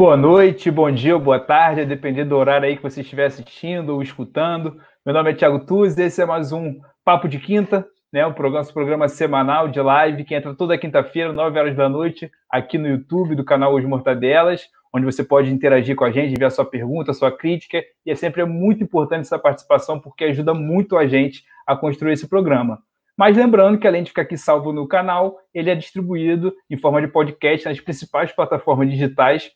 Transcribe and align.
Boa 0.00 0.16
noite, 0.16 0.70
bom 0.70 0.90
dia, 0.90 1.18
boa 1.18 1.38
tarde, 1.38 1.82
a 1.82 1.84
depender 1.84 2.24
do 2.24 2.34
horário 2.34 2.66
aí 2.66 2.74
que 2.74 2.82
você 2.82 3.02
estiver 3.02 3.26
assistindo 3.26 3.90
ou 3.90 4.02
escutando. 4.02 4.80
Meu 5.04 5.14
nome 5.14 5.30
é 5.30 5.34
Thiago 5.34 5.66
Tuz, 5.66 5.98
esse 5.98 6.22
é 6.22 6.24
mais 6.24 6.52
um 6.52 6.80
Papo 7.04 7.28
de 7.28 7.38
Quinta, 7.38 7.86
né? 8.10 8.24
O 8.24 8.32
programa, 8.32 8.66
programa 8.72 9.08
semanal 9.08 9.68
de 9.68 9.78
live 9.78 10.24
que 10.24 10.34
entra 10.34 10.54
toda 10.54 10.78
quinta-feira, 10.78 11.34
9 11.34 11.58
horas 11.58 11.76
da 11.76 11.86
noite, 11.86 12.30
aqui 12.50 12.78
no 12.78 12.88
YouTube 12.88 13.34
do 13.34 13.44
canal 13.44 13.74
Os 13.74 13.84
Mortadelas, 13.84 14.70
onde 14.90 15.04
você 15.04 15.22
pode 15.22 15.52
interagir 15.52 15.94
com 15.94 16.04
a 16.04 16.10
gente, 16.10 16.32
enviar 16.32 16.50
sua 16.50 16.64
pergunta, 16.64 17.12
sua 17.12 17.30
crítica, 17.30 17.84
e 18.06 18.10
é 18.10 18.14
sempre 18.14 18.42
muito 18.46 18.82
importante 18.82 19.26
essa 19.26 19.38
participação 19.38 20.00
porque 20.00 20.24
ajuda 20.24 20.54
muito 20.54 20.96
a 20.96 21.06
gente 21.06 21.44
a 21.66 21.76
construir 21.76 22.14
esse 22.14 22.26
programa. 22.26 22.78
Mas 23.18 23.36
lembrando 23.36 23.78
que 23.78 23.86
além 23.86 24.02
de 24.02 24.08
ficar 24.08 24.22
aqui 24.22 24.38
salvo 24.38 24.72
no 24.72 24.88
canal, 24.88 25.36
ele 25.52 25.68
é 25.68 25.74
distribuído 25.74 26.54
em 26.70 26.78
forma 26.78 27.02
de 27.02 27.08
podcast 27.08 27.68
nas 27.68 27.78
principais 27.78 28.32
plataformas 28.32 28.88
digitais 28.88 29.52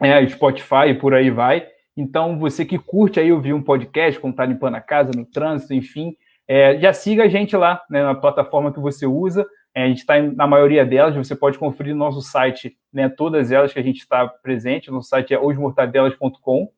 é, 0.00 0.26
Spotify 0.28 0.88
e 0.88 0.94
por 0.94 1.14
aí 1.14 1.30
vai. 1.30 1.66
Então, 1.96 2.38
você 2.38 2.64
que 2.64 2.78
curte 2.78 3.18
aí 3.18 3.32
ouvir 3.32 3.54
um 3.54 3.62
podcast, 3.62 4.20
como 4.20 4.32
está 4.32 4.44
limpando 4.44 4.74
a 4.74 4.80
casa, 4.80 5.10
no 5.16 5.24
trânsito, 5.24 5.72
enfim, 5.72 6.14
é, 6.46 6.78
já 6.78 6.92
siga 6.92 7.24
a 7.24 7.28
gente 7.28 7.56
lá 7.56 7.82
né, 7.88 8.02
na 8.02 8.14
plataforma 8.14 8.72
que 8.72 8.78
você 8.78 9.06
usa. 9.06 9.46
É, 9.74 9.84
a 9.84 9.88
gente 9.88 9.98
está 9.98 10.20
na 10.20 10.46
maioria 10.46 10.84
delas, 10.84 11.14
você 11.14 11.34
pode 11.34 11.58
conferir 11.58 11.94
no 11.94 12.04
nosso 12.04 12.20
site, 12.20 12.76
né, 12.92 13.08
todas 13.08 13.50
elas 13.50 13.72
que 13.72 13.78
a 13.78 13.82
gente 13.82 13.98
está 13.98 14.26
presente. 14.28 14.90
No 14.90 15.02
site 15.02 15.34
é 15.34 15.38
osmortadelas.com. 15.38 16.70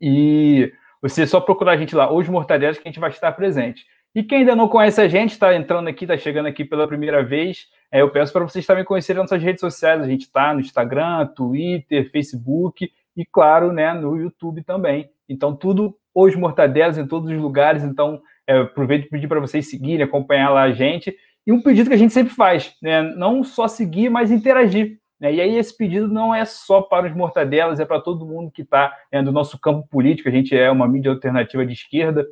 E 0.00 0.72
você 1.02 1.26
só 1.26 1.40
procurar 1.40 1.72
a 1.72 1.76
gente 1.76 1.94
lá, 1.94 2.12
Os 2.12 2.28
Mortadelas, 2.28 2.78
que 2.78 2.86
a 2.86 2.90
gente 2.90 3.00
vai 3.00 3.10
estar 3.10 3.32
presente. 3.32 3.86
E 4.14 4.22
quem 4.22 4.38
ainda 4.38 4.56
não 4.56 4.68
conhece 4.68 5.00
a 5.00 5.08
gente, 5.08 5.32
está 5.32 5.54
entrando 5.54 5.88
aqui, 5.88 6.04
está 6.04 6.18
chegando 6.18 6.46
aqui 6.46 6.64
pela 6.64 6.88
primeira 6.88 7.22
vez, 7.22 7.68
é, 7.92 8.02
eu 8.02 8.10
peço 8.10 8.32
para 8.32 8.44
vocês 8.44 8.64
também 8.64 8.84
conhecerem 8.84 9.20
nossas 9.20 9.42
redes 9.42 9.60
sociais. 9.60 10.00
A 10.00 10.06
gente 10.06 10.22
está 10.22 10.54
no 10.54 10.60
Instagram, 10.60 11.26
Twitter, 11.34 12.10
Facebook 12.10 12.90
e, 13.16 13.24
claro, 13.24 13.72
né, 13.72 13.92
no 13.92 14.16
YouTube 14.16 14.62
também. 14.62 15.10
Então, 15.28 15.54
tudo 15.56 15.96
hoje 16.14 16.36
Mortadelas 16.36 16.98
em 16.98 17.06
todos 17.06 17.30
os 17.30 17.36
lugares. 17.36 17.82
Então, 17.82 18.20
é, 18.46 18.58
aproveito 18.58 19.02
para 19.02 19.10
pedir 19.10 19.28
para 19.28 19.40
vocês 19.40 19.68
seguirem, 19.68 20.04
acompanhar 20.04 20.50
lá 20.50 20.62
a 20.62 20.72
gente. 20.72 21.16
E 21.46 21.52
um 21.52 21.60
pedido 21.60 21.88
que 21.88 21.94
a 21.94 21.98
gente 21.98 22.12
sempre 22.12 22.32
faz, 22.32 22.74
né, 22.80 23.02
não 23.02 23.42
só 23.42 23.66
seguir, 23.66 24.08
mas 24.08 24.30
interagir. 24.30 24.98
Né? 25.18 25.34
E 25.34 25.40
aí, 25.40 25.56
esse 25.56 25.76
pedido 25.76 26.06
não 26.06 26.32
é 26.32 26.44
só 26.44 26.80
para 26.80 27.08
os 27.08 27.14
Mortadelas, 27.14 27.80
é 27.80 27.84
para 27.84 28.00
todo 28.00 28.26
mundo 28.26 28.52
que 28.52 28.62
está 28.62 28.96
né, 29.12 29.20
do 29.20 29.32
nosso 29.32 29.58
campo 29.58 29.86
político. 29.88 30.28
A 30.28 30.32
gente 30.32 30.56
é 30.56 30.70
uma 30.70 30.86
mídia 30.86 31.10
alternativa 31.10 31.66
de 31.66 31.72
esquerda. 31.72 32.24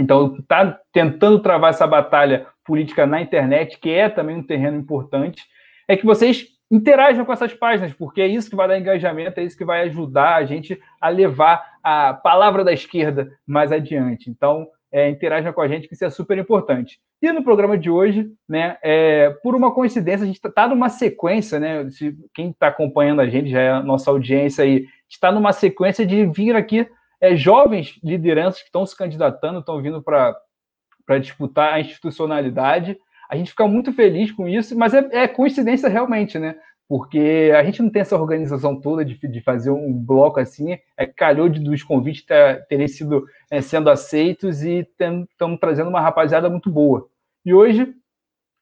Então, 0.00 0.36
está 0.38 0.80
tentando 0.92 1.38
travar 1.40 1.70
essa 1.70 1.86
batalha 1.86 2.46
política 2.64 3.06
na 3.06 3.20
internet, 3.20 3.78
que 3.78 3.90
é 3.90 4.08
também 4.08 4.36
um 4.36 4.42
terreno 4.42 4.78
importante, 4.78 5.44
é 5.86 5.96
que 5.96 6.06
vocês 6.06 6.46
interajam 6.70 7.24
com 7.24 7.32
essas 7.32 7.52
páginas, 7.52 7.92
porque 7.92 8.22
é 8.22 8.26
isso 8.26 8.48
que 8.48 8.56
vai 8.56 8.68
dar 8.68 8.78
engajamento, 8.78 9.38
é 9.38 9.44
isso 9.44 9.58
que 9.58 9.64
vai 9.64 9.82
ajudar 9.82 10.36
a 10.36 10.44
gente 10.44 10.80
a 11.00 11.08
levar 11.08 11.78
a 11.82 12.14
palavra 12.14 12.64
da 12.64 12.72
esquerda 12.72 13.30
mais 13.46 13.72
adiante. 13.72 14.30
Então, 14.30 14.66
é, 14.92 15.08
interajam 15.08 15.52
com 15.52 15.60
a 15.60 15.68
gente, 15.68 15.86
que 15.86 15.94
isso 15.94 16.04
é 16.04 16.10
super 16.10 16.38
importante. 16.38 16.98
E 17.22 17.30
no 17.32 17.44
programa 17.44 17.76
de 17.76 17.90
hoje, 17.90 18.30
né, 18.48 18.78
é, 18.82 19.30
por 19.42 19.54
uma 19.54 19.72
coincidência, 19.72 20.24
a 20.24 20.26
gente 20.26 20.40
está 20.42 20.66
numa 20.66 20.88
sequência, 20.88 21.60
né? 21.60 21.86
Quem 22.34 22.50
está 22.50 22.68
acompanhando 22.68 23.20
a 23.20 23.28
gente, 23.28 23.50
já 23.50 23.60
é 23.60 23.70
a 23.70 23.82
nossa 23.82 24.10
audiência 24.10 24.64
aí, 24.64 24.86
está 25.08 25.30
numa 25.30 25.52
sequência 25.52 26.06
de 26.06 26.24
vir 26.26 26.56
aqui 26.56 26.88
é, 27.20 27.36
jovens 27.36 27.98
lideranças 28.02 28.60
que 28.60 28.68
estão 28.68 28.86
se 28.86 28.96
candidatando, 28.96 29.60
estão 29.60 29.80
vindo 29.82 30.02
para 30.02 31.18
disputar 31.20 31.74
a 31.74 31.80
institucionalidade. 31.80 32.96
A 33.28 33.36
gente 33.36 33.50
fica 33.50 33.66
muito 33.68 33.92
feliz 33.92 34.32
com 34.32 34.48
isso, 34.48 34.76
mas 34.76 34.94
é, 34.94 35.08
é, 35.12 35.28
coincidência 35.28 35.88
realmente, 35.88 36.38
né? 36.38 36.56
Porque 36.88 37.52
a 37.54 37.62
gente 37.62 37.80
não 37.82 37.90
tem 37.90 38.02
essa 38.02 38.16
organização 38.16 38.80
toda 38.80 39.04
de, 39.04 39.16
de 39.16 39.40
fazer 39.42 39.70
um 39.70 39.92
bloco 39.92 40.40
assim, 40.40 40.76
é 40.96 41.06
calhou 41.06 41.48
de, 41.48 41.60
dos 41.60 41.84
convites 41.84 42.24
ter, 42.24 42.66
terem 42.66 42.88
sido 42.88 43.24
é, 43.48 43.60
sendo 43.60 43.88
aceitos 43.88 44.62
e 44.62 44.80
estamos 44.80 45.60
trazendo 45.60 45.88
uma 45.88 46.00
rapaziada 46.00 46.50
muito 46.50 46.68
boa. 46.68 47.06
E 47.44 47.54
hoje, 47.54 47.94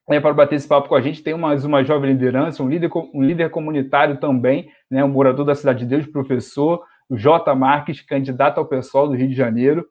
é, 0.09 0.19
para 0.19 0.33
bater 0.33 0.55
esse 0.55 0.67
papo 0.67 0.89
com 0.89 0.95
a 0.95 1.01
gente, 1.01 1.23
tem 1.23 1.35
mais 1.35 1.65
uma 1.65 1.83
jovem 1.83 2.11
liderança, 2.11 2.61
um 2.61 2.69
líder, 2.69 2.91
um 3.13 3.23
líder 3.23 3.49
comunitário 3.49 4.19
também, 4.19 4.69
né, 4.89 5.03
um 5.03 5.09
morador 5.09 5.45
da 5.45 5.55
Cidade 5.55 5.79
de 5.79 5.85
Deus, 5.85 6.05
professor, 6.05 6.83
J. 7.11 7.55
Marques, 7.55 8.01
candidato 8.01 8.59
ao 8.59 8.65
pessoal 8.65 9.07
do 9.07 9.15
Rio 9.15 9.27
de 9.27 9.35
Janeiro. 9.35 9.85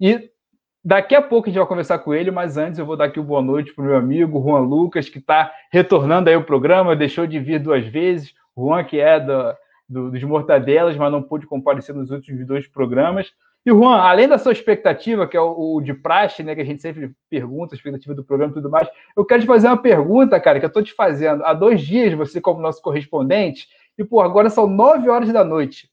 E 0.00 0.30
daqui 0.84 1.14
a 1.14 1.22
pouco 1.22 1.48
a 1.48 1.50
gente 1.50 1.58
vai 1.58 1.68
conversar 1.68 1.98
com 1.98 2.14
ele, 2.14 2.30
mas 2.30 2.56
antes 2.56 2.78
eu 2.78 2.86
vou 2.86 2.96
dar 2.96 3.06
aqui 3.06 3.20
boa 3.20 3.42
noite 3.42 3.74
para 3.74 3.82
o 3.82 3.86
meu 3.86 3.96
amigo 3.96 4.42
Juan 4.42 4.60
Lucas, 4.60 5.08
que 5.08 5.18
está 5.18 5.52
retornando 5.72 6.28
aí 6.28 6.36
o 6.36 6.44
programa, 6.44 6.94
deixou 6.96 7.26
de 7.26 7.38
vir 7.38 7.58
duas 7.58 7.86
vezes. 7.86 8.34
Juan, 8.56 8.84
que 8.84 8.98
é 9.00 9.20
do, 9.20 9.54
do, 9.88 10.10
dos 10.10 10.22
Mortadelas, 10.22 10.96
mas 10.96 11.12
não 11.12 11.22
pôde 11.22 11.46
comparecer 11.46 11.94
nos 11.94 12.10
últimos 12.10 12.46
dois 12.46 12.66
programas. 12.66 13.32
E, 13.64 13.70
Juan, 13.70 13.96
além 13.96 14.28
da 14.28 14.38
sua 14.38 14.52
expectativa, 14.52 15.26
que 15.26 15.36
é 15.36 15.40
o, 15.40 15.74
o, 15.76 15.80
de 15.80 15.92
praxe, 15.92 16.42
né, 16.42 16.54
que 16.54 16.60
a 16.60 16.64
gente 16.64 16.80
sempre 16.80 17.12
pergunta, 17.28 17.74
a 17.74 17.76
expectativa 17.76 18.14
do 18.14 18.24
programa 18.24 18.52
e 18.52 18.54
tudo 18.54 18.70
mais, 18.70 18.88
eu 19.16 19.24
quero 19.24 19.42
te 19.42 19.46
fazer 19.46 19.66
uma 19.66 19.76
pergunta, 19.76 20.40
cara, 20.40 20.58
que 20.58 20.64
eu 20.64 20.68
estou 20.68 20.82
te 20.82 20.94
fazendo. 20.94 21.44
Há 21.44 21.52
dois 21.52 21.80
dias, 21.80 22.14
você 22.14 22.40
como 22.40 22.62
nosso 22.62 22.80
correspondente, 22.80 23.68
e, 23.98 24.04
pô, 24.04 24.20
agora 24.20 24.48
são 24.48 24.66
nove 24.66 25.08
horas 25.08 25.32
da 25.32 25.44
noite. 25.44 25.90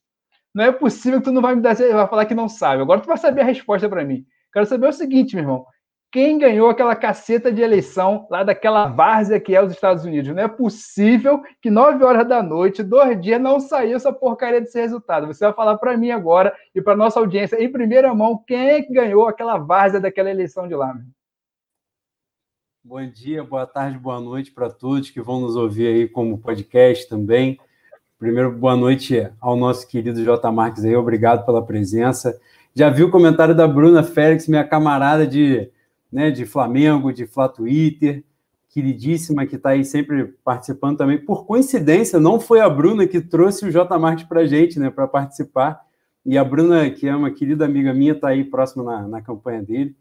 Não 0.56 0.64
é 0.64 0.72
possível 0.72 1.20
que 1.20 1.26
tu 1.26 1.34
não 1.34 1.42
vai 1.42 1.54
me 1.54 1.62
dar, 1.62 1.76
vai 1.76 2.08
falar 2.08 2.26
que 2.26 2.34
não 2.34 2.48
sabe. 2.48 2.82
Agora 2.82 3.02
tu 3.02 3.08
vai 3.08 3.18
saber 3.18 3.42
a 3.42 3.46
resposta 3.46 3.90
para 3.90 4.06
mim. 4.06 4.26
Quero 4.54 4.66
saber 4.66 4.88
o 4.88 4.94
seguinte, 4.94 5.36
meu 5.36 5.44
irmão. 5.44 5.66
Quem 6.10 6.38
ganhou 6.38 6.70
aquela 6.70 6.96
caceta 6.96 7.52
de 7.52 7.62
eleição 7.62 8.26
lá 8.32 8.42
daquela 8.42 8.88
várzea 8.88 9.38
que 9.38 9.54
é 9.54 9.62
os 9.62 9.74
Estados 9.74 10.06
Unidos? 10.06 10.34
Não 10.34 10.42
é 10.42 10.48
possível 10.48 11.44
que 11.62 11.70
nove 11.70 12.02
horas 12.06 12.26
da 12.26 12.42
noite, 12.42 12.82
dois 12.84 13.20
dias, 13.20 13.42
não 13.42 13.60
saiu 13.60 13.98
essa 13.98 14.14
porcaria 14.14 14.62
desse 14.62 14.80
resultado. 14.80 15.28
Você 15.28 15.44
vai 15.44 15.54
falar 15.54 15.78
para 15.78 15.98
mim 15.98 16.12
agora 16.12 16.56
e 16.74 16.82
para 16.82 16.96
nossa 16.96 17.20
audiência, 17.20 17.62
em 17.62 17.70
primeira 17.70 18.14
mão, 18.14 18.42
quem 18.48 18.70
é 18.70 18.82
que 18.82 18.94
ganhou 18.94 19.28
aquela 19.28 19.58
várzea 19.58 20.00
daquela 20.00 20.32
eleição 20.32 20.70
de 20.70 20.74
lá, 20.74 20.94
meu? 20.94 21.04
Bom 22.82 23.06
dia, 23.10 23.44
boa 23.44 23.68
tarde, 23.68 24.00
boa 24.00 24.22
noite 24.22 24.52
para 24.54 24.70
todos 24.70 25.10
que 25.10 25.20
vão 25.20 25.42
nos 25.42 25.58
ouvir 25.58 25.88
aí 25.88 26.08
como 26.08 26.38
podcast 26.38 27.10
também. 27.10 27.60
Primeiro, 28.26 28.52
boa 28.52 28.76
noite 28.76 29.30
ao 29.40 29.56
nosso 29.56 29.88
querido 29.88 30.24
J. 30.24 30.52
Marques 30.52 30.84
aí, 30.84 30.96
obrigado 30.96 31.46
pela 31.46 31.64
presença. 31.64 32.36
Já 32.74 32.90
vi 32.90 33.04
o 33.04 33.12
comentário 33.12 33.54
da 33.54 33.68
Bruna 33.68 34.02
Félix, 34.02 34.48
minha 34.48 34.64
camarada 34.64 35.28
de, 35.28 35.70
né, 36.12 36.32
de 36.32 36.44
Flamengo, 36.44 37.14
de 37.14 37.28
Flá 37.28 37.48
Twitter, 37.48 38.24
queridíssima, 38.68 39.46
que 39.46 39.58
está 39.58 39.70
aí 39.70 39.86
sempre 39.86 40.34
participando 40.44 40.98
também. 40.98 41.20
Por 41.20 41.46
coincidência, 41.46 42.20
não 42.20 42.40
foi 42.40 42.62
a 42.62 42.68
Bruna 42.68 43.06
que 43.06 43.22
trouxe 43.22 43.68
o 43.68 43.72
J. 43.72 43.96
Marques 44.00 44.26
para 44.26 44.40
a 44.42 44.48
gente, 44.48 44.80
né, 44.80 44.90
para 44.90 45.08
participar. 45.08 45.82
E 46.26 46.36
a 46.36 46.44
Bruna, 46.44 46.90
que 46.90 47.08
é 47.08 47.16
uma 47.16 47.30
querida 47.30 47.66
amiga 47.66 47.94
minha, 47.94 48.14
está 48.14 48.30
aí 48.30 48.44
próxima 48.44 48.84
na, 48.84 49.08
na 49.08 49.22
campanha 49.22 49.62
dele. 49.62 49.96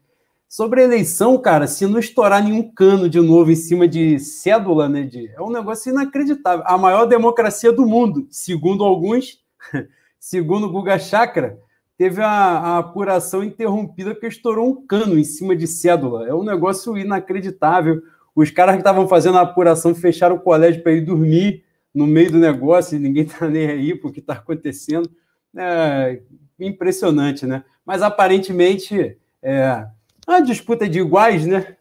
Sobre 0.55 0.79
a 0.79 0.83
eleição, 0.85 1.37
cara, 1.37 1.67
se 1.67 1.85
não 1.85 1.99
estourar 1.99 2.41
nenhum 2.41 2.71
cano 2.71 3.09
de 3.09 3.19
novo 3.19 3.51
em 3.51 3.57
cima 3.57 3.85
de 3.85 4.17
cédula, 4.17 4.87
né? 4.87 5.01
De, 5.01 5.29
é 5.35 5.41
um 5.41 5.49
negócio 5.49 5.91
inacreditável. 5.91 6.63
A 6.65 6.77
maior 6.77 7.05
democracia 7.07 7.73
do 7.73 7.85
mundo, 7.85 8.25
segundo 8.31 8.85
alguns, 8.85 9.43
segundo 10.17 10.71
Guga 10.71 10.97
Chakra, 10.97 11.59
teve 11.97 12.21
a, 12.21 12.29
a, 12.29 12.77
apuração 12.77 13.43
interrompida 13.43 14.11
porque 14.13 14.27
estourou 14.27 14.69
um 14.69 14.87
cano 14.87 15.19
em 15.19 15.25
cima 15.25 15.57
de 15.57 15.67
cédula. 15.67 16.25
É 16.25 16.33
um 16.33 16.45
negócio 16.45 16.97
inacreditável. 16.97 18.01
Os 18.33 18.49
caras 18.49 18.75
que 18.75 18.79
estavam 18.79 19.09
fazendo 19.09 19.37
a 19.37 19.41
apuração 19.41 19.93
fecharam 19.93 20.37
o 20.37 20.39
colégio 20.39 20.81
para 20.81 20.93
ir 20.93 21.01
dormir 21.01 21.65
no 21.93 22.07
meio 22.07 22.31
do 22.31 22.37
negócio 22.37 22.95
e 22.95 22.99
ninguém 22.99 23.25
está 23.25 23.45
nem 23.51 23.67
aí 23.67 23.93
porque 23.93 24.21
está 24.21 24.35
acontecendo. 24.35 25.11
É 25.53 26.21
impressionante, 26.57 27.45
né? 27.45 27.65
Mas 27.85 28.01
aparentemente. 28.01 29.17
É, 29.43 29.85
a 30.25 30.39
disputa 30.39 30.87
de 30.87 30.99
iguais, 30.99 31.45
né? 31.45 31.75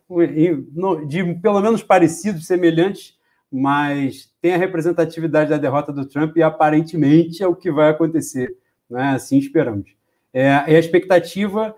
De 1.06 1.34
pelo 1.36 1.60
menos 1.60 1.82
parecidos, 1.82 2.46
semelhantes, 2.46 3.16
mas 3.50 4.30
tem 4.42 4.52
a 4.54 4.58
representatividade 4.58 5.50
da 5.50 5.56
derrota 5.56 5.92
do 5.92 6.04
Trump 6.06 6.36
e 6.36 6.42
aparentemente 6.42 7.42
é 7.42 7.46
o 7.46 7.54
que 7.54 7.70
vai 7.70 7.90
acontecer. 7.90 8.56
Né? 8.90 9.10
Assim 9.14 9.38
esperamos. 9.38 9.94
É, 10.32 10.48
é 10.48 10.76
a 10.76 10.78
expectativa 10.78 11.74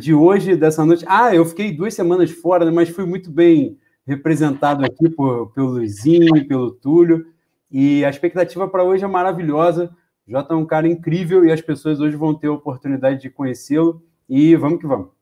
de 0.00 0.12
hoje, 0.12 0.56
dessa 0.56 0.84
noite. 0.84 1.04
Ah, 1.06 1.34
eu 1.34 1.44
fiquei 1.44 1.70
duas 1.70 1.94
semanas 1.94 2.30
fora, 2.30 2.64
né? 2.64 2.70
mas 2.70 2.88
fui 2.88 3.04
muito 3.04 3.30
bem 3.30 3.78
representado 4.06 4.84
aqui 4.84 5.08
por, 5.08 5.52
pelo 5.52 5.72
Luizinho, 5.72 6.46
pelo 6.48 6.72
Túlio. 6.72 7.26
E 7.70 8.04
a 8.04 8.10
expectativa 8.10 8.66
para 8.66 8.82
hoje 8.82 9.04
é 9.04 9.08
maravilhosa. 9.08 9.94
O 10.26 10.32
Jota 10.32 10.54
é 10.54 10.56
um 10.56 10.66
cara 10.66 10.88
incrível 10.88 11.44
e 11.44 11.52
as 11.52 11.60
pessoas 11.60 12.00
hoje 12.00 12.16
vão 12.16 12.34
ter 12.34 12.48
a 12.48 12.52
oportunidade 12.52 13.20
de 13.20 13.30
conhecê-lo. 13.30 14.02
E 14.28 14.56
vamos 14.56 14.80
que 14.80 14.86
vamos. 14.86 15.21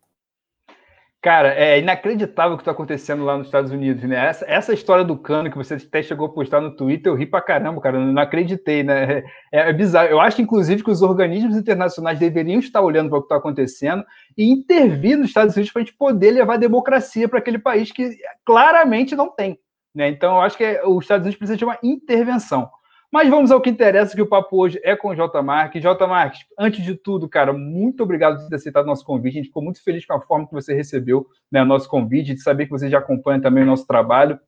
Cara, 1.23 1.53
é 1.53 1.79
inacreditável 1.79 2.55
o 2.55 2.57
que 2.57 2.63
está 2.63 2.71
acontecendo 2.71 3.25
lá 3.25 3.37
nos 3.37 3.49
Estados 3.49 3.71
Unidos, 3.71 4.03
né? 4.05 4.17
Essa, 4.27 4.47
essa 4.49 4.73
história 4.73 5.05
do 5.05 5.19
cano 5.19 5.51
que 5.51 5.57
você 5.57 5.75
até 5.75 6.03
chegou 6.03 6.27
a 6.27 6.33
postar 6.33 6.63
no 6.63 6.75
Twitter, 6.75 7.13
eu 7.13 7.15
ri 7.15 7.27
pra 7.27 7.43
caramba, 7.43 7.79
cara, 7.79 7.99
não 7.99 8.23
acreditei, 8.23 8.83
né? 8.83 9.19
É, 9.53 9.69
é 9.69 9.73
bizarro. 9.73 10.09
Eu 10.09 10.19
acho, 10.19 10.41
inclusive, 10.41 10.83
que 10.83 10.91
os 10.91 11.03
organismos 11.03 11.59
internacionais 11.59 12.19
deveriam 12.19 12.59
estar 12.59 12.81
olhando 12.81 13.11
para 13.11 13.19
o 13.19 13.21
que 13.21 13.27
está 13.27 13.37
acontecendo 13.37 14.03
e 14.37 14.51
intervir 14.51 15.19
nos 15.19 15.27
Estados 15.27 15.55
Unidos 15.55 15.71
para 15.71 15.83
a 15.83 15.85
gente 15.85 15.97
poder 15.97 16.31
levar 16.31 16.57
democracia 16.57 17.29
para 17.29 17.39
aquele 17.39 17.59
país 17.59 17.93
que 17.93 18.17
claramente 18.43 19.15
não 19.15 19.29
tem, 19.31 19.59
né? 19.95 20.09
Então, 20.09 20.37
eu 20.37 20.41
acho 20.41 20.57
que 20.57 20.65
é, 20.65 20.87
os 20.87 21.05
Estados 21.05 21.25
Unidos 21.27 21.39
precisam 21.39 21.59
de 21.59 21.65
uma 21.67 21.79
intervenção. 21.83 22.71
Mas 23.13 23.29
vamos 23.29 23.51
ao 23.51 23.61
que 23.61 23.69
interessa, 23.69 24.15
que 24.15 24.23
o 24.23 24.27
papo 24.27 24.57
hoje 24.57 24.81
é 24.85 24.95
com 24.95 25.09
o 25.09 25.15
J. 25.17 25.43
Marques. 25.43 25.83
J. 25.83 26.07
Marques, 26.07 26.47
antes 26.57 26.85
de 26.85 26.95
tudo, 26.95 27.29
cara, 27.29 27.53
muito 27.53 28.05
obrigado 28.05 28.41
por 28.41 28.49
ter 28.49 28.55
aceitado 28.55 28.85
o 28.85 28.89
nosso 28.89 29.05
convite. 29.05 29.35
A 29.35 29.37
gente 29.39 29.49
ficou 29.49 29.65
muito 29.65 29.83
feliz 29.83 30.07
com 30.07 30.13
a 30.13 30.21
forma 30.21 30.47
que 30.47 30.53
você 30.53 30.73
recebeu 30.73 31.27
né, 31.51 31.61
o 31.61 31.67
nosso 31.67 31.89
convite, 31.89 32.35
de 32.35 32.41
saber 32.41 32.67
que 32.67 32.71
você 32.71 32.89
já 32.89 32.99
acompanha 32.99 33.41
também 33.41 33.65
o 33.65 33.67
nosso 33.67 33.85
trabalho. 33.85 34.39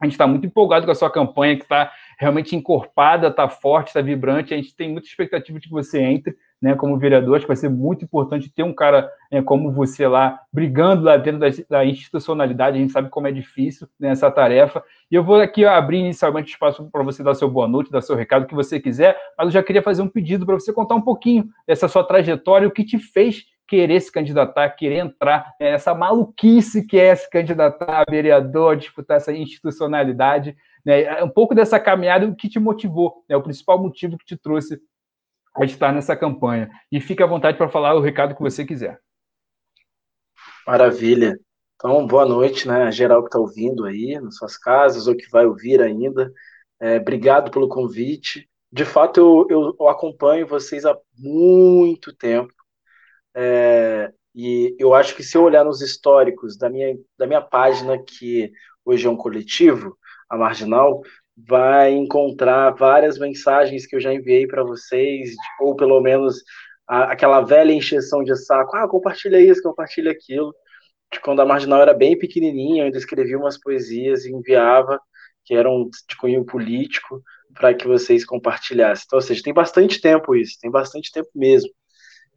A 0.00 0.04
gente 0.04 0.14
está 0.14 0.26
muito 0.26 0.46
empolgado 0.46 0.84
com 0.84 0.90
a 0.90 0.96
sua 0.96 1.10
campanha, 1.10 1.56
que 1.56 1.62
está 1.62 1.92
realmente 2.18 2.56
encorpada, 2.56 3.28
está 3.28 3.48
forte, 3.48 3.88
está 3.88 4.00
vibrante. 4.00 4.52
A 4.52 4.56
gente 4.56 4.74
tem 4.74 4.90
muita 4.90 5.06
expectativa 5.06 5.58
de 5.60 5.68
que 5.68 5.72
você 5.72 6.00
entre 6.00 6.36
né, 6.60 6.74
como 6.74 6.98
vereador. 6.98 7.36
Acho 7.36 7.44
que 7.44 7.48
vai 7.48 7.56
ser 7.56 7.68
muito 7.68 8.04
importante 8.04 8.50
ter 8.50 8.62
um 8.62 8.72
cara 8.72 9.10
é, 9.30 9.40
como 9.40 9.72
você 9.72 10.06
lá, 10.06 10.40
brigando 10.52 11.04
lá 11.04 11.16
dentro 11.16 11.40
da, 11.40 11.48
da, 11.68 11.84
institucionalidade. 11.84 12.76
A 12.76 12.80
gente 12.80 12.92
sabe 12.92 13.08
como 13.08 13.26
é 13.26 13.32
difícil 13.32 13.88
né, 13.98 14.10
essa 14.10 14.30
tarefa. 14.30 14.82
E 15.10 15.14
eu 15.14 15.22
vou 15.22 15.40
aqui 15.40 15.64
abrir 15.64 15.98
inicialmente 15.98 16.50
espaço 16.50 16.88
para 16.90 17.02
você 17.02 17.22
dar 17.22 17.34
seu 17.34 17.48
boa 17.48 17.68
noite, 17.68 17.90
dar 17.90 18.02
seu 18.02 18.16
recado, 18.16 18.44
o 18.44 18.46
que 18.46 18.54
você 18.54 18.80
quiser, 18.80 19.16
mas 19.36 19.46
eu 19.46 19.52
já 19.52 19.62
queria 19.62 19.82
fazer 19.82 20.02
um 20.02 20.08
pedido 20.08 20.44
para 20.44 20.54
você 20.54 20.72
contar 20.72 20.94
um 20.94 21.02
pouquinho 21.02 21.48
dessa 21.66 21.88
sua 21.88 22.04
trajetória, 22.04 22.68
o 22.68 22.72
que 22.72 22.84
te 22.84 22.98
fez 22.98 23.44
querer 23.68 24.00
se 24.00 24.10
candidatar, 24.10 24.70
querer 24.70 24.96
entrar 24.96 25.52
nessa 25.60 25.94
maluquice 25.94 26.86
que 26.86 26.98
é 26.98 27.14
se 27.14 27.28
candidatar 27.28 28.00
a 28.00 28.10
vereador, 28.10 28.76
disputar 28.76 29.18
essa 29.18 29.30
institucionalidade, 29.30 30.56
né? 30.84 31.22
Um 31.22 31.28
pouco 31.28 31.54
dessa 31.54 31.78
caminhada, 31.78 32.26
o 32.26 32.34
que 32.34 32.48
te 32.48 32.58
motivou, 32.58 33.22
né? 33.28 33.36
O 33.36 33.42
principal 33.42 33.78
motivo 33.78 34.16
que 34.16 34.24
te 34.24 34.36
trouxe 34.36 34.80
a 35.62 35.66
estar 35.66 35.92
nessa 35.92 36.16
campanha. 36.16 36.70
E 36.90 37.00
fique 37.00 37.22
à 37.22 37.26
vontade 37.26 37.56
para 37.56 37.68
falar 37.68 37.94
o 37.94 38.00
recado 38.00 38.34
que 38.34 38.42
você 38.42 38.64
quiser. 38.64 39.00
Maravilha. 40.66 41.38
Então, 41.76 42.06
boa 42.06 42.26
noite, 42.26 42.66
né, 42.66 42.90
geral 42.90 43.22
que 43.22 43.28
está 43.28 43.38
ouvindo 43.38 43.84
aí, 43.84 44.18
nas 44.20 44.36
suas 44.36 44.58
casas, 44.58 45.06
ou 45.06 45.16
que 45.16 45.30
vai 45.30 45.46
ouvir 45.46 45.80
ainda. 45.80 46.32
É, 46.80 46.96
obrigado 46.96 47.50
pelo 47.50 47.68
convite. 47.68 48.48
De 48.70 48.84
fato, 48.84 49.18
eu, 49.20 49.46
eu, 49.48 49.76
eu, 49.78 49.88
acompanho 49.88 50.46
vocês 50.46 50.84
há 50.84 50.96
muito 51.16 52.14
tempo. 52.14 52.52
É, 53.34 54.12
e 54.34 54.76
eu 54.78 54.94
acho 54.94 55.14
que 55.14 55.22
se 55.22 55.36
eu 55.36 55.42
olhar 55.42 55.64
nos 55.64 55.80
históricos 55.80 56.56
da 56.56 56.68
minha, 56.68 56.96
da 57.16 57.26
minha 57.26 57.40
página, 57.40 57.96
que 58.02 58.52
hoje 58.84 59.06
é 59.06 59.10
um 59.10 59.16
coletivo, 59.16 59.96
a 60.28 60.36
Marginal, 60.36 61.02
vai 61.46 61.92
encontrar 61.92 62.70
várias 62.72 63.18
mensagens 63.18 63.86
que 63.86 63.96
eu 63.96 64.00
já 64.00 64.12
enviei 64.12 64.46
para 64.46 64.64
vocês, 64.64 65.34
ou 65.60 65.76
pelo 65.76 66.00
menos 66.00 66.42
a, 66.86 67.12
aquela 67.12 67.40
velha 67.42 67.72
encheção 67.72 68.24
de 68.24 68.34
saco, 68.36 68.76
ah, 68.76 68.88
compartilha 68.88 69.40
isso, 69.40 69.62
compartilha 69.62 70.10
aquilo. 70.10 70.54
De 71.12 71.20
quando 71.20 71.40
a 71.40 71.46
Marginal 71.46 71.80
era 71.80 71.94
bem 71.94 72.18
pequenininha, 72.18 72.82
eu 72.82 72.86
ainda 72.86 72.98
escrevia 72.98 73.38
umas 73.38 73.58
poesias 73.58 74.24
e 74.24 74.32
enviava, 74.32 75.00
que 75.44 75.54
eram 75.54 75.88
de 76.08 76.16
cunho 76.16 76.44
político, 76.44 77.22
para 77.54 77.74
que 77.74 77.86
vocês 77.86 78.24
compartilhassem. 78.24 79.04
Então, 79.06 79.18
ou 79.18 79.22
seja, 79.22 79.42
tem 79.42 79.54
bastante 79.54 80.00
tempo 80.00 80.34
isso, 80.34 80.58
tem 80.60 80.70
bastante 80.70 81.10
tempo 81.12 81.30
mesmo. 81.34 81.70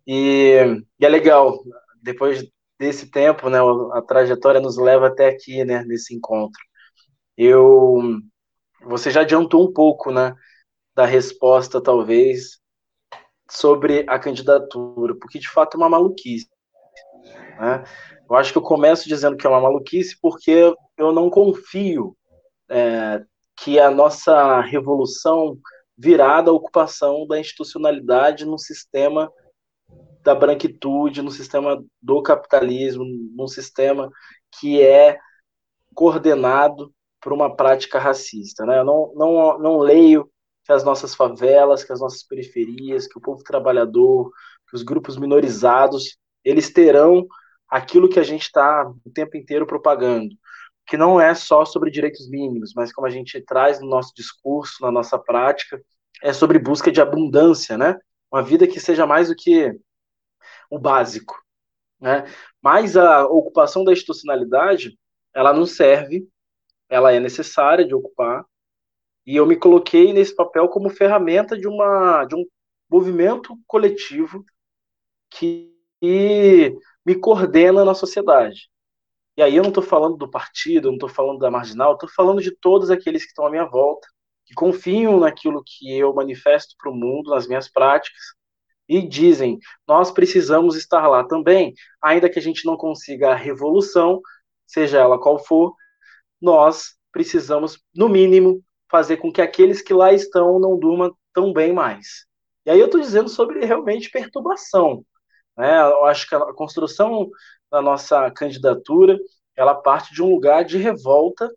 E, 0.08 0.58
e 1.00 1.06
é 1.06 1.10
legal, 1.10 1.60
depois 2.02 2.46
desse 2.80 3.12
tempo, 3.12 3.50
né, 3.50 3.60
a 3.94 4.02
trajetória 4.02 4.60
nos 4.62 4.78
leva 4.78 5.08
até 5.08 5.28
aqui, 5.30 5.64
né, 5.66 5.84
nesse 5.86 6.16
encontro. 6.16 6.60
Eu, 7.38 8.20
você 8.84 9.12
já 9.12 9.22
adiantou 9.22 9.68
um 9.68 9.74
pouco, 9.74 10.12
né, 10.12 10.36
da 10.96 11.06
resposta, 11.06 11.82
talvez, 11.82 12.60
sobre 13.50 14.06
a 14.08 14.18
candidatura, 14.18 15.16
porque 15.20 15.40
de 15.40 15.50
fato 15.50 15.76
é 15.76 15.78
uma 15.78 15.90
maluquice. 15.90 16.50
Né? 17.60 17.84
Eu 18.30 18.36
acho 18.36 18.52
que 18.52 18.58
eu 18.58 18.64
começo 18.64 19.08
dizendo 19.08 19.36
que 19.36 19.46
é 19.46 19.50
uma 19.50 19.62
maluquice 19.62 20.18
porque 20.22 20.74
eu 20.98 21.12
não 21.12 21.30
confio 21.30 22.16
é, 22.70 23.24
que 23.58 23.80
a 23.80 23.92
nossa 23.92 24.62
revolução 24.62 25.58
virá 25.98 26.42
da 26.42 26.52
ocupação 26.52 27.28
da 27.28 27.40
institucionalidade 27.40 28.46
no 28.46 28.58
sistema 28.58 29.32
da 30.24 30.34
branquitude, 30.34 31.22
no 31.22 31.32
sistema 31.32 31.84
do 32.02 32.22
capitalismo, 32.22 33.04
num 33.36 33.48
sistema 33.48 34.10
que 34.60 34.82
é 34.82 35.20
coordenado 35.94 36.94
por 37.22 37.32
uma 37.32 37.56
prática 37.56 38.00
racista. 38.00 38.66
Né? 38.66 38.80
Eu 38.80 38.86
não, 38.86 39.14
não, 39.16 39.60
não 39.60 39.78
leio 39.78 40.30
que 40.66 40.72
as 40.72 40.84
nossas 40.84 41.16
favelas, 41.16 41.84
que 41.84 41.94
as 41.94 42.00
nossas 42.00 42.24
periferias, 42.24 43.08
que 43.08 43.18
o 43.18 43.22
povo 43.22 43.44
trabalhador, 43.44 44.32
que 44.70 44.76
os 44.76 44.84
grupos 44.84 45.18
minorizados, 45.18 46.18
eles 46.44 46.72
terão 46.72 47.28
aquilo 47.70 48.10
que 48.10 48.20
a 48.20 48.24
gente 48.24 48.44
está 48.44 48.92
o 49.06 49.10
tempo 49.12 49.38
inteiro 49.38 49.66
propagando, 49.66 50.36
que 50.86 50.98
não 50.98 51.22
é 51.22 51.34
só 51.34 51.64
sobre 51.64 51.90
direitos 51.90 52.30
mínimos, 52.30 52.74
mas 52.76 52.92
como 52.92 53.08
a 53.08 53.10
gente 53.10 53.40
traz 53.42 53.80
no 53.80 53.88
nosso 53.88 54.14
discurso, 54.16 54.82
na 54.82 54.92
nossa 54.92 55.18
prática, 55.18 55.82
é 56.22 56.34
sobre 56.34 56.60
busca 56.60 56.92
de 56.92 57.02
abundância, 57.02 57.78
né? 57.78 57.98
Uma 58.32 58.44
vida 58.44 58.68
que 58.68 58.80
seja 58.80 59.06
mais 59.06 59.30
do 59.30 59.36
que 59.36 59.74
o 60.70 60.78
básico, 60.78 61.36
né? 62.00 62.26
Mas 62.62 62.98
a 62.98 63.26
ocupação 63.26 63.84
da 63.84 63.94
institucionalidade, 63.94 64.98
ela 65.34 65.54
não 65.54 65.66
serve 65.66 66.28
ela 66.92 67.14
é 67.14 67.20
necessária 67.20 67.86
de 67.88 67.96
ocupar, 67.96 68.46
e 69.26 69.36
eu 69.38 69.46
me 69.48 69.56
coloquei 69.56 70.12
nesse 70.12 70.36
papel 70.36 70.68
como 70.68 70.90
ferramenta 70.90 71.58
de, 71.58 71.68
uma, 71.68 72.26
de 72.26 72.36
um 72.36 72.46
movimento 72.90 73.58
coletivo 73.66 74.44
que 75.30 75.74
me 77.06 77.16
coordena 77.16 77.86
na 77.86 77.94
sociedade. 77.94 78.70
E 79.38 79.42
aí 79.42 79.56
eu 79.56 79.64
não 79.64 79.70
estou 79.70 79.84
falando 79.84 80.18
do 80.18 80.30
partido, 80.30 80.90
não 80.90 80.96
estou 80.96 81.08
falando 81.08 81.40
da 81.40 81.50
marginal, 81.50 81.94
estou 81.94 82.10
falando 82.10 82.42
de 82.42 82.52
todos 82.52 82.92
aqueles 82.92 83.24
que 83.24 83.30
estão 83.30 83.46
à 83.46 83.50
minha 83.50 83.66
volta, 83.66 84.06
que 84.46 84.54
confiam 84.54 85.20
naquilo 85.20 85.64
que 85.66 85.98
eu 85.98 86.14
manifesto 86.14 86.76
para 86.78 86.92
o 86.92 86.96
mundo, 86.96 87.30
nas 87.30 87.48
minhas 87.48 87.70
práticas, 87.72 88.22
e 88.90 89.08
dizem: 89.08 89.58
nós 89.88 90.12
precisamos 90.12 90.76
estar 90.76 91.08
lá 91.08 91.24
também, 91.24 91.74
ainda 92.02 92.30
que 92.30 92.38
a 92.38 92.42
gente 92.42 92.66
não 92.66 92.76
consiga 92.76 93.32
a 93.32 93.36
revolução, 93.36 94.20
seja 94.68 95.00
ela 95.00 95.18
qual 95.18 95.40
for, 95.40 95.74
nós 96.42 96.96
precisamos, 97.12 97.80
no 97.94 98.10
mínimo, 98.10 98.64
fazer 98.90 99.18
com 99.18 99.32
que 99.32 99.42
aqueles 99.42 99.82
que 99.82 99.94
lá 99.94 100.12
estão 100.12 100.60
não 100.60 100.78
durmam 100.78 101.16
tão 101.34 101.54
bem 101.54 101.72
mais. 101.74 102.26
E 102.66 102.72
aí 102.72 102.80
eu 102.80 102.86
estou 102.86 103.00
dizendo 103.00 103.30
sobre 103.30 103.66
realmente 103.66 104.10
perturbação. 104.10 105.06
Né? 105.58 105.82
Eu 105.82 106.06
acho 106.06 106.28
que 106.28 106.36
a 106.36 106.54
construção 106.54 107.30
da 107.70 107.82
nossa 107.82 108.30
candidatura 108.32 109.18
ela 109.56 109.76
parte 109.76 110.14
de 110.14 110.24
um 110.24 110.30
lugar 110.30 110.64
de 110.64 110.78
revolta, 110.78 111.50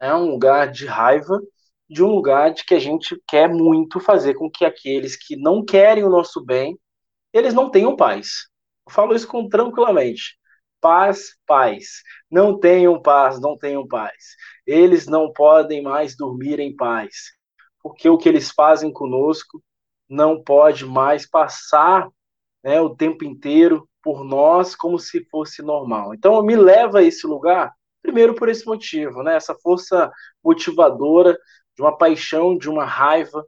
é 0.00 0.08
né? 0.08 0.14
um 0.14 0.30
lugar 0.30 0.70
de 0.70 0.86
raiva, 0.86 1.40
de 1.88 2.02
um 2.02 2.08
lugar 2.08 2.52
de 2.52 2.64
que 2.64 2.74
a 2.74 2.78
gente 2.78 3.20
quer 3.28 3.48
muito 3.48 4.00
fazer 4.00 4.34
com 4.34 4.50
que 4.50 4.64
aqueles 4.64 5.16
que 5.16 5.36
não 5.36 5.64
querem 5.64 6.04
o 6.04 6.10
nosso 6.10 6.44
bem, 6.44 6.78
eles 7.32 7.54
não 7.54 7.70
tenham 7.70 7.96
paz. 7.96 8.48
Eu 8.86 8.92
falo 8.92 9.14
isso 9.14 9.28
com 9.28 9.48
tranquilamente 9.48 10.38
paz, 10.84 11.34
paz. 11.46 12.02
Não 12.30 12.60
tenham 12.60 13.00
paz, 13.00 13.40
não 13.40 13.56
tenham 13.56 13.88
paz. 13.88 14.36
Eles 14.66 15.06
não 15.06 15.32
podem 15.32 15.80
mais 15.80 16.14
dormir 16.14 16.60
em 16.60 16.76
paz, 16.76 17.32
porque 17.82 18.06
o 18.06 18.18
que 18.18 18.28
eles 18.28 18.50
fazem 18.50 18.92
conosco 18.92 19.62
não 20.06 20.44
pode 20.44 20.84
mais 20.84 21.26
passar 21.26 22.06
né, 22.62 22.82
o 22.82 22.94
tempo 22.94 23.24
inteiro 23.24 23.88
por 24.02 24.22
nós 24.22 24.76
como 24.76 24.98
se 24.98 25.24
fosse 25.30 25.62
normal. 25.62 26.12
Então, 26.12 26.42
me 26.42 26.54
leva 26.54 26.98
a 26.98 27.02
esse 27.02 27.26
lugar, 27.26 27.72
primeiro 28.02 28.34
por 28.34 28.50
esse 28.50 28.66
motivo, 28.66 29.22
né, 29.22 29.36
essa 29.36 29.54
força 29.54 30.12
motivadora 30.44 31.34
de 31.74 31.80
uma 31.80 31.96
paixão, 31.96 32.58
de 32.58 32.68
uma 32.68 32.84
raiva, 32.84 33.42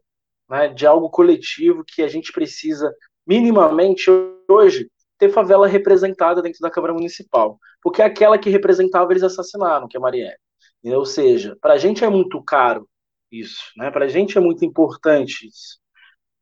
né, 0.49 0.69
de 0.69 0.87
algo 0.87 1.11
coletivo 1.11 1.85
que 1.87 2.00
a 2.00 2.09
gente 2.09 2.33
precisa 2.33 2.90
minimamente 3.26 4.11
hoje 4.49 4.88
ter 5.19 5.31
favela 5.31 5.67
representada 5.67 6.43
dentro 6.43 6.61
da 6.61 6.71
Câmara 6.71 6.93
Municipal, 6.93 7.59
porque 7.83 8.03
é 8.03 8.05
aquela 8.05 8.39
que 8.39 8.51
representava 8.51 9.13
eles 9.13 9.23
assassinaram, 9.23 9.89
que 9.89 9.97
é 9.97 10.01
Marielle. 10.01 10.37
Ou 10.85 11.05
seja, 11.05 11.57
para 11.61 11.75
a 11.75 11.79
gente 11.79 12.05
é 12.05 12.09
muito 12.09 12.43
caro 12.43 12.89
isso, 13.31 13.63
né? 13.77 13.91
para 13.91 14.05
a 14.05 14.09
gente 14.09 14.39
é 14.39 14.41
muito 14.41 14.65
importante 14.65 15.49
isso. 15.49 15.79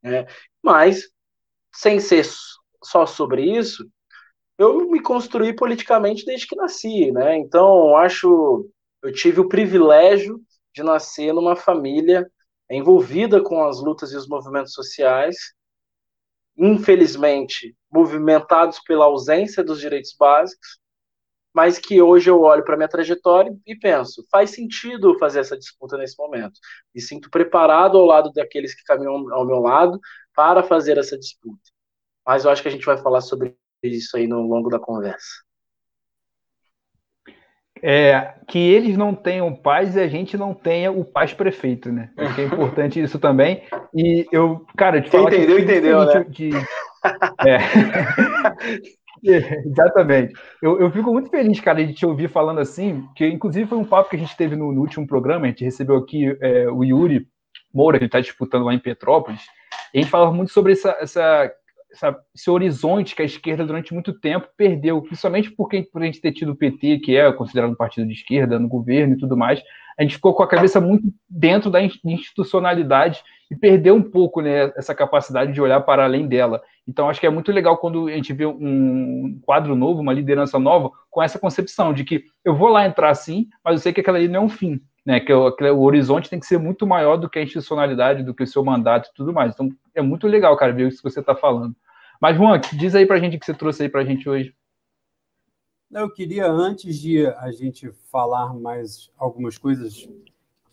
Né? 0.02 0.26
Mas, 0.62 1.08
sem 1.74 1.98
ser 1.98 2.26
só 2.82 3.06
sobre 3.06 3.42
isso, 3.42 3.88
eu 4.58 4.88
me 4.90 5.00
construí 5.00 5.54
politicamente 5.54 6.24
desde 6.24 6.46
que 6.46 6.56
nasci, 6.56 7.10
né? 7.10 7.36
Então, 7.38 7.96
acho, 7.96 8.68
eu 9.02 9.12
tive 9.12 9.40
o 9.40 9.48
privilégio 9.48 10.40
de 10.72 10.82
nascer 10.82 11.32
numa 11.32 11.56
família 11.56 12.30
envolvida 12.70 13.42
com 13.42 13.64
as 13.64 13.80
lutas 13.80 14.12
e 14.12 14.16
os 14.16 14.28
movimentos 14.28 14.72
sociais, 14.72 15.36
infelizmente, 16.56 17.76
movimentados 17.90 18.80
pela 18.80 19.04
ausência 19.06 19.62
dos 19.62 19.80
direitos 19.80 20.14
básicos, 20.18 20.78
mas 21.54 21.78
que 21.78 22.02
hoje 22.02 22.28
eu 22.28 22.40
olho 22.42 22.64
para 22.64 22.76
minha 22.76 22.88
trajetória 22.88 23.56
e 23.64 23.76
penso, 23.76 24.26
faz 24.30 24.50
sentido 24.50 25.16
fazer 25.18 25.40
essa 25.40 25.56
disputa 25.56 25.96
nesse 25.96 26.18
momento. 26.18 26.58
Me 26.92 27.00
sinto 27.00 27.30
preparado 27.30 27.96
ao 27.96 28.04
lado 28.04 28.32
daqueles 28.32 28.74
que 28.74 28.82
caminham 28.82 29.32
ao 29.32 29.46
meu 29.46 29.60
lado 29.60 30.00
para 30.34 30.64
fazer 30.64 30.98
essa 30.98 31.16
disputa. 31.16 31.62
Mas 32.26 32.44
eu 32.44 32.50
acho 32.50 32.60
que 32.60 32.68
a 32.68 32.70
gente 32.72 32.86
vai 32.86 32.98
falar 32.98 33.20
sobre 33.20 33.56
isso 33.82 34.16
aí 34.16 34.26
no 34.26 34.42
longo 34.42 34.68
da 34.68 34.80
conversa. 34.80 35.44
É, 37.86 38.32
que 38.48 38.58
eles 38.58 38.96
não 38.96 39.14
tenham 39.14 39.54
paz 39.54 39.94
e 39.94 40.00
a 40.00 40.08
gente 40.08 40.38
não 40.38 40.54
tenha 40.54 40.90
o 40.90 41.04
paz 41.04 41.34
prefeito, 41.34 41.92
né? 41.92 42.08
Acho 42.16 42.34
que 42.34 42.40
é 42.40 42.44
importante 42.46 42.98
isso 42.98 43.18
também. 43.18 43.62
E 43.94 44.26
eu, 44.32 44.64
cara, 44.74 45.02
te 45.02 45.10
falar 45.10 45.28
entendeu, 45.34 45.56
que 45.56 45.62
entendeu, 45.62 46.04
né? 46.06 46.24
De, 46.26 46.48
é. 47.46 47.58
Exatamente. 49.66 50.32
Eu, 50.62 50.80
eu 50.80 50.90
fico 50.90 51.12
muito 51.12 51.28
feliz, 51.28 51.60
cara, 51.60 51.84
de 51.84 51.92
te 51.92 52.06
ouvir 52.06 52.30
falando 52.30 52.58
assim, 52.58 53.06
que 53.14 53.26
inclusive 53.26 53.68
foi 53.68 53.76
um 53.76 53.84
papo 53.84 54.08
que 54.08 54.16
a 54.16 54.18
gente 54.18 54.34
teve 54.34 54.56
no, 54.56 54.72
no 54.72 54.80
último 54.80 55.06
programa, 55.06 55.44
a 55.44 55.48
gente 55.48 55.64
recebeu 55.64 55.96
aqui 55.96 56.34
é, 56.40 56.66
o 56.70 56.82
Yuri 56.82 57.26
Moura, 57.72 57.98
que 57.98 58.06
está 58.06 58.18
disputando 58.18 58.64
lá 58.64 58.72
em 58.72 58.78
Petrópolis, 58.78 59.42
e 59.92 59.98
a 59.98 60.00
gente 60.00 60.10
falava 60.10 60.32
muito 60.32 60.52
sobre 60.52 60.72
essa, 60.72 60.96
essa, 61.00 61.52
essa, 61.94 62.16
esse 62.34 62.50
horizonte 62.50 63.14
que 63.14 63.22
a 63.22 63.24
esquerda 63.24 63.64
durante 63.64 63.94
muito 63.94 64.12
tempo 64.12 64.48
perdeu, 64.56 65.00
principalmente 65.00 65.50
porque, 65.50 65.82
por 65.82 66.02
a 66.02 66.06
gente 66.06 66.20
ter 66.20 66.32
tido 66.32 66.52
o 66.52 66.56
PT, 66.56 66.98
que 66.98 67.16
é 67.16 67.32
considerado 67.32 67.70
um 67.70 67.76
partido 67.76 68.06
de 68.06 68.12
esquerda 68.12 68.58
no 68.58 68.68
governo 68.68 69.14
e 69.14 69.18
tudo 69.18 69.36
mais, 69.36 69.62
a 69.98 70.02
gente 70.02 70.16
ficou 70.16 70.34
com 70.34 70.42
a 70.42 70.48
cabeça 70.48 70.80
muito 70.80 71.08
dentro 71.28 71.70
da 71.70 71.80
institucionalidade 71.82 73.22
e 73.50 73.54
perdeu 73.54 73.94
um 73.94 74.02
pouco 74.02 74.40
né, 74.40 74.72
essa 74.76 74.94
capacidade 74.94 75.52
de 75.52 75.60
olhar 75.60 75.80
para 75.80 76.04
além 76.04 76.26
dela. 76.26 76.60
Então, 76.86 77.08
acho 77.08 77.20
que 77.20 77.26
é 77.26 77.30
muito 77.30 77.52
legal 77.52 77.78
quando 77.78 78.08
a 78.08 78.12
gente 78.12 78.32
vê 78.32 78.44
um 78.44 79.38
quadro 79.42 79.76
novo, 79.76 80.00
uma 80.00 80.12
liderança 80.12 80.58
nova, 80.58 80.90
com 81.10 81.22
essa 81.22 81.38
concepção 81.38 81.92
de 81.92 82.04
que 82.04 82.24
eu 82.44 82.54
vou 82.54 82.68
lá 82.68 82.86
entrar 82.86 83.14
sim, 83.14 83.46
mas 83.64 83.74
eu 83.74 83.78
sei 83.80 83.92
que 83.92 84.00
aquela 84.00 84.18
ali 84.18 84.28
não 84.28 84.42
é 84.42 84.44
um 84.44 84.48
fim, 84.48 84.80
né? 85.06 85.20
Que 85.20 85.32
o, 85.32 85.52
que 85.52 85.64
o 85.64 85.80
horizonte 85.80 86.28
tem 86.28 86.40
que 86.40 86.46
ser 86.46 86.58
muito 86.58 86.86
maior 86.86 87.16
do 87.16 87.28
que 87.28 87.38
a 87.38 87.42
institucionalidade, 87.42 88.22
do 88.22 88.34
que 88.34 88.42
o 88.42 88.46
seu 88.46 88.64
mandato 88.64 89.08
e 89.08 89.14
tudo 89.14 89.32
mais. 89.32 89.54
Então, 89.54 89.70
é 89.94 90.02
muito 90.02 90.26
legal, 90.26 90.56
cara, 90.56 90.72
ver 90.72 90.88
isso 90.88 91.02
que 91.02 91.10
você 91.10 91.20
está 91.20 91.34
falando. 91.34 91.74
Mas, 92.24 92.38
Juan, 92.38 92.58
diz 92.72 92.94
aí 92.94 93.04
para 93.04 93.16
a 93.16 93.18
gente 93.18 93.36
o 93.36 93.38
que 93.38 93.44
você 93.44 93.52
trouxe 93.52 93.82
aí 93.82 93.88
para 93.90 94.00
a 94.00 94.04
gente 94.06 94.26
hoje. 94.26 94.54
Eu 95.92 96.10
queria, 96.10 96.50
antes 96.50 96.98
de 96.98 97.26
a 97.26 97.52
gente 97.52 97.92
falar 98.10 98.54
mais 98.54 99.10
algumas 99.18 99.58
coisas 99.58 100.08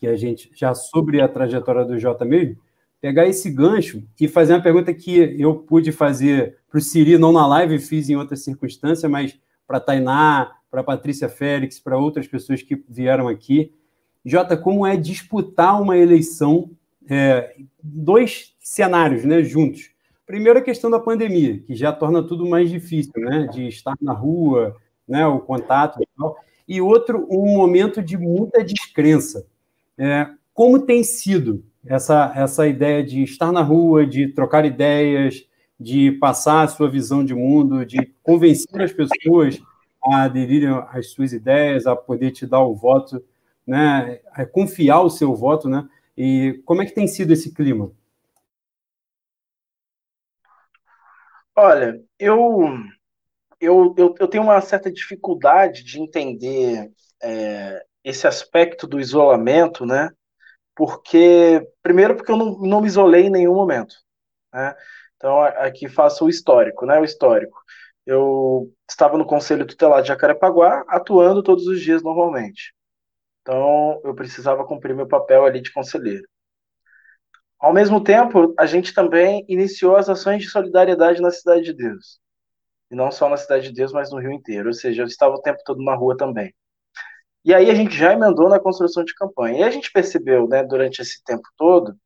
que 0.00 0.06
a 0.06 0.16
gente 0.16 0.50
já 0.54 0.72
sobre 0.72 1.20
a 1.20 1.28
trajetória 1.28 1.84
do 1.84 1.98
Jota 1.98 2.24
mesmo, 2.24 2.56
pegar 3.02 3.26
esse 3.26 3.50
gancho 3.50 4.02
e 4.18 4.26
fazer 4.26 4.54
uma 4.54 4.62
pergunta 4.62 4.94
que 4.94 5.36
eu 5.38 5.56
pude 5.56 5.92
fazer 5.92 6.56
para 6.70 6.78
o 6.78 6.80
Siri, 6.80 7.18
não 7.18 7.32
na 7.32 7.46
live, 7.46 7.78
fiz 7.80 8.08
em 8.08 8.16
outra 8.16 8.34
circunstância, 8.34 9.06
mas 9.06 9.38
para 9.66 9.76
a 9.76 9.80
Tainá, 9.80 10.56
para 10.70 10.80
a 10.80 10.84
Patrícia 10.84 11.28
Félix, 11.28 11.78
para 11.78 11.98
outras 11.98 12.26
pessoas 12.26 12.62
que 12.62 12.82
vieram 12.88 13.28
aqui. 13.28 13.74
Jota, 14.24 14.56
como 14.56 14.86
é 14.86 14.96
disputar 14.96 15.82
uma 15.82 15.98
eleição, 15.98 16.70
é, 17.06 17.56
dois 17.82 18.56
cenários 18.58 19.22
né, 19.26 19.42
juntos? 19.42 19.91
Primeiro, 20.32 20.60
a 20.60 20.62
questão 20.62 20.90
da 20.90 20.98
pandemia, 20.98 21.58
que 21.58 21.74
já 21.74 21.92
torna 21.92 22.22
tudo 22.22 22.48
mais 22.48 22.70
difícil, 22.70 23.12
né, 23.16 23.46
de 23.52 23.68
estar 23.68 23.94
na 24.00 24.14
rua, 24.14 24.74
né, 25.06 25.26
o 25.26 25.38
contato 25.38 26.02
e 26.02 26.08
tal. 26.16 26.38
E 26.66 26.80
outro, 26.80 27.26
um 27.30 27.54
momento 27.54 28.00
de 28.00 28.16
muita 28.16 28.64
descrença. 28.64 29.46
É, 29.98 30.26
como 30.54 30.78
tem 30.86 31.04
sido 31.04 31.62
essa, 31.84 32.32
essa 32.34 32.66
ideia 32.66 33.04
de 33.04 33.22
estar 33.22 33.52
na 33.52 33.60
rua, 33.60 34.06
de 34.06 34.26
trocar 34.28 34.64
ideias, 34.64 35.46
de 35.78 36.12
passar 36.12 36.62
a 36.62 36.68
sua 36.68 36.88
visão 36.88 37.22
de 37.22 37.34
mundo, 37.34 37.84
de 37.84 37.98
convencer 38.22 38.80
as 38.80 38.90
pessoas 38.90 39.60
a 40.02 40.22
aderirem 40.22 40.70
às 40.92 41.10
suas 41.10 41.34
ideias, 41.34 41.86
a 41.86 41.94
poder 41.94 42.30
te 42.30 42.46
dar 42.46 42.60
o 42.60 42.74
voto, 42.74 43.22
né, 43.66 44.20
a 44.32 44.46
confiar 44.46 45.02
o 45.02 45.10
seu 45.10 45.34
voto, 45.34 45.68
né? 45.68 45.86
E 46.16 46.62
como 46.64 46.80
é 46.80 46.86
que 46.86 46.94
tem 46.94 47.06
sido 47.06 47.34
esse 47.34 47.52
clima? 47.52 47.92
Olha, 51.56 52.00
eu 52.18 52.68
eu, 53.60 53.94
eu, 53.98 54.14
eu 54.20 54.28
tenho 54.28 54.44
uma 54.44 54.60
certa 54.60 54.92
dificuldade 54.92 55.84
de 55.84 56.00
entender 56.00 56.90
é, 57.22 57.84
esse 58.04 58.26
aspecto 58.26 58.86
do 58.86 59.00
isolamento, 59.00 59.86
né? 59.86 60.10
porque 60.76 61.66
primeiro 61.82 62.16
porque 62.16 62.32
eu 62.32 62.36
não, 62.38 62.58
não 62.60 62.80
me 62.82 62.88
isolei 62.88 63.24
em 63.26 63.30
nenhum 63.30 63.54
momento, 63.54 63.94
né? 64.54 64.74
Então 65.16 65.42
aqui 65.42 65.88
faço 65.88 66.26
o 66.26 66.30
histórico, 66.30 66.86
né? 66.86 66.98
O 67.00 67.04
histórico. 67.04 67.58
Eu 68.06 68.72
estava 68.90 69.18
no 69.18 69.26
Conselho 69.26 69.66
Tutelar 69.66 70.02
de 70.02 70.08
Jacarepaguá, 70.08 70.84
atuando 70.88 71.42
todos 71.42 71.66
os 71.68 71.80
dias 71.80 72.02
normalmente. 72.02 72.74
Então 73.42 74.00
eu 74.04 74.14
precisava 74.14 74.66
cumprir 74.66 74.94
meu 74.96 75.08
papel 75.08 75.44
ali 75.46 75.60
de 75.62 75.72
conselheiro. 75.72 76.24
Ao 77.62 77.72
mesmo 77.72 78.02
tempo, 78.02 78.52
a 78.58 78.66
gente 78.66 78.92
também 78.92 79.44
iniciou 79.48 79.94
as 79.94 80.08
ações 80.08 80.42
de 80.42 80.50
solidariedade 80.50 81.22
na 81.22 81.30
Cidade 81.30 81.62
de 81.62 81.72
Deus. 81.72 82.18
E 82.90 82.96
não 82.96 83.08
só 83.12 83.28
na 83.28 83.36
Cidade 83.36 83.68
de 83.68 83.72
Deus, 83.72 83.92
mas 83.92 84.10
no 84.10 84.18
Rio 84.18 84.32
inteiro. 84.32 84.66
Ou 84.66 84.74
seja, 84.74 85.02
eu 85.02 85.06
estava 85.06 85.36
o 85.36 85.40
tempo 85.40 85.60
todo 85.64 85.80
na 85.80 85.94
rua 85.94 86.16
também. 86.16 86.52
E 87.44 87.54
aí 87.54 87.70
a 87.70 87.74
gente 87.74 87.96
já 87.96 88.12
emendou 88.12 88.48
na 88.48 88.58
construção 88.58 89.04
de 89.04 89.14
campanha. 89.14 89.60
E 89.60 89.62
a 89.62 89.70
gente 89.70 89.92
percebeu, 89.92 90.48
né, 90.48 90.64
durante 90.64 91.02
esse 91.02 91.22
tempo 91.22 91.44
todo, 91.56 91.96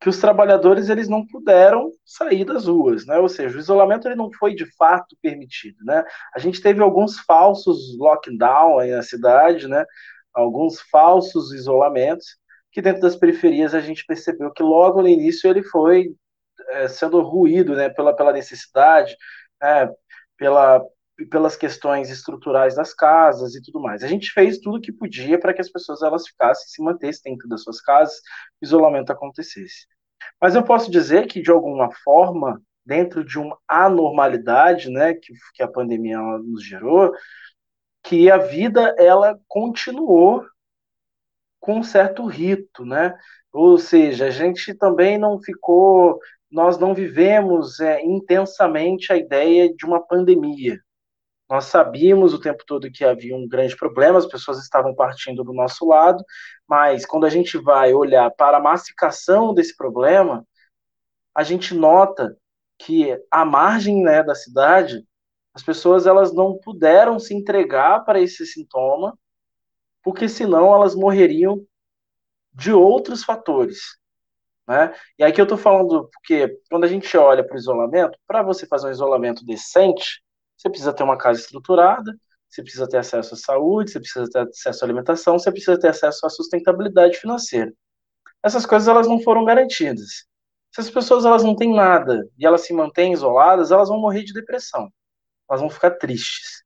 que 0.00 0.08
os 0.08 0.18
trabalhadores 0.18 0.88
eles 0.88 1.08
não 1.08 1.26
puderam 1.26 1.92
sair 2.02 2.46
das 2.46 2.64
ruas, 2.64 3.04
né? 3.04 3.18
Ou 3.18 3.28
seja, 3.28 3.54
o 3.58 3.60
isolamento 3.60 4.08
ele 4.08 4.14
não 4.14 4.32
foi 4.32 4.54
de 4.54 4.64
fato 4.76 5.14
permitido, 5.20 5.84
né? 5.84 6.02
A 6.34 6.38
gente 6.38 6.62
teve 6.62 6.80
alguns 6.80 7.18
falsos 7.20 7.98
lockdown 7.98 8.78
aí 8.78 8.92
na 8.92 9.02
cidade, 9.02 9.68
né? 9.68 9.84
Alguns 10.32 10.80
falsos 10.80 11.52
isolamentos 11.52 12.39
que 12.72 12.82
dentro 12.82 13.00
das 13.00 13.16
periferias 13.16 13.74
a 13.74 13.80
gente 13.80 14.04
percebeu 14.06 14.52
que 14.52 14.62
logo 14.62 15.02
no 15.02 15.08
início 15.08 15.50
ele 15.50 15.62
foi 15.62 16.14
é, 16.70 16.88
sendo 16.88 17.20
ruído, 17.22 17.74
né? 17.74 17.88
Pela 17.90 18.14
pela 18.14 18.32
necessidade, 18.32 19.16
é, 19.62 19.88
pela 20.36 20.84
pelas 21.30 21.56
questões 21.56 22.08
estruturais 22.10 22.74
das 22.74 22.94
casas 22.94 23.54
e 23.54 23.62
tudo 23.62 23.80
mais. 23.80 24.02
A 24.02 24.06
gente 24.08 24.32
fez 24.32 24.58
tudo 24.58 24.78
o 24.78 24.80
que 24.80 24.92
podia 24.92 25.38
para 25.38 25.52
que 25.52 25.60
as 25.60 25.70
pessoas 25.70 26.02
elas 26.02 26.26
ficassem, 26.26 26.66
se 26.68 26.82
mantessem 26.82 27.32
dentro 27.32 27.48
das 27.48 27.62
suas 27.62 27.80
casas, 27.80 28.20
isolamento 28.62 29.12
acontecesse. 29.12 29.86
Mas 30.40 30.54
eu 30.54 30.62
posso 30.64 30.90
dizer 30.90 31.26
que, 31.26 31.42
de 31.42 31.50
alguma 31.50 31.90
forma, 32.04 32.60
dentro 32.84 33.24
de 33.24 33.38
uma 33.38 33.58
anormalidade 33.68 34.90
né, 34.90 35.14
que, 35.14 35.32
que 35.54 35.62
a 35.62 35.68
pandemia 35.68 36.18
nos 36.18 36.64
gerou, 36.64 37.12
que 38.02 38.30
a 38.30 38.38
vida 38.38 38.94
ela 38.98 39.38
continuou 39.46 40.44
com 41.60 41.78
um 41.78 41.82
certo 41.82 42.26
rito, 42.26 42.84
né? 42.84 43.16
Ou 43.52 43.78
seja, 43.78 44.26
a 44.26 44.30
gente 44.30 44.74
também 44.74 45.18
não 45.18 45.40
ficou, 45.40 46.18
nós 46.50 46.78
não 46.78 46.94
vivemos 46.94 47.80
é, 47.80 48.02
intensamente 48.04 49.12
a 49.12 49.16
ideia 49.16 49.72
de 49.74 49.84
uma 49.84 50.00
pandemia. 50.00 50.78
Nós 51.48 51.64
sabíamos 51.64 52.32
o 52.32 52.40
tempo 52.40 52.62
todo 52.64 52.90
que 52.92 53.04
havia 53.04 53.34
um 53.36 53.48
grande 53.48 53.76
problema, 53.76 54.18
as 54.18 54.26
pessoas 54.26 54.58
estavam 54.58 54.94
partindo 54.94 55.42
do 55.42 55.52
nosso 55.52 55.84
lado, 55.86 56.24
mas 56.66 57.04
quando 57.04 57.26
a 57.26 57.28
gente 57.28 57.58
vai 57.58 57.92
olhar 57.92 58.30
para 58.30 58.58
a 58.58 58.62
massificação 58.62 59.52
desse 59.52 59.76
problema, 59.76 60.46
a 61.34 61.42
gente 61.42 61.74
nota 61.74 62.36
que 62.78 63.20
a 63.30 63.44
margem 63.44 64.02
né, 64.02 64.22
da 64.22 64.34
cidade, 64.34 65.04
as 65.52 65.62
pessoas 65.62 66.06
elas 66.06 66.32
não 66.32 66.56
puderam 66.56 67.18
se 67.18 67.34
entregar 67.34 68.04
para 68.04 68.20
esse 68.20 68.46
sintoma, 68.46 69.18
porque 70.02 70.28
senão 70.28 70.72
elas 70.74 70.94
morreriam 70.94 71.64
de 72.52 72.72
outros 72.72 73.24
fatores. 73.24 73.98
Né? 74.66 74.94
E 75.18 75.24
aqui 75.24 75.40
eu 75.40 75.44
estou 75.44 75.58
falando 75.58 76.08
porque 76.12 76.58
quando 76.70 76.84
a 76.84 76.88
gente 76.88 77.16
olha 77.16 77.44
para 77.44 77.56
o 77.56 77.58
isolamento, 77.58 78.18
para 78.26 78.42
você 78.42 78.66
fazer 78.66 78.88
um 78.88 78.92
isolamento 78.92 79.44
decente, 79.44 80.22
você 80.56 80.68
precisa 80.68 80.92
ter 80.92 81.02
uma 81.02 81.18
casa 81.18 81.40
estruturada, 81.40 82.14
você 82.48 82.62
precisa 82.62 82.88
ter 82.88 82.98
acesso 82.98 83.34
à 83.34 83.36
saúde, 83.36 83.90
você 83.90 84.00
precisa 84.00 84.28
ter 84.28 84.40
acesso 84.40 84.84
à 84.84 84.86
alimentação, 84.86 85.38
você 85.38 85.50
precisa 85.50 85.78
ter 85.78 85.88
acesso 85.88 86.26
à 86.26 86.30
sustentabilidade 86.30 87.16
financeira. 87.16 87.72
Essas 88.42 88.66
coisas 88.66 88.88
elas 88.88 89.06
não 89.06 89.20
foram 89.20 89.44
garantidas. 89.44 90.26
Se 90.72 90.80
as 90.80 90.90
pessoas 90.90 91.24
elas 91.24 91.42
não 91.42 91.56
têm 91.56 91.74
nada 91.74 92.28
e 92.38 92.46
elas 92.46 92.62
se 92.62 92.72
mantêm 92.72 93.12
isoladas, 93.12 93.70
elas 93.70 93.88
vão 93.88 94.00
morrer 94.00 94.22
de 94.22 94.32
depressão. 94.32 94.88
Elas 95.48 95.60
vão 95.60 95.70
ficar 95.70 95.92
tristes. 95.92 96.62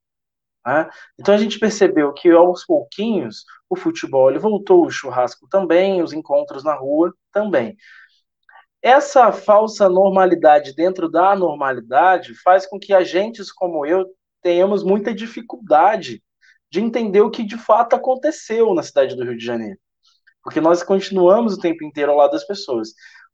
Né? 0.65 0.89
Então 1.19 1.33
a 1.33 1.37
gente 1.37 1.59
percebeu 1.59 2.11
que 2.13 2.29
aos 2.31 2.65
pouquinhos 2.65 3.45
o 3.69 3.75
futebol 3.75 4.29
ele 4.29 4.39
voltou, 4.39 4.85
o 4.85 4.91
churrasco 4.91 5.47
também, 5.49 6.01
os 6.01 6.13
encontros 6.13 6.63
na 6.63 6.73
rua 6.73 7.13
também. 7.31 7.75
Essa 8.81 9.31
falsa 9.31 9.89
normalidade 9.89 10.75
dentro 10.75 11.09
da 11.09 11.35
normalidade 11.35 12.33
faz 12.43 12.67
com 12.67 12.79
que 12.79 12.93
agentes 12.93 13.51
como 13.51 13.85
eu 13.85 14.05
tenhamos 14.41 14.83
muita 14.83 15.13
dificuldade 15.13 16.21
de 16.71 16.79
entender 16.79 17.21
o 17.21 17.31
que 17.31 17.43
de 17.43 17.57
fato 17.57 17.95
aconteceu 17.95 18.73
na 18.73 18.83
cidade 18.83 19.15
do 19.15 19.23
Rio 19.23 19.37
de 19.37 19.45
Janeiro. 19.45 19.79
Porque 20.43 20.61
nós 20.61 20.83
continuamos 20.83 21.55
o 21.55 21.59
tempo 21.59 21.83
inteiro 21.83 22.11
ao 22.11 22.17
lado 22.17 22.31
das 22.31 22.45
pessoas. 22.45 22.89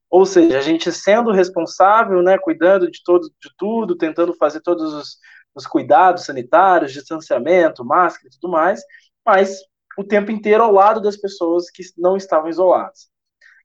Ou 0.10 0.26
seja, 0.26 0.58
a 0.58 0.62
gente 0.62 0.92
sendo 0.92 1.32
responsável, 1.32 2.22
né, 2.22 2.38
cuidando 2.38 2.90
de, 2.90 3.02
todo, 3.04 3.24
de 3.24 3.50
tudo, 3.58 3.98
tentando 3.98 4.34
fazer 4.36 4.62
todos 4.62 4.94
os, 4.94 5.18
os 5.56 5.68
cuidados 5.68 6.26
sanitários, 6.26 6.94
distanciamento, 6.94 7.86
máscara 7.86 8.28
e 8.28 8.32
tudo 8.32 8.52
mais, 8.52 8.82
mas 9.26 9.60
o 9.98 10.04
tempo 10.04 10.32
inteiro 10.32 10.64
ao 10.64 10.72
lado 10.72 11.02
das 11.02 11.18
pessoas 11.18 11.70
que 11.70 11.84
não 11.98 12.16
estavam 12.18 12.50
isoladas. 12.50 13.10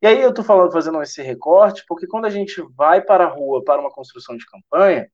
E 0.02 0.06
aí 0.06 0.20
eu 0.20 0.30
estou 0.30 0.44
falando, 0.44 0.72
fazendo 0.72 1.00
esse 1.02 1.22
recorte, 1.22 1.84
porque 1.88 2.06
quando 2.06 2.26
a 2.26 2.30
gente 2.30 2.62
vai 2.76 3.00
para 3.02 3.24
a 3.24 3.28
rua 3.28 3.64
para 3.64 3.80
uma 3.80 3.90
construção 3.90 4.36
de 4.36 4.46
campanha, 4.46 5.10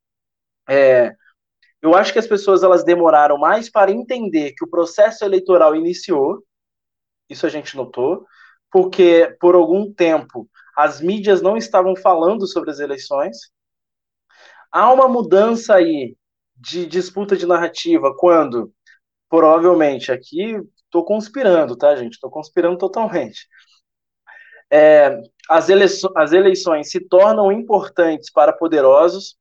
é, 0.69 1.15
Eu 1.83 1.95
acho 1.95 2.13
que 2.13 2.19
as 2.19 2.27
pessoas 2.27 2.63
elas 2.63 2.85
demoraram 2.85 3.39
mais 3.39 3.71
para 3.71 3.91
entender 3.93 4.53
que 4.53 4.65
o 4.65 4.71
processo 4.71 5.25
eleitoral 5.25 5.75
iniciou. 5.77 6.43
Isso 7.29 7.47
a 7.47 7.49
gente 7.51 7.77
notou, 7.77 8.27
porque 8.71 9.37
por 9.41 9.55
algum 9.55 9.93
tempo 9.93 10.49
as 10.77 11.01
mídias 11.01 11.43
não 11.43 11.57
estavam 11.57 11.95
falando 11.97 12.47
sobre 12.47 12.71
as 12.71 12.79
eleições. 12.81 13.37
Há 14.71 14.93
uma 14.93 15.09
mudança 15.09 15.75
aí 15.75 16.17
de 16.63 16.87
disputa 16.87 17.37
de 17.37 17.45
narrativa 17.45 18.15
quando, 18.17 18.73
provavelmente, 19.29 20.13
aqui 20.13 20.57
estou 20.85 21.05
conspirando, 21.05 21.77
tá, 21.77 21.97
gente? 21.97 22.13
Estou 22.13 22.31
conspirando 22.31 22.79
totalmente. 22.79 23.49
É, 24.71 25.21
as, 25.49 25.69
eleições, 25.69 26.13
as 26.17 26.33
eleições 26.33 26.89
se 26.91 27.01
tornam 27.01 27.51
importantes 27.51 28.31
para 28.31 28.53
poderosos 28.53 29.37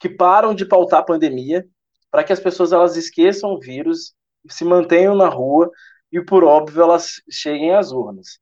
que 0.00 0.08
param 0.08 0.54
de 0.54 0.64
pautar 0.64 1.00
a 1.00 1.04
pandemia, 1.04 1.64
para 2.10 2.24
que 2.24 2.32
as 2.32 2.40
pessoas 2.40 2.72
elas 2.72 2.96
esqueçam 2.96 3.50
o 3.50 3.60
vírus, 3.60 4.14
se 4.48 4.64
mantenham 4.64 5.14
na 5.14 5.28
rua 5.28 5.70
e, 6.10 6.20
por 6.24 6.42
óbvio, 6.42 6.82
elas 6.82 7.20
cheguem 7.30 7.74
às 7.74 7.92
urnas. 7.92 8.38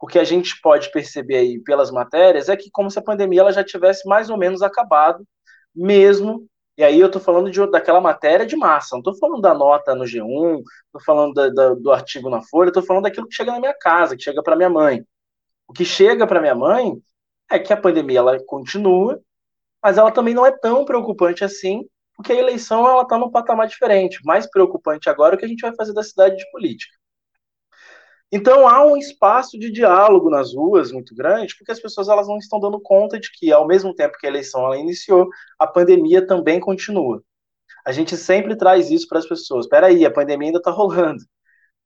O 0.00 0.06
que 0.06 0.18
a 0.18 0.24
gente 0.24 0.60
pode 0.60 0.90
perceber 0.90 1.36
aí 1.36 1.60
pelas 1.60 1.90
matérias 1.90 2.48
é 2.48 2.56
que 2.56 2.70
como 2.70 2.90
se 2.90 2.98
a 2.98 3.02
pandemia 3.02 3.40
ela 3.40 3.52
já 3.52 3.64
tivesse 3.64 4.06
mais 4.06 4.30
ou 4.30 4.36
menos 4.36 4.62
acabado, 4.62 5.24
mesmo 5.74 6.48
e 6.78 6.84
aí 6.84 7.00
eu 7.00 7.08
estou 7.08 7.20
falando 7.20 7.50
de, 7.50 7.66
daquela 7.68 8.00
matéria 8.00 8.46
de 8.46 8.56
massa, 8.56 8.94
não 8.94 9.00
estou 9.00 9.16
falando 9.16 9.42
da 9.42 9.52
nota 9.52 9.96
no 9.96 10.04
G1, 10.04 10.62
estou 10.86 11.02
falando 11.04 11.34
da, 11.34 11.48
da, 11.48 11.74
do 11.74 11.90
artigo 11.90 12.30
na 12.30 12.40
Folha, 12.40 12.68
estou 12.68 12.84
falando 12.84 13.02
daquilo 13.02 13.26
que 13.26 13.34
chega 13.34 13.50
na 13.50 13.58
minha 13.58 13.74
casa, 13.74 14.16
que 14.16 14.22
chega 14.22 14.40
para 14.44 14.54
minha 14.54 14.70
mãe. 14.70 15.04
O 15.66 15.72
que 15.72 15.84
chega 15.84 16.24
para 16.24 16.40
minha 16.40 16.54
mãe 16.54 17.02
é 17.50 17.58
que 17.58 17.72
a 17.72 17.76
pandemia 17.76 18.20
ela 18.20 18.38
continua, 18.44 19.20
mas 19.82 19.98
ela 19.98 20.12
também 20.12 20.34
não 20.34 20.46
é 20.46 20.52
tão 20.52 20.84
preocupante 20.84 21.42
assim, 21.42 21.84
porque 22.14 22.32
a 22.32 22.36
eleição 22.36 22.88
ela 22.88 23.02
está 23.02 23.18
num 23.18 23.30
patamar 23.30 23.66
diferente. 23.66 24.20
Mais 24.24 24.48
preocupante 24.48 25.10
agora 25.10 25.34
é 25.34 25.36
o 25.36 25.38
que 25.38 25.46
a 25.46 25.48
gente 25.48 25.62
vai 25.62 25.74
fazer 25.74 25.92
da 25.92 26.04
cidade 26.04 26.36
de 26.36 26.50
política. 26.52 26.97
Então 28.30 28.68
há 28.68 28.84
um 28.84 28.96
espaço 28.96 29.58
de 29.58 29.70
diálogo 29.70 30.28
nas 30.28 30.54
ruas 30.54 30.92
muito 30.92 31.14
grande, 31.14 31.56
porque 31.56 31.72
as 31.72 31.80
pessoas 31.80 32.08
elas 32.08 32.28
não 32.28 32.36
estão 32.36 32.60
dando 32.60 32.78
conta 32.80 33.18
de 33.18 33.30
que 33.32 33.50
ao 33.50 33.66
mesmo 33.66 33.94
tempo 33.94 34.18
que 34.18 34.26
a 34.26 34.30
eleição 34.30 34.64
ela 34.66 34.76
iniciou, 34.76 35.28
a 35.58 35.66
pandemia 35.66 36.26
também 36.26 36.60
continua. 36.60 37.22
A 37.86 37.92
gente 37.92 38.16
sempre 38.18 38.56
traz 38.56 38.90
isso 38.90 39.08
para 39.08 39.18
as 39.18 39.26
pessoas. 39.26 39.66
Espera 39.66 39.86
aí, 39.88 40.04
a 40.04 40.10
pandemia 40.10 40.48
ainda 40.48 40.58
está 40.58 40.70
rolando. 40.70 41.22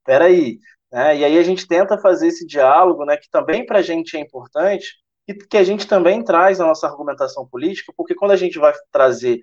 Espera 0.01 0.27
aí, 0.27 0.59
né? 0.93 1.17
E 1.19 1.25
aí 1.25 1.39
a 1.39 1.43
gente 1.45 1.67
tenta 1.67 1.99
fazer 1.99 2.29
esse 2.29 2.47
diálogo, 2.47 3.05
né, 3.05 3.17
que 3.17 3.31
também 3.31 3.65
para 3.67 3.79
a 3.79 3.83
gente 3.83 4.17
é 4.17 4.21
importante 4.21 4.97
e 5.29 5.35
que 5.35 5.57
a 5.57 5.65
gente 5.65 5.87
também 5.87 6.25
traz 6.25 6.59
na 6.59 6.67
nossa 6.67 6.87
argumentação 6.89 7.47
política, 7.49 7.93
porque 7.97 8.15
quando 8.15 8.33
a 8.33 8.37
gente 8.37 8.59
vai 8.59 8.73
trazer 8.91 9.41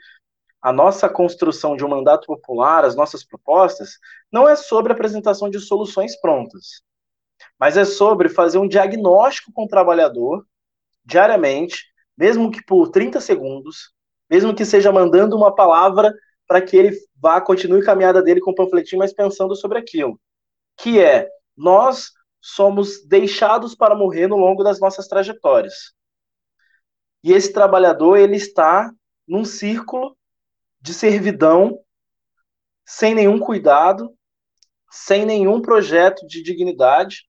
a 0.62 0.74
nossa 0.74 1.10
construção 1.10 1.78
de 1.78 1.86
um 1.86 1.90
mandato 1.90 2.28
popular, 2.28 2.84
as 2.86 2.96
nossas 2.96 3.24
propostas, 3.26 3.92
não 4.32 4.50
é 4.50 4.56
sobre 4.58 4.92
a 4.92 4.96
apresentação 4.96 5.50
de 5.50 5.60
soluções 5.60 6.20
prontas 6.20 6.84
mas 7.60 7.78
é 7.78 7.86
sobre 7.86 8.30
fazer 8.30 8.58
um 8.58 8.68
diagnóstico 8.68 9.52
com 9.54 9.66
o 9.66 9.68
trabalhador 9.68 10.46
diariamente, 11.06 11.86
mesmo 12.18 12.52
que 12.52 12.64
por 12.64 12.90
30 12.90 13.20
segundos, 13.20 13.94
mesmo 14.30 14.54
que 14.54 14.66
seja 14.66 14.92
mandando 14.92 15.36
uma 15.36 15.54
palavra 15.54 16.14
para 16.48 16.62
que 16.62 16.76
ele 16.76 16.98
vá, 17.16 17.40
continue 17.40 17.82
a 17.82 17.86
caminhada 17.86 18.22
dele 18.22 18.42
com 18.42 18.52
o 18.52 18.56
panfletinho, 18.56 19.00
mas 19.00 19.14
pensando 19.14 19.56
sobre 19.56 19.78
aquilo. 19.78 20.20
Que 20.78 21.00
é, 21.00 21.30
nós 21.56 22.12
somos 22.42 23.06
deixados 23.06 23.76
para 23.76 23.96
morrer 23.96 24.28
no 24.28 24.38
longo 24.38 24.64
das 24.64 24.80
nossas 24.80 25.08
trajetórias. 25.08 25.94
E 27.24 27.34
esse 27.34 27.52
trabalhador, 27.52 28.18
ele 28.18 28.38
está 28.38 28.92
num 29.28 29.46
círculo 29.46 30.18
de 30.82 30.94
servidão, 30.94 31.80
sem 32.86 33.14
nenhum 33.14 33.38
cuidado, 33.38 34.12
sem 34.90 35.26
nenhum 35.26 35.62
projeto 35.62 36.26
de 36.26 36.42
dignidade, 36.42 37.29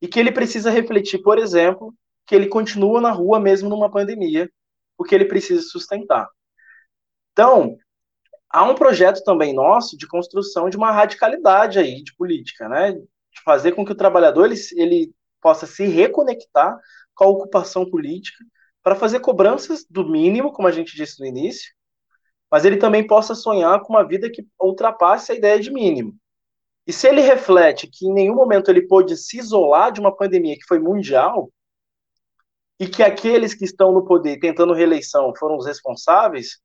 e 0.00 0.08
que 0.08 0.18
ele 0.18 0.32
precisa 0.32 0.70
refletir, 0.70 1.18
por 1.18 1.38
exemplo, 1.38 1.94
que 2.26 2.34
ele 2.34 2.46
continua 2.46 3.00
na 3.00 3.10
rua 3.10 3.38
mesmo 3.40 3.68
numa 3.68 3.90
pandemia, 3.90 4.50
porque 4.96 5.14
ele 5.14 5.24
precisa 5.24 5.62
sustentar. 5.62 6.28
Então, 7.32 7.76
há 8.48 8.64
um 8.64 8.74
projeto 8.74 9.22
também 9.24 9.52
nosso 9.54 9.96
de 9.96 10.06
construção 10.06 10.68
de 10.68 10.76
uma 10.76 10.92
radicalidade 10.92 11.78
aí 11.78 12.02
de 12.02 12.14
política, 12.16 12.68
né? 12.68 12.92
De 12.92 13.42
fazer 13.44 13.72
com 13.72 13.84
que 13.84 13.92
o 13.92 13.96
trabalhador 13.96 14.46
ele, 14.46 14.56
ele 14.76 15.12
possa 15.40 15.66
se 15.66 15.84
reconectar 15.84 16.78
com 17.14 17.24
a 17.24 17.28
ocupação 17.28 17.88
política 17.88 18.44
para 18.82 18.94
fazer 18.94 19.20
cobranças 19.20 19.84
do 19.88 20.08
mínimo, 20.08 20.52
como 20.52 20.68
a 20.68 20.72
gente 20.72 20.96
disse 20.96 21.20
no 21.20 21.26
início, 21.26 21.72
mas 22.50 22.64
ele 22.64 22.76
também 22.76 23.06
possa 23.06 23.34
sonhar 23.34 23.80
com 23.80 23.92
uma 23.92 24.06
vida 24.06 24.30
que 24.30 24.46
ultrapasse 24.60 25.32
a 25.32 25.34
ideia 25.34 25.60
de 25.60 25.70
mínimo. 25.70 26.14
E 26.86 26.92
se 26.92 27.06
ele 27.06 27.20
reflete 27.20 27.86
que 27.86 28.06
em 28.06 28.12
nenhum 28.12 28.34
momento 28.34 28.70
ele 28.70 28.86
pôde 28.86 29.16
se 29.16 29.38
isolar 29.38 29.92
de 29.92 30.00
uma 30.00 30.14
pandemia 30.14 30.56
que 30.56 30.66
foi 30.66 30.78
mundial, 30.78 31.50
e 32.80 32.88
que 32.88 33.02
aqueles 33.02 33.52
que 33.52 33.66
estão 33.66 33.92
no 33.92 34.06
poder 34.06 34.38
tentando 34.38 34.72
reeleição 34.72 35.34
foram 35.38 35.58
os 35.58 35.66
responsáveis 35.66 36.58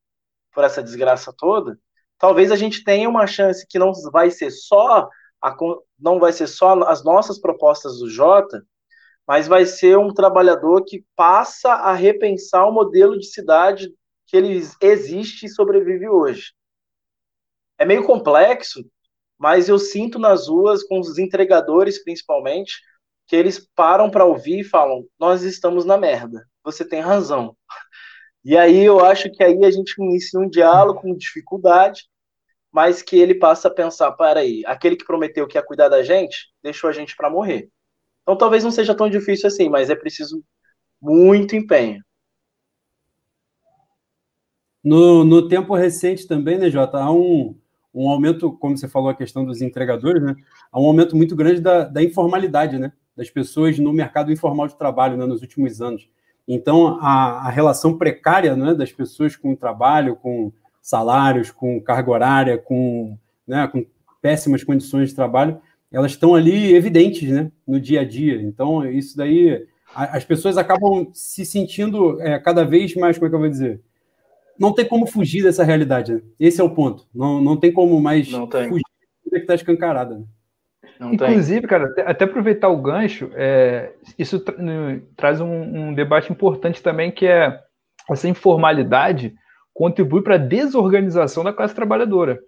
por 0.50 0.64
essa 0.64 0.82
desgraça 0.82 1.30
toda, 1.36 1.78
talvez 2.16 2.50
a 2.50 2.56
gente 2.56 2.82
tenha 2.82 3.06
uma 3.06 3.26
chance 3.26 3.66
que 3.68 3.78
não 3.78 3.92
vai 4.10 4.30
ser 4.30 4.50
só 4.50 5.06
a, 5.42 5.54
não 6.00 6.18
vai 6.18 6.32
ser 6.32 6.46
só 6.46 6.72
as 6.84 7.04
nossas 7.04 7.38
propostas 7.38 7.98
do 7.98 8.08
Jota, 8.08 8.64
mas 9.26 9.46
vai 9.46 9.66
ser 9.66 9.98
um 9.98 10.14
trabalhador 10.14 10.82
que 10.86 11.04
passa 11.14 11.72
a 11.72 11.92
repensar 11.92 12.66
o 12.66 12.72
modelo 12.72 13.18
de 13.18 13.26
cidade 13.26 13.92
que 14.26 14.38
ele 14.38 14.66
existe 14.80 15.44
e 15.44 15.50
sobrevive 15.50 16.08
hoje. 16.08 16.54
É 17.76 17.84
meio 17.84 18.06
complexo, 18.06 18.82
mas 19.38 19.68
eu 19.68 19.78
sinto 19.78 20.18
nas 20.18 20.48
ruas, 20.48 20.82
com 20.82 20.98
os 20.98 21.18
entregadores 21.18 22.02
principalmente, 22.02 22.80
que 23.26 23.36
eles 23.36 23.58
param 23.74 24.10
para 24.10 24.24
ouvir 24.24 24.60
e 24.60 24.64
falam: 24.64 25.04
Nós 25.18 25.42
estamos 25.42 25.84
na 25.84 25.98
merda, 25.98 26.46
você 26.64 26.84
tem 26.84 27.00
razão. 27.00 27.56
E 28.44 28.56
aí 28.56 28.84
eu 28.84 29.04
acho 29.04 29.30
que 29.30 29.42
aí 29.42 29.64
a 29.64 29.70
gente 29.70 29.94
inicia 29.98 30.38
um 30.38 30.48
diálogo 30.48 31.00
com 31.00 31.16
dificuldade, 31.16 32.04
mas 32.72 33.02
que 33.02 33.16
ele 33.16 33.34
passa 33.34 33.68
a 33.68 33.74
pensar: 33.74 34.12
para 34.12 34.40
aí, 34.40 34.62
aquele 34.66 34.96
que 34.96 35.04
prometeu 35.04 35.46
que 35.46 35.58
ia 35.58 35.64
cuidar 35.64 35.88
da 35.88 36.02
gente, 36.02 36.48
deixou 36.62 36.88
a 36.88 36.92
gente 36.92 37.16
para 37.16 37.30
morrer. 37.30 37.68
Então 38.22 38.36
talvez 38.36 38.64
não 38.64 38.70
seja 38.70 38.94
tão 38.94 39.10
difícil 39.10 39.48
assim, 39.48 39.68
mas 39.68 39.90
é 39.90 39.96
preciso 39.96 40.42
muito 41.00 41.56
empenho. 41.56 42.02
No, 44.82 45.24
no 45.24 45.48
tempo 45.48 45.74
recente 45.74 46.28
também, 46.28 46.58
né, 46.58 46.70
Jota, 46.70 46.98
há 46.98 47.10
um, 47.10 47.58
um 47.96 48.10
aumento, 48.10 48.52
como 48.52 48.76
você 48.76 48.86
falou, 48.86 49.08
a 49.08 49.14
questão 49.14 49.44
dos 49.44 49.62
entregadores, 49.62 50.22
né? 50.22 50.36
Há 50.70 50.78
um 50.78 50.86
aumento 50.86 51.16
muito 51.16 51.34
grande 51.34 51.62
da, 51.62 51.84
da 51.84 52.02
informalidade, 52.02 52.78
né? 52.78 52.92
Das 53.16 53.30
pessoas 53.30 53.78
no 53.78 53.90
mercado 53.92 54.30
informal 54.30 54.68
de 54.68 54.76
trabalho 54.76 55.16
né? 55.16 55.24
nos 55.24 55.40
últimos 55.40 55.80
anos. 55.80 56.06
Então, 56.46 56.98
a, 57.00 57.46
a 57.46 57.50
relação 57.50 57.96
precária 57.96 58.54
né? 58.54 58.74
das 58.74 58.92
pessoas 58.92 59.34
com 59.34 59.52
o 59.52 59.56
trabalho, 59.56 60.14
com 60.14 60.52
salários, 60.82 61.50
com 61.50 61.80
carga 61.80 62.10
horária, 62.10 62.58
com, 62.58 63.16
né? 63.48 63.66
com 63.66 63.86
péssimas 64.20 64.62
condições 64.62 65.08
de 65.08 65.14
trabalho, 65.14 65.58
elas 65.90 66.12
estão 66.12 66.34
ali 66.34 66.74
evidentes 66.74 67.30
né? 67.30 67.50
no 67.66 67.80
dia 67.80 68.02
a 68.02 68.04
dia. 68.04 68.42
Então, 68.42 68.86
isso 68.86 69.16
daí, 69.16 69.66
a, 69.94 70.18
as 70.18 70.24
pessoas 70.24 70.58
acabam 70.58 71.08
se 71.14 71.46
sentindo 71.46 72.20
é, 72.20 72.38
cada 72.38 72.62
vez 72.62 72.94
mais, 72.94 73.16
como 73.16 73.26
é 73.26 73.30
que 73.30 73.34
eu 73.34 73.40
vou 73.40 73.48
dizer? 73.48 73.80
Não 74.58 74.72
tem 74.72 74.86
como 74.86 75.06
fugir 75.06 75.42
dessa 75.42 75.64
realidade. 75.64 76.14
Né? 76.14 76.20
Esse 76.38 76.60
é 76.60 76.64
o 76.64 76.70
ponto. 76.70 77.06
Não, 77.14 77.40
não 77.40 77.56
tem 77.56 77.72
como 77.72 78.00
mais 78.00 78.30
não 78.30 78.46
tem. 78.46 78.68
fugir 78.68 78.82
da 79.30 79.38
que 79.38 79.44
está 79.44 79.54
escancarada. 79.54 80.16
Né? 80.18 80.24
Inclusive, 81.12 81.60
tem. 81.60 81.68
cara, 81.68 81.92
até 82.06 82.24
aproveitar 82.24 82.68
o 82.68 82.80
gancho, 82.80 83.30
é, 83.34 83.92
isso 84.18 84.40
tra 84.40 84.54
traz 85.16 85.40
um, 85.40 85.88
um, 85.88 85.94
debate 85.94 86.32
importante 86.32 86.82
também, 86.82 87.10
que 87.10 87.26
é 87.26 87.60
essa 88.10 88.28
informalidade 88.28 89.34
contribui 89.74 90.22
para 90.22 90.36
a 90.36 90.38
desorganização 90.38 91.44
da 91.44 91.52
classe 91.52 91.74
trabalhadora, 91.74 92.38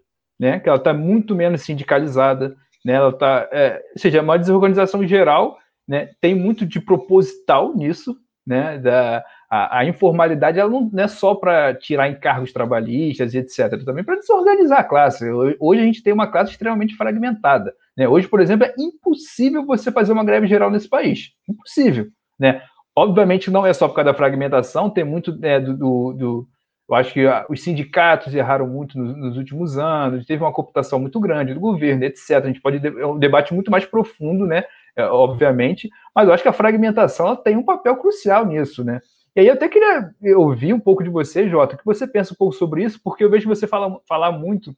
né? 0.41 0.59
Que 0.61 0.69
ela 0.69 0.79
está 0.79 0.95
muito 0.95 1.35
menos 1.35 1.63
sindicalizada, 1.63 2.57
né? 2.85 2.95
Ela 2.95 3.11
está, 3.11 3.49
é, 3.53 3.83
ou 3.93 3.99
seja, 3.99 4.23
uma 4.23 4.39
desorganização 4.39 5.07
geral, 5.07 5.59
né? 5.87 6.11
Tem 6.21 6.35
muito 6.35 6.65
de 6.65 6.81
proposital 6.81 7.75
nisso, 7.77 8.17
né? 8.47 8.79
Da, 8.79 9.23
a, 9.51 9.79
a 9.79 9.85
informalidade 9.87 10.59
ela 10.59 10.71
não, 10.71 10.91
é 10.97 11.09
só 11.09 11.35
para 11.35 11.75
tirar 11.75 12.09
encargos 12.09 12.53
trabalhistas 12.53 13.33
e 13.33 13.39
etc., 13.39 13.83
também 13.85 14.05
para 14.05 14.17
desorganizar 14.17 14.81
a 14.81 14.85
classe. 14.85 15.25
Hoje 15.59 15.81
a 15.81 15.85
gente 15.85 16.03
tem 16.03 16.13
uma 16.13 16.27
classe 16.27 16.53
extremamente 16.53 16.95
fragmentada. 16.95 17.73
Né? 17.97 18.07
Hoje, 18.07 18.29
por 18.29 18.41
exemplo, 18.41 18.67
é 18.67 18.75
impossível 18.79 19.65
você 19.65 19.91
fazer 19.91 20.13
uma 20.13 20.25
greve 20.25 20.47
geral 20.47 20.71
nesse 20.71 20.89
país. 20.89 21.31
Impossível. 21.49 22.09
Né? 22.39 22.61
Obviamente 22.95 23.51
não 23.51 23.67
é 23.67 23.73
só 23.73 23.89
por 23.89 23.95
causa 23.95 24.13
da 24.13 24.17
fragmentação, 24.17 24.91
tem 24.91 25.05
muito 25.05 25.35
né, 25.39 25.59
do, 25.59 25.77
do, 25.77 26.13
do 26.13 26.49
eu 26.89 26.95
acho 26.95 27.13
que 27.13 27.23
os 27.51 27.63
sindicatos 27.63 28.35
erraram 28.35 28.67
muito 28.67 28.99
nos, 28.99 29.15
nos, 29.15 29.37
últimos 29.37 29.77
anos, 29.77 30.25
teve 30.25 30.43
uma 30.43 30.53
cooptação 30.53 30.99
muito 30.99 31.21
grande 31.21 31.53
do 31.53 31.61
governo, 31.61 32.03
etc. 32.05 32.31
A 32.43 32.47
gente 32.47 32.63
pode 32.63 32.81
é 32.87 33.07
um 33.07 33.19
debate 33.19 33.53
muito 33.53 33.71
mais 33.71 33.85
profundo, 33.85 34.47
né? 34.47 34.65
É, 34.97 35.05
obviamente, 35.05 35.91
mas 36.15 36.27
eu 36.27 36.35
acho 36.35 36.43
que 36.43 36.49
a 36.49 36.53
fragmentação 36.53 37.37
tem 37.37 37.57
um 37.57 37.63
papel 37.63 37.95
crucial 37.97 38.47
nisso, 38.47 38.83
né? 38.83 39.01
E 39.37 39.41
aí 39.41 39.47
eu 39.47 39.55
até 39.55 39.69
queria 39.69 40.15
ouvir 40.37 40.73
um 40.73 40.81
pouco 40.81 41.03
de 41.03 41.11
você, 41.11 41.49
Jota, 41.49 41.75
o 41.75 41.79
que 41.79 41.85
você 41.85 42.07
pensa 42.07 42.33
um 42.33 42.37
pouco 42.37 42.55
sobre 42.55 42.83
isso, 42.83 43.01
porque 43.03 43.23
eu 43.23 43.31
vejo 43.31 43.49
você 43.49 43.67
fala, 43.67 44.01
falar 44.07 44.33
muito 44.33 44.75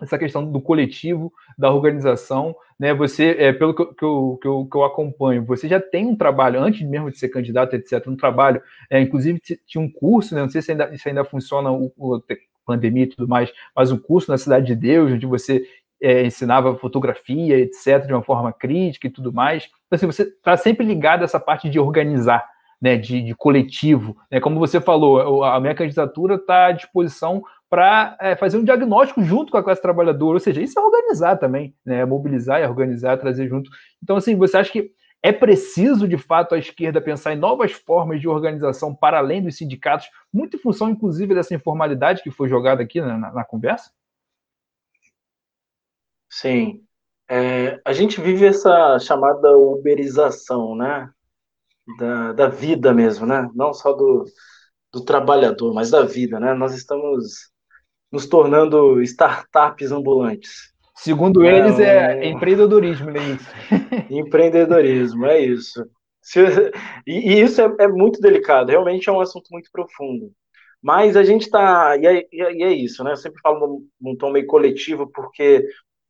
essa 0.00 0.16
questão 0.16 0.50
do 0.50 0.60
coletivo, 0.60 1.32
da 1.58 1.72
organização, 1.72 2.54
né? 2.78 2.94
Você, 2.94 3.36
é, 3.38 3.52
pelo 3.52 3.74
que 3.74 3.82
eu, 3.82 3.94
que, 3.94 4.04
eu, 4.46 4.68
que, 4.70 4.76
eu, 4.76 4.84
acompanho, 4.84 5.44
você 5.44 5.68
já 5.68 5.80
tem 5.80 6.06
um 6.06 6.16
trabalho, 6.16 6.60
antes 6.60 6.88
mesmo 6.88 7.10
de 7.10 7.18
ser 7.18 7.28
candidato, 7.28 7.74
etc., 7.74 8.06
um 8.06 8.16
trabalho, 8.16 8.62
é, 8.88 9.00
inclusive 9.00 9.40
tinha 9.66 9.82
um 9.82 9.90
curso, 9.90 10.34
né? 10.34 10.42
não 10.42 10.48
sei 10.48 10.62
se 10.62 10.70
ainda, 10.70 10.96
se 10.96 11.08
ainda 11.08 11.24
funciona 11.24 11.72
o, 11.72 11.92
o 11.96 12.22
pandemia 12.64 13.04
e 13.04 13.08
tudo 13.08 13.26
mais, 13.26 13.52
mas 13.74 13.90
um 13.90 13.98
curso 13.98 14.30
na 14.30 14.38
Cidade 14.38 14.66
de 14.66 14.76
Deus, 14.76 15.10
onde 15.10 15.26
você 15.26 15.66
é, 16.00 16.24
ensinava 16.24 16.76
fotografia, 16.76 17.58
etc., 17.58 18.06
de 18.06 18.12
uma 18.12 18.22
forma 18.22 18.52
crítica 18.52 19.06
e 19.06 19.10
tudo 19.10 19.32
mais. 19.32 19.64
Então, 19.86 19.96
assim, 19.96 20.06
você 20.06 20.22
está 20.22 20.56
sempre 20.56 20.86
ligado 20.86 21.22
a 21.22 21.24
essa 21.24 21.40
parte 21.40 21.68
de 21.68 21.80
organizar, 21.80 22.46
né, 22.80 22.96
de, 22.96 23.22
de 23.22 23.34
coletivo. 23.34 24.16
Né? 24.30 24.40
Como 24.40 24.58
você 24.58 24.80
falou, 24.80 25.44
a 25.44 25.58
minha 25.60 25.74
candidatura 25.74 26.36
está 26.36 26.66
à 26.66 26.72
disposição 26.72 27.42
para 27.68 28.16
é, 28.20 28.36
fazer 28.36 28.56
um 28.58 28.64
diagnóstico 28.64 29.22
junto 29.22 29.52
com 29.52 29.58
a 29.58 29.62
classe 29.62 29.82
trabalhadora, 29.82 30.36
ou 30.36 30.40
seja, 30.40 30.62
isso 30.62 30.78
é 30.78 30.82
organizar 30.82 31.36
também, 31.36 31.74
né? 31.84 32.04
mobilizar 32.04 32.60
e 32.60 32.66
organizar, 32.66 33.18
trazer 33.18 33.48
junto. 33.48 33.70
Então, 34.02 34.16
assim, 34.16 34.36
você 34.36 34.56
acha 34.56 34.72
que 34.72 34.90
é 35.22 35.32
preciso, 35.32 36.06
de 36.06 36.16
fato, 36.16 36.54
a 36.54 36.58
esquerda 36.58 37.00
pensar 37.00 37.32
em 37.32 37.38
novas 37.38 37.72
formas 37.72 38.20
de 38.20 38.28
organização 38.28 38.94
para 38.94 39.18
além 39.18 39.42
dos 39.42 39.56
sindicatos, 39.56 40.08
muito 40.32 40.56
em 40.56 40.60
função, 40.60 40.88
inclusive, 40.88 41.34
dessa 41.34 41.54
informalidade 41.54 42.22
que 42.22 42.30
foi 42.30 42.48
jogada 42.48 42.82
aqui 42.82 43.00
na, 43.00 43.18
na, 43.18 43.32
na 43.32 43.44
conversa? 43.44 43.90
Sim. 46.30 46.84
É, 47.28 47.80
a 47.84 47.92
gente 47.92 48.20
vive 48.20 48.46
essa 48.46 48.98
chamada 49.00 49.56
uberização, 49.56 50.74
né? 50.76 51.10
Da, 51.96 52.32
da 52.32 52.48
vida 52.48 52.92
mesmo, 52.92 53.24
né? 53.24 53.48
Não 53.54 53.72
só 53.72 53.92
do, 53.92 54.24
do 54.92 55.04
trabalhador, 55.04 55.72
mas 55.72 55.90
da 55.90 56.02
vida, 56.02 56.38
né? 56.38 56.52
Nós 56.54 56.74
estamos 56.74 57.50
nos 58.12 58.26
tornando 58.26 59.00
startups 59.02 59.92
ambulantes. 59.92 60.72
Segundo 60.96 61.44
é, 61.44 61.58
eles, 61.58 61.78
é 61.78 62.26
empreendedorismo, 62.26 63.10
né? 63.10 63.20
Isso. 63.30 63.48
empreendedorismo, 64.10 65.26
é 65.26 65.40
isso. 65.40 65.88
E, 67.06 67.12
e 67.12 67.40
isso 67.40 67.60
é, 67.60 67.74
é, 67.80 67.88
muito 67.88 68.20
delicado, 68.20 68.70
realmente 68.70 69.08
é 69.08 69.12
um 69.12 69.20
assunto 69.20 69.46
muito 69.50 69.70
profundo. 69.72 70.32
Mas 70.82 71.16
a 71.16 71.22
gente 71.22 71.42
está. 71.42 71.96
E, 71.96 72.06
é, 72.06 72.28
e 72.32 72.62
é 72.62 72.72
isso, 72.72 73.02
né? 73.02 73.12
Eu 73.12 73.16
sempre 73.16 73.40
falo 73.40 73.60
num, 73.66 73.88
num 74.00 74.16
tom 74.16 74.30
meio 74.30 74.46
coletivo, 74.46 75.10
porque 75.12 75.64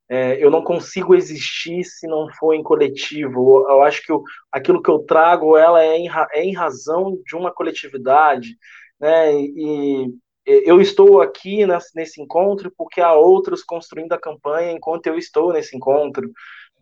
é, 0.09 0.42
eu 0.42 0.51
não 0.51 0.62
consigo 0.62 1.14
existir 1.14 1.85
se 1.85 2.07
não 2.07 2.29
for 2.38 2.55
em 2.55 2.62
coletivo. 2.62 3.66
Eu 3.68 3.83
acho 3.83 4.03
que 4.03 4.12
aquilo 4.51 4.83
que 4.83 4.90
eu 4.90 5.01
trago 5.01 5.57
ela 5.57 5.83
é 5.83 5.99
em, 5.99 6.09
é 6.33 6.42
em 6.42 6.55
razão 6.55 7.18
de 7.27 7.37
uma 7.37 7.53
coletividade, 7.53 8.57
né? 8.99 9.35
E, 9.35 10.07
e 10.07 10.12
eu 10.47 10.81
estou 10.81 11.21
aqui 11.21 11.66
nesse, 11.66 11.94
nesse, 11.94 12.23
encontro 12.23 12.73
porque 12.77 13.01
há 13.03 13.14
outros 13.14 13.62
construindo 13.62 14.12
a 14.14 14.21
campanha 14.21 14.73
enquanto 14.73 15.07
eu 15.07 15.18
estou 15.18 15.53
nesse 15.53 15.77
encontro, 15.77 16.31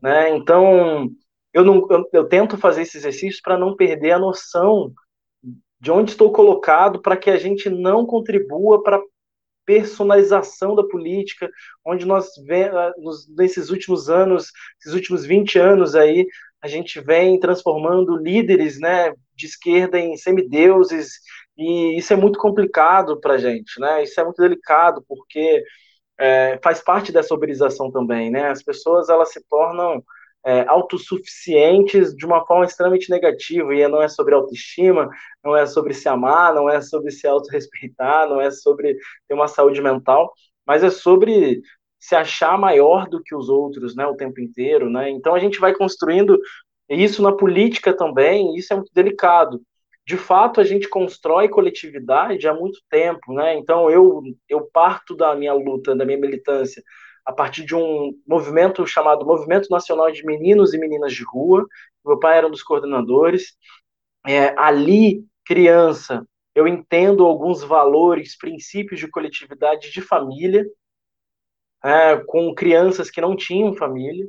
né? 0.01 0.31
Então 0.31 1.11
eu 1.53 1.65
não 1.65 1.87
eu, 1.91 2.09
eu 2.12 2.29
tento 2.29 2.57
fazer 2.57 2.83
esse 2.83 2.97
exercício 2.97 3.41
para 3.43 3.59
não 3.59 3.75
perder 3.75 4.12
a 4.12 4.19
noção 4.21 4.93
de 5.81 5.91
onde 5.91 6.12
estou 6.12 6.33
colocado 6.33 7.03
para 7.03 7.17
que 7.17 7.31
a 7.31 7.37
gente 7.37 7.69
não 7.69 8.07
contribua 8.07 8.83
para 8.83 9.01
personalização 9.66 10.74
da 10.74 10.85
política, 10.85 11.50
onde 11.85 12.07
nós 12.07 12.31
vemos, 12.46 13.29
nesses 13.37 13.68
últimos 13.68 14.09
anos, 14.09 14.50
esses 14.81 14.94
últimos 14.94 15.26
20 15.26 15.59
anos 15.59 15.94
aí, 15.94 16.26
a 16.62 16.68
gente 16.68 17.00
vem 17.00 17.38
transformando 17.38 18.16
líderes 18.16 18.79
né, 18.81 19.12
de 19.35 19.46
esquerda 19.46 19.98
em 19.98 20.16
semideuses, 20.16 21.20
e 21.57 21.98
isso 21.98 22.12
é 22.12 22.16
muito 22.16 22.38
complicado 22.38 23.20
para 23.20 23.35
a 23.35 23.38
gente, 23.38 23.81
né? 23.81 24.02
Isso 24.02 24.20
é 24.20 24.24
muito 24.24 24.40
delicado, 24.42 25.02
porque 25.09 25.62
é, 26.18 26.59
faz 26.62 26.81
parte 26.83 27.12
dessa 27.12 27.35
uberização 27.35 27.90
também, 27.90 28.31
né? 28.31 28.48
As 28.50 28.62
pessoas, 28.62 29.09
elas 29.09 29.33
se 29.33 29.42
tornam 29.48 30.02
é, 30.47 30.65
autossuficientes 30.69 32.15
de 32.15 32.25
uma 32.25 32.47
forma 32.47 32.65
extremamente 32.65 33.11
negativa, 33.11 33.75
e 33.75 33.89
não 33.89 34.01
é 34.01 34.09
sobre 34.09 34.33
autoestima, 34.33 35.11
não 35.43 35.57
é 35.57 35.67
sobre 35.67 35.93
se 35.93 36.09
amar, 36.09 36.55
não 36.55 36.71
é 36.71 36.81
sobre 36.81 37.11
se 37.11 37.27
autorrespeitar, 37.27 38.29
não 38.29 38.41
é 38.41 38.49
sobre 38.53 38.97
ter 39.27 39.35
uma 39.35 39.49
saúde 39.49 39.83
mental, 39.83 40.33
mas 40.65 40.85
é 40.85 40.91
sobre 40.91 41.61
se 41.99 42.15
achar 42.15 42.57
maior 42.57 43.09
do 43.09 43.21
que 43.21 43.35
os 43.35 43.49
outros, 43.49 43.97
né, 43.97 44.07
o 44.07 44.15
tempo 44.15 44.41
inteiro, 44.41 44.89
né? 44.89 45.11
Então 45.11 45.35
a 45.35 45.41
gente 45.41 45.59
vai 45.59 45.75
construindo 45.75 46.39
isso 46.89 47.21
na 47.23 47.33
política 47.33 47.93
também, 47.93 48.55
e 48.55 48.59
isso 48.61 48.73
é 48.73 48.77
muito 48.77 48.93
delicado. 48.95 49.61
De 50.07 50.17
fato, 50.17 50.61
a 50.61 50.65
gente 50.65 50.89
constrói 50.89 51.49
coletividade 51.49 52.47
há 52.47 52.55
muito 52.55 52.79
tempo, 52.89 53.33
né? 53.35 53.57
Então 53.57 53.91
eu 53.91 54.23
eu 54.49 54.69
parto 54.73 55.17
da 55.17 55.35
minha 55.35 55.53
luta, 55.55 55.97
da 55.97 56.05
minha 56.05 56.19
militância 56.19 56.81
a 57.27 57.33
partir 57.33 57.65
de 57.65 57.75
um 57.75 58.17
movimento 58.25 58.87
chamado 58.87 59.27
Movimento 59.27 59.69
Nacional 59.69 60.12
de 60.12 60.25
Meninos 60.25 60.73
e 60.73 60.79
Meninas 60.79 61.12
de 61.12 61.25
Rua. 61.25 61.67
Meu 62.05 62.19
pai 62.21 62.39
era 62.39 62.47
um 62.47 62.51
dos 62.51 62.62
coordenadores. 62.62 63.57
É, 64.25 64.55
ali, 64.57 65.25
criança, 65.45 66.25
eu 66.55 66.69
entendo 66.69 67.27
alguns 67.27 67.65
valores, 67.65 68.39
princípios 68.39 69.01
de 69.01 69.09
coletividade 69.09 69.91
de 69.91 70.01
família, 70.01 70.65
é, 71.85 72.17
com 72.17 72.55
crianças 72.55 73.11
que 73.11 73.21
não 73.21 73.37
tinham 73.37 73.75
família, 73.75 74.27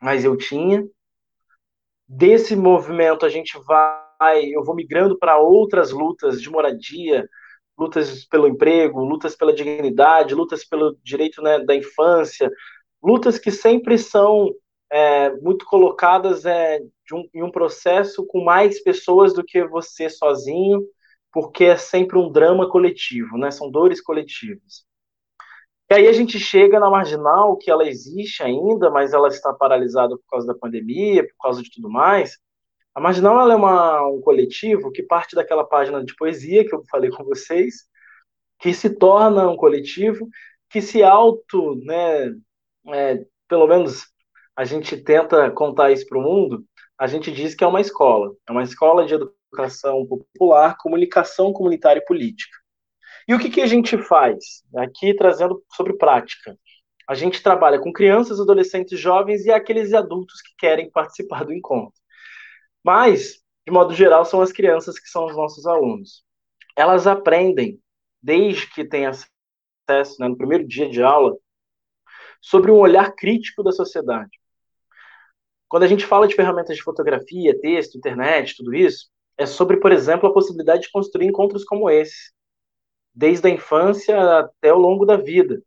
mas 0.00 0.24
eu 0.24 0.36
tinha. 0.36 0.86
Desse 2.06 2.54
movimento, 2.54 3.26
a 3.26 3.28
gente 3.28 3.58
vai, 3.66 4.44
eu 4.44 4.62
vou 4.62 4.76
migrando 4.76 5.18
para 5.18 5.38
outras 5.38 5.90
lutas 5.90 6.40
de 6.40 6.48
moradia, 6.48 7.28
lutas 7.78 8.24
pelo 8.24 8.46
emprego, 8.46 9.04
lutas 9.04 9.34
pela 9.34 9.52
dignidade, 9.52 10.34
lutas 10.34 10.64
pelo 10.64 10.96
direito 11.02 11.42
né, 11.42 11.58
da 11.60 11.74
infância, 11.74 12.50
lutas 13.02 13.38
que 13.38 13.50
sempre 13.50 13.98
são 13.98 14.50
é, 14.90 15.30
muito 15.36 15.64
colocadas 15.64 16.44
é, 16.44 16.80
um, 17.12 17.28
em 17.34 17.42
um 17.42 17.50
processo 17.50 18.26
com 18.26 18.44
mais 18.44 18.82
pessoas 18.82 19.32
do 19.32 19.42
que 19.42 19.64
você 19.66 20.08
sozinho, 20.10 20.82
porque 21.32 21.64
é 21.64 21.76
sempre 21.76 22.18
um 22.18 22.30
drama 22.30 22.68
coletivo, 22.68 23.38
né? 23.38 23.50
São 23.50 23.70
dores 23.70 24.02
coletivas. 24.02 24.84
E 25.90 25.94
aí 25.94 26.08
a 26.08 26.12
gente 26.12 26.38
chega 26.38 26.78
na 26.78 26.90
marginal, 26.90 27.56
que 27.56 27.70
ela 27.70 27.88
existe 27.88 28.42
ainda, 28.42 28.90
mas 28.90 29.12
ela 29.12 29.28
está 29.28 29.52
paralisada 29.52 30.16
por 30.16 30.24
causa 30.30 30.46
da 30.46 30.54
pandemia, 30.54 31.22
por 31.26 31.36
causa 31.40 31.62
de 31.62 31.70
tudo 31.70 31.90
mais. 31.90 32.38
A 32.94 33.00
Marginal 33.00 33.40
ela 33.40 33.54
é 33.54 33.56
uma, 33.56 34.06
um 34.08 34.20
coletivo 34.20 34.92
que 34.92 35.02
parte 35.02 35.34
daquela 35.34 35.64
página 35.64 36.04
de 36.04 36.14
poesia 36.14 36.66
que 36.66 36.74
eu 36.74 36.84
falei 36.90 37.10
com 37.10 37.24
vocês, 37.24 37.86
que 38.58 38.74
se 38.74 38.90
torna 38.90 39.48
um 39.48 39.56
coletivo 39.56 40.28
que 40.68 40.80
se 40.80 41.02
auto, 41.02 41.76
né, 41.84 42.34
é, 42.88 43.26
pelo 43.46 43.66
menos 43.66 44.06
a 44.56 44.64
gente 44.64 44.96
tenta 44.96 45.50
contar 45.50 45.90
isso 45.92 46.06
para 46.06 46.18
o 46.18 46.22
mundo, 46.22 46.64
a 46.98 47.06
gente 47.06 47.30
diz 47.30 47.54
que 47.54 47.62
é 47.62 47.66
uma 47.66 47.80
escola, 47.80 48.34
é 48.48 48.52
uma 48.52 48.62
escola 48.62 49.04
de 49.04 49.14
educação 49.14 50.06
popular, 50.06 50.76
comunicação 50.78 51.52
comunitária 51.52 52.00
e 52.00 52.04
política. 52.04 52.56
E 53.28 53.34
o 53.34 53.38
que, 53.38 53.50
que 53.50 53.60
a 53.60 53.66
gente 53.66 53.98
faz? 53.98 54.62
Aqui 54.76 55.14
trazendo 55.14 55.62
sobre 55.74 55.94
prática. 55.94 56.56
A 57.08 57.14
gente 57.14 57.42
trabalha 57.42 57.78
com 57.78 57.92
crianças, 57.92 58.40
adolescentes, 58.40 58.98
jovens 58.98 59.44
e 59.44 59.50
aqueles 59.50 59.92
adultos 59.92 60.40
que 60.40 60.54
querem 60.56 60.90
participar 60.90 61.44
do 61.44 61.52
encontro. 61.52 62.01
Mas, 62.84 63.42
de 63.66 63.72
modo 63.72 63.94
geral, 63.94 64.24
são 64.24 64.40
as 64.40 64.52
crianças 64.52 64.98
que 64.98 65.08
são 65.08 65.26
os 65.26 65.36
nossos 65.36 65.66
alunos. 65.66 66.24
Elas 66.76 67.06
aprendem, 67.06 67.80
desde 68.20 68.66
que 68.68 68.84
têm 68.84 69.06
acesso, 69.06 70.20
né, 70.20 70.28
no 70.28 70.36
primeiro 70.36 70.66
dia 70.66 70.88
de 70.88 71.02
aula, 71.02 71.36
sobre 72.40 72.70
um 72.70 72.78
olhar 72.78 73.12
crítico 73.14 73.62
da 73.62 73.72
sociedade. 73.72 74.40
Quando 75.68 75.84
a 75.84 75.88
gente 75.88 76.04
fala 76.04 76.26
de 76.26 76.34
ferramentas 76.34 76.76
de 76.76 76.82
fotografia, 76.82 77.58
texto, 77.60 77.96
internet, 77.96 78.56
tudo 78.56 78.74
isso, 78.74 79.08
é 79.38 79.46
sobre, 79.46 79.78
por 79.78 79.92
exemplo, 79.92 80.28
a 80.28 80.32
possibilidade 80.32 80.82
de 80.82 80.90
construir 80.90 81.26
encontros 81.26 81.64
como 81.64 81.88
esse, 81.88 82.32
desde 83.14 83.46
a 83.46 83.50
infância 83.50 84.38
até 84.38 84.70
ao 84.70 84.78
longo 84.78 85.06
da 85.06 85.16
vida, 85.16 85.62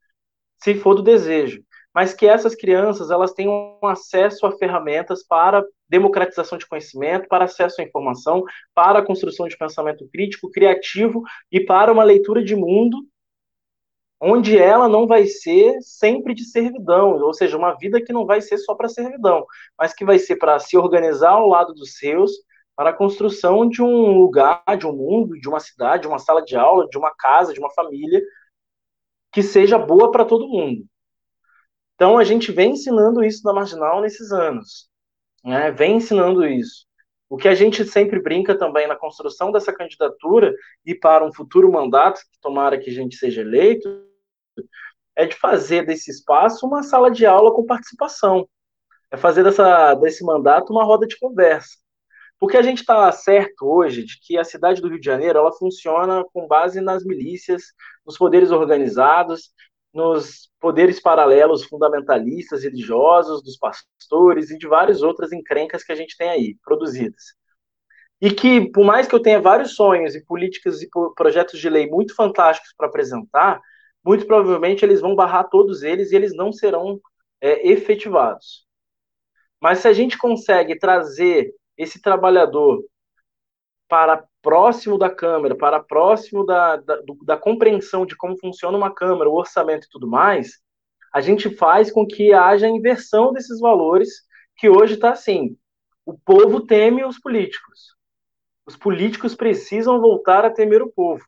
se 0.61 0.75
for 0.75 0.95
do 0.95 1.01
desejo 1.01 1.63
mas 1.95 2.13
que 2.13 2.27
essas 2.27 2.53
crianças 2.53 3.09
elas 3.09 3.31
tenham 3.31 3.79
acesso 3.81 4.45
a 4.45 4.51
ferramentas 4.51 5.25
para 5.25 5.65
democratização 5.87 6.57
de 6.57 6.67
conhecimento, 6.67 7.29
para 7.29 7.45
acesso 7.45 7.79
à 7.79 7.85
informação, 7.85 8.43
para 8.73 8.99
a 8.99 9.05
construção 9.05 9.47
de 9.47 9.57
pensamento 9.57 10.05
crítico, 10.11 10.51
criativo 10.51 11.23
e 11.49 11.61
para 11.61 11.93
uma 11.93 12.03
leitura 12.03 12.43
de 12.43 12.53
mundo 12.53 12.97
onde 14.19 14.57
ela 14.57 14.89
não 14.89 15.07
vai 15.07 15.25
ser 15.25 15.77
sempre 15.81 16.33
de 16.33 16.43
servidão, 16.43 17.21
ou 17.21 17.33
seja, 17.33 17.57
uma 17.57 17.73
vida 17.73 18.01
que 18.01 18.11
não 18.11 18.25
vai 18.25 18.41
ser 18.41 18.57
só 18.57 18.75
para 18.75 18.89
servidão, 18.89 19.45
mas 19.77 19.93
que 19.93 20.03
vai 20.03 20.19
ser 20.19 20.35
para 20.37 20.59
se 20.59 20.75
organizar 20.77 21.31
ao 21.31 21.47
lado 21.47 21.73
dos 21.73 21.97
seus, 21.97 22.31
para 22.75 22.89
a 22.89 22.93
construção 22.93 23.69
de 23.69 23.81
um 23.81 24.17
lugar, 24.17 24.63
de 24.77 24.85
um 24.85 24.93
mundo, 24.93 25.39
de 25.39 25.47
uma 25.47 25.59
cidade, 25.59 26.03
de 26.03 26.07
uma 26.07 26.19
sala 26.19 26.41
de 26.43 26.57
aula, 26.57 26.87
de 26.89 26.97
uma 26.97 27.13
casa, 27.15 27.53
de 27.53 27.59
uma 27.59 27.69
família 27.71 28.21
que 29.31 29.43
seja 29.43 29.77
boa 29.77 30.11
para 30.11 30.25
todo 30.25 30.47
mundo. 30.47 30.85
Então, 31.95 32.17
a 32.17 32.23
gente 32.23 32.51
vem 32.51 32.71
ensinando 32.71 33.23
isso 33.23 33.41
na 33.43 33.53
Marginal 33.53 34.01
nesses 34.01 34.31
anos. 34.31 34.89
Né? 35.43 35.71
Vem 35.71 35.97
ensinando 35.97 36.45
isso. 36.45 36.85
O 37.29 37.37
que 37.37 37.47
a 37.47 37.55
gente 37.55 37.83
sempre 37.85 38.21
brinca 38.21 38.57
também 38.57 38.87
na 38.87 38.95
construção 38.95 39.51
dessa 39.51 39.73
candidatura 39.73 40.53
e 40.85 40.93
para 40.93 41.25
um 41.25 41.33
futuro 41.33 41.71
mandato, 41.71 42.19
que 42.19 42.39
tomara 42.39 42.77
que 42.77 42.89
a 42.89 42.93
gente 42.93 43.15
seja 43.15 43.41
eleito, 43.41 44.05
é 45.15 45.25
de 45.25 45.35
fazer 45.35 45.85
desse 45.85 46.11
espaço 46.11 46.67
uma 46.67 46.83
sala 46.83 47.09
de 47.09 47.25
aula 47.25 47.53
com 47.53 47.65
participação. 47.65 48.47
É 49.09 49.17
fazer 49.17 49.43
dessa, 49.43 49.95
desse 49.95 50.23
mandato 50.23 50.71
uma 50.71 50.83
roda 50.83 51.07
de 51.07 51.17
conversa. 51.17 51.77
Porque 52.37 52.57
a 52.57 52.61
gente 52.61 52.79
está 52.79 53.09
certo 53.11 53.65
hoje 53.65 54.03
de 54.03 54.19
que 54.21 54.37
a 54.37 54.43
cidade 54.43 54.81
do 54.81 54.89
Rio 54.89 54.99
de 54.99 55.05
Janeiro 55.05 55.39
ela 55.39 55.53
funciona 55.53 56.23
com 56.33 56.47
base 56.47 56.81
nas 56.81 57.05
milícias, 57.05 57.63
nos 58.05 58.17
poderes 58.17 58.51
organizados, 58.51 59.53
nos 59.95 60.51
poderes 60.59 60.99
paralelos 60.99 61.63
fundamentalistas 61.63 62.63
religiosos, 62.63 63.41
dos 63.41 63.57
pastores 63.57 64.51
e 64.51 64.57
de 64.57 64.67
várias 64.67 65.01
outras 65.01 65.31
encrencas 65.31 65.83
que 65.83 65.91
a 65.91 65.95
gente 65.95 66.17
tem 66.17 66.29
aí, 66.29 66.57
produzidas. 66.63 67.33
E 68.21 68.29
que, 68.29 68.69
por 68.71 68.85
mais 68.85 69.07
que 69.07 69.15
eu 69.15 69.21
tenha 69.21 69.39
vários 69.39 69.73
sonhos 69.75 70.13
e 70.13 70.25
políticas 70.25 70.81
e 70.81 70.89
projetos 71.15 71.59
de 71.59 71.69
lei 71.69 71.87
muito 71.87 72.13
fantásticos 72.13 72.73
para 72.77 72.87
apresentar, 72.87 73.61
muito 74.03 74.27
provavelmente 74.27 74.83
eles 74.83 74.99
vão 74.99 75.15
barrar 75.15 75.49
todos 75.49 75.81
eles 75.81 76.11
e 76.11 76.15
eles 76.15 76.35
não 76.35 76.51
serão 76.51 76.99
é, 77.39 77.67
efetivados. 77.69 78.65
Mas 79.61 79.79
se 79.79 79.87
a 79.87 79.93
gente 79.93 80.17
consegue 80.17 80.77
trazer 80.77 81.53
esse 81.77 82.01
trabalhador 82.01 82.83
para 83.87 84.25
próximo 84.45 84.95
da 84.95 85.09
câmera, 85.09 85.55
para 85.55 85.79
próximo 85.79 86.45
da, 86.45 86.75
da, 86.75 86.99
da, 87.23 87.35
compreensão 87.35 88.05
de 88.05 88.15
como 88.15 88.37
funciona 88.37 88.77
uma 88.77 88.93
câmera, 88.93 89.27
o 89.27 89.33
orçamento 89.33 89.87
e 89.87 89.89
tudo 89.89 90.07
mais, 90.07 90.59
a 91.11 91.19
gente 91.19 91.49
faz 91.49 91.91
com 91.91 92.05
que 92.05 92.31
haja 92.31 92.67
inversão 92.67 93.33
desses 93.33 93.59
valores, 93.59 94.07
que 94.55 94.69
hoje 94.69 94.93
está 94.93 95.09
assim. 95.09 95.57
O 96.05 96.13
povo 96.13 96.61
teme 96.61 97.03
os 97.03 97.17
políticos. 97.17 97.95
Os 98.67 98.77
políticos 98.77 99.33
precisam 99.33 99.99
voltar 99.99 100.45
a 100.45 100.51
temer 100.51 100.83
o 100.83 100.91
povo. 100.91 101.25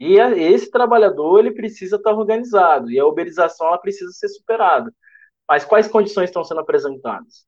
E 0.00 0.16
esse 0.16 0.68
trabalhador 0.68 1.38
ele 1.38 1.52
precisa 1.52 1.94
estar 1.94 2.12
organizado 2.12 2.90
e 2.90 2.98
a 2.98 3.06
uberização 3.06 3.68
ela 3.68 3.78
precisa 3.78 4.10
ser 4.10 4.28
superada. 4.30 4.92
Mas 5.48 5.64
quais 5.64 5.86
condições 5.86 6.28
estão 6.28 6.42
sendo 6.42 6.58
apresentadas? 6.58 7.46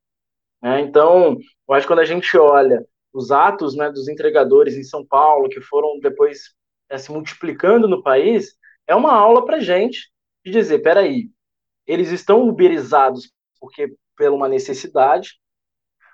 É, 0.63 0.79
então, 0.79 1.37
eu 1.69 1.75
acho 1.75 1.85
que 1.85 1.93
quando 1.93 1.99
a 1.99 2.05
gente 2.05 2.39
olha 2.39 2.87
os 3.15 3.31
atos 3.31 3.77
né, 3.77 3.91
dos 3.91 4.09
entregadores 4.09 4.77
em 4.77 4.83
São 4.83 5.07
Paulo, 5.07 5.49
que 5.49 5.61
foram 5.61 6.01
depois 6.01 6.53
é, 6.91 6.99
se 6.99 7.13
multiplicando 7.13 7.89
no 7.89 8.03
país, 8.03 8.57
é 8.87 8.95
uma 8.95 9.13
aula 9.13 9.47
para 9.47 9.61
gente 9.61 10.13
de 10.45 10.51
dizer, 10.51 10.81
peraí, 10.81 11.31
eles 11.87 12.11
estão 12.11 12.47
uberizados 12.49 13.33
porque 13.61 13.95
pela 14.17 14.35
uma 14.35 14.49
necessidade, 14.49 15.41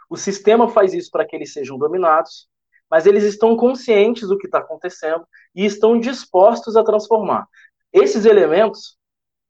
o 0.08 0.16
sistema 0.16 0.68
faz 0.68 0.92
isso 0.94 1.10
para 1.10 1.26
que 1.26 1.34
eles 1.34 1.52
sejam 1.52 1.78
dominados, 1.78 2.48
mas 2.90 3.06
eles 3.06 3.24
estão 3.24 3.56
conscientes 3.56 4.28
do 4.28 4.36
que 4.36 4.46
está 4.46 4.58
acontecendo 4.58 5.26
e 5.54 5.64
estão 5.64 5.98
dispostos 5.98 6.76
a 6.76 6.84
transformar. 6.84 7.46
Esses 7.92 8.24
elementos, 8.24 8.96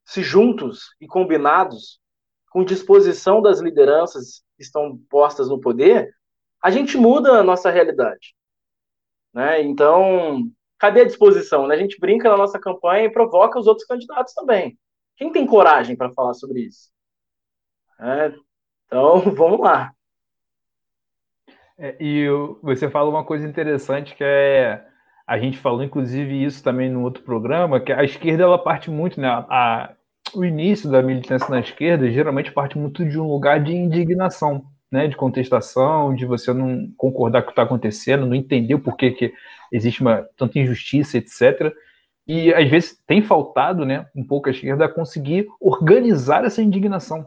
se 0.04 0.22
juntos 0.22 0.94
e 1.00 1.06
combinados, 1.06 2.00
com 2.50 2.64
disposição 2.64 3.40
das 3.40 3.60
lideranças 3.60 4.42
que 4.56 4.62
estão 4.62 4.98
postas 5.08 5.48
no 5.48 5.60
poder, 5.60 6.12
a 6.62 6.70
gente 6.70 6.96
muda 6.96 7.32
a 7.32 7.42
nossa 7.42 7.70
realidade. 7.70 8.34
Né? 9.32 9.62
Então, 9.62 10.42
cadê 10.78 11.02
a 11.02 11.06
disposição? 11.06 11.66
Né? 11.66 11.74
A 11.74 11.78
gente 11.78 11.98
brinca 11.98 12.28
na 12.28 12.36
nossa 12.36 12.58
campanha 12.58 13.04
e 13.04 13.12
provoca 13.12 13.58
os 13.58 13.66
outros 13.66 13.86
candidatos 13.86 14.34
também. 14.34 14.78
Quem 15.16 15.32
tem 15.32 15.46
coragem 15.46 15.96
para 15.96 16.12
falar 16.12 16.34
sobre 16.34 16.60
isso? 16.60 16.90
É, 17.98 18.32
então, 18.86 19.20
vamos 19.34 19.60
lá. 19.60 19.92
É, 21.78 21.96
e 22.00 22.26
você 22.62 22.90
fala 22.90 23.08
uma 23.08 23.24
coisa 23.24 23.46
interessante 23.46 24.14
que 24.14 24.22
é 24.22 24.86
a 25.26 25.38
gente 25.38 25.56
falou 25.58 25.82
inclusive 25.82 26.44
isso 26.44 26.62
também 26.62 26.90
no 26.90 27.02
outro 27.02 27.22
programa 27.22 27.80
que 27.80 27.92
a 27.92 28.04
esquerda 28.04 28.42
ela 28.42 28.62
parte 28.62 28.90
muito 28.90 29.18
né 29.18 29.28
a, 29.28 29.94
o 30.34 30.44
início 30.44 30.90
da 30.90 31.00
militância 31.00 31.48
na 31.48 31.60
esquerda 31.60 32.10
geralmente 32.10 32.52
parte 32.52 32.76
muito 32.76 33.02
de 33.08 33.18
um 33.18 33.26
lugar 33.26 33.62
de 33.62 33.72
indignação 33.72 34.66
né, 34.90 35.06
de 35.06 35.16
contestação, 35.16 36.14
de 36.14 36.26
você 36.26 36.52
não 36.52 36.90
concordar 36.96 37.42
com 37.42 37.46
o 37.46 37.48
que 37.48 37.52
está 37.52 37.62
acontecendo, 37.62 38.26
não 38.26 38.34
entender 38.34 38.74
o 38.74 38.80
porquê 38.80 39.12
que 39.12 39.32
existe 39.72 40.00
uma 40.00 40.26
tanta 40.36 40.58
injustiça, 40.58 41.18
etc. 41.18 41.72
E 42.26 42.52
às 42.52 42.68
vezes 42.68 42.98
tem 43.06 43.22
faltado, 43.22 43.84
né, 43.86 44.06
um 44.14 44.24
pouco 44.24 44.48
a 44.48 44.52
esquerda 44.52 44.88
conseguir 44.88 45.46
organizar 45.60 46.44
essa 46.44 46.62
indignação, 46.62 47.26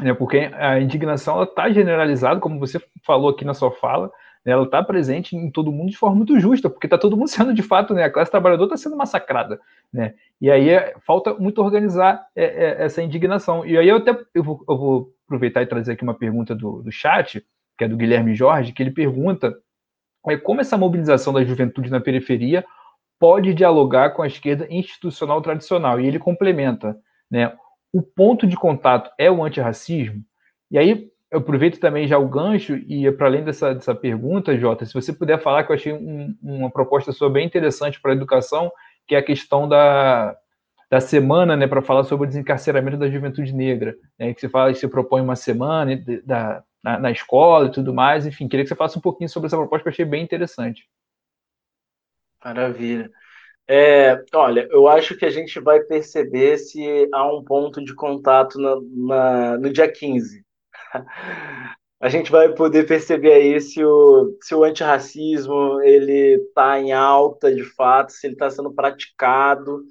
né, 0.00 0.14
porque 0.14 0.50
a 0.54 0.80
indignação 0.80 1.42
está 1.42 1.70
generalizada, 1.70 2.40
como 2.40 2.58
você 2.58 2.80
falou 3.04 3.30
aqui 3.30 3.44
na 3.44 3.54
sua 3.54 3.72
fala, 3.72 4.10
né, 4.44 4.52
ela 4.52 4.64
está 4.64 4.82
presente 4.82 5.36
em 5.36 5.50
todo 5.50 5.72
mundo 5.72 5.90
de 5.90 5.96
forma 5.96 6.16
muito 6.16 6.38
justa, 6.38 6.70
porque 6.70 6.86
está 6.86 6.98
todo 6.98 7.16
mundo 7.16 7.28
sendo 7.28 7.52
de 7.52 7.62
fato, 7.62 7.92
né, 7.92 8.04
a 8.04 8.10
classe 8.10 8.30
trabalhadora 8.30 8.68
está 8.68 8.76
sendo 8.76 8.96
massacrada, 8.96 9.60
né, 9.92 10.14
e 10.40 10.50
aí 10.50 10.68
é, 10.68 10.94
falta 11.04 11.34
muito 11.34 11.60
organizar 11.60 12.26
é, 12.36 12.44
é, 12.44 12.84
essa 12.84 13.02
indignação. 13.02 13.64
E 13.64 13.78
aí 13.78 13.88
eu 13.88 13.96
até 13.96 14.16
eu 14.34 14.42
vou, 14.42 14.64
eu 14.68 14.76
vou 14.76 15.13
aproveitar 15.26 15.62
e 15.62 15.66
trazer 15.66 15.92
aqui 15.92 16.02
uma 16.02 16.14
pergunta 16.14 16.54
do, 16.54 16.82
do 16.82 16.92
chat, 16.92 17.44
que 17.76 17.84
é 17.84 17.88
do 17.88 17.96
Guilherme 17.96 18.34
Jorge, 18.34 18.72
que 18.72 18.82
ele 18.82 18.90
pergunta 18.90 19.54
é, 20.28 20.36
como 20.36 20.60
essa 20.60 20.76
mobilização 20.76 21.32
da 21.32 21.44
juventude 21.44 21.90
na 21.90 22.00
periferia 22.00 22.64
pode 23.18 23.54
dialogar 23.54 24.10
com 24.10 24.22
a 24.22 24.26
esquerda 24.26 24.66
institucional 24.70 25.40
tradicional. 25.40 26.00
E 26.00 26.06
ele 26.06 26.18
complementa, 26.18 26.96
né? 27.30 27.54
O 27.92 28.02
ponto 28.02 28.46
de 28.46 28.56
contato 28.56 29.10
é 29.18 29.30
o 29.30 29.44
antirracismo? 29.44 30.22
E 30.70 30.78
aí 30.78 31.08
eu 31.30 31.38
aproveito 31.38 31.78
também 31.78 32.06
já 32.06 32.18
o 32.18 32.28
gancho 32.28 32.76
e 32.76 33.10
para 33.12 33.26
além 33.26 33.44
dessa, 33.44 33.74
dessa 33.74 33.94
pergunta, 33.94 34.56
Jota, 34.56 34.84
se 34.86 34.94
você 34.94 35.12
puder 35.12 35.40
falar 35.40 35.64
que 35.64 35.72
eu 35.72 35.74
achei 35.74 35.92
um, 35.92 36.36
uma 36.42 36.70
proposta 36.70 37.12
sua 37.12 37.30
bem 37.30 37.46
interessante 37.46 38.00
para 38.00 38.12
a 38.12 38.14
educação, 38.14 38.70
que 39.06 39.14
é 39.14 39.18
a 39.18 39.22
questão 39.22 39.68
da, 39.68 40.36
da 40.94 41.00
semana, 41.00 41.56
né, 41.56 41.66
para 41.66 41.82
falar 41.82 42.04
sobre 42.04 42.24
o 42.24 42.28
desencarceramento 42.28 42.96
da 42.96 43.10
juventude 43.10 43.52
negra, 43.52 43.96
né, 44.16 44.32
que 44.32 44.40
você 44.40 44.48
fala 44.48 44.72
que 44.72 44.78
você 44.78 44.86
propõe 44.86 45.20
uma 45.20 45.34
semana 45.34 46.00
da, 46.24 46.62
na, 46.80 47.00
na, 47.00 47.10
escola 47.10 47.66
e 47.66 47.72
tudo 47.72 47.92
mais, 47.92 48.28
enfim, 48.28 48.46
queria 48.46 48.62
que 48.64 48.68
você 48.68 48.76
falasse 48.76 48.96
um 48.96 49.00
pouquinho 49.00 49.28
sobre 49.28 49.48
essa 49.48 49.56
proposta 49.56 49.82
que 49.82 49.88
eu 49.88 49.92
achei 49.92 50.04
bem 50.04 50.22
interessante. 50.22 50.88
Maravilha. 52.44 53.10
É, 53.66 54.22
olha, 54.32 54.68
eu 54.70 54.86
acho 54.86 55.16
que 55.16 55.24
a 55.24 55.30
gente 55.30 55.58
vai 55.58 55.80
perceber 55.80 56.58
se 56.58 57.08
há 57.12 57.26
um 57.26 57.42
ponto 57.42 57.84
de 57.84 57.92
contato 57.92 58.56
na, 58.60 58.76
na, 58.92 59.58
no 59.58 59.72
dia 59.72 59.90
15. 59.90 60.44
A 62.00 62.08
gente 62.10 62.30
vai 62.30 62.52
poder 62.52 62.86
perceber 62.86 63.32
aí 63.32 63.58
se 63.62 63.82
o, 63.82 64.36
se 64.42 64.54
o 64.54 64.62
antirracismo 64.62 65.80
ele 65.80 66.34
está 66.34 66.78
em 66.78 66.92
alta 66.92 67.54
de 67.54 67.64
fato, 67.64 68.12
se 68.12 68.26
ele 68.26 68.34
está 68.34 68.50
sendo 68.50 68.74
praticado, 68.74 69.82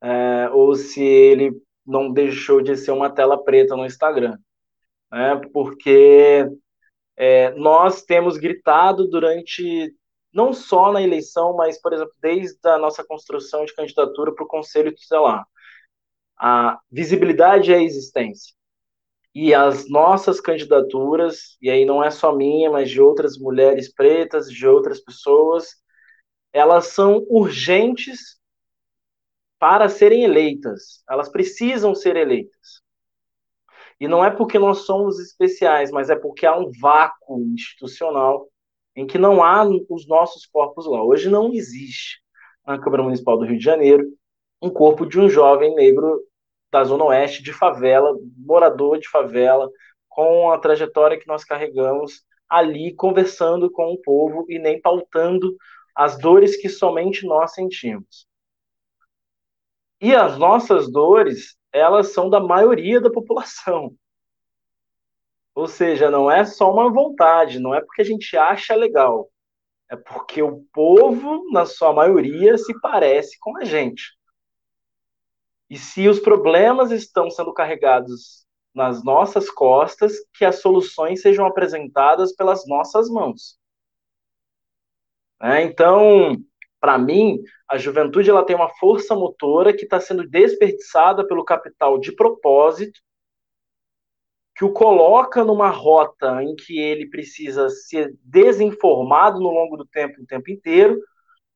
é, 0.00 0.48
ou 0.50 0.74
se 0.74 1.02
ele 1.02 1.52
não 1.86 2.12
deixou 2.12 2.60
de 2.60 2.76
ser 2.76 2.92
uma 2.92 3.10
tela 3.10 3.42
preta 3.42 3.74
no 3.76 3.86
Instagram. 3.86 4.38
Né? 5.10 5.40
Porque 5.52 6.46
é, 7.16 7.50
nós 7.52 8.02
temos 8.02 8.36
gritado 8.36 9.08
durante, 9.08 9.94
não 10.32 10.52
só 10.52 10.92
na 10.92 11.02
eleição, 11.02 11.56
mas, 11.56 11.80
por 11.80 11.92
exemplo, 11.92 12.12
desde 12.20 12.58
a 12.68 12.78
nossa 12.78 13.04
construção 13.04 13.64
de 13.64 13.74
candidatura 13.74 14.34
para 14.34 14.44
o 14.44 14.48
Conselho 14.48 14.94
Tutelar. 14.94 15.46
A 16.38 16.78
visibilidade 16.90 17.72
é 17.72 17.76
a 17.76 17.82
existência. 17.82 18.54
E 19.34 19.54
as 19.54 19.88
nossas 19.88 20.40
candidaturas, 20.40 21.56
e 21.60 21.70
aí 21.70 21.84
não 21.84 22.02
é 22.02 22.10
só 22.10 22.34
minha, 22.34 22.70
mas 22.70 22.90
de 22.90 23.00
outras 23.00 23.38
mulheres 23.38 23.92
pretas, 23.92 24.48
de 24.50 24.66
outras 24.66 25.00
pessoas, 25.00 25.76
elas 26.52 26.88
são 26.88 27.24
urgentes 27.28 28.37
para 29.58 29.88
serem 29.88 30.24
eleitas. 30.24 31.02
Elas 31.08 31.28
precisam 31.28 31.94
ser 31.94 32.16
eleitas. 32.16 32.82
E 34.00 34.06
não 34.06 34.24
é 34.24 34.30
porque 34.30 34.58
nós 34.58 34.80
somos 34.80 35.18
especiais, 35.18 35.90
mas 35.90 36.08
é 36.08 36.16
porque 36.16 36.46
há 36.46 36.56
um 36.56 36.70
vácuo 36.80 37.40
institucional 37.52 38.48
em 38.94 39.06
que 39.06 39.18
não 39.18 39.42
há 39.42 39.64
os 39.88 40.06
nossos 40.06 40.46
corpos 40.46 40.86
lá. 40.86 41.02
Hoje 41.02 41.28
não 41.28 41.52
existe 41.52 42.20
na 42.66 42.78
Câmara 42.78 43.02
Municipal 43.02 43.36
do 43.36 43.44
Rio 43.44 43.58
de 43.58 43.64
Janeiro 43.64 44.04
um 44.60 44.70
corpo 44.70 45.06
de 45.06 45.18
um 45.18 45.28
jovem 45.28 45.74
negro 45.74 46.20
da 46.70 46.84
Zona 46.84 47.04
Oeste, 47.04 47.42
de 47.42 47.52
favela, 47.52 48.16
morador 48.36 48.98
de 48.98 49.08
favela, 49.08 49.68
com 50.08 50.50
a 50.50 50.58
trajetória 50.58 51.18
que 51.18 51.26
nós 51.26 51.44
carregamos 51.44 52.22
ali, 52.48 52.94
conversando 52.94 53.70
com 53.70 53.92
o 53.92 53.98
povo 53.98 54.44
e 54.48 54.58
nem 54.58 54.80
pautando 54.80 55.56
as 55.94 56.18
dores 56.18 56.56
que 56.56 56.68
somente 56.68 57.26
nós 57.26 57.54
sentimos. 57.54 58.27
E 60.00 60.14
as 60.14 60.38
nossas 60.38 60.90
dores, 60.90 61.56
elas 61.72 62.12
são 62.12 62.30
da 62.30 62.40
maioria 62.40 63.00
da 63.00 63.10
população. 63.10 63.94
Ou 65.54 65.66
seja, 65.66 66.10
não 66.10 66.30
é 66.30 66.44
só 66.44 66.72
uma 66.72 66.88
vontade, 66.92 67.58
não 67.58 67.74
é 67.74 67.80
porque 67.80 68.02
a 68.02 68.04
gente 68.04 68.36
acha 68.36 68.76
legal. 68.76 69.28
É 69.90 69.96
porque 69.96 70.40
o 70.40 70.64
povo, 70.72 71.50
na 71.50 71.66
sua 71.66 71.92
maioria, 71.92 72.56
se 72.56 72.78
parece 72.80 73.38
com 73.40 73.56
a 73.56 73.64
gente. 73.64 74.16
E 75.68 75.76
se 75.76 76.08
os 76.08 76.20
problemas 76.20 76.90
estão 76.90 77.30
sendo 77.30 77.52
carregados 77.52 78.46
nas 78.74 79.02
nossas 79.02 79.50
costas 79.50 80.14
que 80.34 80.44
as 80.44 80.60
soluções 80.60 81.20
sejam 81.20 81.44
apresentadas 81.44 82.34
pelas 82.34 82.66
nossas 82.66 83.10
mãos. 83.10 83.58
É, 85.42 85.62
então, 85.62 86.36
para 86.80 86.96
mim, 86.96 87.42
a 87.68 87.76
juventude 87.76 88.30
ela 88.30 88.44
tem 88.44 88.54
uma 88.54 88.68
força 88.76 89.14
motora 89.14 89.72
que 89.72 89.84
está 89.84 90.00
sendo 90.00 90.26
desperdiçada 90.28 91.26
pelo 91.26 91.44
capital 91.44 91.98
de 91.98 92.12
propósito, 92.12 93.00
que 94.56 94.64
o 94.64 94.72
coloca 94.72 95.44
numa 95.44 95.70
rota 95.70 96.42
em 96.42 96.54
que 96.56 96.78
ele 96.78 97.08
precisa 97.08 97.68
ser 97.68 98.12
desinformado 98.24 99.38
no 99.38 99.50
longo 99.50 99.76
do 99.76 99.86
tempo, 99.86 100.20
o 100.20 100.26
tempo 100.26 100.50
inteiro, 100.50 101.00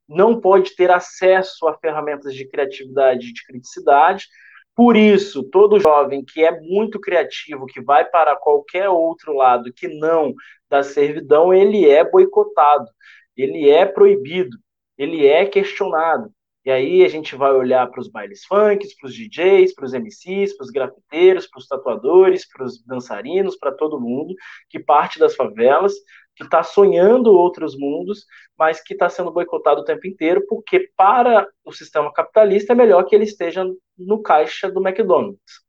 não 0.09 0.41
pode 0.41 0.77
ter 0.77 0.91
acesso 0.91 1.67
a 1.67 1.77
ferramentas 1.79 2.35
de 2.35 2.49
criatividade 2.49 3.29
e 3.29 3.33
de 3.33 3.45
criticidade. 3.45 4.27
Por 4.75 4.97
isso, 4.97 5.43
todo 5.51 5.81
jovem 5.81 6.25
que 6.25 6.45
é 6.45 6.61
muito 6.61 7.01
criativo, 7.01 7.67
que 7.67 7.81
vai 7.81 8.05
para 8.05 8.37
qualquer 8.37 8.89
outro 8.89 9.33
lado 9.35 9.73
que 9.73 9.89
não 9.89 10.35
da 10.69 10.83
servidão, 10.83 11.53
ele 11.53 11.89
é 11.89 12.09
boicotado, 12.09 12.87
ele 13.37 13.69
é 13.69 13.85
proibido, 13.85 14.57
ele 14.97 15.27
é 15.27 15.47
questionado. 15.47 16.31
E 16.65 16.71
aí 16.71 17.05
a 17.05 17.09
gente 17.09 17.35
vai 17.35 17.53
olhar 17.53 17.91
para 17.91 18.01
os 18.01 18.09
bailes 18.09 18.45
funk, 18.45 18.87
para 19.01 19.09
os 19.09 19.15
DJs, 19.15 19.75
para 19.75 19.85
os 19.85 19.93
MCs, 19.93 20.57
para 20.57 20.65
os 20.65 20.71
grafiteiros, 20.71 21.49
para 21.49 21.59
os 21.59 21.67
tatuadores, 21.67 22.49
para 22.49 22.65
os 22.65 22.85
dançarinos, 22.85 23.57
para 23.57 23.73
todo 23.73 24.01
mundo 24.01 24.35
que 24.69 24.79
parte 24.79 25.19
das 25.19 25.35
favelas 25.35 25.93
que 26.37 26.45
está 26.45 26.63
sonhando 26.63 27.33
outros 27.33 27.77
mundos, 27.77 28.25
mas 28.57 28.81
que 28.83 28.95
está 28.95 29.09
sendo 29.09 29.33
boicotado 29.33 29.81
o 29.81 29.85
tempo 29.85 30.07
inteiro, 30.07 30.47
porque 30.49 30.91
para 30.97 31.47
o 31.65 31.73
sistema 31.73 32.13
capitalista 32.13 32.73
é 32.73 32.77
melhor 32.77 33.05
que 33.05 33.15
ele 33.15 33.25
esteja 33.25 33.65
no 33.99 34.23
caixa 34.23 34.71
do 34.71 34.81
McDonald's. 34.87 35.63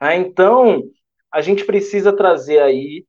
É, 0.00 0.14
então, 0.16 0.82
a 1.32 1.40
gente 1.40 1.64
precisa 1.64 2.14
trazer 2.14 2.58
aí 2.60 3.04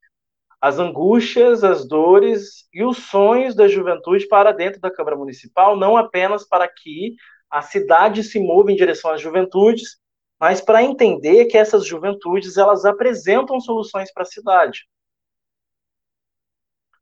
as 0.61 0.77
angústias, 0.77 1.63
as 1.63 1.87
dores 1.87 2.67
e 2.71 2.83
os 2.83 2.97
sonhos 2.97 3.55
da 3.55 3.67
juventude 3.67 4.27
para 4.27 4.51
dentro 4.51 4.79
da 4.79 4.91
Câmara 4.91 5.17
Municipal, 5.17 5.75
não 5.75 5.97
apenas 5.97 6.47
para 6.47 6.67
que 6.67 7.15
a 7.49 7.63
cidade 7.63 8.23
se 8.23 8.39
mova 8.39 8.71
em 8.71 8.75
direção 8.75 9.11
às 9.11 9.19
juventudes, 9.19 9.97
mas 10.39 10.61
para 10.61 10.83
entender 10.83 11.45
que 11.45 11.57
essas 11.57 11.85
juventudes 11.85 12.57
elas 12.57 12.85
apresentam 12.85 13.59
soluções 13.59 14.13
para 14.13 14.23
a 14.23 14.27
cidade. 14.27 14.87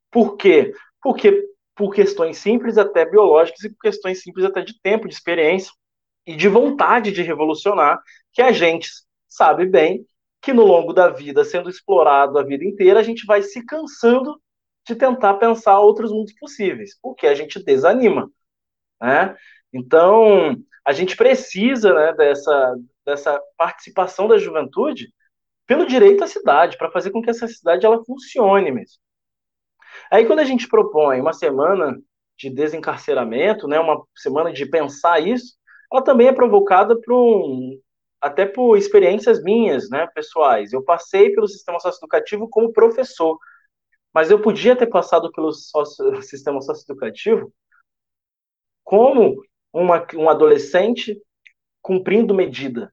Por 0.09 0.37
quê? 0.37 0.73
Porque 1.01 1.45
por 1.75 1.93
questões 1.93 2.37
simples 2.37 2.77
até 2.77 3.05
biológicas 3.05 3.63
e 3.63 3.69
por 3.69 3.79
questões 3.79 4.21
simples 4.21 4.45
até 4.45 4.61
de 4.61 4.79
tempo, 4.81 5.07
de 5.07 5.13
experiência 5.13 5.71
e 6.25 6.35
de 6.35 6.47
vontade 6.47 7.11
de 7.11 7.21
revolucionar, 7.21 8.01
que 8.33 8.41
a 8.41 8.51
gente 8.51 8.89
sabe 9.27 9.65
bem 9.65 10.05
que 10.41 10.53
no 10.53 10.65
longo 10.65 10.93
da 10.93 11.09
vida, 11.09 11.43
sendo 11.43 11.69
explorado 11.69 12.37
a 12.37 12.43
vida 12.43 12.63
inteira, 12.63 12.99
a 12.99 13.03
gente 13.03 13.25
vai 13.25 13.41
se 13.41 13.65
cansando 13.65 14.41
de 14.87 14.95
tentar 14.95 15.35
pensar 15.35 15.79
outros 15.79 16.11
mundos 16.11 16.33
possíveis, 16.33 16.97
porque 17.01 17.27
a 17.27 17.35
gente 17.35 17.63
desanima, 17.63 18.31
né? 19.01 19.35
Então, 19.71 20.55
a 20.85 20.93
gente 20.93 21.15
precisa 21.15 21.93
né, 21.93 22.13
dessa, 22.13 22.75
dessa 23.05 23.41
participação 23.57 24.27
da 24.27 24.37
juventude 24.37 25.13
pelo 25.67 25.85
direito 25.85 26.23
à 26.23 26.27
cidade, 26.27 26.77
para 26.77 26.89
fazer 26.89 27.11
com 27.11 27.21
que 27.21 27.29
essa 27.29 27.47
cidade 27.47 27.85
ela 27.85 28.03
funcione 28.03 28.71
mesmo. 28.71 28.97
Aí 30.11 30.25
quando 30.25 30.39
a 30.39 30.43
gente 30.43 30.67
propõe 30.67 31.21
uma 31.21 31.33
semana 31.33 31.95
de 32.35 32.49
desencarceramento, 32.49 33.67
né, 33.67 33.79
uma 33.79 34.03
semana 34.15 34.51
de 34.51 34.65
pensar 34.65 35.19
isso, 35.19 35.55
ela 35.91 36.01
também 36.01 36.27
é 36.27 36.33
provocada 36.33 36.99
por 36.99 37.13
um, 37.13 37.79
até 38.21 38.45
por 38.45 38.77
experiências 38.77 39.41
minhas, 39.41 39.89
né, 39.89 40.07
pessoais. 40.07 40.73
Eu 40.73 40.83
passei 40.83 41.31
pelo 41.31 41.47
sistema 41.47 41.79
socioeducativo 41.79 42.49
como 42.49 42.73
professor, 42.73 43.37
mas 44.13 44.31
eu 44.31 44.41
podia 44.41 44.75
ter 44.75 44.87
passado 44.87 45.31
pelo 45.31 45.51
socio, 45.53 46.21
sistema 46.23 46.61
socioeducativo 46.61 47.53
como 48.83 49.41
uma, 49.71 50.05
um 50.15 50.29
adolescente 50.29 51.21
cumprindo 51.81 52.33
medida. 52.33 52.91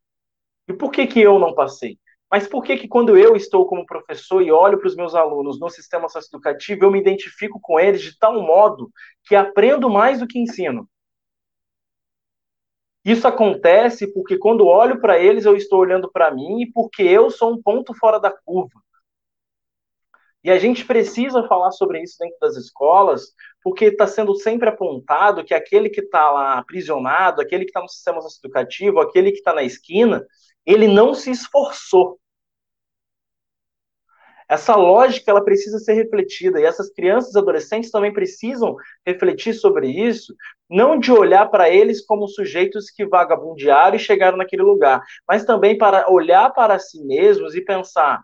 E 0.68 0.72
por 0.72 0.90
que 0.90 1.06
que 1.06 1.20
eu 1.20 1.38
não 1.38 1.54
passei? 1.54 1.98
Mas 2.30 2.46
por 2.46 2.62
que 2.62 2.76
que 2.76 2.88
quando 2.88 3.16
eu 3.16 3.36
estou 3.36 3.66
como 3.66 3.86
professor 3.86 4.42
e 4.42 4.50
olho 4.50 4.78
para 4.78 4.88
os 4.88 4.96
meus 4.96 5.14
alunos 5.14 5.60
no 5.60 5.70
sistema 5.70 6.08
socioeducativo, 6.08 6.84
eu 6.84 6.90
me 6.90 6.98
identifico 6.98 7.58
com 7.60 7.78
eles 7.78 8.02
de 8.02 8.18
tal 8.18 8.42
modo 8.42 8.90
que 9.24 9.36
aprendo 9.36 9.88
mais 9.88 10.20
do 10.20 10.26
que 10.26 10.38
ensino? 10.38 10.88
Isso 13.06 13.28
acontece 13.28 14.12
porque 14.12 14.36
quando 14.36 14.66
olho 14.66 15.00
para 15.00 15.16
eles, 15.16 15.44
eu 15.44 15.56
estou 15.56 15.78
olhando 15.78 16.10
para 16.10 16.28
mim 16.28 16.62
e 16.62 16.72
porque 16.72 17.04
eu 17.04 17.30
sou 17.30 17.52
um 17.52 17.62
ponto 17.62 17.94
fora 17.94 18.18
da 18.18 18.32
curva. 18.32 18.82
E 20.42 20.50
a 20.50 20.58
gente 20.58 20.84
precisa 20.84 21.46
falar 21.46 21.70
sobre 21.70 22.02
isso 22.02 22.16
dentro 22.18 22.36
das 22.40 22.56
escolas, 22.56 23.32
porque 23.62 23.84
está 23.84 24.08
sendo 24.08 24.34
sempre 24.34 24.68
apontado 24.68 25.44
que 25.44 25.54
aquele 25.54 25.88
que 25.88 26.00
está 26.00 26.32
lá 26.32 26.58
aprisionado, 26.58 27.40
aquele 27.40 27.64
que 27.64 27.70
está 27.70 27.80
no 27.80 27.88
sistema 27.88 28.20
socioeducativo, 28.20 28.98
aquele 28.98 29.30
que 29.30 29.38
está 29.38 29.54
na 29.54 29.62
esquina, 29.62 30.26
ele 30.64 30.88
não 30.88 31.14
se 31.14 31.30
esforçou. 31.30 32.18
Essa 34.48 34.76
lógica 34.76 35.30
ela 35.30 35.44
precisa 35.44 35.78
ser 35.78 35.94
refletida 35.94 36.60
e 36.60 36.64
essas 36.64 36.92
crianças 36.92 37.34
e 37.34 37.38
adolescentes 37.38 37.90
também 37.90 38.12
precisam 38.12 38.76
refletir 39.04 39.54
sobre 39.54 39.88
isso, 39.88 40.34
não 40.70 40.98
de 40.98 41.10
olhar 41.10 41.46
para 41.46 41.68
eles 41.68 42.04
como 42.04 42.28
sujeitos 42.28 42.90
que 42.90 43.06
vagabundearam 43.06 43.96
e 43.96 44.00
chegaram 44.00 44.38
naquele 44.38 44.62
lugar, 44.62 45.02
mas 45.26 45.44
também 45.44 45.76
para 45.76 46.10
olhar 46.10 46.50
para 46.50 46.78
si 46.78 47.04
mesmos 47.04 47.54
e 47.54 47.60
pensar 47.60 48.22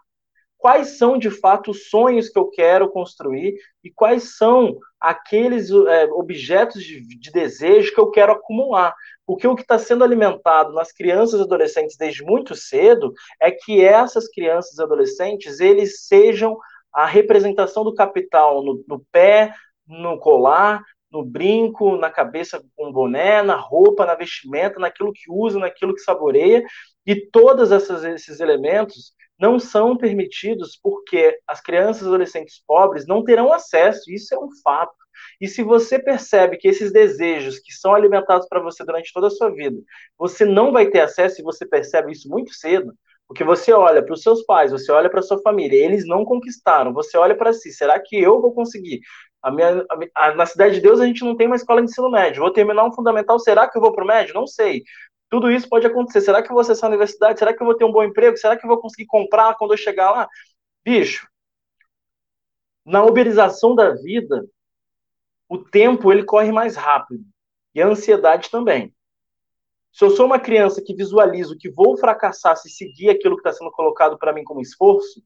quais 0.62 0.96
são 0.96 1.18
de 1.18 1.28
fato 1.28 1.72
os 1.72 1.90
sonhos 1.90 2.28
que 2.28 2.38
eu 2.38 2.48
quero 2.48 2.88
construir 2.88 3.56
e 3.82 3.90
quais 3.90 4.36
são 4.36 4.78
aqueles 5.00 5.72
é, 5.72 6.04
objetos 6.12 6.84
de, 6.84 7.00
de, 7.00 7.32
desejo 7.32 7.92
que 7.92 8.00
eu 8.00 8.12
quero 8.12 8.30
acumular. 8.30 8.94
Porque 9.26 9.44
o 9.44 9.56
que 9.56 9.62
está 9.62 9.76
sendo 9.76 10.04
alimentado 10.04 10.72
nas 10.72 10.92
crianças 10.92 11.40
e 11.40 11.42
adolescentes 11.42 11.96
desde 11.96 12.22
muito 12.22 12.54
cedo 12.54 13.12
é 13.40 13.50
que 13.50 13.84
essas 13.84 14.28
crianças 14.28 14.78
e 14.78 14.82
adolescentes 14.82 15.58
eles 15.58 16.06
sejam 16.06 16.56
a 16.92 17.06
representação 17.06 17.82
do 17.82 17.92
capital 17.92 18.62
no, 18.62 18.84
no 18.86 19.04
pé, 19.10 19.52
no 19.84 20.16
colar, 20.20 20.80
no 21.10 21.24
brinco, 21.24 21.96
na 21.96 22.08
cabeça 22.08 22.62
com 22.76 22.92
boné, 22.92 23.42
na 23.42 23.56
roupa, 23.56 24.06
na 24.06 24.14
vestimenta, 24.14 24.78
naquilo 24.78 25.12
que 25.12 25.28
usa, 25.28 25.58
naquilo 25.58 25.92
que 25.92 26.02
saboreia, 26.02 26.64
e 27.04 27.16
todos 27.16 27.72
esses 27.72 28.38
elementos 28.38 29.12
não 29.42 29.58
são 29.58 29.96
permitidos 29.96 30.78
porque 30.80 31.36
as 31.48 31.60
crianças 31.60 32.02
e 32.02 32.06
adolescentes 32.06 32.62
pobres 32.64 33.08
não 33.08 33.24
terão 33.24 33.52
acesso, 33.52 34.08
isso 34.08 34.32
é 34.32 34.38
um 34.38 34.48
fato. 34.62 34.94
E 35.40 35.48
se 35.48 35.64
você 35.64 35.98
percebe 35.98 36.56
que 36.56 36.68
esses 36.68 36.92
desejos 36.92 37.58
que 37.58 37.72
são 37.72 37.92
alimentados 37.92 38.46
para 38.48 38.60
você 38.60 38.84
durante 38.84 39.12
toda 39.12 39.26
a 39.26 39.30
sua 39.30 39.50
vida, 39.50 39.76
você 40.16 40.44
não 40.44 40.70
vai 40.70 40.86
ter 40.86 41.00
acesso 41.00 41.40
e 41.40 41.44
você 41.44 41.66
percebe 41.66 42.12
isso 42.12 42.28
muito 42.28 42.54
cedo, 42.54 42.92
porque 43.26 43.42
você 43.42 43.72
olha 43.72 44.00
para 44.04 44.14
os 44.14 44.22
seus 44.22 44.44
pais, 44.44 44.70
você 44.70 44.92
olha 44.92 45.10
para 45.10 45.22
sua 45.22 45.42
família, 45.42 45.84
eles 45.84 46.06
não 46.06 46.24
conquistaram, 46.24 46.92
você 46.92 47.18
olha 47.18 47.36
para 47.36 47.52
si, 47.52 47.72
será 47.72 47.98
que 47.98 48.20
eu 48.20 48.40
vou 48.40 48.54
conseguir? 48.54 49.00
A 49.42 49.50
minha, 49.50 49.84
a, 49.90 50.26
a, 50.26 50.34
na 50.36 50.46
Cidade 50.46 50.76
de 50.76 50.80
Deus 50.80 51.00
a 51.00 51.06
gente 51.06 51.24
não 51.24 51.36
tem 51.36 51.48
uma 51.48 51.56
escola 51.56 51.82
de 51.82 51.90
ensino 51.90 52.08
médio, 52.08 52.42
vou 52.42 52.52
terminar 52.52 52.84
um 52.84 52.92
fundamental, 52.92 53.40
será 53.40 53.68
que 53.68 53.76
eu 53.76 53.82
vou 53.82 53.92
para 53.92 54.04
o 54.04 54.06
médio? 54.06 54.34
Não 54.34 54.46
sei. 54.46 54.84
Tudo 55.32 55.50
isso 55.50 55.66
pode 55.66 55.86
acontecer. 55.86 56.20
Será 56.20 56.42
que 56.42 56.50
eu 56.50 56.52
vou 56.52 56.60
acessar 56.60 56.88
a 56.88 56.90
universidade? 56.90 57.38
Será 57.38 57.54
que 57.54 57.62
eu 57.62 57.66
vou 57.66 57.74
ter 57.74 57.86
um 57.86 57.90
bom 57.90 58.04
emprego? 58.04 58.36
Será 58.36 58.54
que 58.54 58.66
eu 58.66 58.68
vou 58.68 58.78
conseguir 58.78 59.06
comprar 59.06 59.54
quando 59.56 59.70
eu 59.70 59.78
chegar 59.78 60.10
lá? 60.10 60.28
Bicho, 60.84 61.26
na 62.84 63.02
uberização 63.02 63.74
da 63.74 63.94
vida, 63.94 64.46
o 65.48 65.56
tempo 65.56 66.12
ele 66.12 66.22
corre 66.22 66.52
mais 66.52 66.76
rápido 66.76 67.24
e 67.74 67.80
a 67.80 67.86
ansiedade 67.86 68.50
também. 68.50 68.94
Se 69.90 70.04
eu 70.04 70.10
sou 70.10 70.26
uma 70.26 70.38
criança 70.38 70.82
que 70.82 70.94
visualizo 70.94 71.56
que 71.56 71.70
vou 71.70 71.96
fracassar 71.96 72.54
se 72.58 72.68
seguir 72.68 73.08
aquilo 73.08 73.36
que 73.36 73.40
está 73.40 73.54
sendo 73.54 73.70
colocado 73.70 74.18
para 74.18 74.34
mim 74.34 74.44
como 74.44 74.60
esforço, 74.60 75.22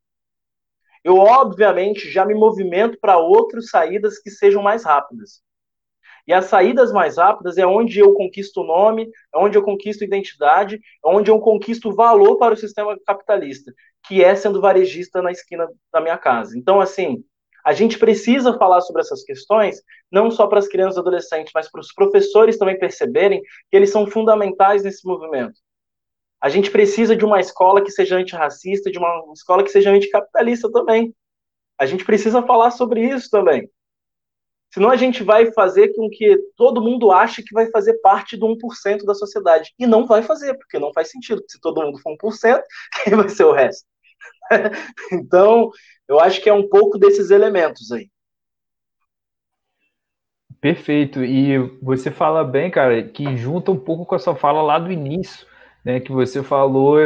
eu 1.03 1.17
obviamente 1.17 2.09
já 2.13 2.25
me 2.25 2.33
movimento 2.33 2.97
para 3.01 3.19
outras 3.19 3.71
saídas 3.71 4.21
que 4.21 4.31
sejam 4.31 4.63
mais 4.63 4.85
rápidas. 4.85 5.43
E 6.27 6.33
as 6.33 6.47
saídas 6.47 6.93
mais 6.93 7.17
rápidas 7.17 7.57
é 7.57 7.65
onde 7.67 8.01
eu 8.01 8.13
conquisto 8.13 8.61
o 8.61 8.67
nome, 8.67 9.09
é 9.33 9.39
onde 9.39 9.57
eu 9.57 9.63
conquisto 9.63 10.03
identidade, 10.03 10.77
é 10.77 11.09
onde 11.09 11.31
eu 11.31 11.39
conquisto 11.39 11.95
valor 11.95 12.37
para 12.37 12.55
o 12.55 12.57
sistema 12.57 12.99
capitalista, 13.07 13.73
que 14.07 14.25
é 14.25 14.35
sendo 14.35 14.61
varejista 14.61 15.23
na 15.23 15.31
esquina 15.31 15.69
da 15.93 16.01
minha 16.01 16.19
casa. 16.19 16.59
Então, 16.59 16.81
assim, 16.81 17.23
a 17.65 17.73
gente 17.73 17.99
precisa 17.99 18.57
falar 18.57 18.81
sobre 18.81 19.03
essas 19.03 19.23
questões, 19.23 19.83
não 20.11 20.31
só 20.31 20.47
para 20.47 20.59
as 20.59 20.69
crianças 20.69 20.97
e 20.97 21.01
adolescentes, 21.01 21.53
mas 21.55 21.71
para 21.71 21.81
os 21.81 21.93
professores 21.93 22.59
também 22.59 22.79
perceberem 22.79 23.41
que 23.41 23.77
eles 23.77 23.91
são 23.91 24.07
fundamentais 24.07 24.83
nesse 24.83 25.07
movimento. 25.07 25.55
A 26.41 26.49
gente 26.49 26.71
precisa 26.71 27.17
de 27.17 27.25
uma 27.25 27.41
escola 27.41 27.83
que 27.83 27.91
seja 27.91 28.17
antirracista, 28.17 28.91
de 28.91 28.99
uma 28.99 29.33
escola 29.33 29.65
que 29.65 29.71
seja 29.71 29.91
anticapitalista 29.91 30.71
também. 30.71 31.15
A 31.79 31.87
gente 31.87 32.05
precisa 32.05 32.43
falar 32.43 32.71
sobre 32.71 33.01
isso 33.01 33.29
também. 33.31 33.69
Senão 34.73 34.91
a 34.91 34.97
gente 34.97 35.23
vai 35.23 35.53
fazer 35.53 35.95
com 35.95 36.09
que 36.11 36.37
todo 36.57 36.83
mundo 36.83 37.11
ache 37.11 37.43
que 37.43 37.55
vai 37.55 37.71
fazer 37.71 37.95
parte 38.01 38.37
do 38.37 38.47
1% 38.47 39.05
da 39.05 39.15
sociedade. 39.15 39.73
E 39.79 39.87
não 39.87 40.07
vai 40.07 40.23
fazer, 40.23 40.55
porque 40.55 40.79
não 40.79 40.93
faz 40.93 41.11
sentido. 41.11 41.43
Se 41.49 41.61
todo 41.61 41.83
mundo 41.83 41.99
for 41.99 42.15
1%, 42.17 42.63
quem 43.05 43.15
vai 43.15 43.29
ser 43.29 43.45
o 43.45 43.53
resto? 43.53 43.87
então, 45.13 45.71
eu 46.09 46.21
acho 46.21 46.43
que 46.43 46.49
é 46.49 46.53
um 46.53 46.69
pouco 46.69 46.99
desses 46.99 47.31
elementos 47.31 47.91
aí. 47.91 48.11
Perfeito. 50.61 51.25
E 51.25 51.59
você 51.81 52.11
fala 52.11 52.43
bem, 52.43 52.71
cara, 52.71 53.03
que 53.03 53.37
junta 53.37 53.71
um 53.71 53.79
pouco 53.79 54.05
com 54.05 54.15
a 54.15 54.19
sua 54.19 54.35
fala 54.35 54.63
lá 54.63 54.79
do 54.79 54.91
início, 54.91 55.47
né? 55.85 56.01
Que 56.01 56.11
você 56.11 56.43
falou 56.43 56.99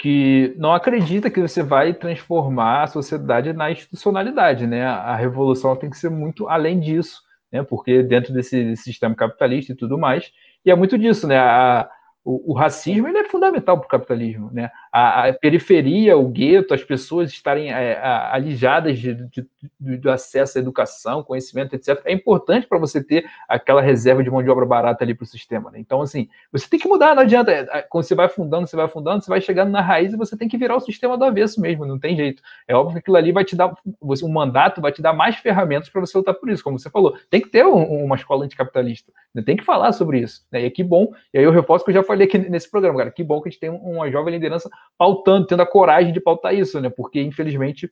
que 0.00 0.54
não 0.56 0.72
acredita 0.72 1.28
que 1.28 1.42
você 1.42 1.62
vai 1.62 1.92
transformar 1.92 2.84
a 2.84 2.86
sociedade 2.86 3.52
na 3.52 3.70
institucionalidade, 3.70 4.66
né? 4.66 4.86
A 4.86 5.14
revolução 5.14 5.76
tem 5.76 5.90
que 5.90 5.98
ser 5.98 6.08
muito 6.08 6.48
além 6.48 6.80
disso, 6.80 7.20
né? 7.52 7.62
Porque 7.62 8.02
dentro 8.02 8.32
desse 8.32 8.74
sistema 8.76 9.14
capitalista 9.14 9.72
e 9.72 9.76
tudo 9.76 9.98
mais, 9.98 10.32
e 10.64 10.70
é 10.70 10.74
muito 10.74 10.96
disso, 10.96 11.26
né? 11.26 11.38
A, 11.38 11.86
o, 12.24 12.52
o, 12.52 12.54
racismo 12.54 13.08
ele 13.08 13.18
é 13.18 13.24
fundamental 13.24 13.76
para 13.76 13.86
o 13.86 13.90
capitalismo. 13.90 14.50
Né? 14.50 14.70
A, 14.92 15.28
a, 15.28 15.32
periferia, 15.32 16.16
o 16.16 16.28
gueto, 16.28 16.74
as 16.74 16.82
pessoas 16.82 17.30
estarem 17.30 17.70
é, 17.72 17.98
alijadas 18.02 18.98
de, 18.98 19.14
de, 19.14 19.46
de, 19.78 19.96
do 19.96 20.10
acesso 20.10 20.58
à 20.58 20.60
educação, 20.60 21.22
conhecimento, 21.22 21.74
etc., 21.74 22.00
é 22.04 22.12
importante 22.12 22.66
para 22.66 22.78
você 22.78 23.02
ter 23.02 23.24
aquela 23.48 23.80
reserva 23.80 24.22
de 24.22 24.30
mão 24.30 24.42
de 24.42 24.50
obra 24.50 24.66
barata 24.66 25.04
ali 25.04 25.14
para 25.14 25.24
o 25.24 25.26
sistema. 25.26 25.70
Né? 25.70 25.78
Então, 25.78 26.02
assim, 26.02 26.28
você 26.52 26.68
tem 26.68 26.80
que 26.80 26.88
mudar, 26.88 27.14
não 27.14 27.22
adianta. 27.22 27.52
É, 27.52 27.82
quando 27.82 28.04
você 28.04 28.14
vai 28.14 28.28
fundando, 28.28 28.66
você 28.66 28.76
vai 28.76 28.88
fundando, 28.88 29.22
você 29.22 29.30
vai 29.30 29.40
chegando 29.40 29.70
na 29.70 29.80
raiz 29.80 30.12
e 30.12 30.16
você 30.16 30.36
tem 30.36 30.48
que 30.48 30.58
virar 30.58 30.76
o 30.76 30.80
sistema 30.80 31.16
do 31.16 31.24
avesso 31.24 31.60
mesmo, 31.60 31.86
não 31.86 31.98
tem 31.98 32.16
jeito. 32.16 32.42
É 32.66 32.74
óbvio 32.74 32.94
que 32.94 32.98
aquilo 33.00 33.16
ali 33.16 33.32
vai 33.32 33.44
te 33.44 33.54
dar, 33.54 33.72
um 34.02 34.28
mandato 34.28 34.80
vai 34.80 34.92
te 34.92 35.02
dar 35.02 35.12
mais 35.12 35.36
ferramentas 35.36 35.88
para 35.88 36.00
você 36.00 36.16
lutar 36.16 36.34
por 36.34 36.50
isso, 36.50 36.64
como 36.64 36.78
você 36.78 36.90
falou. 36.90 37.16
Tem 37.28 37.40
que 37.40 37.48
ter 37.48 37.64
um, 37.64 38.04
uma 38.04 38.16
escola 38.16 38.44
anticapitalista, 38.44 39.12
né? 39.34 39.42
tem 39.42 39.56
que 39.56 39.64
falar 39.64 39.92
sobre 39.92 40.20
isso. 40.20 40.44
Né? 40.50 40.64
E 40.64 40.70
que 40.70 40.82
bom, 40.82 41.12
e 41.32 41.38
aí 41.38 41.44
eu 41.44 41.52
reforço 41.52 41.84
que 41.84 41.90
eu 41.90 41.94
já 41.94 42.02
falei 42.02 42.26
aqui 42.26 42.38
nesse 42.38 42.70
programa, 42.70 42.98
cara. 42.98 43.10
Que 43.10 43.22
bom 43.22 43.40
que 43.40 43.48
a 43.48 43.50
gente 43.50 43.60
tem 43.60 43.70
uma 43.70 44.10
jovem 44.10 44.34
liderança 44.34 44.70
pautando, 44.98 45.46
tendo 45.46 45.62
a 45.62 45.66
coragem 45.66 46.12
de 46.12 46.20
pautar 46.20 46.54
isso, 46.54 46.80
né? 46.80 46.90
Porque, 46.90 47.20
infelizmente, 47.20 47.90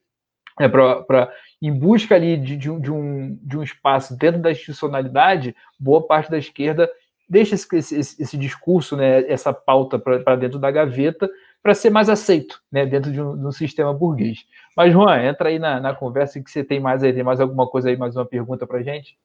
é 0.61 0.69
para 0.69 1.33
em 1.61 1.73
busca 1.73 2.15
ali 2.15 2.37
de, 2.37 2.57
de, 2.57 2.71
um, 2.71 2.81
de, 2.81 2.93
um, 2.93 3.39
de 3.43 3.59
um 3.59 3.63
espaço 3.63 4.17
dentro 4.17 4.41
da 4.41 4.51
institucionalidade, 4.51 5.55
boa 5.79 6.07
parte 6.07 6.31
da 6.31 6.39
esquerda 6.39 6.89
deixa 7.29 7.55
esse, 7.55 7.77
esse, 7.77 8.23
esse 8.23 8.37
discurso, 8.37 8.97
né, 8.97 9.31
essa 9.31 9.53
pauta 9.53 9.99
para 9.99 10.37
dentro 10.37 10.59
da 10.59 10.71
gaveta, 10.71 11.29
para 11.63 11.75
ser 11.75 11.91
mais 11.91 12.09
aceito 12.09 12.63
né, 12.73 12.87
dentro 12.87 13.13
de 13.13 13.21
um, 13.21 13.37
de 13.37 13.47
um, 13.47 13.53
sistema 13.53 13.93
burguês. 13.93 14.47
Mas, 14.77 14.93
Juan, 14.93 15.23
entra 15.23 15.51
aí 15.51 15.59
na, 15.59 15.79
na 15.79 15.95
conversa 15.95 16.41
que 16.43 16.51
você 16.51 16.65
tem 16.65 16.81
mais 16.81 17.03
aí, 17.03 17.13
tem 17.13 17.23
mais 17.23 17.41
alguma 17.41 17.69
coisa 17.69 17.91
aí, 17.91 17.97
mais 17.97 18.17
uma 18.17 18.25
pergunta 18.25 18.67
para 18.67 18.83
gente? 18.83 19.19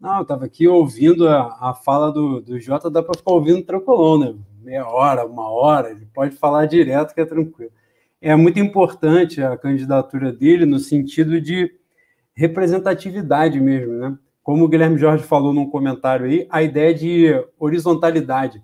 Não, 0.00 0.16
eu 0.16 0.22
estava 0.22 0.46
aqui 0.46 0.66
ouvindo 0.66 1.28
a, 1.28 1.58
a 1.60 1.74
fala 1.74 2.10
do, 2.10 2.40
do 2.40 2.58
Jota, 2.58 2.88
dá 2.88 3.02
para 3.02 3.18
ficar 3.18 3.32
ouvindo 3.32 3.62
tranquilão, 3.62 4.18
né? 4.18 4.34
Meia 4.62 4.86
hora, 4.88 5.26
uma 5.26 5.50
hora, 5.50 5.90
ele 5.90 6.06
pode 6.06 6.34
falar 6.36 6.64
direto 6.64 7.14
que 7.14 7.20
é 7.20 7.26
tranquilo. 7.26 7.70
É 8.18 8.34
muito 8.34 8.58
importante 8.58 9.42
a 9.42 9.58
candidatura 9.58 10.32
dele 10.32 10.64
no 10.64 10.78
sentido 10.78 11.38
de 11.38 11.70
representatividade 12.34 13.60
mesmo, 13.60 13.92
né? 13.92 14.18
Como 14.42 14.64
o 14.64 14.68
Guilherme 14.68 14.96
Jorge 14.96 15.22
falou 15.22 15.52
num 15.52 15.68
comentário 15.68 16.24
aí, 16.24 16.46
a 16.50 16.62
ideia 16.62 16.94
de 16.94 17.44
horizontalidade. 17.58 18.56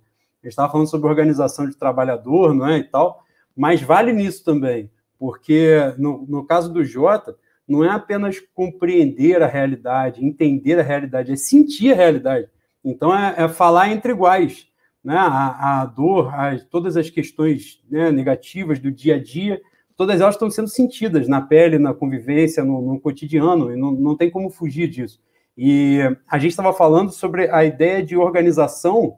Ele 0.43 0.49
estava 0.49 0.73
falando 0.73 0.89
sobre 0.89 1.09
organização 1.09 1.69
de 1.69 1.77
trabalhador, 1.77 2.55
não 2.55 2.67
é, 2.67 2.79
e 2.79 2.85
tal, 2.85 3.23
mas 3.55 3.83
vale 3.83 4.11
nisso 4.11 4.43
também, 4.43 4.91
porque 5.19 5.93
no, 5.99 6.25
no 6.27 6.47
caso 6.47 6.73
do 6.73 6.83
Jota, 6.83 7.37
não 7.67 7.85
é 7.85 7.91
apenas 7.91 8.41
compreender 8.55 9.43
a 9.43 9.47
realidade, 9.47 10.25
entender 10.25 10.79
a 10.79 10.83
realidade, 10.83 11.33
é 11.33 11.37
sentir 11.37 11.93
a 11.93 11.97
realidade. 11.97 12.49
Então, 12.85 13.17
é, 13.17 13.35
é 13.37 13.49
falar 13.49 13.91
entre 13.91 14.13
iguais. 14.13 14.69
Né? 15.03 15.17
A, 15.17 15.83
a 15.83 15.87
dor, 15.87 16.33
as, 16.35 16.65
todas 16.65 16.97
as 16.97 17.11
questões 17.11 17.83
né, 17.91 18.11
negativas 18.11 18.79
do 18.79 18.91
dia 18.91 19.17
a 19.17 19.23
dia, 19.23 19.61
todas 19.97 20.21
elas 20.21 20.35
estão 20.35 20.51
sendo 20.51 20.69
sentidas 20.69 21.27
na 21.27 21.41
pele, 21.41 21.79
na 21.79 21.95
convivência, 21.95 22.65
no, 22.65 22.81
no 22.81 23.01
cotidiano, 23.01 23.73
e 23.73 23.77
não, 23.77 23.93
não 23.93 24.17
tem 24.17 24.31
como 24.31 24.51
fugir 24.51 24.89
disso. 24.89 25.21
E 25.57 26.01
a 26.29 26.39
gente 26.39 26.51
estava 26.51 26.73
falando 26.73 27.11
sobre 27.11 27.51
a 27.51 27.65
ideia 27.65 28.03
de 28.03 28.17
organização, 28.17 29.17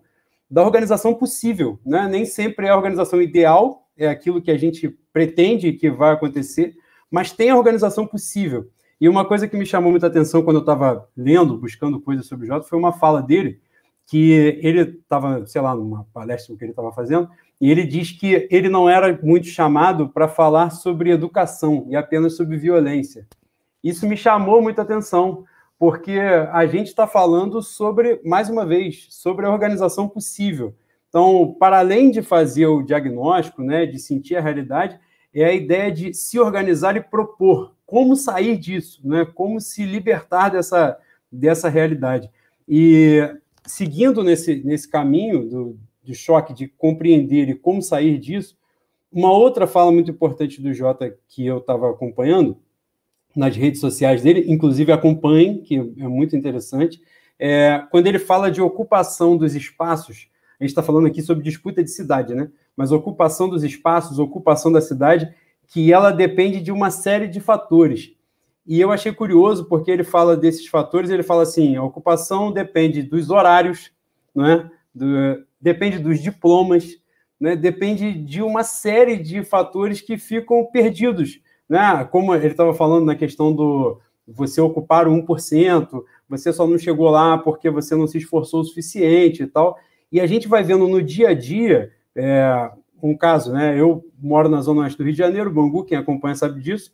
da 0.50 0.62
organização 0.62 1.14
possível. 1.14 1.78
Né? 1.84 2.06
Nem 2.08 2.24
sempre 2.24 2.66
é 2.66 2.70
a 2.70 2.76
organização 2.76 3.20
ideal, 3.20 3.88
é 3.96 4.06
aquilo 4.06 4.40
que 4.40 4.50
a 4.50 4.56
gente 4.56 4.88
pretende 5.12 5.72
que 5.72 5.90
vai 5.90 6.12
acontecer, 6.12 6.74
mas 7.10 7.32
tem 7.32 7.50
a 7.50 7.56
organização 7.56 8.06
possível. 8.06 8.68
E 9.00 9.08
uma 9.08 9.24
coisa 9.24 9.46
que 9.46 9.56
me 9.56 9.64
chamou 9.64 9.90
muita 9.90 10.08
atenção 10.08 10.42
quando 10.42 10.56
eu 10.56 10.62
estava 10.62 11.08
lendo, 11.16 11.56
buscando 11.56 12.00
coisas 12.00 12.26
sobre 12.26 12.44
o 12.44 12.48
Jota, 12.48 12.68
foi 12.68 12.78
uma 12.78 12.92
fala 12.92 13.22
dele, 13.22 13.60
que 14.06 14.58
ele 14.62 14.80
estava, 14.80 15.46
sei 15.46 15.60
lá, 15.60 15.74
numa 15.74 16.04
palestra 16.12 16.56
que 16.56 16.64
ele 16.64 16.72
estava 16.72 16.90
fazendo, 16.92 17.28
e 17.60 17.70
ele 17.70 17.84
diz 17.84 18.10
que 18.10 18.48
ele 18.50 18.68
não 18.68 18.88
era 18.88 19.18
muito 19.22 19.46
chamado 19.46 20.08
para 20.08 20.26
falar 20.26 20.70
sobre 20.70 21.10
educação 21.10 21.86
e 21.88 21.94
apenas 21.94 22.36
sobre 22.36 22.56
violência. 22.56 23.26
Isso 23.84 24.08
me 24.08 24.16
chamou 24.16 24.62
muita 24.62 24.82
atenção, 24.82 25.44
porque 25.78 26.18
a 26.52 26.66
gente 26.66 26.88
está 26.88 27.06
falando 27.06 27.62
sobre, 27.62 28.20
mais 28.24 28.48
uma 28.48 28.66
vez, 28.66 29.06
sobre 29.10 29.46
a 29.46 29.50
organização 29.50 30.08
possível. 30.08 30.74
Então, 31.08 31.56
para 31.58 31.78
além 31.78 32.10
de 32.10 32.20
fazer 32.20 32.66
o 32.66 32.82
diagnóstico, 32.82 33.62
né, 33.62 33.86
de 33.86 33.98
sentir 33.98 34.36
a 34.36 34.40
realidade, 34.40 34.98
é 35.42 35.46
a 35.46 35.54
ideia 35.54 35.90
de 35.92 36.14
se 36.14 36.38
organizar 36.38 36.96
e 36.96 37.00
propor 37.00 37.74
como 37.86 38.16
sair 38.16 38.56
disso, 38.56 39.00
né? 39.02 39.26
como 39.34 39.60
se 39.60 39.84
libertar 39.84 40.50
dessa, 40.50 40.98
dessa 41.30 41.68
realidade. 41.68 42.30
E 42.68 43.20
seguindo 43.66 44.22
nesse, 44.22 44.62
nesse 44.64 44.88
caminho 44.88 45.48
do, 45.48 45.78
de 46.02 46.14
choque, 46.14 46.52
de 46.52 46.68
compreender 46.68 47.48
e 47.48 47.54
como 47.54 47.82
sair 47.82 48.18
disso, 48.18 48.56
uma 49.10 49.32
outra 49.32 49.66
fala 49.66 49.90
muito 49.90 50.10
importante 50.10 50.60
do 50.60 50.72
Jota 50.72 51.16
que 51.28 51.46
eu 51.46 51.58
estava 51.58 51.90
acompanhando 51.90 52.58
nas 53.34 53.56
redes 53.56 53.80
sociais 53.80 54.22
dele, 54.22 54.44
inclusive 54.48 54.92
acompanhem, 54.92 55.62
que 55.62 55.76
é 55.76 56.08
muito 56.08 56.36
interessante, 56.36 57.00
é 57.38 57.84
quando 57.90 58.06
ele 58.06 58.18
fala 58.18 58.50
de 58.50 58.60
ocupação 58.60 59.36
dos 59.36 59.54
espaços, 59.54 60.28
a 60.58 60.64
gente 60.64 60.70
está 60.70 60.82
falando 60.82 61.06
aqui 61.06 61.22
sobre 61.22 61.44
disputa 61.44 61.82
de 61.84 61.90
cidade, 61.90 62.34
né? 62.34 62.50
Mas 62.78 62.92
ocupação 62.92 63.48
dos 63.48 63.64
espaços, 63.64 64.20
ocupação 64.20 64.70
da 64.70 64.80
cidade, 64.80 65.28
que 65.66 65.92
ela 65.92 66.12
depende 66.12 66.60
de 66.60 66.70
uma 66.70 66.92
série 66.92 67.26
de 67.26 67.40
fatores. 67.40 68.12
E 68.64 68.80
eu 68.80 68.92
achei 68.92 69.10
curioso 69.12 69.64
porque 69.64 69.90
ele 69.90 70.04
fala 70.04 70.36
desses 70.36 70.64
fatores, 70.68 71.10
ele 71.10 71.24
fala 71.24 71.42
assim, 71.42 71.74
a 71.74 71.82
ocupação 71.82 72.52
depende 72.52 73.02
dos 73.02 73.30
horários, 73.30 73.90
né? 74.32 74.70
Do, 74.94 75.44
depende 75.60 75.98
dos 75.98 76.22
diplomas, 76.22 76.86
né? 77.40 77.56
depende 77.56 78.12
de 78.12 78.42
uma 78.42 78.62
série 78.62 79.16
de 79.16 79.42
fatores 79.42 80.00
que 80.00 80.16
ficam 80.16 80.64
perdidos. 80.66 81.40
Né? 81.68 82.04
Como 82.12 82.32
ele 82.32 82.46
estava 82.46 82.72
falando 82.72 83.06
na 83.06 83.16
questão 83.16 83.52
do 83.52 83.98
você 84.24 84.60
ocupar 84.60 85.08
o 85.08 85.10
1%, 85.10 86.04
você 86.28 86.52
só 86.52 86.64
não 86.64 86.78
chegou 86.78 87.10
lá 87.10 87.38
porque 87.38 87.68
você 87.70 87.96
não 87.96 88.06
se 88.06 88.18
esforçou 88.18 88.60
o 88.60 88.64
suficiente 88.64 89.42
e 89.42 89.46
tal. 89.48 89.76
E 90.12 90.20
a 90.20 90.28
gente 90.28 90.46
vai 90.46 90.62
vendo 90.62 90.86
no 90.86 91.02
dia 91.02 91.30
a 91.30 91.34
dia 91.34 91.97
é, 92.18 92.70
um 93.02 93.16
caso, 93.16 93.52
né? 93.52 93.80
Eu 93.80 94.04
moro 94.18 94.48
na 94.48 94.60
zona 94.60 94.82
oeste 94.82 94.98
do 94.98 95.04
Rio 95.04 95.12
de 95.12 95.18
Janeiro, 95.18 95.52
Bangu, 95.52 95.84
quem 95.84 95.96
acompanha 95.96 96.34
sabe 96.34 96.60
disso. 96.60 96.92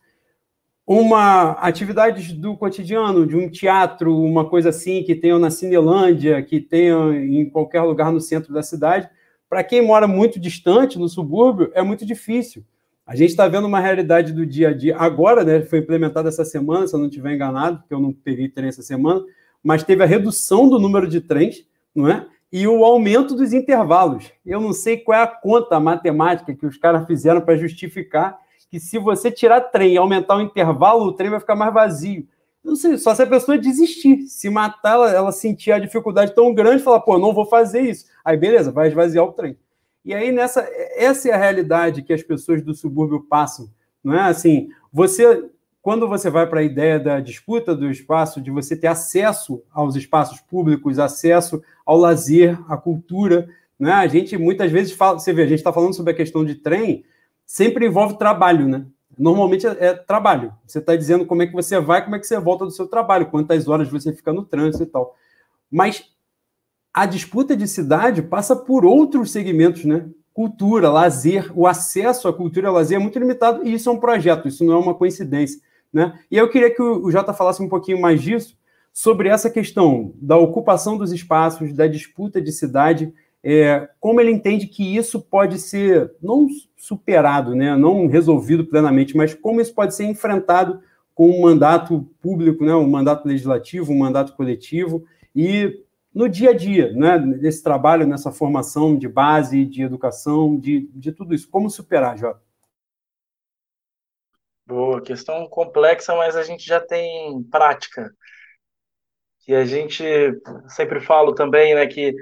Uma 0.86 1.52
atividade 1.52 2.34
do 2.34 2.54
cotidiano, 2.56 3.26
de 3.26 3.34
um 3.34 3.48
teatro, 3.48 4.14
uma 4.22 4.46
coisa 4.48 4.68
assim, 4.68 5.02
que 5.02 5.14
tenham 5.14 5.38
na 5.38 5.50
Cinelândia, 5.50 6.42
que 6.42 6.60
tenham 6.60 7.14
em 7.14 7.48
qualquer 7.48 7.80
lugar 7.80 8.12
no 8.12 8.20
centro 8.20 8.52
da 8.52 8.62
cidade, 8.62 9.08
para 9.48 9.64
quem 9.64 9.80
mora 9.80 10.06
muito 10.06 10.38
distante, 10.38 10.98
no 10.98 11.08
subúrbio, 11.08 11.70
é 11.74 11.82
muito 11.82 12.04
difícil. 12.04 12.62
A 13.06 13.16
gente 13.16 13.30
está 13.30 13.48
vendo 13.48 13.66
uma 13.66 13.80
realidade 13.80 14.32
do 14.32 14.44
dia 14.44 14.70
a 14.70 14.74
dia. 14.74 14.96
Agora, 14.98 15.42
né, 15.42 15.62
foi 15.62 15.78
implementada 15.78 16.28
essa 16.28 16.44
semana, 16.44 16.86
se 16.86 16.94
eu 16.94 16.98
não 16.98 17.06
estiver 17.06 17.34
enganado, 17.34 17.78
porque 17.78 17.94
eu 17.94 18.00
não 18.00 18.12
peguei 18.12 18.48
trem 18.48 18.68
essa 18.68 18.82
semana, 18.82 19.22
mas 19.62 19.82
teve 19.82 20.02
a 20.02 20.06
redução 20.06 20.68
do 20.68 20.78
número 20.78 21.08
de 21.08 21.20
trens, 21.20 21.66
não 21.94 22.08
é? 22.08 22.26
E 22.54 22.68
o 22.68 22.84
aumento 22.84 23.34
dos 23.34 23.52
intervalos. 23.52 24.32
Eu 24.46 24.60
não 24.60 24.72
sei 24.72 24.96
qual 24.96 25.18
é 25.18 25.22
a 25.24 25.26
conta 25.26 25.80
matemática 25.80 26.54
que 26.54 26.64
os 26.64 26.76
caras 26.76 27.04
fizeram 27.04 27.40
para 27.40 27.56
justificar 27.56 28.38
que 28.70 28.78
se 28.78 28.96
você 28.96 29.28
tirar 29.28 29.60
trem 29.60 29.94
e 29.94 29.96
aumentar 29.96 30.36
o 30.36 30.40
intervalo, 30.40 31.04
o 31.04 31.12
trem 31.12 31.30
vai 31.30 31.40
ficar 31.40 31.56
mais 31.56 31.74
vazio. 31.74 32.28
Não 32.62 32.76
sei, 32.76 32.96
só 32.96 33.12
se 33.12 33.24
a 33.24 33.26
pessoa 33.26 33.58
desistir, 33.58 34.28
se 34.28 34.48
matar, 34.48 34.92
ela, 34.92 35.10
ela 35.10 35.32
sentir 35.32 35.72
a 35.72 35.80
dificuldade 35.80 36.32
tão 36.32 36.54
grande, 36.54 36.84
falar, 36.84 37.00
pô, 37.00 37.18
não 37.18 37.34
vou 37.34 37.44
fazer 37.44 37.80
isso. 37.80 38.06
Aí, 38.24 38.36
beleza, 38.36 38.70
vai 38.70 38.86
esvaziar 38.86 39.24
o 39.24 39.32
trem. 39.32 39.58
E 40.04 40.14
aí, 40.14 40.30
nessa, 40.30 40.64
essa 40.94 41.28
é 41.28 41.32
a 41.32 41.36
realidade 41.36 42.02
que 42.02 42.12
as 42.12 42.22
pessoas 42.22 42.62
do 42.62 42.72
subúrbio 42.72 43.26
passam. 43.28 43.68
Não 44.02 44.14
é 44.14 44.20
assim, 44.20 44.68
você 44.92 45.50
quando 45.84 46.08
você 46.08 46.30
vai 46.30 46.46
para 46.46 46.60
a 46.60 46.62
ideia 46.62 46.98
da 46.98 47.20
disputa 47.20 47.76
do 47.76 47.90
espaço, 47.90 48.40
de 48.40 48.50
você 48.50 48.74
ter 48.74 48.86
acesso 48.86 49.62
aos 49.70 49.94
espaços 49.94 50.40
públicos, 50.40 50.98
acesso 50.98 51.62
ao 51.84 51.98
lazer, 51.98 52.58
à 52.72 52.74
cultura, 52.74 53.46
né? 53.78 53.92
A 53.92 54.06
gente 54.06 54.34
muitas 54.38 54.72
vezes 54.72 54.94
fala, 54.94 55.18
você 55.18 55.30
vê, 55.30 55.42
a 55.42 55.46
gente 55.46 55.58
está 55.58 55.70
falando 55.74 55.92
sobre 55.92 56.12
a 56.12 56.16
questão 56.16 56.42
de 56.42 56.54
trem, 56.54 57.04
sempre 57.44 57.84
envolve 57.84 58.16
trabalho, 58.16 58.66
né? 58.66 58.86
Normalmente 59.18 59.66
é, 59.66 59.76
é 59.78 59.92
trabalho. 59.92 60.54
Você 60.66 60.78
está 60.78 60.96
dizendo 60.96 61.26
como 61.26 61.42
é 61.42 61.46
que 61.46 61.52
você 61.52 61.78
vai, 61.78 62.02
como 62.02 62.16
é 62.16 62.18
que 62.18 62.26
você 62.26 62.40
volta 62.40 62.64
do 62.64 62.70
seu 62.70 62.86
trabalho, 62.86 63.26
quantas 63.26 63.68
horas 63.68 63.86
você 63.86 64.10
fica 64.10 64.32
no 64.32 64.42
trânsito 64.42 64.84
e 64.84 64.86
tal. 64.86 65.14
Mas 65.70 66.02
a 66.94 67.04
disputa 67.04 67.54
de 67.54 67.68
cidade 67.68 68.22
passa 68.22 68.56
por 68.56 68.86
outros 68.86 69.32
segmentos, 69.32 69.84
né? 69.84 70.08
Cultura, 70.32 70.88
lazer, 70.88 71.52
o 71.54 71.66
acesso 71.66 72.26
à 72.26 72.32
cultura 72.32 72.64
e 72.64 72.68
ao 72.68 72.74
lazer 72.74 72.96
é 72.96 73.02
muito 73.02 73.18
limitado, 73.18 73.66
e 73.66 73.74
isso 73.74 73.90
é 73.90 73.92
um 73.92 74.00
projeto, 74.00 74.48
isso 74.48 74.64
não 74.64 74.72
é 74.72 74.78
uma 74.78 74.94
coincidência. 74.94 75.60
Né? 75.94 76.18
E 76.28 76.36
eu 76.36 76.50
queria 76.50 76.74
que 76.74 76.82
o 76.82 77.08
Jota 77.08 77.32
falasse 77.32 77.62
um 77.62 77.68
pouquinho 77.68 78.00
mais 78.00 78.20
disso, 78.20 78.58
sobre 78.92 79.28
essa 79.28 79.48
questão 79.48 80.12
da 80.20 80.36
ocupação 80.36 80.98
dos 80.98 81.12
espaços, 81.12 81.72
da 81.72 81.86
disputa 81.86 82.42
de 82.42 82.50
cidade, 82.50 83.14
é, 83.42 83.88
como 84.00 84.20
ele 84.20 84.32
entende 84.32 84.66
que 84.66 84.96
isso 84.96 85.20
pode 85.20 85.58
ser 85.58 86.12
não 86.20 86.48
superado, 86.76 87.54
né, 87.54 87.76
não 87.76 88.06
resolvido 88.06 88.64
plenamente, 88.64 89.16
mas 89.16 89.34
como 89.34 89.60
isso 89.60 89.74
pode 89.74 89.94
ser 89.94 90.04
enfrentado 90.04 90.80
com 91.14 91.30
um 91.30 91.42
mandato 91.42 92.08
público, 92.20 92.64
né, 92.64 92.74
um 92.74 92.88
mandato 92.88 93.26
legislativo, 93.28 93.92
um 93.92 93.98
mandato 93.98 94.34
coletivo, 94.34 95.04
e 95.34 95.82
no 96.12 96.28
dia 96.28 96.50
a 96.50 96.54
dia, 96.54 96.92
né, 96.92 97.18
nesse 97.18 97.62
trabalho, 97.62 98.06
nessa 98.06 98.32
formação 98.32 98.96
de 98.96 99.08
base, 99.08 99.64
de 99.64 99.82
educação, 99.82 100.56
de, 100.56 100.88
de 100.94 101.12
tudo 101.12 101.34
isso. 101.34 101.48
Como 101.48 101.68
superar, 101.68 102.16
Jota? 102.16 102.43
Boa, 104.66 105.02
questão 105.02 105.46
complexa, 105.48 106.14
mas 106.14 106.36
a 106.36 106.42
gente 106.42 106.64
já 106.66 106.80
tem 106.80 107.42
prática. 107.50 108.10
E 109.46 109.54
a 109.54 109.64
gente 109.64 110.02
sempre 110.68 111.00
falo 111.00 111.34
também, 111.34 111.74
né, 111.74 111.86
que 111.86 112.14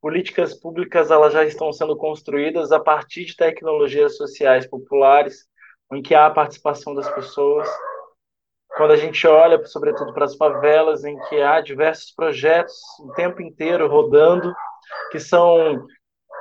políticas 0.00 0.54
públicas 0.58 1.10
elas 1.10 1.32
já 1.34 1.44
estão 1.44 1.72
sendo 1.72 1.96
construídas 1.96 2.72
a 2.72 2.80
partir 2.80 3.26
de 3.26 3.36
tecnologias 3.36 4.16
sociais 4.16 4.66
populares, 4.66 5.46
em 5.92 6.00
que 6.00 6.14
há 6.14 6.26
a 6.26 6.30
participação 6.30 6.94
das 6.94 7.08
pessoas. 7.14 7.68
Quando 8.76 8.92
a 8.92 8.96
gente 8.96 9.26
olha, 9.26 9.62
sobretudo, 9.66 10.14
para 10.14 10.24
as 10.24 10.36
favelas, 10.36 11.04
em 11.04 11.18
que 11.28 11.40
há 11.42 11.60
diversos 11.60 12.12
projetos 12.12 12.74
o 13.00 13.12
tempo 13.12 13.42
inteiro 13.42 13.88
rodando, 13.88 14.54
que 15.12 15.20
são 15.20 15.86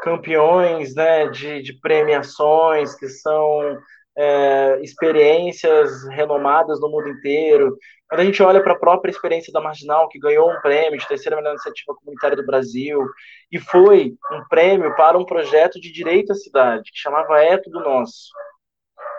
campeões 0.03 0.95
né, 0.95 1.28
de, 1.28 1.62
de 1.62 1.74
premiações, 1.82 2.95
que 2.95 3.10
são 3.10 3.78
é, 4.20 4.80
experiências 4.82 6.05
renomadas 6.09 6.82
no 6.82 6.89
mundo 6.89 7.07
inteiro. 7.07 7.78
Quando 8.09 8.20
a 8.20 8.26
gente 8.26 8.43
olha 8.43 8.61
para 8.61 8.74
a 8.74 8.80
própria 8.80 9.11
experiência 9.11 9.53
da 9.53 9.61
Marginal, 9.61 10.09
que 10.09 10.20
ganhou 10.20 10.51
um 10.51 10.59
prêmio 10.59 10.99
de 10.99 11.07
terceira 11.07 11.38
melhor 11.38 11.51
iniciativa 11.51 11.95
comunitária 11.95 12.36
do 12.36 12.45
Brasil, 12.45 13.01
e 13.49 13.57
foi 13.57 14.13
um 14.34 14.43
prêmio 14.49 14.93
para 14.97 15.17
um 15.17 15.24
projeto 15.24 15.80
de 15.80 15.89
direito 15.89 16.34
à 16.34 16.36
cidade, 16.36 16.91
que 16.91 16.99
chamava 16.99 17.41
É 17.41 17.57
Tudo 17.57 17.80
Nosso. 17.80 18.30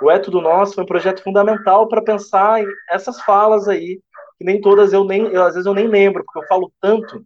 O 0.02 0.10
É 0.10 0.18
Tudo 0.18 0.42
Nosso 0.42 0.74
foi 0.74 0.84
um 0.84 0.88
projeto 0.88 1.22
fundamental 1.22 1.88
para 1.88 2.02
pensar 2.02 2.60
essas 2.90 3.22
falas 3.22 3.68
aí, 3.68 4.00
que 4.36 4.44
nem 4.44 4.60
todas 4.60 4.92
eu 4.92 5.04
nem, 5.04 5.22
eu, 5.28 5.44
às 5.44 5.54
vezes 5.54 5.66
eu 5.66 5.74
nem 5.74 5.86
lembro, 5.86 6.22
porque 6.24 6.40
eu 6.40 6.48
falo 6.48 6.70
tanto, 6.78 7.24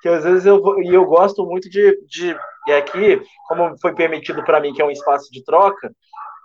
que 0.00 0.08
às 0.08 0.24
vezes 0.24 0.46
eu, 0.46 0.62
e 0.80 0.94
eu 0.94 1.04
gosto 1.04 1.44
muito 1.44 1.68
de, 1.68 1.94
de 2.06 2.34
e 2.66 2.72
aqui, 2.72 3.20
como 3.48 3.76
foi 3.80 3.94
permitido 3.94 4.42
para 4.44 4.60
mim, 4.60 4.72
que 4.72 4.80
é 4.80 4.84
um 4.84 4.90
espaço 4.90 5.30
de 5.30 5.44
troca, 5.44 5.92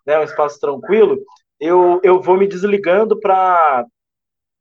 né, 0.08 0.18
um 0.18 0.24
espaço 0.24 0.58
tranquilo, 0.58 1.22
eu, 1.60 2.00
eu 2.02 2.22
vou 2.22 2.38
me 2.38 2.48
desligando 2.48 3.20
para 3.20 3.86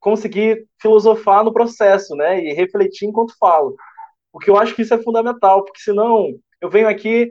conseguir 0.00 0.66
filosofar 0.80 1.44
no 1.44 1.52
processo, 1.52 2.16
né, 2.16 2.44
e 2.44 2.52
refletir 2.52 3.06
enquanto 3.06 3.38
falo. 3.38 3.76
Porque 4.32 4.50
eu 4.50 4.56
acho 4.56 4.74
que 4.74 4.82
isso 4.82 4.92
é 4.92 5.02
fundamental, 5.02 5.64
porque 5.64 5.80
senão 5.80 6.28
eu 6.60 6.68
venho 6.68 6.88
aqui 6.88 7.30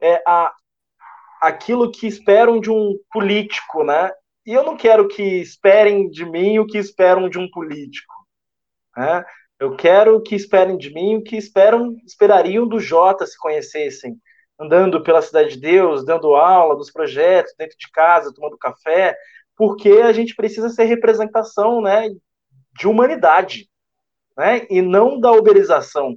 é, 0.00 0.22
a, 0.26 0.54
aquilo 1.42 1.90
que 1.90 2.06
esperam 2.06 2.58
de 2.58 2.70
um 2.70 2.98
político, 3.12 3.84
né, 3.84 4.10
e 4.46 4.54
eu 4.54 4.64
não 4.64 4.76
quero 4.76 5.06
que 5.06 5.22
esperem 5.22 6.08
de 6.08 6.24
mim 6.24 6.58
o 6.58 6.66
que 6.66 6.78
esperam 6.78 7.28
de 7.28 7.38
um 7.38 7.48
político, 7.50 8.14
né, 8.96 9.22
eu 9.58 9.76
quero 9.76 10.22
que 10.22 10.34
esperem 10.34 10.78
de 10.78 10.90
mim 10.92 11.16
o 11.16 11.22
que 11.22 11.36
esperam, 11.36 11.94
esperariam 12.06 12.66
do 12.66 12.80
Jota 12.80 13.26
se 13.26 13.38
conhecessem, 13.38 14.16
andando 14.60 15.02
pela 15.02 15.22
Cidade 15.22 15.54
de 15.54 15.60
Deus, 15.60 16.04
dando 16.04 16.34
aula 16.34 16.76
dos 16.76 16.90
projetos, 16.90 17.54
dentro 17.56 17.78
de 17.78 17.90
casa, 17.90 18.32
tomando 18.32 18.58
café, 18.58 19.16
porque 19.56 19.88
a 19.88 20.12
gente 20.12 20.34
precisa 20.34 20.68
ser 20.68 20.84
representação 20.84 21.80
né, 21.80 22.10
de 22.78 22.86
humanidade, 22.86 23.70
né, 24.36 24.66
e 24.68 24.82
não 24.82 25.18
da 25.18 25.32
uberização 25.32 26.16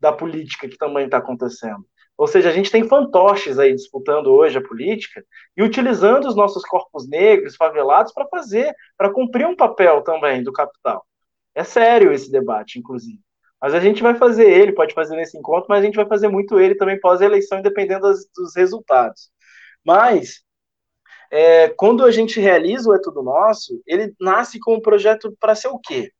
da 0.00 0.12
política 0.12 0.68
que 0.68 0.78
também 0.78 1.04
está 1.04 1.18
acontecendo. 1.18 1.84
Ou 2.16 2.26
seja, 2.26 2.48
a 2.48 2.52
gente 2.52 2.70
tem 2.70 2.88
fantoches 2.88 3.58
aí 3.58 3.74
disputando 3.74 4.28
hoje 4.28 4.58
a 4.58 4.66
política 4.66 5.24
e 5.56 5.62
utilizando 5.62 6.26
os 6.26 6.34
nossos 6.34 6.64
corpos 6.64 7.08
negros, 7.08 7.54
favelados, 7.54 8.12
para 8.12 8.26
fazer, 8.26 8.74
para 8.96 9.12
cumprir 9.12 9.46
um 9.46 9.54
papel 9.54 10.02
também 10.02 10.42
do 10.42 10.52
capital. 10.52 11.06
É 11.54 11.62
sério 11.62 12.12
esse 12.12 12.30
debate, 12.30 12.78
inclusive. 12.78 13.20
Mas 13.60 13.74
a 13.74 13.80
gente 13.80 14.02
vai 14.02 14.14
fazer 14.14 14.48
ele, 14.48 14.72
pode 14.72 14.94
fazer 14.94 15.16
nesse 15.16 15.36
encontro, 15.36 15.66
mas 15.68 15.80
a 15.80 15.84
gente 15.84 15.96
vai 15.96 16.06
fazer 16.06 16.28
muito 16.28 16.60
ele 16.60 16.74
também 16.76 17.00
pós-eleição, 17.00 17.60
dependendo 17.60 18.08
dos, 18.08 18.26
dos 18.34 18.56
resultados. 18.56 19.30
Mas, 19.84 20.42
é, 21.30 21.68
quando 21.70 22.04
a 22.04 22.10
gente 22.10 22.40
realiza 22.40 22.88
o 22.88 22.94
É 22.94 23.00
Tudo 23.00 23.22
Nosso, 23.22 23.82
ele 23.86 24.14
nasce 24.20 24.58
com 24.60 24.74
um 24.74 24.80
projeto 24.80 25.36
para 25.40 25.54
ser 25.54 25.68
o 25.68 25.78
quê? 25.78 26.12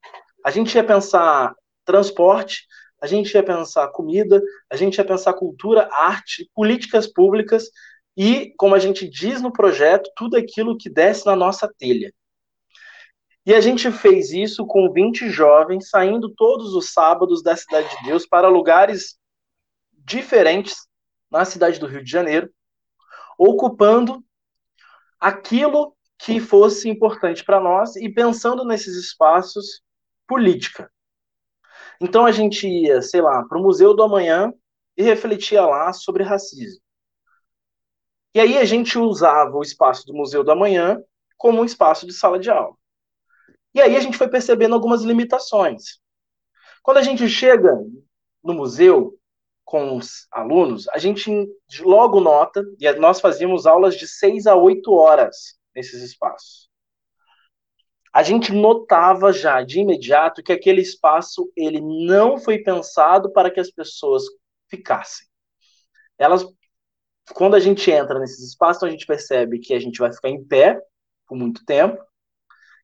A 0.45 0.51
gente 0.51 0.75
ia 0.75 0.85
pensar 0.85 1.55
transporte, 1.85 2.67
a 3.01 3.07
gente 3.07 3.33
ia 3.33 3.43
pensar 3.43 3.89
comida, 3.89 4.43
a 4.71 4.77
gente 4.77 4.99
ia 4.99 5.05
pensar 5.05 5.33
cultura, 5.35 5.89
arte, 5.93 6.51
políticas 6.55 7.07
públicas 7.07 7.71
e, 8.17 8.53
como 8.59 8.75
a 8.75 8.79
gente 8.79 9.09
diz 9.09 9.41
no 9.41 9.53
projeto, 9.53 10.11
tudo 10.17 10.37
aquilo 10.37 10.77
que 10.77 10.91
desce 10.91 11.25
na 11.25 11.37
nossa 11.37 11.73
telha. 11.79 12.13
E 13.49 13.55
a 13.55 13.63
gente 13.63 13.91
fez 13.91 14.31
isso 14.31 14.67
com 14.67 14.93
20 14.93 15.31
jovens, 15.31 15.89
saindo 15.89 16.29
todos 16.29 16.75
os 16.75 16.93
sábados 16.93 17.43
da 17.43 17.57
Cidade 17.57 17.89
de 17.97 18.05
Deus 18.05 18.27
para 18.27 18.47
lugares 18.47 19.19
diferentes 19.91 20.87
na 21.31 21.47
cidade 21.47 21.81
do 21.81 21.87
Rio 21.87 22.05
de 22.05 22.11
Janeiro, 22.11 22.53
ocupando 23.39 24.23
aquilo 25.19 25.97
que 26.19 26.41
fosse 26.41 26.91
importante 26.91 27.43
para 27.43 27.59
nós 27.59 27.97
e 27.97 28.11
pensando 28.11 28.67
nesses 28.67 28.95
espaços 28.97 29.81
política. 30.27 30.93
Então 32.03 32.27
a 32.27 32.33
gente 32.33 32.69
ia, 32.69 33.01
sei 33.01 33.23
lá, 33.23 33.43
para 33.49 33.57
o 33.57 33.63
Museu 33.63 33.95
do 33.95 34.03
Amanhã 34.03 34.53
e 34.95 35.03
refletia 35.03 35.65
lá 35.65 35.91
sobre 35.95 36.23
racismo. 36.23 36.83
E 38.35 38.41
aí 38.41 38.59
a 38.59 38.65
gente 38.67 38.99
usava 38.99 39.57
o 39.57 39.63
espaço 39.63 40.05
do 40.05 40.13
Museu 40.13 40.45
do 40.45 40.53
Amanhã 40.53 41.03
como 41.39 41.63
um 41.63 41.65
espaço 41.65 42.07
de 42.07 42.13
sala 42.13 42.39
de 42.39 42.51
aula. 42.51 42.77
E 43.79 43.81
aí 43.81 43.97
a 43.97 44.01
gente 44.01 44.19
foi 44.19 44.29
percebendo 44.29 44.75
algumas 44.75 45.03
limitações. 45.03 46.01
Quando 46.83 46.97
a 46.97 47.03
gente 47.03 47.29
chega 47.29 47.79
no 48.43 48.53
museu 48.53 49.17
com 49.65 49.97
os 49.97 50.27
alunos, 50.33 50.89
a 50.89 50.99
gente 50.99 51.31
logo 51.79 52.19
nota, 52.19 52.65
e 52.81 52.93
nós 52.95 53.21
fazíamos 53.21 53.67
aulas 53.67 53.95
de 53.95 54.09
seis 54.09 54.49
a 54.49 54.57
oito 54.57 54.93
horas 54.93 55.57
nesses 55.77 56.03
espaços. 56.03 56.69
A 58.13 58.25
gente 58.25 58.53
notava 58.53 59.33
já 59.33 59.63
de 59.63 59.79
imediato 59.79 60.43
que 60.43 60.53
aquele 60.53 60.81
espaço 60.81 61.49
ele 61.55 61.81
não 61.81 62.37
foi 62.37 62.59
pensado 62.59 63.31
para 63.31 63.49
que 63.49 63.61
as 63.61 63.71
pessoas 63.71 64.25
ficassem. 64.69 65.25
Elas, 66.19 66.45
quando 67.33 67.55
a 67.55 67.61
gente 67.61 67.89
entra 67.93 68.19
nesses 68.19 68.45
espaços, 68.45 68.83
a 68.83 68.91
gente 68.91 69.07
percebe 69.07 69.61
que 69.61 69.73
a 69.73 69.79
gente 69.79 70.01
vai 70.01 70.13
ficar 70.13 70.31
em 70.31 70.45
pé 70.45 70.83
por 71.29 71.39
muito 71.39 71.65
tempo, 71.65 72.08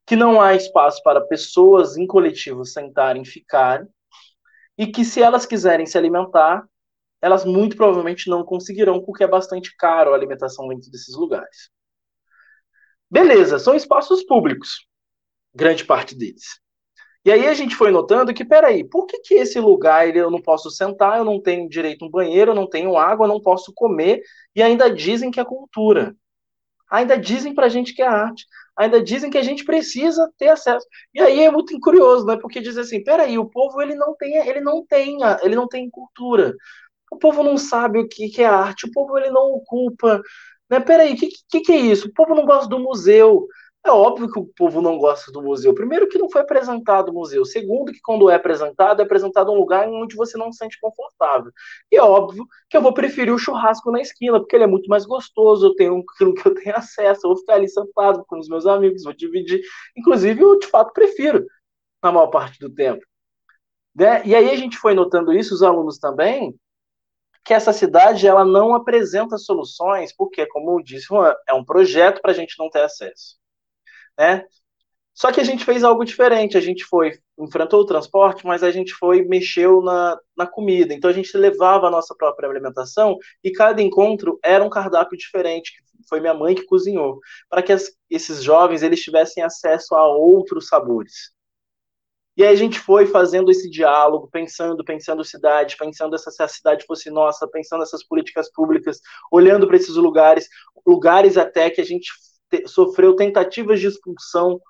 que 0.06 0.16
não 0.16 0.40
há 0.40 0.54
espaço 0.54 1.02
para 1.02 1.20
pessoas 1.20 1.96
em 1.96 2.06
coletivo 2.06 2.64
sentarem 2.64 3.22
e 3.22 3.26
ficarem, 3.26 3.88
e 4.76 4.86
que 4.86 5.04
se 5.04 5.22
elas 5.22 5.46
quiserem 5.46 5.86
se 5.86 5.96
alimentar, 5.96 6.66
elas 7.22 7.44
muito 7.44 7.76
provavelmente 7.76 8.28
não 8.28 8.44
conseguirão, 8.44 9.02
porque 9.02 9.24
é 9.24 9.28
bastante 9.28 9.74
caro 9.76 10.12
a 10.12 10.14
alimentação 10.14 10.68
dentro 10.68 10.90
desses 10.90 11.14
lugares. 11.14 11.70
Beleza, 13.10 13.58
são 13.58 13.74
espaços 13.74 14.24
públicos, 14.24 14.86
grande 15.54 15.84
parte 15.84 16.14
deles. 16.14 16.60
E 17.24 17.32
aí 17.32 17.46
a 17.48 17.54
gente 17.54 17.74
foi 17.74 17.90
notando 17.90 18.34
que, 18.34 18.44
peraí, 18.44 18.84
por 18.84 19.06
que, 19.06 19.18
que 19.20 19.34
esse 19.34 19.58
lugar 19.58 20.14
eu 20.14 20.30
não 20.30 20.42
posso 20.42 20.70
sentar, 20.70 21.16
eu 21.18 21.24
não 21.24 21.40
tenho 21.40 21.68
direito 21.68 22.04
a 22.04 22.08
um 22.08 22.10
banheiro, 22.10 22.50
eu 22.50 22.54
não 22.54 22.68
tenho 22.68 22.98
água, 22.98 23.24
eu 23.24 23.28
não 23.28 23.40
posso 23.40 23.72
comer, 23.74 24.20
e 24.54 24.62
ainda 24.62 24.92
dizem 24.92 25.30
que 25.30 25.40
é 25.40 25.44
cultura. 25.44 26.14
Ainda 26.94 27.18
dizem 27.18 27.54
pra 27.54 27.68
gente 27.68 27.94
que 27.94 28.02
é 28.02 28.06
arte 28.06 28.46
ainda 28.76 29.02
dizem 29.02 29.30
que 29.30 29.38
a 29.38 29.42
gente 29.42 29.64
precisa 29.64 30.30
ter 30.36 30.48
acesso. 30.48 30.86
E 31.14 31.20
aí 31.20 31.40
é 31.40 31.50
muito 31.50 31.78
curioso, 31.80 32.26
né? 32.26 32.36
Porque 32.36 32.60
diz 32.60 32.76
assim, 32.76 33.02
peraí, 33.02 33.38
o 33.38 33.48
povo 33.48 33.80
ele 33.80 33.94
não 33.94 34.14
tem, 34.16 34.36
ele 34.36 34.60
não 34.60 34.84
tem, 34.84 35.18
ele 35.42 35.54
não 35.54 35.68
tem 35.68 35.88
cultura. 35.90 36.54
O 37.10 37.16
povo 37.18 37.42
não 37.42 37.56
sabe 37.56 37.98
o 38.00 38.08
que, 38.08 38.28
que 38.28 38.42
é 38.42 38.46
arte, 38.46 38.86
o 38.86 38.92
povo 38.92 39.16
ele 39.16 39.30
não 39.30 39.52
ocupa. 39.52 40.20
Né? 40.68 40.80
Peraí, 40.80 41.14
o 41.14 41.16
que, 41.16 41.28
que, 41.48 41.60
que 41.60 41.72
é 41.72 41.76
isso? 41.76 42.08
O 42.08 42.12
povo 42.12 42.34
não 42.34 42.44
gosta 42.44 42.68
do 42.68 42.78
museu. 42.78 43.46
É 43.86 43.90
óbvio 43.90 44.32
que 44.32 44.38
o 44.38 44.46
povo 44.46 44.80
não 44.80 44.96
gosta 44.96 45.30
do 45.30 45.42
museu. 45.42 45.74
Primeiro, 45.74 46.08
que 46.08 46.16
não 46.16 46.30
foi 46.30 46.40
apresentado 46.40 47.10
o 47.10 47.12
museu. 47.12 47.44
Segundo, 47.44 47.92
que 47.92 48.00
quando 48.00 48.30
é 48.30 48.34
apresentado, 48.34 49.00
é 49.00 49.04
apresentado 49.04 49.52
um 49.52 49.56
lugar 49.56 49.86
onde 49.88 50.16
você 50.16 50.38
não 50.38 50.50
se 50.50 50.56
sente 50.58 50.80
confortável. 50.80 51.52
E 51.92 51.96
é 51.96 52.02
óbvio 52.02 52.46
que 52.70 52.78
eu 52.78 52.80
vou 52.80 52.94
preferir 52.94 53.34
o 53.34 53.38
churrasco 53.38 53.90
na 53.90 54.00
esquina, 54.00 54.40
porque 54.40 54.56
ele 54.56 54.64
é 54.64 54.66
muito 54.66 54.88
mais 54.88 55.04
gostoso, 55.04 55.66
eu 55.66 55.74
tenho 55.74 56.02
aquilo 56.14 56.32
que 56.32 56.48
eu 56.48 56.54
tenho 56.54 56.74
acesso, 56.74 57.26
eu 57.26 57.30
vou 57.30 57.36
ficar 57.36 57.54
ali 57.54 57.68
sentado 57.68 58.24
com 58.26 58.38
os 58.38 58.48
meus 58.48 58.66
amigos, 58.66 59.04
vou 59.04 59.12
dividir. 59.12 59.60
Inclusive, 59.94 60.40
eu 60.40 60.58
de 60.58 60.66
fato 60.66 60.92
prefiro, 60.94 61.44
na 62.02 62.10
maior 62.10 62.28
parte 62.28 62.58
do 62.58 62.70
tempo. 62.74 63.04
Né? 63.94 64.22
E 64.24 64.34
aí 64.34 64.50
a 64.50 64.56
gente 64.56 64.78
foi 64.78 64.94
notando 64.94 65.30
isso, 65.30 65.54
os 65.54 65.62
alunos 65.62 65.98
também, 65.98 66.54
que 67.44 67.52
essa 67.52 67.72
cidade 67.72 68.26
ela 68.26 68.46
não 68.46 68.74
apresenta 68.74 69.36
soluções, 69.36 70.14
porque, 70.16 70.46
como 70.46 70.70
eu 70.72 70.82
disse, 70.82 71.08
é 71.46 71.52
um 71.52 71.64
projeto 71.64 72.22
para 72.22 72.30
a 72.30 72.34
gente 72.34 72.54
não 72.58 72.70
ter 72.70 72.80
acesso 72.80 73.43
né? 74.18 74.44
Só 75.14 75.30
que 75.30 75.40
a 75.40 75.44
gente 75.44 75.64
fez 75.64 75.84
algo 75.84 76.04
diferente. 76.04 76.58
A 76.58 76.60
gente 76.60 76.84
foi, 76.84 77.18
enfrentou 77.38 77.80
o 77.80 77.86
transporte, 77.86 78.44
mas 78.44 78.62
a 78.64 78.70
gente 78.70 78.92
foi, 78.92 79.22
mexeu 79.22 79.80
na, 79.80 80.18
na 80.36 80.46
comida. 80.46 80.92
Então 80.92 81.08
a 81.08 81.12
gente 81.14 81.36
levava 81.36 81.86
a 81.86 81.90
nossa 81.90 82.14
própria 82.14 82.48
alimentação 82.48 83.16
e 83.42 83.52
cada 83.52 83.80
encontro 83.80 84.38
era 84.42 84.64
um 84.64 84.70
cardápio 84.70 85.16
diferente. 85.16 85.72
Foi 86.08 86.20
minha 86.20 86.34
mãe 86.34 86.54
que 86.54 86.66
cozinhou, 86.66 87.20
para 87.48 87.62
que 87.62 87.72
as, 87.72 87.92
esses 88.10 88.42
jovens 88.42 88.82
eles 88.82 89.00
tivessem 89.00 89.42
acesso 89.42 89.94
a 89.94 90.06
outros 90.06 90.66
sabores. 90.66 91.32
E 92.36 92.42
aí 92.42 92.52
a 92.52 92.56
gente 92.56 92.80
foi 92.80 93.06
fazendo 93.06 93.48
esse 93.52 93.70
diálogo, 93.70 94.28
pensando, 94.28 94.84
pensando 94.84 95.24
cidade, 95.24 95.76
pensando 95.76 96.16
essa, 96.16 96.32
se 96.32 96.42
a 96.42 96.48
cidade 96.48 96.84
fosse 96.84 97.08
nossa, 97.08 97.46
pensando 97.46 97.84
essas 97.84 98.04
políticas 98.04 98.50
públicas, 98.50 99.00
olhando 99.30 99.68
para 99.68 99.76
esses 99.76 99.94
lugares, 99.94 100.48
lugares 100.84 101.36
até 101.36 101.70
que 101.70 101.80
a 101.80 101.84
gente 101.84 102.10
sofreu 102.66 103.16
tentativas 103.16 103.80
de 103.80 103.88
expulsão, 103.88 104.60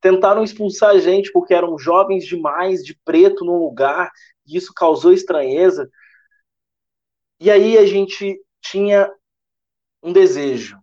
tentaram 0.00 0.42
expulsar 0.42 0.90
a 0.90 0.98
gente 0.98 1.32
porque 1.32 1.54
eram 1.54 1.78
jovens 1.78 2.24
demais, 2.24 2.84
de 2.84 2.98
preto 3.04 3.44
num 3.44 3.58
lugar, 3.58 4.10
e 4.46 4.56
isso 4.56 4.72
causou 4.74 5.12
estranheza. 5.12 5.88
E 7.40 7.50
aí 7.50 7.76
a 7.76 7.86
gente 7.86 8.40
tinha 8.60 9.12
um 10.02 10.12
desejo. 10.12 10.78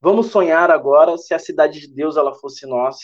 Vamos 0.00 0.26
sonhar 0.30 0.70
agora 0.70 1.16
se 1.18 1.34
a 1.34 1.38
cidade 1.38 1.80
de 1.80 1.92
Deus 1.92 2.16
ela 2.16 2.34
fosse 2.34 2.66
nossa. 2.66 3.00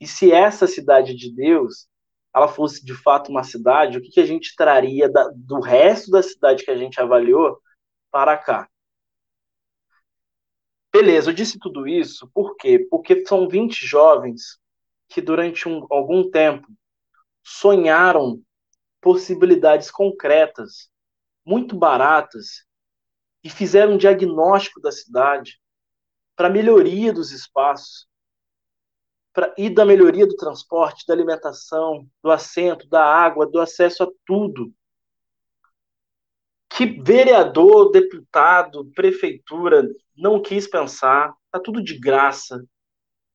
E 0.00 0.06
se 0.06 0.32
essa 0.32 0.66
cidade 0.66 1.14
de 1.14 1.34
Deus 1.34 1.88
ela 2.34 2.48
fosse 2.48 2.84
de 2.84 2.94
fato 2.94 3.30
uma 3.30 3.44
cidade, 3.44 3.96
o 3.96 4.02
que, 4.02 4.10
que 4.10 4.20
a 4.20 4.26
gente 4.26 4.56
traria 4.56 5.08
da, 5.08 5.30
do 5.34 5.60
resto 5.60 6.10
da 6.10 6.22
cidade 6.22 6.64
que 6.64 6.70
a 6.70 6.76
gente 6.76 7.00
avaliou 7.00 7.58
para 8.10 8.36
cá? 8.36 8.68
Beleza, 10.94 11.30
eu 11.30 11.34
disse 11.34 11.58
tudo 11.58 11.88
isso 11.88 12.30
por 12.32 12.54
quê? 12.54 12.78
Porque 12.88 13.26
são 13.26 13.48
20 13.48 13.84
jovens 13.84 14.60
que 15.08 15.20
durante 15.20 15.68
um, 15.68 15.84
algum 15.90 16.30
tempo 16.30 16.68
sonharam 17.42 18.40
possibilidades 19.00 19.90
concretas, 19.90 20.88
muito 21.44 21.74
baratas, 21.74 22.64
e 23.42 23.50
fizeram 23.50 23.94
um 23.94 23.98
diagnóstico 23.98 24.80
da 24.80 24.92
cidade 24.92 25.60
para 26.36 26.48
melhoria 26.48 27.12
dos 27.12 27.32
espaços, 27.32 28.06
pra, 29.32 29.52
e 29.58 29.68
da 29.68 29.84
melhoria 29.84 30.28
do 30.28 30.36
transporte, 30.36 31.04
da 31.08 31.12
alimentação, 31.12 32.08
do 32.22 32.30
assento, 32.30 32.88
da 32.88 33.04
água, 33.04 33.50
do 33.50 33.60
acesso 33.60 34.04
a 34.04 34.08
tudo 34.24 34.72
que 36.76 36.86
vereador, 36.86 37.92
deputado, 37.92 38.90
prefeitura 38.96 39.88
não 40.16 40.42
quis 40.42 40.66
pensar, 40.66 41.32
tá 41.50 41.60
tudo 41.60 41.82
de 41.82 41.98
graça. 41.98 42.64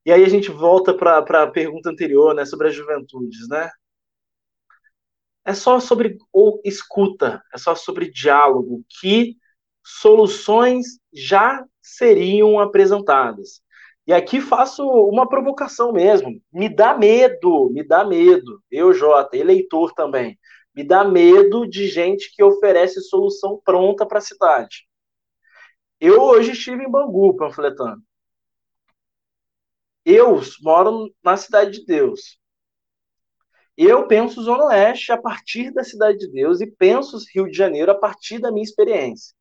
E 0.05 0.11
aí 0.11 0.23
a 0.25 0.29
gente 0.29 0.51
volta 0.51 0.93
para 0.93 1.19
a 1.19 1.51
pergunta 1.51 1.89
anterior, 1.89 2.35
né, 2.35 2.45
sobre 2.45 2.67
as 2.67 2.75
juventudes, 2.75 3.47
né? 3.47 3.69
É 5.45 5.53
só 5.53 5.79
sobre 5.79 6.17
ou 6.33 6.61
escuta, 6.65 7.41
é 7.53 7.57
só 7.57 7.75
sobre 7.75 8.11
diálogo 8.11 8.83
que 8.99 9.37
soluções 9.83 10.99
já 11.13 11.65
seriam 11.81 12.59
apresentadas. 12.59 13.61
E 14.05 14.13
aqui 14.13 14.41
faço 14.41 14.83
uma 14.83 15.27
provocação 15.27 15.93
mesmo. 15.93 16.41
Me 16.51 16.67
dá 16.67 16.97
medo, 16.97 17.69
me 17.71 17.83
dá 17.83 18.03
medo. 18.03 18.61
Eu, 18.69 18.93
Jota, 18.93 19.37
eleitor 19.37 19.93
também 19.93 20.37
me 20.80 20.84
dá 20.86 21.03
medo 21.03 21.67
de 21.67 21.89
gente 21.89 22.34
que 22.34 22.41
oferece 22.41 23.01
solução 23.01 23.59
pronta 23.65 24.05
para 24.05 24.19
a 24.19 24.21
cidade. 24.21 24.88
Eu 25.99 26.21
hoje 26.21 26.53
estive 26.53 26.86
em 26.86 26.89
Bangu 26.89 27.36
panfletando. 27.36 28.01
Eu 30.05 30.39
moro 30.61 31.13
na 31.21 31.36
Cidade 31.36 31.80
de 31.80 31.86
Deus. 31.86 32.39
Eu 33.75 34.07
penso 34.07 34.41
Zona 34.41 34.67
Oeste 34.67 35.11
a 35.11 35.21
partir 35.21 35.69
da 35.73 35.84
Cidade 35.84 36.17
de 36.17 36.32
Deus 36.32 36.61
e 36.61 36.71
penso 36.71 37.19
Rio 37.36 37.51
de 37.51 37.57
Janeiro 37.57 37.91
a 37.91 37.95
partir 37.95 38.39
da 38.39 38.49
minha 38.49 38.63
experiência. 38.63 39.36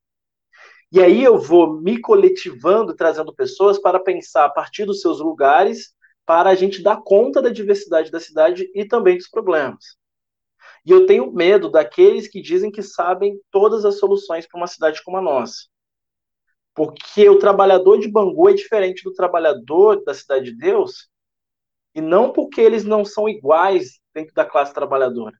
E 0.91 1.01
aí 1.01 1.23
eu 1.23 1.39
vou 1.39 1.81
me 1.81 2.01
coletivando, 2.01 2.97
trazendo 2.97 3.33
pessoas 3.33 3.79
para 3.79 4.01
pensar 4.01 4.47
a 4.47 4.51
partir 4.51 4.87
dos 4.87 5.01
seus 5.01 5.21
lugares, 5.21 5.95
para 6.27 6.51
a 6.51 6.57
gente 6.57 6.83
dar 6.83 7.01
conta 7.01 7.41
da 7.41 7.49
diversidade 7.49 8.11
da 8.11 8.19
cidade 8.19 8.69
e 8.75 8.85
também 8.85 9.17
dos 9.17 9.29
problemas. 9.29 9.99
E 10.89 10.91
eu 10.91 11.05
tenho 11.05 11.31
medo 11.31 11.69
daqueles 11.69 12.27
que 12.29 12.41
dizem 12.41 12.71
que 12.71 12.83
sabem 12.83 13.39
todas 13.51 13.85
as 13.85 13.99
soluções 13.99 14.47
para 14.47 14.59
uma 14.59 14.67
cidade 14.67 15.05
como 15.05 15.19
a 15.19 15.21
nossa. 15.21 15.67
Porque 16.75 17.29
o 17.29 17.39
trabalhador 17.39 17.99
de 17.99 18.11
Bangu 18.11 18.49
é 18.49 18.55
diferente 18.55 19.05
do 19.05 19.13
trabalhador 19.13 20.03
da 20.03 20.15
Cidade 20.15 20.47
de 20.47 20.57
Deus, 20.57 21.11
e 21.95 22.01
não 22.01 22.33
porque 22.33 22.63
eles 22.63 22.85
não 22.85 23.05
são 23.05 23.29
iguais 23.29 24.01
dentro 24.15 24.33
da 24.33 24.47
classe 24.47 24.73
trabalhadora, 24.73 25.37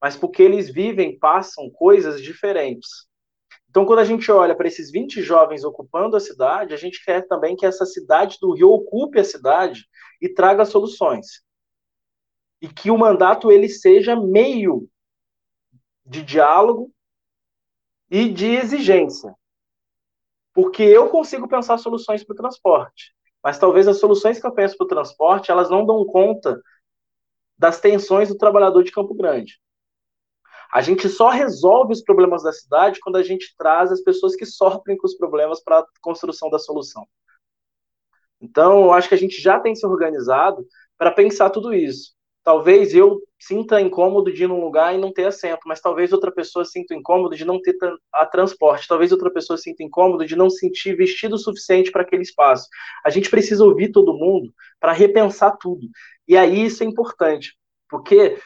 mas 0.00 0.16
porque 0.16 0.42
eles 0.42 0.70
vivem, 0.70 1.18
passam 1.18 1.68
coisas 1.68 2.22
diferentes. 2.22 2.88
Então, 3.68 3.84
quando 3.84 3.98
a 3.98 4.04
gente 4.04 4.32
olha 4.32 4.56
para 4.56 4.66
esses 4.66 4.90
20 4.90 5.20
jovens 5.20 5.62
ocupando 5.62 6.16
a 6.16 6.20
cidade, 6.20 6.72
a 6.72 6.78
gente 6.78 7.04
quer 7.04 7.28
também 7.28 7.54
que 7.54 7.66
essa 7.66 7.84
cidade 7.84 8.38
do 8.40 8.54
Rio 8.54 8.70
ocupe 8.70 9.20
a 9.20 9.24
cidade 9.24 9.84
e 10.22 10.28
traga 10.30 10.64
soluções 10.64 11.44
e 12.60 12.68
que 12.68 12.90
o 12.90 12.98
mandato 12.98 13.50
ele 13.50 13.68
seja 13.68 14.16
meio 14.16 14.88
de 16.04 16.22
diálogo 16.22 16.92
e 18.10 18.28
de 18.28 18.46
exigência. 18.46 19.34
Porque 20.54 20.82
eu 20.82 21.08
consigo 21.10 21.48
pensar 21.48 21.78
soluções 21.78 22.24
para 22.24 22.32
o 22.32 22.36
transporte, 22.36 23.14
mas 23.42 23.58
talvez 23.58 23.86
as 23.86 23.98
soluções 23.98 24.40
que 24.40 24.46
eu 24.46 24.54
penso 24.54 24.76
para 24.76 24.84
o 24.84 24.88
transporte, 24.88 25.50
elas 25.50 25.68
não 25.68 25.84
dão 25.84 26.04
conta 26.06 26.60
das 27.58 27.80
tensões 27.80 28.28
do 28.28 28.38
trabalhador 28.38 28.82
de 28.82 28.92
Campo 28.92 29.14
Grande. 29.14 29.60
A 30.72 30.80
gente 30.80 31.08
só 31.08 31.28
resolve 31.28 31.92
os 31.92 32.02
problemas 32.02 32.42
da 32.42 32.52
cidade 32.52 33.00
quando 33.00 33.16
a 33.16 33.22
gente 33.22 33.54
traz 33.56 33.92
as 33.92 34.00
pessoas 34.00 34.34
que 34.34 34.44
sofrem 34.44 34.96
com 34.96 35.06
os 35.06 35.16
problemas 35.16 35.62
para 35.62 35.80
a 35.80 35.86
construção 36.00 36.50
da 36.50 36.58
solução. 36.58 37.06
Então, 38.40 38.84
eu 38.84 38.92
acho 38.92 39.08
que 39.08 39.14
a 39.14 39.18
gente 39.18 39.40
já 39.40 39.60
tem 39.60 39.74
se 39.74 39.86
organizado 39.86 40.66
para 40.98 41.10
pensar 41.10 41.50
tudo 41.50 41.72
isso. 41.72 42.15
Talvez 42.46 42.94
eu 42.94 43.20
sinta 43.40 43.80
incômodo 43.80 44.32
de 44.32 44.44
ir 44.44 44.46
num 44.46 44.60
lugar 44.60 44.94
e 44.94 44.98
não 44.98 45.12
ter 45.12 45.26
assento, 45.26 45.62
mas 45.66 45.80
talvez 45.80 46.12
outra 46.12 46.30
pessoa 46.30 46.64
sinta 46.64 46.94
incômodo 46.94 47.34
de 47.34 47.44
não 47.44 47.60
ter 47.60 47.76
a 48.14 48.24
transporte, 48.24 48.86
talvez 48.86 49.10
outra 49.10 49.32
pessoa 49.32 49.56
sinta 49.56 49.82
incômodo 49.82 50.24
de 50.24 50.36
não 50.36 50.48
sentir 50.48 50.94
vestido 50.94 51.34
o 51.34 51.38
suficiente 51.38 51.90
para 51.90 52.02
aquele 52.02 52.22
espaço. 52.22 52.68
A 53.04 53.10
gente 53.10 53.28
precisa 53.28 53.64
ouvir 53.64 53.90
todo 53.90 54.16
mundo 54.16 54.54
para 54.78 54.92
repensar 54.92 55.56
tudo. 55.60 55.88
E 56.28 56.36
aí 56.36 56.66
isso 56.66 56.84
é 56.84 56.86
importante, 56.86 57.56
porque 57.90 58.38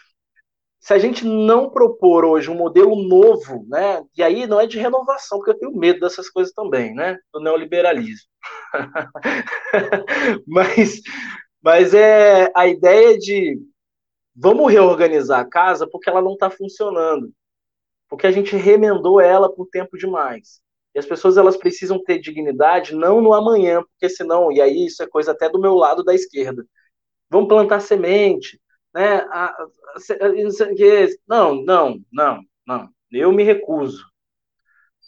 se 0.80 0.94
a 0.94 0.98
gente 0.98 1.22
não 1.26 1.68
propor 1.68 2.24
hoje 2.24 2.50
um 2.50 2.56
modelo 2.56 2.96
novo, 3.06 3.66
né? 3.68 4.02
E 4.16 4.22
aí 4.22 4.46
não 4.46 4.58
é 4.58 4.66
de 4.66 4.78
renovação, 4.78 5.36
porque 5.36 5.50
eu 5.50 5.58
tenho 5.58 5.76
medo 5.76 6.00
dessas 6.00 6.30
coisas 6.30 6.54
também, 6.54 6.94
né? 6.94 7.18
Do 7.34 7.38
neoliberalismo. 7.38 8.30
mas, 10.48 11.02
mas 11.62 11.92
é 11.92 12.50
a 12.56 12.66
ideia 12.66 13.18
de 13.18 13.60
vamos 14.34 14.70
reorganizar 14.72 15.40
a 15.40 15.48
casa 15.48 15.86
porque 15.88 16.08
ela 16.08 16.22
não 16.22 16.34
está 16.34 16.50
funcionando. 16.50 17.32
Porque 18.08 18.26
a 18.26 18.32
gente 18.32 18.56
remendou 18.56 19.20
ela 19.20 19.52
por 19.52 19.66
tempo 19.68 19.96
demais. 19.96 20.60
E 20.94 20.98
as 20.98 21.06
pessoas 21.06 21.36
elas 21.36 21.56
precisam 21.56 22.02
ter 22.02 22.18
dignidade 22.18 22.94
não 22.94 23.20
no 23.20 23.32
amanhã, 23.32 23.82
porque 23.82 24.08
senão, 24.08 24.50
e 24.50 24.60
aí 24.60 24.86
isso 24.86 25.02
é 25.02 25.06
coisa 25.06 25.30
até 25.32 25.48
do 25.48 25.60
meu 25.60 25.74
lado 25.74 26.02
da 26.02 26.14
esquerda. 26.14 26.66
Vamos 27.30 27.48
plantar 27.48 27.80
semente, 27.80 28.60
né? 28.92 29.24
Não, 31.28 31.54
não, 31.62 32.00
não, 32.12 32.40
não. 32.66 32.88
Eu 33.12 33.32
me 33.32 33.44
recuso. 33.44 34.04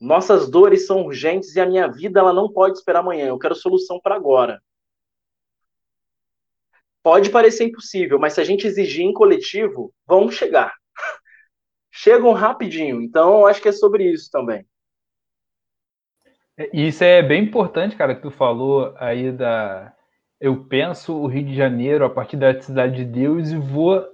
Nossas 0.01 0.49
dores 0.49 0.87
são 0.87 1.05
urgentes 1.05 1.55
e 1.55 1.61
a 1.61 1.67
minha 1.67 1.89
vida 1.89 2.21
ela 2.21 2.33
não 2.33 2.53
pode 2.53 2.79
esperar 2.79 3.01
amanhã. 3.01 3.29
Eu 3.29 3.39
quero 3.39 3.55
solução 3.55 4.01
para 4.01 4.15
agora. 4.15 4.61
Pode 7.03 7.31
parecer 7.31 7.65
impossível, 7.65 8.19
mas 8.19 8.35
se 8.35 8.41
a 8.41 8.45
gente 8.45 8.67
exigir 8.67 9.05
em 9.05 9.13
coletivo, 9.13 9.93
vão 10.07 10.31
chegar. 10.31 10.73
Chegam 11.91 12.33
rapidinho. 12.33 13.03
Então, 13.03 13.47
acho 13.47 13.61
que 13.61 13.69
é 13.69 13.73
sobre 13.73 14.05
isso 14.05 14.31
também. 14.31 14.65
É, 16.57 16.71
isso 16.73 17.03
é 17.03 17.23
bem 17.23 17.45
importante, 17.45 17.97
cara, 17.97 18.15
que 18.15 18.23
tu 18.23 18.31
falou 18.31 18.95
aí 18.99 19.33
da, 19.33 19.93
eu 20.43 20.65
penso 20.65 21.15
o 21.15 21.29
Rio 21.29 21.45
de 21.45 21.55
Janeiro 21.55 22.05
a 22.05 22.11
partir 22.11 22.37
da 22.37 22.61
cidade 22.61 22.97
de 22.97 23.05
Deus 23.05 23.51
e 23.51 23.57
vou 23.57 24.05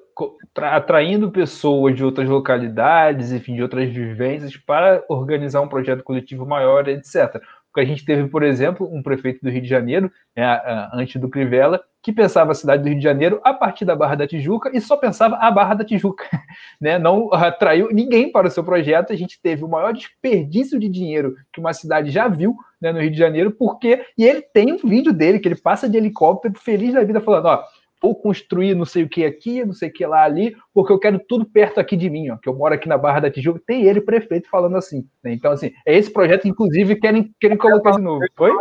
atraindo 0.56 1.30
pessoas 1.30 1.96
de 1.96 2.04
outras 2.04 2.28
localidades, 2.28 3.32
enfim, 3.32 3.54
de 3.54 3.62
outras 3.62 3.88
vivências 3.88 4.54
para 4.54 5.02
organizar 5.08 5.62
um 5.62 5.68
projeto 5.68 6.02
coletivo 6.02 6.44
maior, 6.44 6.86
etc. 6.86 7.40
Porque 7.72 7.80
a 7.80 7.84
gente 7.84 8.04
teve, 8.04 8.28
por 8.28 8.42
exemplo, 8.42 8.88
um 8.92 9.02
prefeito 9.02 9.40
do 9.42 9.50
Rio 9.50 9.62
de 9.62 9.68
Janeiro, 9.68 10.10
né, 10.36 10.60
antes 10.92 11.20
do 11.20 11.28
Crivella, 11.28 11.80
que 12.02 12.12
pensava 12.12 12.52
a 12.52 12.54
cidade 12.54 12.82
do 12.82 12.88
Rio 12.88 12.98
de 12.98 13.04
Janeiro 13.04 13.40
a 13.44 13.52
partir 13.52 13.84
da 13.84 13.94
Barra 13.94 14.14
da 14.14 14.26
Tijuca 14.26 14.70
e 14.72 14.80
só 14.80 14.96
pensava 14.96 15.36
a 15.36 15.50
Barra 15.50 15.74
da 15.74 15.84
Tijuca, 15.84 16.24
né? 16.80 16.98
Não 16.98 17.32
atraiu 17.32 17.88
ninguém 17.92 18.30
para 18.30 18.46
o 18.46 18.50
seu 18.50 18.64
projeto. 18.64 19.12
A 19.12 19.16
gente 19.16 19.40
teve 19.42 19.64
o 19.64 19.68
maior 19.68 19.92
desperdício 19.92 20.78
de 20.78 20.88
dinheiro 20.88 21.34
que 21.52 21.60
uma 21.60 21.72
cidade 21.72 22.10
já 22.10 22.28
viu 22.28 22.56
né, 22.80 22.92
no 22.92 23.00
Rio 23.00 23.10
de 23.10 23.18
Janeiro, 23.18 23.50
porque 23.50 24.04
e 24.16 24.24
ele 24.24 24.40
tem 24.40 24.72
um 24.72 24.78
vídeo 24.78 25.12
dele 25.12 25.38
que 25.38 25.48
ele 25.48 25.56
passa 25.56 25.88
de 25.88 25.96
helicóptero 25.96 26.54
feliz 26.58 26.94
da 26.94 27.02
vida 27.02 27.20
falando, 27.20 27.46
ó, 27.46 27.64
vou 28.00 28.14
construir 28.14 28.74
não 28.74 28.84
sei 28.84 29.02
o 29.02 29.08
que 29.08 29.24
aqui, 29.24 29.64
não 29.64 29.72
sei 29.72 29.88
o 29.88 29.92
que 29.92 30.06
lá 30.06 30.24
ali, 30.24 30.56
porque 30.72 30.92
eu 30.92 30.98
quero 30.98 31.18
tudo 31.18 31.44
perto 31.44 31.80
aqui 31.80 31.96
de 31.96 32.08
mim, 32.08 32.30
ó, 32.30 32.36
que 32.36 32.48
eu 32.48 32.54
moro 32.54 32.74
aqui 32.74 32.88
na 32.88 32.98
Barra 32.98 33.20
da 33.20 33.30
Tijuca, 33.30 33.60
tem 33.66 33.84
ele, 33.84 34.00
prefeito, 34.00 34.48
falando 34.48 34.76
assim. 34.76 35.06
Né? 35.22 35.32
Então, 35.32 35.52
assim, 35.52 35.72
é 35.86 35.96
esse 35.96 36.10
projeto, 36.10 36.46
inclusive, 36.46 36.96
querem, 36.96 37.34
querem 37.40 37.56
colocar 37.56 37.92
de 37.92 38.02
novo. 38.02 38.24
Foi? 38.36 38.52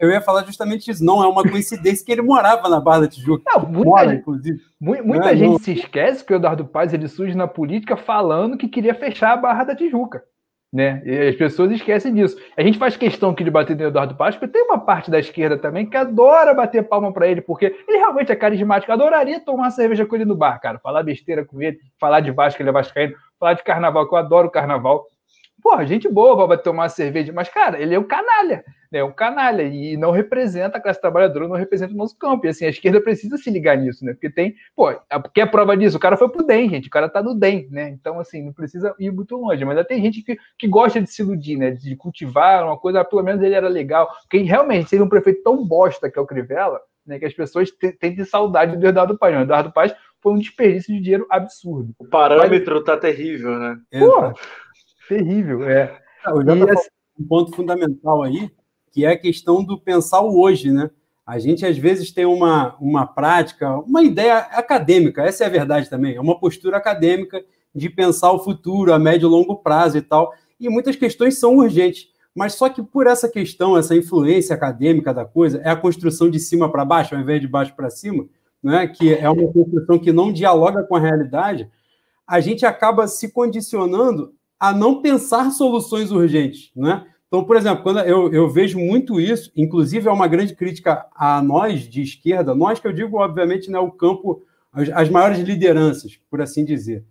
Eu 0.00 0.10
ia 0.10 0.22
falar 0.22 0.44
justamente 0.44 0.90
isso. 0.90 1.04
Não 1.04 1.22
é 1.22 1.28
uma 1.28 1.42
coincidência 1.42 2.04
que 2.04 2.10
ele 2.10 2.22
morava 2.22 2.70
na 2.70 2.80
Barra 2.80 3.00
da 3.00 3.08
Tijuca. 3.08 3.44
Não, 3.46 3.66
muita, 3.66 3.90
Mora, 3.90 4.14
inclusive. 4.14 4.58
Muita, 4.80 5.30
é, 5.30 5.36
gente 5.36 5.50
não. 5.50 5.58
se 5.58 5.72
esquece 5.72 6.24
que 6.24 6.32
o 6.32 6.36
Eduardo 6.36 6.64
Paz 6.64 6.94
ele 6.94 7.06
surge 7.06 7.36
na 7.36 7.46
política 7.46 7.98
falando 7.98 8.56
que 8.56 8.66
queria 8.66 8.94
fechar 8.94 9.32
a 9.32 9.36
Barra 9.36 9.64
da 9.64 9.76
Tijuca. 9.76 10.24
Né? 10.72 11.02
E 11.04 11.28
as 11.28 11.34
pessoas 11.34 11.72
esquecem 11.72 12.14
disso. 12.14 12.36
A 12.56 12.62
gente 12.62 12.78
faz 12.78 12.96
questão 12.96 13.30
aqui 13.30 13.42
de 13.42 13.50
bater 13.50 13.76
no 13.76 13.84
Eduardo 13.84 14.14
porque 14.14 14.46
tem 14.46 14.62
uma 14.62 14.78
parte 14.78 15.10
da 15.10 15.18
esquerda 15.18 15.58
também 15.58 15.84
que 15.84 15.96
adora 15.96 16.54
bater 16.54 16.86
palma 16.86 17.12
para 17.12 17.26
ele, 17.26 17.40
porque 17.40 17.66
ele 17.88 17.98
realmente 17.98 18.30
é 18.30 18.36
carismático. 18.36 18.92
adoraria 18.92 19.40
tomar 19.40 19.70
cerveja 19.70 20.06
com 20.06 20.14
ele 20.14 20.24
no 20.24 20.36
bar, 20.36 20.60
cara. 20.60 20.78
Falar 20.78 21.02
besteira 21.02 21.44
com 21.44 21.60
ele, 21.60 21.78
falar 21.98 22.20
de 22.20 22.30
Vasco, 22.30 22.62
ele 22.62 22.68
é 22.68 22.72
vascaíno, 22.72 23.16
falar 23.38 23.54
de 23.54 23.64
carnaval, 23.64 24.08
que 24.08 24.14
eu 24.14 24.18
adoro 24.18 24.50
carnaval. 24.50 25.06
Porra, 25.62 25.86
gente 25.86 26.08
boa 26.08 26.46
vai 26.46 26.58
tomar 26.58 26.84
uma 26.84 26.88
cerveja, 26.88 27.32
mas, 27.32 27.48
cara, 27.48 27.80
ele 27.80 27.94
é 27.94 27.98
um 27.98 28.04
canalha, 28.04 28.64
né? 28.90 29.04
Um 29.04 29.12
canalha 29.12 29.62
e 29.62 29.96
não 29.96 30.10
representa 30.10 30.78
a 30.78 30.80
classe 30.80 31.00
trabalhadora, 31.00 31.46
não 31.46 31.56
representa 31.56 31.92
o 31.92 31.96
nosso 31.96 32.16
campo. 32.18 32.46
E 32.46 32.48
assim, 32.48 32.64
a 32.64 32.70
esquerda 32.70 33.00
precisa 33.00 33.36
se 33.36 33.50
ligar 33.50 33.76
nisso, 33.76 34.04
né? 34.04 34.12
Porque 34.12 34.30
tem, 34.30 34.54
pô, 34.74 34.92
que 35.32 35.40
é 35.40 35.46
prova 35.46 35.76
disso? 35.76 35.96
O 35.96 36.00
cara 36.00 36.16
foi 36.16 36.28
pro 36.28 36.46
DEM, 36.46 36.68
gente, 36.70 36.88
o 36.88 36.90
cara 36.90 37.08
tá 37.08 37.22
no 37.22 37.34
DEM, 37.34 37.68
né? 37.70 37.88
Então, 37.90 38.18
assim, 38.18 38.42
não 38.42 38.52
precisa 38.52 38.94
ir 38.98 39.12
muito 39.12 39.36
longe, 39.36 39.64
mas 39.64 39.86
tem 39.86 40.02
gente 40.02 40.22
que, 40.22 40.36
que 40.58 40.66
gosta 40.66 41.00
de 41.00 41.10
se 41.10 41.22
iludir, 41.22 41.56
né? 41.56 41.70
De 41.70 41.94
cultivar 41.96 42.64
uma 42.64 42.76
coisa, 42.76 43.04
pelo 43.04 43.22
menos 43.22 43.42
ele 43.42 43.54
era 43.54 43.68
legal. 43.68 44.10
Porque 44.22 44.38
realmente, 44.38 44.88
seria 44.88 45.04
um 45.04 45.08
prefeito 45.08 45.42
tão 45.42 45.64
bosta 45.66 46.10
que 46.10 46.18
é 46.18 46.22
o 46.22 46.26
Crivella, 46.26 46.80
né? 47.06 47.18
Que 47.18 47.26
as 47.26 47.34
pessoas 47.34 47.70
têm 47.98 48.24
saudade 48.24 48.76
do 48.76 48.86
Eduardo 48.86 49.18
Paz. 49.18 49.36
O 49.36 49.40
Eduardo 49.40 49.72
Paz 49.72 49.94
foi 50.20 50.32
um 50.32 50.38
desperdício 50.38 50.94
de 50.94 51.00
dinheiro 51.00 51.26
absurdo. 51.30 51.94
O 51.98 52.06
parâmetro 52.06 52.76
mas... 52.76 52.84
tá 52.84 52.96
terrível, 52.96 53.58
né? 53.58 53.78
Pô, 53.98 54.32
terrível, 55.10 55.68
é. 55.68 55.98
E, 56.24 56.70
assim, 56.70 56.88
um 57.18 57.26
ponto 57.26 57.56
fundamental 57.56 58.22
aí, 58.22 58.48
que 58.92 59.04
é 59.04 59.10
a 59.10 59.18
questão 59.18 59.64
do 59.64 59.78
pensar 59.78 60.20
o 60.20 60.40
hoje, 60.40 60.70
né? 60.70 60.88
A 61.26 61.38
gente 61.38 61.66
às 61.66 61.76
vezes 61.76 62.12
tem 62.12 62.24
uma, 62.24 62.76
uma 62.80 63.06
prática, 63.06 63.76
uma 63.78 64.02
ideia 64.02 64.38
acadêmica, 64.38 65.22
essa 65.22 65.44
é 65.44 65.46
a 65.46 65.50
verdade 65.50 65.88
também, 65.88 66.16
é 66.16 66.20
uma 66.20 66.38
postura 66.38 66.76
acadêmica 66.76 67.42
de 67.74 67.88
pensar 67.88 68.32
o 68.32 68.40
futuro 68.40 68.92
a 68.92 68.98
médio 68.98 69.28
e 69.28 69.30
longo 69.30 69.56
prazo 69.56 69.98
e 69.98 70.02
tal, 70.02 70.32
e 70.58 70.68
muitas 70.68 70.96
questões 70.96 71.38
são 71.38 71.56
urgentes. 71.56 72.08
Mas 72.34 72.54
só 72.54 72.68
que 72.68 72.82
por 72.82 73.06
essa 73.06 73.28
questão, 73.28 73.76
essa 73.76 73.94
influência 73.94 74.54
acadêmica 74.54 75.12
da 75.12 75.24
coisa, 75.24 75.60
é 75.64 75.70
a 75.70 75.76
construção 75.76 76.30
de 76.30 76.38
cima 76.38 76.70
para 76.70 76.84
baixo, 76.84 77.14
ao 77.14 77.20
invés 77.20 77.40
de 77.40 77.48
baixo 77.48 77.74
para 77.74 77.90
cima, 77.90 78.26
né? 78.62 78.86
que 78.86 79.12
é 79.12 79.28
uma 79.28 79.52
construção 79.52 79.98
que 79.98 80.12
não 80.12 80.32
dialoga 80.32 80.82
com 80.84 80.96
a 80.96 81.00
realidade, 81.00 81.70
a 82.26 82.40
gente 82.40 82.64
acaba 82.64 83.08
se 83.08 83.32
condicionando 83.32 84.32
a 84.60 84.74
não 84.74 85.00
pensar 85.00 85.50
soluções 85.50 86.12
urgentes, 86.12 86.70
né? 86.76 87.06
Então, 87.26 87.44
por 87.44 87.56
exemplo, 87.56 87.82
quando 87.84 88.00
eu, 88.00 88.30
eu 88.32 88.50
vejo 88.50 88.78
muito 88.78 89.20
isso, 89.20 89.52
inclusive 89.56 90.08
é 90.08 90.10
uma 90.10 90.26
grande 90.26 90.54
crítica 90.54 91.06
a 91.14 91.40
nós 91.40 91.88
de 91.88 92.02
esquerda, 92.02 92.54
nós 92.56 92.80
que 92.80 92.86
eu 92.88 92.92
digo, 92.92 93.18
obviamente, 93.18 93.70
né, 93.70 93.78
o 93.78 93.90
campo, 93.90 94.42
as, 94.72 94.88
as 94.90 95.08
maiores 95.08 95.38
lideranças, 95.38 96.20
por 96.28 96.42
assim 96.42 96.64
dizer. 96.64 97.04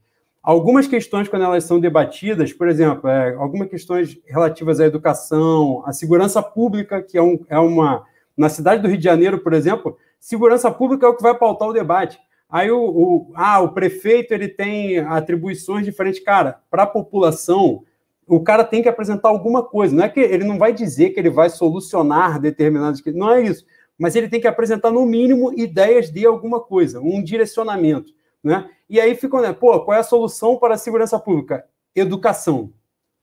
Algumas 0.43 0.87
questões, 0.87 1.29
quando 1.29 1.43
elas 1.43 1.63
são 1.63 1.79
debatidas, 1.79 2.51
por 2.51 2.67
exemplo, 2.67 3.09
é, 3.09 3.33
algumas 3.35 3.69
questões 3.69 4.19
relativas 4.25 4.79
à 4.81 4.85
educação, 4.85 5.83
à 5.85 5.93
segurança 5.93 6.43
pública, 6.43 7.01
que 7.01 7.17
é, 7.17 7.21
um, 7.21 7.39
é 7.47 7.57
uma. 7.57 8.03
Na 8.37 8.49
cidade 8.49 8.81
do 8.81 8.87
Rio 8.87 8.97
de 8.97 9.03
Janeiro, 9.03 9.39
por 9.39 9.53
exemplo, 9.53 9.97
segurança 10.19 10.69
pública 10.71 11.05
é 11.05 11.09
o 11.09 11.15
que 11.15 11.23
vai 11.23 11.37
pautar 11.37 11.67
o 11.67 11.73
debate. 11.73 12.19
Aí 12.49 12.71
o, 12.71 12.81
o, 12.81 13.31
ah, 13.35 13.61
o 13.61 13.73
prefeito 13.73 14.33
ele 14.33 14.47
tem 14.47 14.97
atribuições 14.97 15.85
diferentes. 15.85 16.23
Cara, 16.23 16.59
para 16.69 16.83
a 16.83 16.87
população, 16.87 17.83
o 18.25 18.39
cara 18.41 18.63
tem 18.63 18.81
que 18.81 18.89
apresentar 18.89 19.29
alguma 19.29 19.63
coisa. 19.63 19.95
Não 19.95 20.03
é 20.03 20.09
que 20.09 20.19
ele 20.19 20.43
não 20.43 20.57
vai 20.57 20.73
dizer 20.73 21.11
que 21.11 21.19
ele 21.19 21.29
vai 21.29 21.49
solucionar 21.49 22.39
determinadas 22.39 23.01
questões, 23.01 23.19
não 23.19 23.33
é 23.33 23.43
isso. 23.43 23.65
Mas 23.97 24.15
ele 24.15 24.29
tem 24.29 24.39
que 24.39 24.47
apresentar, 24.47 24.89
no 24.89 25.05
mínimo, 25.05 25.53
ideias 25.59 26.09
de 26.09 26.25
alguma 26.25 26.59
coisa, 26.59 26.99
um 26.99 27.21
direcionamento. 27.21 28.13
Né? 28.43 28.69
E 28.89 28.99
aí 28.99 29.13
ficam, 29.13 29.41
né? 29.41 29.51
Pô, 29.51 29.79
qual 29.81 29.97
é 29.97 29.99
a 29.99 30.03
solução 30.03 30.57
para 30.57 30.75
a 30.75 30.77
segurança 30.77 31.19
pública? 31.19 31.65
Educação. 31.93 32.71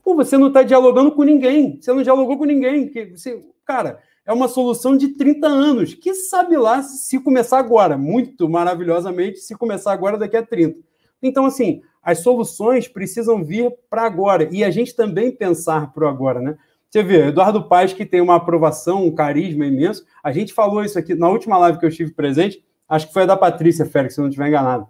Pô, 0.05 0.15
você 0.15 0.37
não 0.37 0.49
está 0.49 0.63
dialogando 0.63 1.11
com 1.13 1.25
ninguém. 1.25 1.81
Você 1.81 1.93
não 1.93 2.03
dialogou 2.03 2.37
com 2.37 2.45
ninguém. 2.45 2.89
Que 2.89 3.07
você, 3.07 3.43
cara, 3.65 3.99
é 4.27 4.33
uma 4.33 4.49
solução 4.49 4.97
de 4.97 5.09
30 5.11 5.47
anos, 5.47 5.95
que 5.95 6.13
sabe 6.13 6.57
lá 6.57 6.83
se 6.83 7.21
começar 7.21 7.59
agora, 7.59 7.97
muito 7.97 8.49
maravilhosamente, 8.49 9.39
se 9.39 9.55
começar 9.55 9.93
agora 9.93 10.19
daqui 10.19 10.37
a 10.37 10.45
30. 10.45 10.81
Então, 11.23 11.47
assim, 11.47 11.81
as 12.03 12.19
soluções 12.19 12.89
precisam 12.89 13.45
vir 13.45 13.73
para 13.89 14.03
agora, 14.03 14.49
e 14.53 14.65
a 14.65 14.71
gente 14.71 14.97
também 14.97 15.31
pensar 15.31 15.93
para 15.93 16.05
o 16.05 16.09
agora, 16.09 16.41
né? 16.41 16.59
Você 16.91 17.03
vê, 17.03 17.29
Eduardo 17.29 17.69
Paes, 17.69 17.93
que 17.93 18.05
tem 18.05 18.21
uma 18.21 18.37
aprovação, 18.37 19.07
um 19.07 19.15
carisma 19.15 19.65
imenso, 19.65 20.05
a 20.23 20.33
gente 20.33 20.53
falou 20.53 20.85
isso 20.85 20.99
aqui 20.99 21.15
na 21.15 21.29
última 21.29 21.57
live 21.59 21.79
que 21.79 21.85
eu 21.85 21.89
estive 21.89 22.13
presente, 22.13 22.65
acho 22.89 23.07
que 23.07 23.13
foi 23.13 23.23
a 23.23 23.27
da 23.27 23.37
Patrícia 23.37 23.87
Félix, 23.87 24.15
se 24.15 24.21
eu 24.21 24.23
não 24.23 24.29
estiver 24.29 24.49
enganado. 24.49 24.89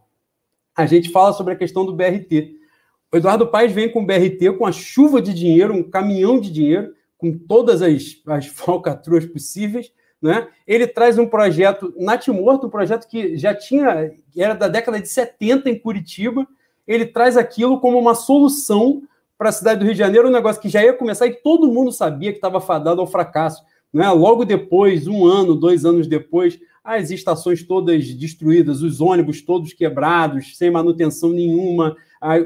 A 0.74 0.86
gente 0.86 1.10
fala 1.10 1.32
sobre 1.32 1.54
a 1.54 1.56
questão 1.56 1.84
do 1.84 1.94
BRT. 1.94 2.54
O 3.12 3.16
Eduardo 3.16 3.46
Paes 3.46 3.72
vem 3.72 3.90
com 3.90 4.02
o 4.02 4.06
BRT, 4.06 4.52
com 4.58 4.66
a 4.66 4.72
chuva 4.72 5.20
de 5.20 5.32
dinheiro, 5.32 5.74
um 5.74 5.82
caminhão 5.82 6.38
de 6.38 6.50
dinheiro, 6.50 6.92
com 7.18 7.36
todas 7.36 7.82
as, 7.82 8.22
as 8.26 8.46
falcatruas 8.52 9.26
possíveis, 9.26 9.92
né? 10.20 10.48
Ele 10.66 10.86
traz 10.86 11.18
um 11.18 11.26
projeto 11.26 11.92
natimorto, 11.96 12.66
um 12.66 12.70
projeto 12.70 13.06
que 13.06 13.36
já 13.36 13.54
tinha, 13.54 14.12
era 14.36 14.54
da 14.54 14.66
década 14.66 15.00
de 15.00 15.08
70 15.08 15.68
em 15.68 15.78
Curitiba. 15.78 16.46
Ele 16.86 17.04
traz 17.04 17.36
aquilo 17.36 17.80
como 17.80 17.98
uma 17.98 18.14
solução 18.14 19.02
para 19.36 19.50
a 19.50 19.52
cidade 19.52 19.80
do 19.80 19.84
Rio 19.84 19.92
de 19.92 19.98
Janeiro, 19.98 20.28
um 20.28 20.32
negócio 20.32 20.62
que 20.62 20.68
já 20.68 20.82
ia 20.82 20.94
começar 20.94 21.26
e 21.26 21.34
todo 21.34 21.70
mundo 21.70 21.92
sabia 21.92 22.30
que 22.30 22.38
estava 22.38 22.60
fadado 22.60 23.00
ao 23.00 23.06
fracasso. 23.06 23.62
Né? 23.92 24.08
Logo 24.10 24.44
depois, 24.44 25.06
um 25.06 25.26
ano, 25.26 25.54
dois 25.54 25.84
anos 25.84 26.06
depois, 26.06 26.58
as 26.82 27.10
estações 27.10 27.62
todas 27.62 28.14
destruídas, 28.14 28.80
os 28.80 29.00
ônibus 29.00 29.42
todos 29.42 29.72
quebrados, 29.72 30.56
sem 30.56 30.70
manutenção 30.70 31.30
nenhuma, 31.30 31.96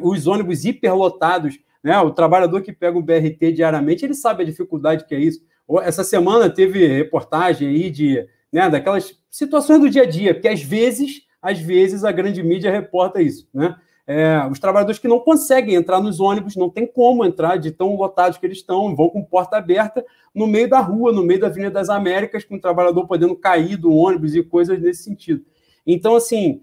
os 0.02 0.26
ônibus 0.26 0.64
hiperlotados 0.64 1.58
né? 1.82 1.98
O 2.00 2.10
trabalhador 2.10 2.62
que 2.62 2.72
pega 2.72 2.98
o 2.98 3.02
BRT 3.02 3.52
diariamente, 3.52 4.04
ele 4.04 4.14
sabe 4.14 4.42
a 4.42 4.46
dificuldade 4.46 5.04
que 5.06 5.14
é 5.14 5.20
isso. 5.20 5.42
Essa 5.82 6.02
semana 6.02 6.50
teve 6.50 6.86
reportagem 6.86 7.68
aí 7.68 7.90
de, 7.90 8.26
né, 8.52 8.68
daquelas 8.68 9.16
situações 9.30 9.80
do 9.80 9.88
dia 9.88 10.02
a 10.02 10.06
dia, 10.06 10.34
porque 10.34 10.48
às 10.48 10.62
vezes, 10.62 11.22
às 11.40 11.60
vezes 11.60 12.04
a 12.04 12.10
grande 12.10 12.42
mídia 12.42 12.70
reporta 12.70 13.22
isso, 13.22 13.48
né? 13.54 13.76
É, 14.06 14.44
os 14.50 14.58
trabalhadores 14.58 14.98
que 14.98 15.06
não 15.06 15.20
conseguem 15.20 15.76
entrar 15.76 16.00
nos 16.00 16.18
ônibus, 16.18 16.56
não 16.56 16.68
tem 16.68 16.84
como 16.84 17.24
entrar 17.24 17.56
de 17.56 17.70
tão 17.70 17.94
lotados 17.94 18.38
que 18.38 18.44
eles 18.44 18.58
estão, 18.58 18.96
vão 18.96 19.08
com 19.08 19.22
porta 19.22 19.56
aberta 19.56 20.04
no 20.34 20.48
meio 20.48 20.68
da 20.68 20.80
rua, 20.80 21.12
no 21.12 21.22
meio 21.22 21.38
da 21.38 21.46
Avenida 21.46 21.70
das 21.70 21.88
Américas, 21.88 22.42
com 22.42 22.56
o 22.56 22.60
trabalhador 22.60 23.06
podendo 23.06 23.36
cair 23.36 23.76
do 23.76 23.94
ônibus 23.94 24.34
e 24.34 24.42
coisas 24.42 24.80
nesse 24.80 25.04
sentido. 25.04 25.44
Então, 25.86 26.16
assim, 26.16 26.60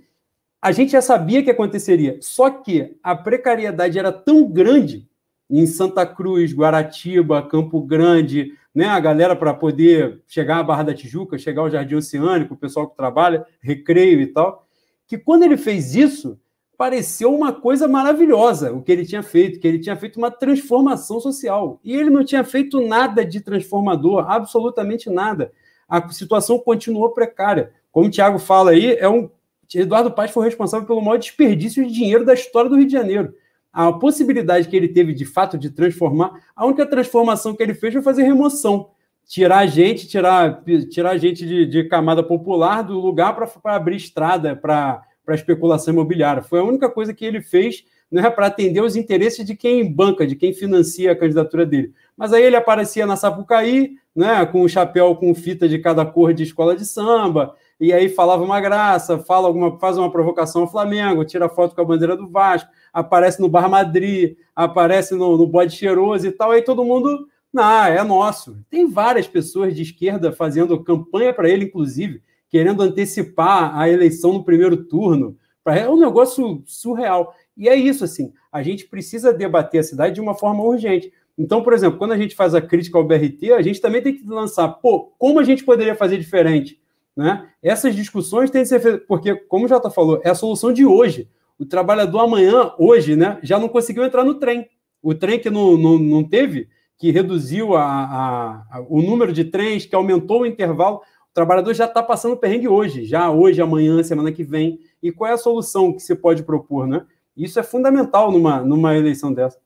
a 0.61 0.73
gente 0.73 0.91
já 0.91 1.01
sabia 1.01 1.41
que 1.41 1.49
aconteceria, 1.49 2.17
só 2.21 2.49
que 2.49 2.97
a 3.01 3.15
precariedade 3.15 3.97
era 3.97 4.11
tão 4.11 4.43
grande 4.51 5.06
em 5.49 5.65
Santa 5.65 6.05
Cruz, 6.05 6.53
Guaratiba, 6.53 7.41
Campo 7.41 7.81
Grande, 7.81 8.53
né, 8.73 8.85
a 8.85 8.99
galera 8.99 9.35
para 9.35 9.53
poder 9.53 10.21
chegar 10.27 10.59
à 10.59 10.63
Barra 10.63 10.83
da 10.83 10.93
Tijuca, 10.93 11.37
chegar 11.37 11.61
ao 11.61 11.69
Jardim 11.69 11.95
Oceânico, 11.95 12.53
o 12.53 12.57
pessoal 12.57 12.87
que 12.87 12.95
trabalha, 12.95 13.45
recreio 13.59 14.21
e 14.21 14.27
tal, 14.27 14.67
que 15.07 15.17
quando 15.17 15.43
ele 15.43 15.57
fez 15.57 15.95
isso, 15.95 16.39
pareceu 16.77 17.33
uma 17.33 17.51
coisa 17.51 17.87
maravilhosa 17.87 18.71
o 18.71 18.83
que 18.83 18.91
ele 18.91 19.05
tinha 19.05 19.23
feito, 19.23 19.59
que 19.59 19.67
ele 19.67 19.79
tinha 19.79 19.95
feito 19.95 20.17
uma 20.17 20.29
transformação 20.29 21.19
social. 21.19 21.79
E 21.83 21.95
ele 21.95 22.11
não 22.11 22.23
tinha 22.23 22.43
feito 22.43 22.79
nada 22.85 23.25
de 23.25 23.41
transformador, 23.41 24.29
absolutamente 24.29 25.09
nada. 25.09 25.51
A 25.89 26.07
situação 26.09 26.59
continuou 26.59 27.09
precária. 27.09 27.71
Como 27.91 28.07
o 28.07 28.11
Tiago 28.11 28.37
fala 28.37 28.71
aí, 28.71 28.95
é 28.95 29.09
um 29.09 29.29
Eduardo 29.75 30.11
Paz 30.11 30.31
foi 30.31 30.45
responsável 30.45 30.87
pelo 30.87 31.01
maior 31.01 31.17
desperdício 31.17 31.85
de 31.85 31.91
dinheiro 31.91 32.23
da 32.23 32.33
história 32.33 32.69
do 32.69 32.77
Rio 32.77 32.85
de 32.85 32.93
Janeiro. 32.93 33.33
A 33.77 33.93
possibilidade 33.93 34.67
que 34.67 34.75
ele 34.75 34.87
teve, 34.87 35.13
de 35.13 35.23
fato, 35.23 35.55
de 35.55 35.69
transformar, 35.69 36.41
a 36.55 36.65
única 36.65 36.83
transformação 36.83 37.55
que 37.55 37.61
ele 37.61 37.75
fez 37.75 37.93
foi 37.93 38.01
fazer 38.01 38.23
remoção. 38.23 38.89
tirar 39.23 39.67
gente, 39.67 40.07
tirar, 40.07 40.63
tirar 40.89 41.15
gente 41.19 41.45
de, 41.45 41.63
de 41.67 41.83
camada 41.83 42.23
popular 42.23 42.81
do 42.81 42.99
lugar 42.99 43.35
para 43.35 43.75
abrir 43.75 43.97
estrada 43.97 44.55
para 44.55 45.05
especulação 45.29 45.93
imobiliária. 45.93 46.41
Foi 46.41 46.59
a 46.59 46.63
única 46.63 46.89
coisa 46.89 47.13
que 47.13 47.23
ele 47.23 47.39
fez 47.39 47.83
né, 48.11 48.27
para 48.31 48.47
atender 48.47 48.81
os 48.81 48.95
interesses 48.95 49.45
de 49.45 49.55
quem 49.55 49.93
banca, 49.93 50.25
de 50.25 50.35
quem 50.35 50.53
financia 50.53 51.11
a 51.11 51.15
candidatura 51.15 51.63
dele. 51.63 51.93
Mas 52.17 52.33
aí 52.33 52.41
ele 52.41 52.55
aparecia 52.55 53.05
na 53.05 53.15
Sapucaí, 53.15 53.91
né, 54.15 54.43
com 54.47 54.63
um 54.63 54.67
chapéu 54.67 55.15
com 55.15 55.35
fita 55.35 55.69
de 55.69 55.77
cada 55.77 56.03
cor 56.03 56.33
de 56.33 56.41
escola 56.41 56.75
de 56.75 56.83
samba, 56.83 57.53
e 57.79 57.93
aí 57.93 58.09
falava 58.09 58.43
uma 58.43 58.59
graça, 58.59 59.19
fala 59.19 59.47
alguma, 59.47 59.77
faz 59.77 59.99
uma 59.99 60.11
provocação 60.11 60.63
ao 60.63 60.71
Flamengo, 60.71 61.23
tira 61.23 61.47
foto 61.47 61.75
com 61.75 61.81
a 61.81 61.85
bandeira 61.85 62.17
do 62.17 62.27
Vasco, 62.27 62.71
aparece 62.93 63.39
no 63.41 63.49
Bar 63.49 63.69
Madrid, 63.69 64.37
aparece 64.55 65.15
no, 65.15 65.37
no 65.37 65.47
bode 65.47 65.75
cheiroso 65.75 66.27
e 66.27 66.31
tal, 66.31 66.51
aí 66.51 66.61
todo 66.61 66.83
mundo 66.83 67.27
não, 67.53 67.85
é 67.85 68.03
nosso. 68.03 68.57
Tem 68.69 68.89
várias 68.89 69.27
pessoas 69.27 69.75
de 69.75 69.81
esquerda 69.81 70.31
fazendo 70.31 70.83
campanha 70.83 71.33
para 71.33 71.49
ele, 71.49 71.65
inclusive, 71.65 72.21
querendo 72.49 72.83
antecipar 72.83 73.77
a 73.77 73.89
eleição 73.89 74.33
no 74.33 74.43
primeiro 74.43 74.85
turno. 74.85 75.37
É 75.65 75.89
um 75.89 75.99
negócio 75.99 76.63
surreal. 76.65 77.33
E 77.55 77.67
é 77.67 77.75
isso, 77.75 78.03
assim, 78.03 78.31
a 78.51 78.63
gente 78.63 78.87
precisa 78.87 79.33
debater 79.33 79.81
a 79.81 79.83
cidade 79.83 80.15
de 80.15 80.21
uma 80.21 80.35
forma 80.35 80.63
urgente. 80.63 81.11
Então, 81.37 81.61
por 81.61 81.73
exemplo, 81.73 81.99
quando 81.99 82.13
a 82.13 82.17
gente 82.17 82.35
faz 82.35 82.55
a 82.55 82.61
crítica 82.61 82.97
ao 82.97 83.03
BRT, 83.03 83.51
a 83.51 83.61
gente 83.61 83.81
também 83.81 84.01
tem 84.01 84.13
que 84.15 84.25
lançar, 84.25 84.67
pô, 84.69 85.11
como 85.17 85.39
a 85.39 85.43
gente 85.43 85.63
poderia 85.63 85.95
fazer 85.95 86.17
diferente? 86.17 86.81
Né? 87.15 87.47
Essas 87.61 87.95
discussões 87.95 88.49
têm 88.49 88.61
que 88.61 88.69
ser 88.69 88.79
feitas, 88.79 89.01
porque, 89.07 89.35
como 89.35 89.65
o 89.65 89.67
Jota 89.67 89.89
falou, 89.89 90.21
é 90.23 90.29
a 90.29 90.35
solução 90.35 90.71
de 90.71 90.85
hoje. 90.85 91.27
O 91.59 91.65
trabalhador 91.65 92.19
amanhã, 92.19 92.71
hoje, 92.77 93.15
né, 93.15 93.39
já 93.41 93.57
não 93.57 93.67
conseguiu 93.67 94.03
entrar 94.03 94.23
no 94.23 94.35
trem. 94.35 94.69
O 95.01 95.13
trem 95.13 95.39
que 95.39 95.49
não, 95.49 95.77
não, 95.77 95.97
não 95.97 96.23
teve, 96.23 96.69
que 96.97 97.11
reduziu 97.11 97.75
a, 97.75 97.83
a, 97.83 98.77
a, 98.77 98.85
o 98.87 99.01
número 99.01 99.33
de 99.33 99.45
trens, 99.45 99.85
que 99.85 99.95
aumentou 99.95 100.41
o 100.41 100.45
intervalo. 100.45 100.97
O 100.97 101.33
trabalhador 101.33 101.73
já 101.73 101.85
está 101.85 102.01
passando 102.01 102.37
perrengue 102.37 102.67
hoje, 102.67 103.05
já 103.05 103.29
hoje, 103.31 103.61
amanhã, 103.61 104.03
semana 104.03 104.31
que 104.31 104.43
vem. 104.43 104.79
E 105.01 105.11
qual 105.11 105.29
é 105.29 105.33
a 105.33 105.37
solução 105.37 105.93
que 105.93 105.99
se 105.99 106.15
pode 106.15 106.43
propor? 106.43 106.87
Né? 106.87 107.05
Isso 107.35 107.59
é 107.59 107.63
fundamental 107.63 108.31
numa, 108.31 108.61
numa 108.61 108.95
eleição 108.95 109.33
dessa. 109.33 109.59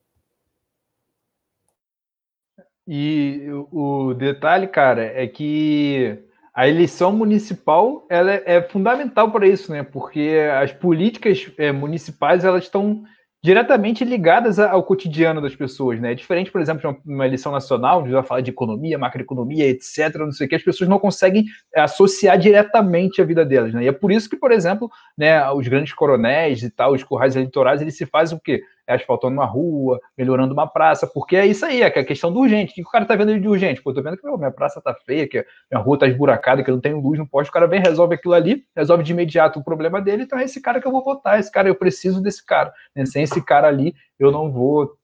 E 2.88 3.48
o 3.72 4.14
detalhe, 4.14 4.68
cara, 4.68 5.04
é 5.04 5.26
que 5.28 6.20
a 6.54 6.68
eleição 6.68 7.12
municipal 7.14 8.06
ela 8.10 8.32
é, 8.32 8.44
é 8.46 8.62
fundamental 8.62 9.32
para 9.32 9.48
isso, 9.48 9.72
né? 9.72 9.84
Porque 9.84 10.38
as 10.60 10.72
políticas 10.74 11.50
é, 11.58 11.72
municipais 11.72 12.44
elas 12.44 12.66
estão 12.66 13.04
diretamente 13.44 14.06
ligadas 14.06 14.60
ao 14.60 14.84
cotidiano 14.84 15.42
das 15.42 15.56
pessoas, 15.56 16.00
né? 16.00 16.12
É 16.12 16.16
diferente, 16.16 16.52
por 16.52 16.62
exemplo, 16.62 16.82
de 17.04 17.12
uma 17.12 17.26
eleição 17.26 17.52
nacional, 17.52 18.02
onde 18.02 18.12
vai 18.12 18.22
falar 18.22 18.42
de 18.42 18.52
economia, 18.52 19.00
macroeconomia, 19.00 19.68
etc., 19.68 20.16
não 20.20 20.32
sei 20.32 20.46
o 20.46 20.50
que, 20.50 20.56
as 20.56 20.62
pessoas 20.62 20.88
não 20.88 21.00
conseguem 21.00 21.46
é, 21.76 21.82
associar 21.82 22.38
diretamente 22.38 23.20
a 23.20 23.26
vida 23.26 23.44
delas, 23.44 23.74
né? 23.74 23.84
E 23.84 23.88
é 23.88 23.92
por 23.92 24.12
isso 24.12 24.30
que, 24.30 24.36
por 24.36 24.52
exemplo, 24.52 24.92
né, 25.18 25.50
os 25.52 25.68
grandes 25.68 25.94
coronéis 25.94 26.62
e 26.62 26.70
tal, 26.70 26.94
os 26.94 27.04
currais 27.04 27.36
eleitorais, 27.36 27.82
eles 27.82 27.98
se 27.98 28.06
fazem 28.06 28.38
o 28.38 28.42
quê? 28.42 28.62
É 28.92 28.96
asfaltando 28.96 29.34
uma 29.34 29.46
rua, 29.46 30.00
melhorando 30.18 30.54
uma 30.54 30.68
praça, 30.68 31.08
porque 31.08 31.36
é 31.36 31.46
isso 31.46 31.66
aí, 31.66 31.82
é, 31.82 31.86
é 31.86 32.00
a 32.00 32.06
questão 32.06 32.32
do 32.32 32.40
urgente. 32.40 32.72
O 32.72 32.76
que 32.76 32.82
o 32.82 32.92
cara 32.92 33.06
tá 33.06 33.16
vendo 33.16 33.40
de 33.40 33.48
urgente? 33.48 33.82
Pô, 33.82 33.94
tô 33.94 34.02
vendo 34.02 34.18
que 34.18 34.26
meu, 34.26 34.38
minha 34.38 34.52
praça 34.52 34.82
tá 34.82 34.94
feia, 34.94 35.28
que 35.28 35.46
minha 35.72 35.82
rua 35.82 35.98
tá 35.98 36.08
esburacada, 36.08 36.64
que 36.64 36.70
eu 36.70 36.76
não 36.76 36.82
tenho 36.82 37.00
luz 37.00 37.18
no 37.18 37.28
poste, 37.28 37.50
o 37.50 37.54
cara 37.54 37.68
vem, 37.68 37.80
resolve 37.80 38.16
aquilo 38.16 38.34
ali, 38.34 38.66
resolve 38.76 39.04
de 39.04 39.12
imediato 39.12 39.60
o 39.60 39.64
problema 39.64 40.02
dele, 40.02 40.24
então 40.24 40.38
é 40.38 40.44
esse 40.44 40.62
cara 40.62 40.82
que 40.82 40.88
eu 40.88 40.92
vou 40.92 41.04
votar, 41.04 41.40
esse 41.40 41.52
cara, 41.52 41.70
eu 41.70 41.76
preciso 41.76 42.22
desse 42.22 42.46
cara. 42.46 42.74
Né? 42.96 43.06
Sem 43.06 43.24
esse 43.24 43.44
cara 43.44 43.68
ali, 43.68 43.94
eu 44.20 44.32
não 44.32 44.52
vou 44.52 44.96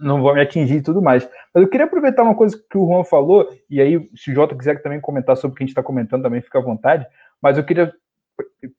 não 0.00 0.22
vou 0.22 0.34
me 0.34 0.40
atingir 0.40 0.76
e 0.76 0.82
tudo 0.82 1.02
mais. 1.02 1.28
Mas 1.52 1.62
eu 1.62 1.68
queria 1.68 1.84
aproveitar 1.86 2.22
uma 2.22 2.34
coisa 2.34 2.56
que 2.56 2.78
o 2.78 2.86
Juan 2.86 3.04
falou, 3.04 3.48
e 3.68 3.80
aí, 3.82 4.08
se 4.16 4.30
o 4.30 4.34
Jota 4.34 4.56
quiser 4.56 4.80
também 4.82 5.00
comentar 5.00 5.36
sobre 5.36 5.52
o 5.52 5.56
que 5.56 5.62
a 5.62 5.66
gente 5.66 5.72
está 5.72 5.82
comentando, 5.82 6.22
também 6.22 6.40
fica 6.40 6.58
à 6.58 6.62
vontade, 6.62 7.06
mas 7.40 7.58
eu 7.58 7.64
queria 7.64 7.92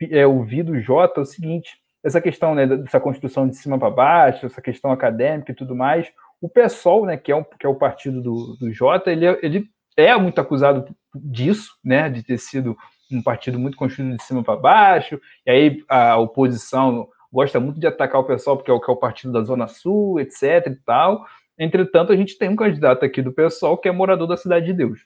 é, 0.09 0.25
ouvir 0.25 0.63
do 0.63 0.79
Jota 0.79 1.21
o 1.21 1.25
seguinte: 1.25 1.77
essa 2.05 2.21
questão 2.21 2.53
né, 2.53 2.67
dessa 2.67 2.99
construção 2.99 3.47
de 3.47 3.55
cima 3.55 3.79
para 3.79 3.89
baixo, 3.89 4.45
essa 4.45 4.61
questão 4.61 4.91
acadêmica 4.91 5.51
e 5.51 5.55
tudo 5.55 5.75
mais. 5.75 6.07
O 6.39 6.47
PSOL, 6.47 7.07
né, 7.07 7.17
que 7.17 7.31
é, 7.31 7.35
um, 7.35 7.43
que 7.43 7.65
é 7.65 7.69
o 7.69 7.75
partido 7.75 8.21
do, 8.21 8.55
do 8.59 8.71
Jota, 8.71 9.11
ele, 9.11 9.25
é, 9.25 9.39
ele 9.41 9.67
é 9.97 10.15
muito 10.15 10.39
acusado 10.39 10.95
disso, 11.15 11.71
né, 11.83 12.07
de 12.07 12.21
ter 12.21 12.37
sido 12.37 12.77
um 13.11 13.23
partido 13.23 13.57
muito 13.57 13.75
construído 13.75 14.15
de 14.15 14.23
cima 14.23 14.43
para 14.43 14.55
baixo, 14.55 15.19
e 15.47 15.49
aí 15.51 15.83
a 15.89 16.17
oposição 16.17 17.07
gosta 17.31 17.59
muito 17.59 17.79
de 17.79 17.87
atacar 17.87 18.21
o 18.21 18.23
PSOL 18.23 18.57
porque 18.57 18.69
é 18.69 18.73
o, 18.73 18.79
que 18.79 18.89
é 18.89 18.93
o 18.93 18.97
partido 18.97 19.33
da 19.33 19.41
Zona 19.41 19.67
Sul, 19.67 20.19
etc 20.19 20.67
e 20.67 20.75
tal. 20.85 21.25
Entretanto, 21.57 22.13
a 22.13 22.15
gente 22.15 22.37
tem 22.37 22.49
um 22.49 22.55
candidato 22.55 23.03
aqui 23.03 23.21
do 23.21 23.33
PSOL 23.33 23.77
que 23.77 23.89
é 23.89 23.91
morador 23.91 24.27
da 24.27 24.37
Cidade 24.37 24.67
de 24.67 24.73
Deus. 24.73 24.99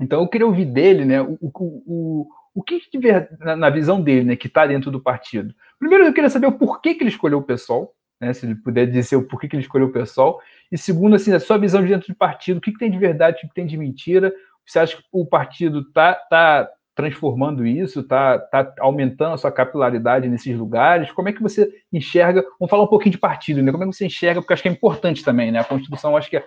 Então, 0.00 0.22
eu 0.22 0.28
queria 0.28 0.46
ouvir 0.46 0.64
dele, 0.64 1.04
né, 1.04 1.20
o, 1.20 1.38
o, 1.42 2.28
o 2.54 2.62
que 2.62 2.78
tiver 2.78 3.28
na, 3.40 3.56
na 3.56 3.70
visão 3.70 4.00
dele, 4.00 4.24
né, 4.24 4.36
que 4.36 4.46
está 4.46 4.66
dentro 4.66 4.90
do 4.90 5.00
partido. 5.00 5.54
Primeiro, 5.78 6.04
eu 6.04 6.12
queria 6.12 6.30
saber 6.30 6.46
o 6.46 6.52
porquê 6.52 6.94
que 6.94 7.02
ele 7.02 7.10
escolheu 7.10 7.38
o 7.38 7.42
PSOL, 7.42 7.94
né, 8.20 8.32
se 8.32 8.46
ele 8.46 8.54
puder 8.54 8.86
dizer 8.86 9.16
o 9.16 9.26
porquê 9.26 9.48
que 9.48 9.56
ele 9.56 9.62
escolheu 9.62 9.88
o 9.88 9.92
PSOL. 9.92 10.40
E 10.70 10.78
segundo, 10.78 11.16
assim, 11.16 11.32
a 11.32 11.40
sua 11.40 11.58
visão 11.58 11.82
de 11.82 11.88
dentro 11.88 12.08
do 12.08 12.16
partido, 12.16 12.58
o 12.58 12.60
que, 12.60 12.72
que 12.72 12.78
tem 12.78 12.90
de 12.90 12.98
verdade, 12.98 13.36
o 13.36 13.40
que, 13.40 13.48
que 13.48 13.54
tem 13.54 13.66
de 13.66 13.76
mentira. 13.76 14.32
Você 14.64 14.78
acha 14.78 14.96
que 14.96 15.02
o 15.12 15.26
partido 15.26 15.80
está 15.80 16.14
tá 16.14 16.70
transformando 16.94 17.66
isso, 17.66 18.00
está 18.00 18.38
tá 18.38 18.72
aumentando 18.78 19.34
a 19.34 19.36
sua 19.36 19.50
capilaridade 19.50 20.28
nesses 20.28 20.56
lugares? 20.56 21.10
Como 21.10 21.28
é 21.28 21.32
que 21.32 21.42
você 21.42 21.68
enxerga? 21.92 22.44
Vamos 22.58 22.70
falar 22.70 22.84
um 22.84 22.88
pouquinho 22.88 23.12
de 23.12 23.18
partido, 23.18 23.62
né? 23.62 23.72
Como 23.72 23.82
é 23.82 23.86
que 23.86 23.92
você 23.92 24.06
enxerga? 24.06 24.40
Porque 24.40 24.52
acho 24.52 24.62
que 24.62 24.68
é 24.68 24.72
importante 24.72 25.24
também, 25.24 25.50
né? 25.50 25.58
A 25.58 25.64
Constituição, 25.64 26.16
acho 26.16 26.30
que 26.30 26.36
a, 26.36 26.44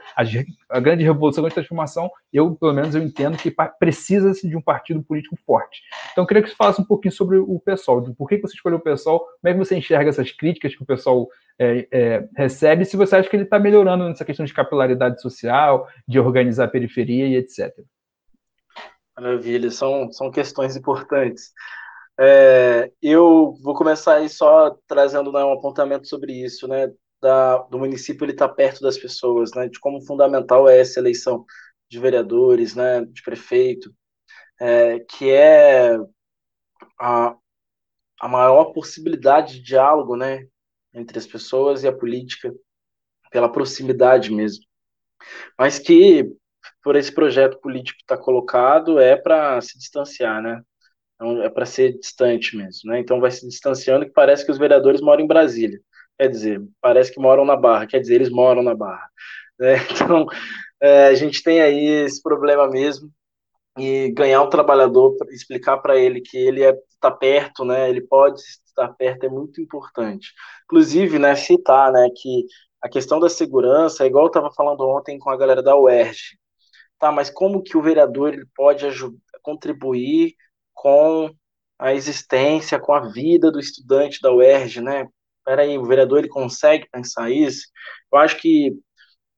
a 0.70 0.80
grande 0.80 1.04
revolução, 1.04 1.42
a 1.42 1.46
grande 1.46 1.56
transformação, 1.56 2.10
eu, 2.32 2.56
pelo 2.56 2.74
menos, 2.74 2.96
eu 2.96 3.04
entendo 3.04 3.38
que 3.38 3.54
precisa-se 3.80 4.48
de 4.48 4.56
um 4.56 4.62
partido 4.62 5.04
político 5.04 5.38
forte. 5.46 5.82
Então, 6.12 6.24
eu 6.24 6.28
queria 6.28 6.44
que 6.44 6.50
você 6.50 6.56
falasse 6.56 6.82
um 6.82 6.86
pouquinho 6.86 7.14
sobre 7.14 7.38
o 7.38 7.60
pessoal, 7.60 8.02
por 8.18 8.30
que 8.30 8.38
você 8.38 8.56
escolheu 8.56 8.78
o 8.78 8.82
pessoal, 8.82 9.20
como 9.20 9.50
é 9.50 9.54
que 9.54 9.60
você 9.60 9.76
enxerga 9.76 10.10
essas 10.10 10.32
críticas 10.32 10.76
que 10.76 10.84
o 10.84 10.86
pessoal 10.86 11.28
é, 11.60 11.88
é, 11.92 12.28
recebe, 12.38 12.86
se 12.86 12.96
você 12.96 13.16
acha 13.16 13.30
que 13.30 13.36
ele 13.36 13.44
está 13.44 13.60
melhorando 13.60 14.08
nessa 14.08 14.24
questão 14.24 14.46
de 14.46 14.54
capilaridade 14.54 15.22
social, 15.22 15.88
de 16.08 16.20
organizar 16.20 16.66
a 16.66 16.70
periferia 16.70 17.28
e 17.28 17.36
etc. 17.36 17.74
Maravilha, 19.18 19.72
são, 19.72 20.12
são 20.12 20.30
questões 20.30 20.76
importantes. 20.76 21.52
É, 22.20 22.92
eu 23.02 23.56
vou 23.64 23.74
começar 23.74 24.16
aí 24.16 24.30
só 24.30 24.78
trazendo 24.88 25.32
né, 25.32 25.44
um 25.44 25.54
apontamento 25.54 26.08
sobre 26.08 26.34
isso, 26.34 26.68
né, 26.68 26.92
da, 27.20 27.58
do 27.64 27.80
município 27.80 28.26
ele 28.26 28.34
está 28.34 28.48
perto 28.48 28.82
das 28.82 28.98
pessoas, 28.98 29.52
né, 29.56 29.68
de 29.70 29.80
como 29.80 30.02
fundamental 30.06 30.70
é 30.70 30.80
essa 30.80 31.00
eleição 31.00 31.46
de 31.90 32.00
vereadores, 32.00 32.76
né, 32.76 33.06
de 33.06 33.24
prefeito, 33.24 33.92
é, 34.60 35.00
que 35.00 35.32
é 35.32 35.98
a, 37.00 37.36
a 38.22 38.28
maior 38.28 38.66
possibilidade 38.66 39.56
de 39.56 39.64
diálogo, 39.64 40.16
né, 40.16 40.48
entre 40.94 41.18
as 41.18 41.26
pessoas 41.26 41.84
e 41.84 41.88
a 41.88 41.96
política, 41.96 42.54
pela 43.32 43.52
proximidade 43.52 44.32
mesmo. 44.32 44.64
Mas 45.58 45.80
que 45.80 46.32
por 46.88 46.96
esse 46.96 47.14
projeto 47.14 47.60
político 47.60 47.98
que 47.98 48.04
está 48.06 48.18
colocado 48.18 48.98
é 48.98 49.18
para 49.18 49.60
se 49.60 49.78
distanciar, 49.78 50.42
né? 50.42 50.62
Então, 51.16 51.44
é 51.44 51.50
para 51.50 51.66
ser 51.66 52.00
distante 52.00 52.56
mesmo, 52.56 52.90
né? 52.90 53.00
Então 53.02 53.20
vai 53.20 53.30
se 53.30 53.46
distanciando 53.46 54.06
que 54.06 54.14
parece 54.14 54.46
que 54.46 54.52
os 54.54 54.58
vereadores 54.58 55.02
moram 55.02 55.22
em 55.22 55.28
Brasília. 55.28 55.78
Quer 56.18 56.30
dizer, 56.30 56.62
parece 56.80 57.12
que 57.14 57.20
moram 57.20 57.44
na 57.44 57.58
Barra. 57.58 57.88
Quer 57.88 58.00
dizer, 58.00 58.16
eles 58.16 58.30
moram 58.30 58.64
na 58.64 58.74
Barra. 58.74 59.06
Né? 59.60 59.74
Então 59.92 60.28
é, 60.80 61.08
a 61.08 61.16
gente 61.16 61.42
tem 61.42 61.60
aí 61.62 62.06
esse 62.06 62.22
problema 62.22 62.70
mesmo 62.70 63.12
e 63.78 64.12
ganhar 64.12 64.44
o 64.44 64.50
trabalhador, 64.50 65.18
explicar 65.32 65.78
para 65.80 65.98
ele 65.98 66.22
que 66.22 66.38
ele 66.38 66.62
está 66.64 66.78
é, 66.78 66.82
tá 67.02 67.12
perto, 67.12 67.66
né? 67.66 67.90
Ele 67.90 68.02
pode 68.02 68.40
estar 68.40 68.88
perto 68.90 69.26
é 69.26 69.30
muito 69.30 69.60
importante. 69.60 70.32
Inclusive, 70.66 71.20
né? 71.20 71.36
Citar, 71.36 71.92
né? 71.92 72.08
Que 72.16 72.46
a 72.82 72.88
questão 72.88 73.20
da 73.20 73.30
segurança, 73.30 74.04
é 74.04 74.08
igual 74.08 74.26
eu 74.26 74.28
estava 74.28 74.52
falando 74.54 74.88
ontem 74.88 75.20
com 75.20 75.32
a 75.32 75.38
galera 75.38 75.64
da 75.64 75.76
UERJ, 75.76 76.38
tá, 77.00 77.12
mas 77.12 77.30
como 77.30 77.64
que 77.64 77.78
o 77.78 77.82
vereador 77.82 78.34
ele 78.34 78.46
pode 78.56 78.86
ajudar, 78.86 79.18
contribuir 79.42 80.36
com 80.74 81.32
a 81.80 81.94
existência, 81.94 82.80
com 82.80 82.94
a 82.94 83.10
vida 83.12 83.52
do 83.52 83.60
estudante 83.60 84.22
da 84.22 84.32
UERJ, 84.32 84.82
né? 84.82 85.08
Peraí, 85.46 85.78
o 85.78 85.86
vereador 85.86 86.20
ele 86.20 86.28
consegue 86.28 86.88
pensar 86.92 87.32
isso? 87.32 87.68
Eu 88.12 88.20
acho 88.20 88.38
que 88.38 88.74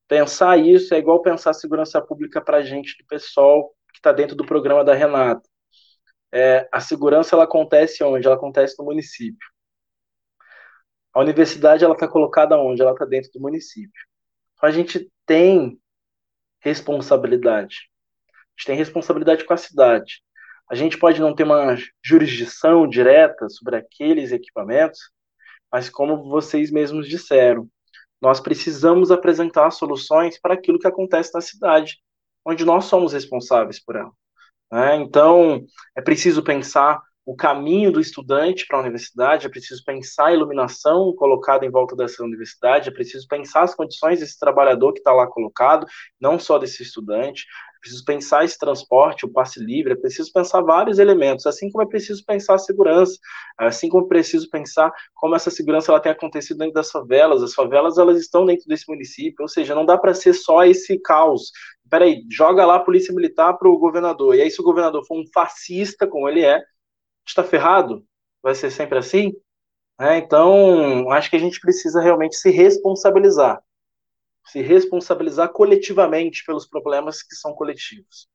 pensar 0.07 0.57
isso 0.57 0.93
é 0.93 0.97
igual 0.97 1.21
pensar 1.21 1.53
segurança 1.53 2.01
pública 2.01 2.41
para 2.41 2.57
a 2.57 2.63
gente 2.63 2.97
do 2.97 3.05
pessoal 3.07 3.69
que 3.91 3.99
está 3.99 4.11
dentro 4.11 4.35
do 4.35 4.45
programa 4.45 4.83
da 4.83 4.93
Renata. 4.93 5.47
É, 6.31 6.67
a 6.71 6.79
segurança 6.79 7.35
ela 7.35 7.43
acontece 7.45 8.03
onde? 8.03 8.25
Ela 8.25 8.35
acontece 8.35 8.75
no 8.79 8.85
município. 8.85 9.47
A 11.13 11.19
universidade 11.21 11.83
ela 11.83 11.93
está 11.93 12.07
colocada 12.07 12.57
onde? 12.57 12.81
Ela 12.81 12.93
está 12.93 13.05
dentro 13.05 13.31
do 13.33 13.41
município. 13.41 14.01
Então, 14.53 14.69
a 14.69 14.71
gente 14.71 15.11
tem 15.25 15.79
responsabilidade. 16.59 17.89
A 18.29 18.51
gente 18.57 18.65
tem 18.67 18.75
responsabilidade 18.75 19.45
com 19.45 19.53
a 19.53 19.57
cidade. 19.57 20.21
A 20.69 20.75
gente 20.75 20.97
pode 20.97 21.19
não 21.19 21.33
ter 21.33 21.43
uma 21.43 21.75
jurisdição 22.03 22.87
direta 22.87 23.49
sobre 23.49 23.75
aqueles 23.77 24.31
equipamentos, 24.31 24.99
mas 25.71 25.89
como 25.89 26.29
vocês 26.29 26.71
mesmos 26.71 27.07
disseram, 27.07 27.67
nós 28.21 28.39
precisamos 28.39 29.11
apresentar 29.11 29.71
soluções 29.71 30.39
para 30.39 30.53
aquilo 30.53 30.79
que 30.79 30.87
acontece 30.87 31.33
na 31.33 31.41
cidade. 31.41 31.97
onde 32.45 32.65
nós 32.65 32.85
somos 32.85 33.13
responsáveis 33.13 33.83
por 33.83 33.95
ela. 33.95 34.11
Né? 34.71 34.95
Então, 34.95 35.63
é 35.95 36.01
preciso 36.01 36.41
pensar 36.41 36.99
o 37.29 37.35
caminho 37.35 37.91
do 37.91 37.99
estudante 37.99 38.65
para 38.65 38.79
a 38.79 38.81
universidade, 38.81 39.45
é 39.45 39.49
preciso 39.49 39.83
pensar 39.85 40.29
a 40.29 40.33
iluminação 40.33 41.13
colocada 41.15 41.63
em 41.63 41.69
volta 41.69 41.95
dessa 41.95 42.23
universidade, 42.23 42.89
é 42.89 42.91
preciso 42.91 43.27
pensar 43.27 43.61
as 43.61 43.75
condições 43.75 44.19
desse 44.19 44.39
trabalhador 44.39 44.93
que 44.93 44.99
está 44.99 45.13
lá 45.13 45.27
colocado, 45.27 45.85
não 46.19 46.39
só 46.39 46.57
desse 46.57 46.81
estudante, 46.81 47.45
é 47.77 47.79
preciso 47.81 48.03
pensar 48.03 48.45
esse 48.45 48.57
transporte, 48.57 49.27
o 49.27 49.31
passe 49.31 49.63
livre, 49.63 49.93
é 49.93 49.95
preciso 49.95 50.33
pensar 50.33 50.61
vários 50.61 50.97
elementos, 50.97 51.45
assim 51.45 51.69
como 51.69 51.83
é 51.83 51.87
preciso 51.87 52.25
pensar 52.25 52.55
a 52.55 52.57
segurança, 52.57 53.19
assim 53.59 53.89
como 53.89 54.05
é 54.05 54.07
preciso 54.07 54.49
pensar 54.49 54.91
como 55.13 55.35
essa 55.35 55.51
segurança 55.51 55.91
ela 55.91 56.01
tem 56.01 56.11
acontecido 56.11 56.57
dentro 56.57 56.73
das 56.73 56.89
favelas, 56.89 57.43
as 57.43 57.53
favelas 57.53 57.99
elas 57.99 58.19
estão 58.19 58.43
dentro 58.43 58.65
desse 58.67 58.89
município, 58.89 59.43
ou 59.43 59.47
seja, 59.47 59.75
não 59.75 59.85
dá 59.85 59.99
para 59.99 60.15
ser 60.15 60.33
só 60.33 60.65
esse 60.65 60.97
caos, 60.99 61.51
peraí, 61.91 62.23
joga 62.27 62.65
lá 62.65 62.77
a 62.77 62.83
polícia 62.83 63.13
militar 63.13 63.53
para 63.53 63.69
o 63.69 63.77
governador, 63.77 64.33
e 64.33 64.41
aí 64.41 64.49
se 64.49 64.59
o 64.59 64.65
governador 64.65 65.05
for 65.05 65.21
um 65.21 65.25
fascista, 65.31 66.07
como 66.07 66.27
ele 66.27 66.43
é, 66.43 66.59
está 67.29 67.43
ferrado? 67.43 68.05
Vai 68.41 68.55
ser 68.55 68.71
sempre 68.71 68.97
assim? 68.97 69.33
É, 69.99 70.17
então, 70.17 71.11
acho 71.11 71.29
que 71.29 71.35
a 71.35 71.39
gente 71.39 71.59
precisa 71.59 72.01
realmente 72.01 72.35
se 72.35 72.49
responsabilizar. 72.49 73.61
Se 74.45 74.61
responsabilizar 74.61 75.49
coletivamente 75.49 76.43
pelos 76.45 76.65
problemas 76.65 77.21
que 77.21 77.35
são 77.35 77.53
coletivos, 77.53 78.27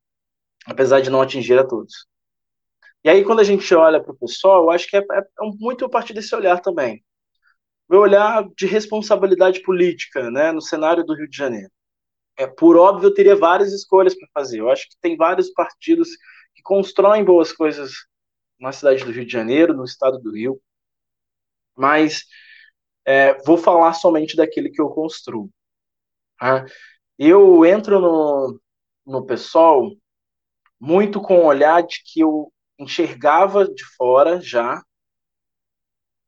apesar 0.67 1.01
de 1.01 1.11
não 1.11 1.23
atingir 1.23 1.59
a 1.59 1.67
todos. 1.67 2.07
E 3.03 3.09
aí, 3.09 3.25
quando 3.25 3.41
a 3.41 3.45
gente 3.45 3.75
olha 3.75 4.03
para 4.03 4.13
o 4.13 4.17
pessoal, 4.17 4.65
eu 4.65 4.71
acho 4.71 4.89
que 4.89 4.97
é, 4.97 5.01
é, 5.01 5.19
é 5.19 5.45
muito 5.59 5.85
a 5.85 5.89
partir 5.89 6.15
desse 6.15 6.35
olhar 6.35 6.61
também. 6.61 7.05
Meu 7.89 8.01
olhar 8.01 8.47
de 8.57 8.67
responsabilidade 8.67 9.61
política 9.63 10.31
né, 10.31 10.53
no 10.53 10.61
cenário 10.61 11.05
do 11.05 11.15
Rio 11.15 11.29
de 11.29 11.37
Janeiro. 11.37 11.71
É, 12.37 12.47
por 12.47 12.77
óbvio, 12.77 13.09
eu 13.09 13.15
teria 13.15 13.37
várias 13.37 13.73
escolhas 13.73 14.15
para 14.15 14.29
fazer. 14.35 14.61
Eu 14.61 14.71
acho 14.71 14.89
que 14.89 14.97
tem 15.01 15.17
vários 15.17 15.51
partidos 15.51 16.09
que 16.55 16.63
constroem 16.63 17.25
boas 17.25 17.53
coisas 17.53 17.93
na 18.65 18.73
cidade 18.73 19.05
do 19.05 19.13
Rio 19.13 19.27
de 19.27 19.33
Janeiro, 19.33 19.75
no 19.75 19.85
estado 19.85 20.19
do 20.19 20.33
Rio, 20.33 20.59
mas 21.77 22.25
é, 23.05 23.35
vou 23.43 23.59
falar 23.59 23.93
somente 23.93 24.35
daquele 24.35 24.71
que 24.71 24.81
eu 24.81 24.89
construo. 24.89 25.51
Tá? 26.39 26.65
Eu 27.19 27.65
entro 27.67 28.01
no, 28.01 28.61
no 29.07 29.27
muito 30.81 31.21
com 31.21 31.41
o 31.41 31.45
olhar 31.45 31.83
de 31.83 32.03
que 32.05 32.21
eu 32.21 32.51
enxergava 32.79 33.69
de 33.69 33.85
fora 33.97 34.41
já 34.41 34.83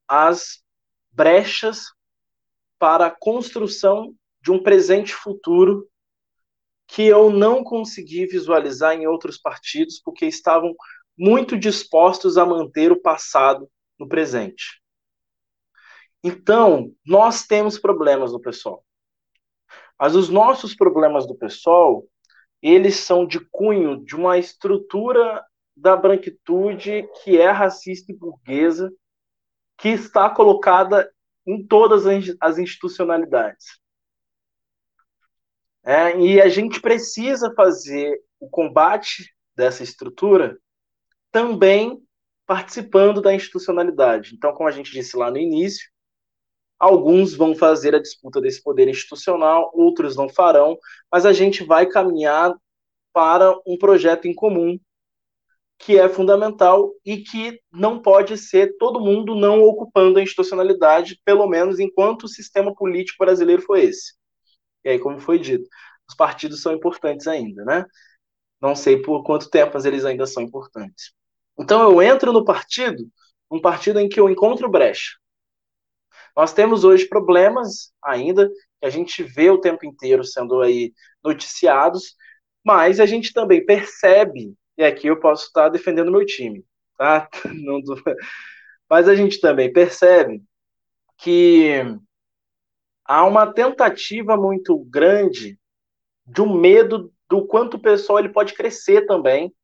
as 0.07 0.63
brechas 1.11 1.87
para 2.79 3.07
a 3.07 3.11
construção 3.11 4.15
de 4.43 4.53
um 4.53 4.63
presente 4.63 5.13
futuro 5.15 5.89
que 6.87 7.03
eu 7.03 7.31
não 7.31 7.65
consegui 7.65 8.27
visualizar 8.27 8.95
em 8.95 9.07
outros 9.07 9.39
partidos, 9.39 9.99
porque 9.99 10.27
estavam 10.27 10.73
muito 11.17 11.59
dispostos 11.59 12.37
a 12.37 12.45
manter 12.45 12.93
o 12.93 13.01
passado 13.01 13.69
no 13.99 14.09
presente. 14.09 14.83
Então, 16.23 16.93
nós 17.05 17.47
temos 17.47 17.79
problemas 17.79 18.33
no 18.33 18.41
pessoal. 18.41 18.85
Mas 19.99 20.15
os 20.15 20.29
nossos 20.29 20.75
problemas 20.75 21.27
do 21.27 21.35
pessoal, 21.35 22.05
eles 22.61 22.97
são 22.97 23.27
de 23.27 23.41
cunho 23.51 24.05
de 24.05 24.15
uma 24.15 24.37
estrutura 24.37 25.45
da 25.77 25.97
branquitude 25.97 27.09
que 27.23 27.39
é 27.39 27.51
racista 27.51 28.13
e 28.13 28.17
burguesa, 28.17 28.93
que 29.79 29.91
está 29.91 30.29
colocada 30.29 31.11
em 31.47 31.65
todas 31.65 32.05
as 32.41 32.59
institucionalidades. 32.59 33.81
É, 35.85 36.19
e 36.19 36.41
a 36.41 36.49
gente 36.49 36.81
precisa 36.81 37.55
fazer 37.55 38.21
o 38.41 38.49
combate 38.49 39.33
dessa 39.55 39.85
estrutura 39.85 40.59
também 41.37 42.03
participando 42.47 43.21
da 43.21 43.35
institucionalidade. 43.35 44.35
Então, 44.35 44.55
como 44.55 44.71
a 44.71 44.73
gente 44.73 44.91
disse 44.91 45.19
lá 45.19 45.31
no 45.31 45.37
início, 45.37 45.87
alguns 46.79 47.35
vão 47.35 47.55
fazer 47.55 47.95
a 47.95 48.01
disputa 48.01 48.41
desse 48.41 48.63
poder 48.63 48.89
institucional, 48.89 49.71
outros 49.75 50.17
não 50.17 50.31
farão, 50.31 50.79
mas 51.13 51.27
a 51.27 51.35
gente 51.35 51.63
vai 51.63 51.85
caminhar 51.85 52.55
para 53.13 53.55
um 53.67 53.77
projeto 53.77 54.27
em 54.27 54.35
comum 54.35 54.81
que 55.79 55.99
é 55.99 56.09
fundamental 56.09 56.91
e 57.05 57.19
que 57.19 57.61
não 57.71 58.01
pode 58.01 58.39
ser 58.39 58.75
todo 58.79 58.99
mundo 58.99 59.35
não 59.35 59.61
ocupando 59.61 60.19
a 60.19 60.23
institucionalidade, 60.23 61.21
pelo 61.23 61.47
menos 61.47 61.79
enquanto 61.79 62.23
o 62.25 62.29
sistema 62.29 62.75
político 62.75 63.23
brasileiro 63.23 63.61
foi 63.61 63.83
esse. 63.85 64.15
E 64.83 64.89
aí, 64.89 64.99
como 64.99 65.21
foi 65.21 65.39
dito, 65.39 65.69
os 66.09 66.17
partidos 66.17 66.63
são 66.63 66.73
importantes 66.73 67.27
ainda, 67.27 67.63
né? 67.63 67.85
Não 68.59 68.75
sei 68.75 69.03
por 69.03 69.23
quanto 69.23 69.51
tempo, 69.51 69.73
mas 69.75 69.85
eles 69.85 70.07
ainda 70.07 70.27
são 70.27 70.43
importantes. 70.43 71.16
Então 71.59 71.83
eu 71.91 72.03
entro 72.03 72.33
no 72.33 72.45
partido, 72.45 73.09
um 73.51 73.61
partido 73.61 73.99
em 73.99 74.09
que 74.09 74.21
eu 74.21 74.29
encontro 74.29 74.69
brecha. 74.69 75.17
Nós 76.37 76.53
temos 76.53 76.85
hoje 76.85 77.09
problemas 77.09 77.93
ainda 78.03 78.49
que 78.49 78.87
a 78.87 78.91
gente 78.91 79.23
vê 79.23 79.49
o 79.51 79.61
tempo 79.61 79.87
inteiro 79.87 80.23
sendo 80.23 80.61
aí 80.61 80.93
noticiados, 81.25 82.15
mas 82.65 83.01
a 83.01 83.07
gente 83.07 83.33
também 83.33 83.65
percebe, 83.65 84.55
e 84.77 84.85
aqui 84.85 85.07
eu 85.07 85.19
posso 85.19 85.47
estar 85.47 85.69
defendendo 85.69 86.13
meu 86.13 86.27
time, 86.27 86.65
tá? 86.99 87.29
Não. 87.55 87.81
Mas 88.89 89.09
a 89.09 89.15
gente 89.15 89.41
também 89.41 89.73
percebe 89.73 90.43
que 91.17 91.83
há 93.05 93.25
uma 93.25 93.53
tentativa 93.53 94.37
muito 94.37 94.79
grande 94.85 95.59
de 96.27 96.43
um 96.43 96.59
medo 96.59 97.13
do 97.29 97.47
quanto 97.47 97.75
o 97.75 97.81
pessoal 97.81 98.19
ele 98.19 98.29
pode 98.29 98.55
crescer 98.55 99.07
também 99.07 99.55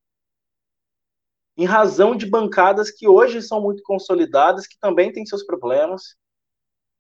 em 1.56 1.64
razão 1.64 2.16
de 2.16 2.26
bancadas 2.26 2.90
que 2.90 3.06
hoje 3.06 3.42
são 3.42 3.60
muito 3.60 3.82
consolidadas, 3.82 4.66
que 4.66 4.78
também 4.78 5.12
têm 5.12 5.26
seus 5.26 5.44
problemas, 5.44 6.16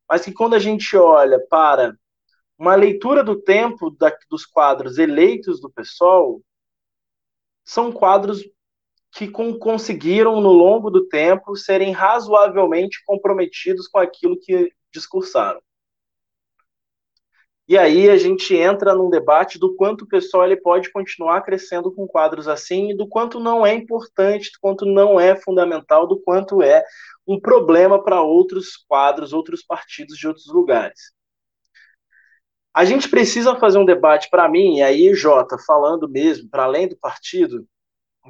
mas 0.08 0.24
que 0.24 0.32
quando 0.32 0.54
a 0.54 0.58
gente 0.58 0.96
olha 0.96 1.40
para 1.48 1.96
uma 2.58 2.74
leitura 2.74 3.24
do 3.24 3.40
tempo 3.40 3.90
da, 3.90 4.14
dos 4.30 4.44
quadros 4.44 4.98
eleitos 4.98 5.60
do 5.60 5.70
PSOL, 5.70 6.42
são 7.64 7.90
quadros 7.90 8.44
que 9.12 9.28
com, 9.28 9.58
conseguiram, 9.58 10.40
no 10.40 10.52
longo 10.52 10.90
do 10.90 11.06
tempo, 11.08 11.56
serem 11.56 11.92
razoavelmente 11.92 13.02
comprometidos 13.04 13.88
com 13.88 13.98
aquilo 13.98 14.38
que 14.38 14.72
discursaram. 14.92 15.60
E 17.68 17.78
aí 17.78 18.10
a 18.10 18.16
gente 18.16 18.54
entra 18.56 18.94
num 18.94 19.08
debate 19.08 19.58
do 19.58 19.74
quanto 19.76 20.02
o 20.02 20.08
pessoal 20.08 20.44
ele 20.44 20.56
pode 20.56 20.90
continuar 20.90 21.42
crescendo 21.42 21.92
com 21.92 22.06
quadros 22.06 22.48
assim 22.48 22.90
e 22.90 22.96
do 22.96 23.08
quanto 23.08 23.38
não 23.38 23.64
é 23.64 23.72
importante, 23.72 24.50
do 24.52 24.58
quanto 24.60 24.84
não 24.84 25.18
é 25.18 25.36
fundamental, 25.36 26.06
do 26.06 26.20
quanto 26.20 26.60
é 26.60 26.84
um 27.26 27.40
problema 27.40 28.02
para 28.02 28.20
outros 28.20 28.76
quadros, 28.88 29.32
outros 29.32 29.62
partidos 29.62 30.18
de 30.18 30.26
outros 30.26 30.46
lugares. 30.48 31.12
A 32.74 32.84
gente 32.84 33.08
precisa 33.08 33.54
fazer 33.56 33.78
um 33.78 33.84
debate 33.84 34.28
para 34.30 34.48
mim, 34.48 34.78
e 34.78 34.82
aí, 34.82 35.14
Jota, 35.14 35.56
falando 35.66 36.08
mesmo, 36.08 36.48
para 36.48 36.64
além 36.64 36.88
do 36.88 36.96
partido, 36.96 37.66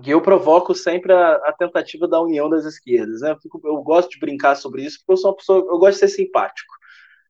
que 0.03 0.11
eu 0.11 0.21
provoco 0.21 0.75
sempre 0.75 1.13
a, 1.13 1.35
a, 1.35 1.53
tentativa 1.53 2.09
da 2.09 2.21
união 2.21 2.49
das 2.51 2.65
esquerdas. 2.65 3.21
Né? 3.21 3.31
Eu, 3.31 3.39
fico, 3.39 3.61
eu, 3.65 3.77
gosto 3.83 4.11
de 4.11 4.19
brincar 4.19 4.57
sobre 4.57 4.83
isso, 4.85 4.99
porque 4.99 5.13
eu 5.13 5.17
sou 5.17 5.31
uma 5.31 5.37
pessoa, 5.37 5.59
eu 5.61 5.79
gosto 5.79 5.93
de 5.95 5.99
ser 5.99 6.09
simpático. 6.09 6.75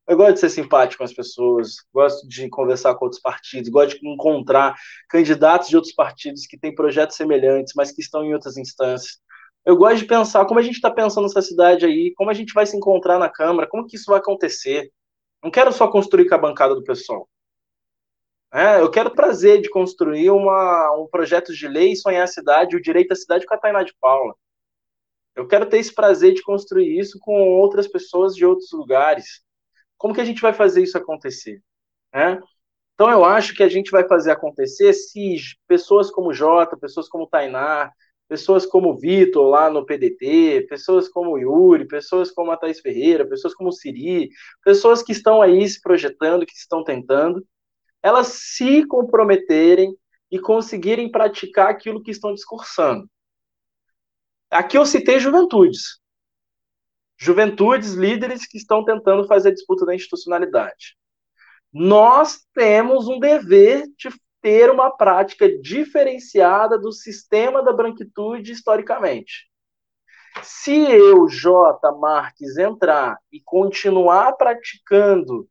Eu 0.09 0.17
gosto 0.17 0.35
de 0.35 0.41
ser 0.41 0.51
simpático 0.51 0.99
com 0.99 1.05
as 1.05 1.13
pessoas, 1.13 1.77
gosto 1.93 2.27
de 2.27 2.49
conversar 2.49 2.95
com 2.97 3.05
outros 3.05 3.23
partidos, 3.23 3.71
gosto 3.71 4.01
de 4.01 4.09
encontrar 4.09 4.75
candidatos 5.09 5.69
de 5.69 5.77
outros 5.77 5.95
partidos 5.95 6.47
que 6.47 6.59
têm 6.59 6.75
projetos 6.75 7.17
semelhantes, 7.17 7.73
mas 7.77 7.93
que 7.93 8.01
estão 8.01 8.25
em 8.25 8.35
outras 8.35 8.57
instâncias. 8.57 9.21
Eu 9.65 9.77
gosto 9.77 9.99
de 9.99 10.07
pensar 10.07 10.45
como 10.45 10.59
a 10.59 10.63
gente 10.63 10.75
está 10.75 10.91
pensando 10.91 11.25
nessa 11.25 11.41
cidade 11.41 11.87
aí, 11.87 12.13
como 12.17 12.31
a 12.31 12.35
gente 12.35 12.53
vai 12.53 12.67
se 12.67 12.77
encontrar 12.77 13.19
na 13.19 13.29
Câmara, 13.29 13.69
como 13.69 13.87
que 13.87 13.95
isso 13.97 14.11
vai 14.11 14.19
acontecer. 14.19 14.91
Não 15.43 15.51
quero 15.51 15.73
só 15.73 15.87
construir 15.87 16.29
com 16.29 16.35
a 16.35 16.39
bancada 16.39 16.75
do 16.75 16.83
pessoal. 16.83 17.29
É, 18.53 18.81
eu 18.81 18.91
quero 18.91 19.15
prazer 19.15 19.63
de 19.63 19.71
construir 19.71 20.31
uma, 20.31 20.95
um 20.97 21.07
projeto 21.07 21.55
de 21.55 21.67
lei, 21.67 21.97
sonhar 21.97 22.25
a 22.25 22.27
cidade, 22.27 22.77
o 22.77 22.83
direito 22.83 23.13
à 23.13 23.17
cidade 23.17 23.47
com 23.47 23.55
a 23.55 23.59
Tainá 23.59 23.83
de 23.83 23.95
Paula. 24.01 24.35
Eu 25.35 25.47
quero 25.47 25.65
ter 25.65 25.79
esse 25.79 25.95
prazer 25.95 26.35
de 26.35 26.43
construir 26.43 26.99
isso 26.99 27.19
com 27.21 27.33
outras 27.49 27.89
pessoas 27.89 28.35
de 28.35 28.45
outros 28.45 28.71
lugares. 28.73 29.43
Como 30.03 30.13
que 30.13 30.21
a 30.21 30.25
gente 30.25 30.43
vai 30.43 30.53
fazer 30.53 30.83
isso 30.83 30.99
acontecer? 30.99 31.63
Né? 32.13 32.41
Então 32.93 33.09
eu 33.09 33.25
acho 33.25 33.55
que 33.55 33.63
a 33.63 33.69
gente 33.69 33.89
vai 33.93 34.05
fazer 34.09 34.33
acontecer 34.33 34.93
se 34.93 35.37
pessoas 35.69 36.11
como 36.11 36.35
Jota, 36.35 36.77
pessoas 36.77 37.09
como 37.09 37.29
Tainá, 37.29 37.89
pessoas 38.29 38.67
como 38.67 38.99
Vitor 38.99 39.49
lá 39.49 39.71
no 39.71 39.87
PDT, 39.87 40.67
pessoas 40.69 41.09
como 41.09 41.39
Yuri, 41.39 41.87
pessoas 41.87 42.33
como 42.33 42.51
a 42.51 42.57
Thaís 42.57 42.81
Ferreira, 42.81 43.25
pessoas 43.25 43.55
como 43.55 43.71
Siri, 43.71 44.29
pessoas 44.65 45.05
que 45.05 45.13
estão 45.13 45.41
aí 45.41 45.69
se 45.69 45.81
projetando, 45.81 46.45
que 46.45 46.53
estão 46.53 46.83
tentando, 46.83 47.47
elas 48.03 48.27
se 48.27 48.85
comprometerem 48.89 49.97
e 50.33 50.41
conseguirem 50.41 51.13
praticar 51.13 51.69
aquilo 51.69 52.03
que 52.03 52.11
estão 52.11 52.35
discursando. 52.35 53.09
Aqui 54.51 54.77
eu 54.77 54.85
citei 54.85 55.21
juventudes 55.21 56.02
juventudes, 57.23 57.95
líderes 57.95 58.47
que 58.47 58.59
estão 58.59 58.85
tentando 58.85 59.27
fazer 59.29 59.51
a 59.51 59.55
disputa 59.55 59.87
da 59.87 59.95
institucionalidade. 59.95 60.97
Nós 61.73 62.45
temos 62.53 63.07
um 63.07 63.21
dever 63.21 63.87
de 63.97 64.11
ter 64.41 64.69
uma 64.69 64.91
prática 64.91 65.49
diferenciada 65.61 66.77
do 66.77 66.91
sistema 66.91 67.63
da 67.63 67.73
branquitude 67.73 68.51
historicamente. 68.51 69.49
Se 70.43 70.75
eu, 70.75 71.29
J. 71.29 71.93
Marques, 71.93 72.59
entrar 72.59 73.17
e 73.31 73.41
continuar 73.41 74.33
praticando 74.33 75.49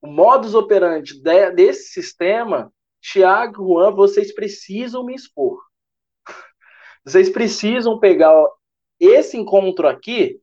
o 0.00 0.06
modus 0.06 0.54
operandi 0.54 1.20
de, 1.20 1.50
desse 1.50 1.88
sistema, 1.88 2.72
Tiago, 3.00 3.66
Juan, 3.66 3.90
vocês 3.90 4.32
precisam 4.32 5.04
me 5.04 5.16
expor. 5.16 5.60
Vocês 7.04 7.28
precisam 7.28 7.98
pegar 7.98 8.32
esse 9.00 9.36
encontro 9.36 9.88
aqui 9.88 10.40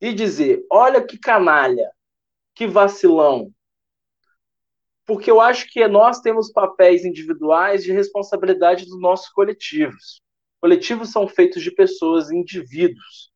e 0.00 0.12
dizer: 0.12 0.64
olha 0.70 1.04
que 1.04 1.18
canalha, 1.18 1.90
que 2.54 2.66
vacilão. 2.66 3.52
Porque 5.06 5.30
eu 5.30 5.40
acho 5.40 5.68
que 5.70 5.86
nós 5.88 6.20
temos 6.20 6.52
papéis 6.52 7.04
individuais 7.04 7.82
de 7.82 7.92
responsabilidade 7.92 8.86
dos 8.86 9.00
nossos 9.00 9.28
coletivos. 9.30 10.22
Coletivos 10.60 11.10
são 11.10 11.26
feitos 11.26 11.62
de 11.62 11.70
pessoas, 11.70 12.30
indivíduos. 12.30 13.30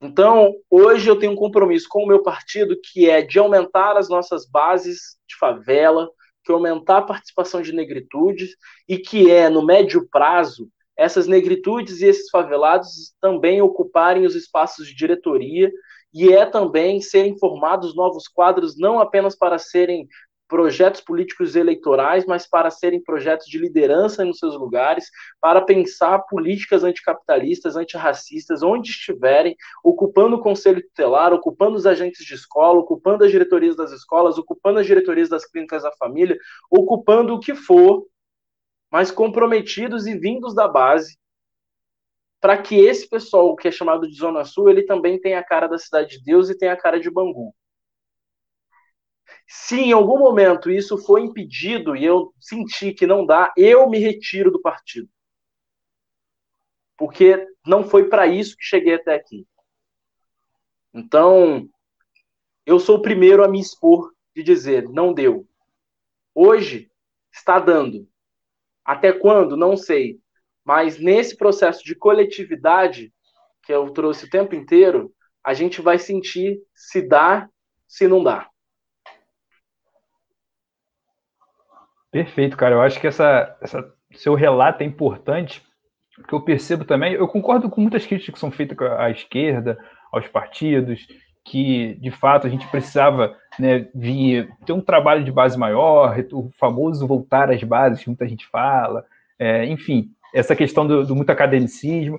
Então, 0.00 0.52
hoje 0.68 1.08
eu 1.08 1.16
tenho 1.16 1.32
um 1.32 1.36
compromisso 1.36 1.86
com 1.88 2.02
o 2.02 2.08
meu 2.08 2.22
partido 2.24 2.76
que 2.82 3.08
é 3.08 3.22
de 3.22 3.38
aumentar 3.38 3.96
as 3.96 4.08
nossas 4.08 4.44
bases 4.44 5.16
de 5.28 5.36
favela, 5.36 6.10
que 6.44 6.50
é 6.50 6.54
aumentar 6.54 6.98
a 6.98 7.02
participação 7.02 7.62
de 7.62 7.72
negritudes 7.72 8.56
e 8.88 8.98
que 8.98 9.30
é, 9.30 9.48
no 9.48 9.64
médio 9.64 10.08
prazo, 10.08 10.68
essas 10.96 11.26
negritudes 11.26 12.00
e 12.00 12.06
esses 12.06 12.28
favelados 12.30 13.14
também 13.20 13.60
ocuparem 13.62 14.26
os 14.26 14.34
espaços 14.34 14.86
de 14.86 14.94
diretoria 14.94 15.70
e 16.12 16.32
é 16.32 16.44
também 16.44 17.00
serem 17.00 17.38
formados 17.38 17.96
novos 17.96 18.28
quadros 18.28 18.78
não 18.78 19.00
apenas 19.00 19.34
para 19.34 19.58
serem 19.58 20.06
projetos 20.52 21.00
políticos 21.00 21.56
eleitorais, 21.56 22.26
mas 22.26 22.46
para 22.46 22.70
serem 22.70 23.02
projetos 23.02 23.46
de 23.46 23.56
liderança 23.56 24.22
nos 24.22 24.38
seus 24.38 24.54
lugares, 24.54 25.06
para 25.40 25.62
pensar 25.62 26.18
políticas 26.28 26.84
anticapitalistas, 26.84 27.74
antirracistas, 27.74 28.62
onde 28.62 28.90
estiverem, 28.90 29.56
ocupando 29.82 30.36
o 30.36 30.40
conselho 30.42 30.82
tutelar, 30.82 31.32
ocupando 31.32 31.78
os 31.78 31.86
agentes 31.86 32.22
de 32.26 32.34
escola, 32.34 32.80
ocupando 32.80 33.24
as 33.24 33.30
diretorias 33.30 33.74
das 33.74 33.92
escolas, 33.92 34.36
ocupando 34.36 34.78
as 34.78 34.84
diretorias 34.84 35.30
das 35.30 35.46
clínicas 35.46 35.84
da 35.84 35.92
família, 35.92 36.36
ocupando 36.70 37.32
o 37.32 37.40
que 37.40 37.54
for, 37.54 38.04
mas 38.92 39.10
comprometidos 39.10 40.06
e 40.06 40.18
vindos 40.18 40.54
da 40.54 40.68
base, 40.68 41.18
para 42.38 42.60
que 42.60 42.74
esse 42.74 43.08
pessoal 43.08 43.56
que 43.56 43.66
é 43.66 43.72
chamado 43.72 44.06
de 44.06 44.14
Zona 44.14 44.44
Sul, 44.44 44.68
ele 44.68 44.82
também 44.82 45.18
tenha 45.18 45.38
a 45.38 45.44
cara 45.44 45.66
da 45.66 45.78
Cidade 45.78 46.18
de 46.18 46.24
Deus 46.24 46.50
e 46.50 46.58
tenha 46.58 46.74
a 46.74 46.76
cara 46.76 47.00
de 47.00 47.10
Bangu. 47.10 47.54
Se 49.48 49.76
em 49.76 49.92
algum 49.92 50.18
momento 50.18 50.70
isso 50.70 50.98
foi 50.98 51.22
impedido 51.22 51.96
e 51.96 52.04
eu 52.04 52.34
senti 52.38 52.92
que 52.92 53.06
não 53.06 53.24
dá, 53.24 53.50
eu 53.56 53.88
me 53.88 53.98
retiro 53.98 54.50
do 54.50 54.60
partido. 54.60 55.08
Porque 56.94 57.48
não 57.66 57.84
foi 57.84 58.10
para 58.10 58.26
isso 58.26 58.56
que 58.56 58.64
cheguei 58.64 58.94
até 58.94 59.14
aqui. 59.14 59.46
Então, 60.92 61.66
eu 62.66 62.78
sou 62.78 62.98
o 62.98 63.02
primeiro 63.02 63.42
a 63.42 63.48
me 63.48 63.58
expor 63.58 64.12
de 64.36 64.42
dizer, 64.42 64.86
não 64.90 65.14
deu. 65.14 65.48
Hoje 66.34 66.90
está 67.32 67.58
dando. 67.58 68.11
Até 68.84 69.12
quando? 69.12 69.56
Não 69.56 69.76
sei. 69.76 70.18
Mas 70.64 70.98
nesse 70.98 71.36
processo 71.36 71.84
de 71.84 71.94
coletividade 71.94 73.12
que 73.62 73.72
eu 73.72 73.90
trouxe 73.90 74.26
o 74.26 74.30
tempo 74.30 74.54
inteiro, 74.54 75.12
a 75.44 75.54
gente 75.54 75.80
vai 75.80 75.98
sentir 75.98 76.60
se 76.74 77.02
dá, 77.02 77.48
se 77.86 78.06
não 78.06 78.22
dá. 78.22 78.48
Perfeito, 82.10 82.56
cara. 82.56 82.74
Eu 82.74 82.82
acho 82.82 83.00
que 83.00 83.06
essa, 83.06 83.56
essa 83.60 83.92
seu 84.14 84.34
relato 84.34 84.82
é 84.82 84.86
importante, 84.86 85.62
porque 86.14 86.34
eu 86.34 86.42
percebo 86.42 86.84
também, 86.84 87.14
eu 87.14 87.26
concordo 87.26 87.70
com 87.70 87.80
muitas 87.80 88.06
críticas 88.06 88.34
que 88.34 88.40
são 88.40 88.50
feitas 88.50 88.78
à 88.98 89.10
esquerda, 89.10 89.78
aos 90.12 90.28
partidos, 90.28 91.06
que 91.44 91.94
de 92.00 92.10
fato 92.10 92.46
a 92.46 92.50
gente 92.50 92.66
precisava 92.68 93.36
né, 93.58 93.88
vir, 93.94 94.50
ter 94.64 94.72
um 94.72 94.80
trabalho 94.80 95.24
de 95.24 95.32
base 95.32 95.58
maior, 95.58 96.16
o 96.32 96.50
famoso 96.58 97.06
voltar 97.06 97.50
às 97.50 97.62
bases, 97.62 98.02
que 98.02 98.08
muita 98.08 98.28
gente 98.28 98.46
fala, 98.46 99.04
é, 99.38 99.66
enfim, 99.66 100.10
essa 100.32 100.54
questão 100.54 100.86
do, 100.86 101.04
do, 101.04 101.16
muito 101.16 101.30
academicismo. 101.30 102.18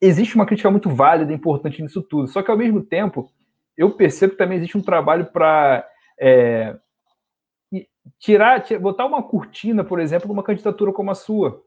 Existe 0.00 0.34
uma 0.34 0.46
crítica 0.46 0.70
muito 0.70 0.90
válida 0.90 1.32
e 1.32 1.34
importante 1.34 1.82
nisso 1.82 2.02
tudo, 2.02 2.28
só 2.28 2.42
que 2.42 2.50
ao 2.50 2.56
mesmo 2.56 2.82
tempo 2.82 3.30
eu 3.76 3.90
percebo 3.90 4.32
que 4.32 4.38
também 4.38 4.58
existe 4.58 4.76
um 4.76 4.82
trabalho 4.82 5.26
para 5.26 5.86
é, 6.20 6.76
tirar, 8.18 8.64
botar 8.80 9.06
uma 9.06 9.22
cortina, 9.22 9.82
por 9.82 10.00
exemplo, 10.00 10.28
numa 10.28 10.42
candidatura 10.42 10.92
como 10.92 11.10
a 11.10 11.14
sua. 11.14 11.62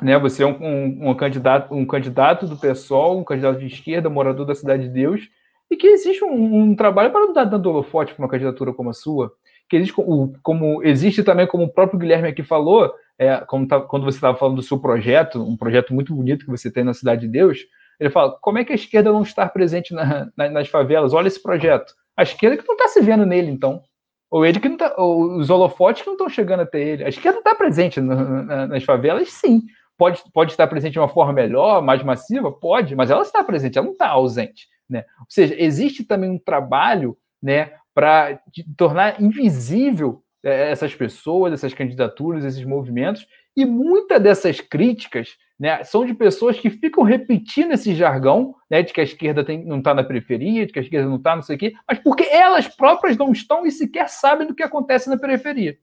Né? 0.00 0.18
Você 0.18 0.42
é 0.42 0.46
um, 0.46 0.58
um, 0.62 1.10
um, 1.10 1.14
candidato, 1.14 1.74
um 1.74 1.86
candidato 1.86 2.46
do 2.46 2.56
PSOL, 2.56 3.18
um 3.18 3.24
candidato 3.24 3.58
de 3.58 3.66
esquerda, 3.66 4.10
morador 4.10 4.46
da 4.46 4.54
Cidade 4.54 4.84
de 4.84 4.90
Deus, 4.90 5.28
e 5.70 5.76
que 5.76 5.86
existe 5.86 6.24
um, 6.24 6.62
um 6.62 6.74
trabalho 6.74 7.10
para 7.10 7.20
não 7.20 7.32
dar 7.32 7.44
dando 7.44 7.68
holofote 7.68 8.14
para 8.14 8.24
uma 8.24 8.30
candidatura 8.30 8.72
como 8.72 8.90
a 8.90 8.94
sua. 8.94 9.32
Que 9.68 9.76
existe, 9.76 9.94
como, 10.42 10.82
existe 10.82 11.22
também, 11.22 11.46
como 11.46 11.64
o 11.64 11.72
próprio 11.72 11.98
Guilherme 11.98 12.28
aqui 12.28 12.42
falou, 12.42 12.90
é, 13.18 13.36
tá, 13.68 13.80
quando 13.80 14.04
você 14.04 14.16
estava 14.16 14.38
falando 14.38 14.56
do 14.56 14.62
seu 14.62 14.78
projeto, 14.78 15.42
um 15.42 15.56
projeto 15.56 15.92
muito 15.92 16.14
bonito 16.14 16.44
que 16.44 16.50
você 16.50 16.70
tem 16.70 16.84
na 16.84 16.94
Cidade 16.94 17.22
de 17.22 17.28
Deus, 17.28 17.66
ele 18.00 18.10
fala: 18.10 18.36
como 18.40 18.58
é 18.58 18.64
que 18.64 18.72
a 18.72 18.76
esquerda 18.76 19.12
não 19.12 19.22
está 19.22 19.48
presente 19.48 19.92
na, 19.92 20.30
na, 20.36 20.48
nas 20.48 20.68
favelas? 20.68 21.12
Olha 21.12 21.28
esse 21.28 21.42
projeto. 21.42 21.92
A 22.16 22.22
esquerda 22.22 22.56
que 22.56 22.66
não 22.66 22.74
está 22.74 22.88
se 22.88 23.00
vendo 23.00 23.26
nele, 23.26 23.50
então. 23.50 23.82
Ou 24.30 24.44
ele 24.44 24.60
que 24.60 24.68
não 24.68 24.76
tá, 24.76 24.94
os 24.98 25.48
holofotes 25.48 26.02
que 26.02 26.06
não 26.06 26.14
estão 26.14 26.28
chegando 26.28 26.60
até 26.60 26.80
ele. 26.80 27.04
A 27.04 27.08
esquerda 27.08 27.38
está 27.38 27.54
presente 27.54 28.00
no, 28.00 28.44
na, 28.44 28.66
nas 28.66 28.84
favelas, 28.84 29.30
sim. 29.30 29.62
Pode, 29.96 30.22
pode 30.32 30.52
estar 30.52 30.66
presente 30.68 30.92
de 30.92 30.98
uma 30.98 31.08
forma 31.08 31.32
melhor, 31.32 31.82
mais 31.82 32.02
massiva? 32.04 32.52
Pode, 32.52 32.94
mas 32.94 33.10
ela 33.10 33.22
está 33.22 33.42
presente, 33.42 33.78
ela 33.78 33.86
não 33.86 33.94
está 33.94 34.08
ausente. 34.08 34.68
Né? 34.88 35.04
Ou 35.20 35.26
seja, 35.28 35.54
existe 35.58 36.04
também 36.04 36.30
um 36.30 36.38
trabalho 36.38 37.16
né, 37.42 37.72
para 37.94 38.40
tornar 38.76 39.20
invisível 39.20 40.22
é, 40.42 40.70
essas 40.70 40.94
pessoas, 40.94 41.52
essas 41.52 41.74
candidaturas, 41.74 42.44
esses 42.44 42.64
movimentos, 42.64 43.26
e 43.56 43.64
muitas 43.64 44.22
dessas 44.22 44.60
críticas 44.60 45.36
né, 45.58 45.82
são 45.82 46.06
de 46.06 46.14
pessoas 46.14 46.58
que 46.60 46.70
ficam 46.70 47.02
repetindo 47.02 47.72
esse 47.72 47.92
jargão 47.94 48.54
né, 48.70 48.82
de 48.82 48.92
que 48.92 49.00
a 49.00 49.04
esquerda 49.04 49.44
tem, 49.44 49.64
não 49.64 49.78
está 49.78 49.92
na 49.92 50.04
periferia, 50.04 50.64
de 50.64 50.72
que 50.72 50.78
a 50.78 50.82
esquerda 50.82 51.08
não 51.08 51.16
está, 51.16 51.34
não 51.34 51.42
sei 51.42 51.56
o 51.56 51.58
quê, 51.58 51.74
mas 51.88 51.98
porque 51.98 52.22
elas 52.22 52.68
próprias 52.68 53.16
não 53.16 53.32
estão 53.32 53.66
e 53.66 53.72
sequer 53.72 54.08
sabem 54.08 54.46
do 54.46 54.54
que 54.54 54.62
acontece 54.62 55.10
na 55.10 55.18
periferia. 55.18 55.76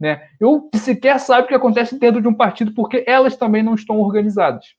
Né? 0.00 0.26
Ou 0.40 0.70
sequer 0.74 1.20
sabem 1.20 1.44
o 1.44 1.48
que 1.48 1.54
acontece 1.54 1.98
dentro 1.98 2.20
de 2.20 2.26
um 2.26 2.34
partido, 2.34 2.74
porque 2.74 3.04
elas 3.06 3.36
também 3.36 3.62
não 3.62 3.74
estão 3.74 4.00
organizadas. 4.00 4.74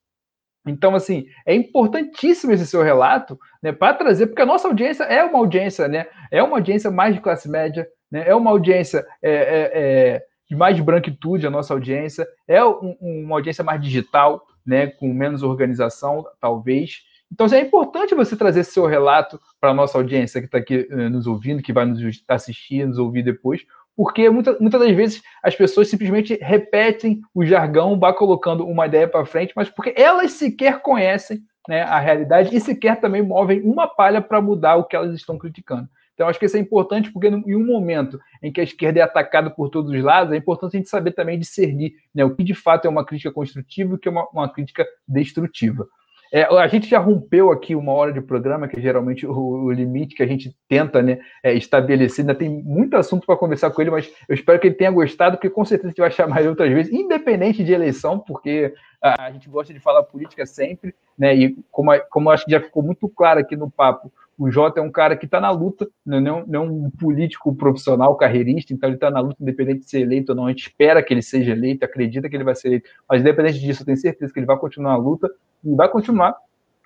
Então, 0.66 0.96
assim, 0.96 1.26
é 1.46 1.56
importantíssimo 1.56 2.52
esse 2.52 2.68
seu 2.68 2.84
relato 2.84 3.40
né, 3.62 3.72
para 3.72 3.96
trazer, 3.96 4.28
porque 4.28 4.42
a 4.42 4.46
nossa 4.46 4.68
audiência 4.68 5.04
é 5.06 5.24
uma 5.24 5.40
audiência, 5.40 5.88
né? 5.88 6.06
É 6.32 6.42
uma 6.44 6.58
audiência 6.58 6.92
mais 6.92 7.16
de 7.16 7.22
classe 7.22 7.50
média, 7.50 7.88
né, 8.12 8.24
é 8.28 8.36
uma 8.36 8.52
audiência 8.52 9.06
é, 9.22 9.32
é, 9.32 9.72
é 9.74 10.26
de 10.48 10.56
mais 10.56 10.78
branquitude, 10.80 11.48
a 11.48 11.50
nossa 11.50 11.74
audiência, 11.74 12.28
é 12.46 12.64
um, 12.64 12.96
uma 13.00 13.38
audiência 13.38 13.64
mais 13.64 13.82
digital, 13.82 14.46
né, 14.66 14.88
com 14.88 15.12
menos 15.14 15.44
organização, 15.44 16.26
talvez. 16.42 17.04
Então, 17.32 17.48
é 17.48 17.62
importante 17.62 18.14
você 18.14 18.36
trazer 18.36 18.60
esse 18.60 18.74
seu 18.74 18.86
relato 18.86 19.40
para 19.62 19.72
a 19.72 19.74
nossa 19.74 19.98
audiência 19.98 20.42
que 20.42 20.48
está 20.48 20.58
aqui 20.58 20.86
eh, 20.92 21.10
nos 21.10 21.26
ouvindo, 21.26 21.64
que 21.64 21.72
vai 21.72 21.86
nos 21.86 22.02
assistir, 22.28 22.86
nos 22.86 22.98
ouvir 22.98 23.24
depois, 23.24 23.66
porque 24.02 24.28
muita, 24.32 24.58
muitas 24.60 24.82
das 24.82 24.96
vezes 24.96 25.22
as 25.44 25.56
pessoas 25.56 25.88
simplesmente 25.88 26.36
repetem 26.42 27.22
o 27.36 27.46
jargão, 27.46 28.00
vai 28.00 28.12
colocando 28.12 28.66
uma 28.66 28.88
ideia 28.88 29.08
para 29.08 29.28
frente, 29.28 29.54
mas 29.56 29.70
porque 29.70 29.94
elas 29.96 30.32
sequer 30.32 30.82
conhecem 30.82 31.42
né, 31.70 31.84
a 31.84 32.00
realidade 32.00 32.50
e 32.56 32.60
sequer 32.60 33.00
também 33.00 33.22
movem 33.22 33.62
uma 33.62 33.88
palha 33.88 34.20
para 34.20 34.42
mudar 34.42 34.78
o 34.78 34.86
que 34.86 34.96
elas 34.96 35.14
estão 35.14 35.38
criticando. 35.38 35.88
Então, 36.16 36.28
acho 36.28 36.40
que 36.40 36.48
isso 36.48 36.58
é 36.58 36.60
importante, 36.60 37.12
porque 37.12 37.28
em 37.28 37.56
um 37.56 37.64
momento 37.64 38.20
em 38.42 38.52
que 38.52 38.60
a 38.60 38.64
esquerda 38.64 39.02
é 39.02 39.04
atacada 39.04 39.52
por 39.52 39.70
todos 39.70 39.92
os 39.92 40.04
lados, 40.04 40.34
é 40.34 40.38
importante 40.38 40.76
a 40.76 40.80
gente 40.80 40.90
saber 40.90 41.12
também 41.12 41.38
discernir 41.38 41.94
né, 42.12 42.26
o 42.26 42.36
que 42.36 42.44
de 42.44 42.56
fato 42.56 42.88
é 42.88 42.90
uma 42.90 43.06
crítica 43.06 43.32
construtiva 43.32 43.92
e 43.92 43.96
o 43.98 44.00
que 44.00 44.08
é 44.08 44.12
uma, 44.12 44.28
uma 44.34 44.52
crítica 44.52 44.84
destrutiva. 45.08 45.86
É, 46.32 46.44
a 46.44 46.68
gente 46.68 46.88
já 46.88 46.98
rompeu 46.98 47.52
aqui 47.52 47.76
uma 47.76 47.92
hora 47.92 48.14
de 48.14 48.22
programa, 48.22 48.66
que 48.66 48.80
é 48.80 48.82
geralmente 48.82 49.28
o, 49.28 49.34
o 49.34 49.72
limite 49.72 50.16
que 50.16 50.24
a 50.24 50.28
gente 50.28 50.56
tenta 50.68 51.02
né, 51.02 51.20
é, 51.44 51.54
estabelecer. 51.54 52.24
Ainda 52.24 52.34
tem 52.34 52.50
muito 52.50 52.96
assunto 52.96 53.26
para 53.26 53.36
conversar 53.36 53.70
com 53.70 53.82
ele, 53.82 53.92
mas 53.92 54.10
eu 54.30 54.34
espero 54.34 54.58
que 54.58 54.68
ele 54.68 54.76
tenha 54.76 54.92
gostado, 54.92 55.36
porque 55.36 55.50
com 55.50 55.66
certeza 55.66 55.90
a 55.90 55.92
gente 55.92 56.00
vai 56.00 56.12
chamar 56.12 56.40
ele 56.40 56.50
outras 56.50 56.72
vezes, 56.72 56.94
independente 56.94 57.66
de 57.66 57.74
eleição, 57.74 58.18
porque 58.18 58.74
a, 59.02 59.26
a 59.26 59.32
gente 59.32 59.50
gosta 59.50 59.74
de 59.74 59.80
falar 59.82 60.04
política 60.04 60.46
sempre, 60.46 60.96
né? 61.18 61.36
E 61.36 61.58
como, 61.70 61.92
como 62.10 62.30
acho 62.30 62.46
que 62.46 62.52
já 62.52 62.62
ficou 62.62 62.82
muito 62.82 63.10
claro 63.10 63.42
aqui 63.42 63.58
no 63.58 63.70
papo, 63.70 64.10
o 64.38 64.50
Jota 64.50 64.80
é 64.80 64.84
um 64.84 64.90
cara 64.90 65.18
que 65.18 65.26
está 65.26 65.40
na 65.40 65.52
luta, 65.52 65.88
né, 66.06 66.20
não, 66.20 66.46
não 66.48 66.66
um 66.66 66.90
político 66.90 67.54
profissional, 67.54 68.16
carreirista, 68.16 68.74
então 68.74 68.90
ele 68.90 68.96
está 68.96 69.12
na 69.12 69.20
luta, 69.20 69.36
independente 69.40 69.82
de 69.82 69.90
ser 69.90 70.00
eleito 70.00 70.32
ou 70.32 70.36
não. 70.36 70.48
A 70.48 70.50
gente 70.50 70.64
espera 70.64 71.04
que 71.04 71.14
ele 71.14 71.22
seja 71.22 71.52
eleito, 71.52 71.86
acredita 71.86 72.30
que 72.30 72.36
ele 72.36 72.44
vai 72.44 72.56
ser 72.56 72.70
eleito, 72.70 72.90
mas 73.08 73.22
independente 73.22 73.60
disso, 73.60 73.82
eu 73.82 73.86
tenho 73.86 73.98
certeza 73.98 74.34
que 74.34 74.40
ele 74.40 74.48
vai 74.48 74.58
continuar 74.58 74.94
na 74.94 74.98
luta 74.98 75.30
e 75.64 75.76
vai 75.76 75.90
continuar 75.90 76.36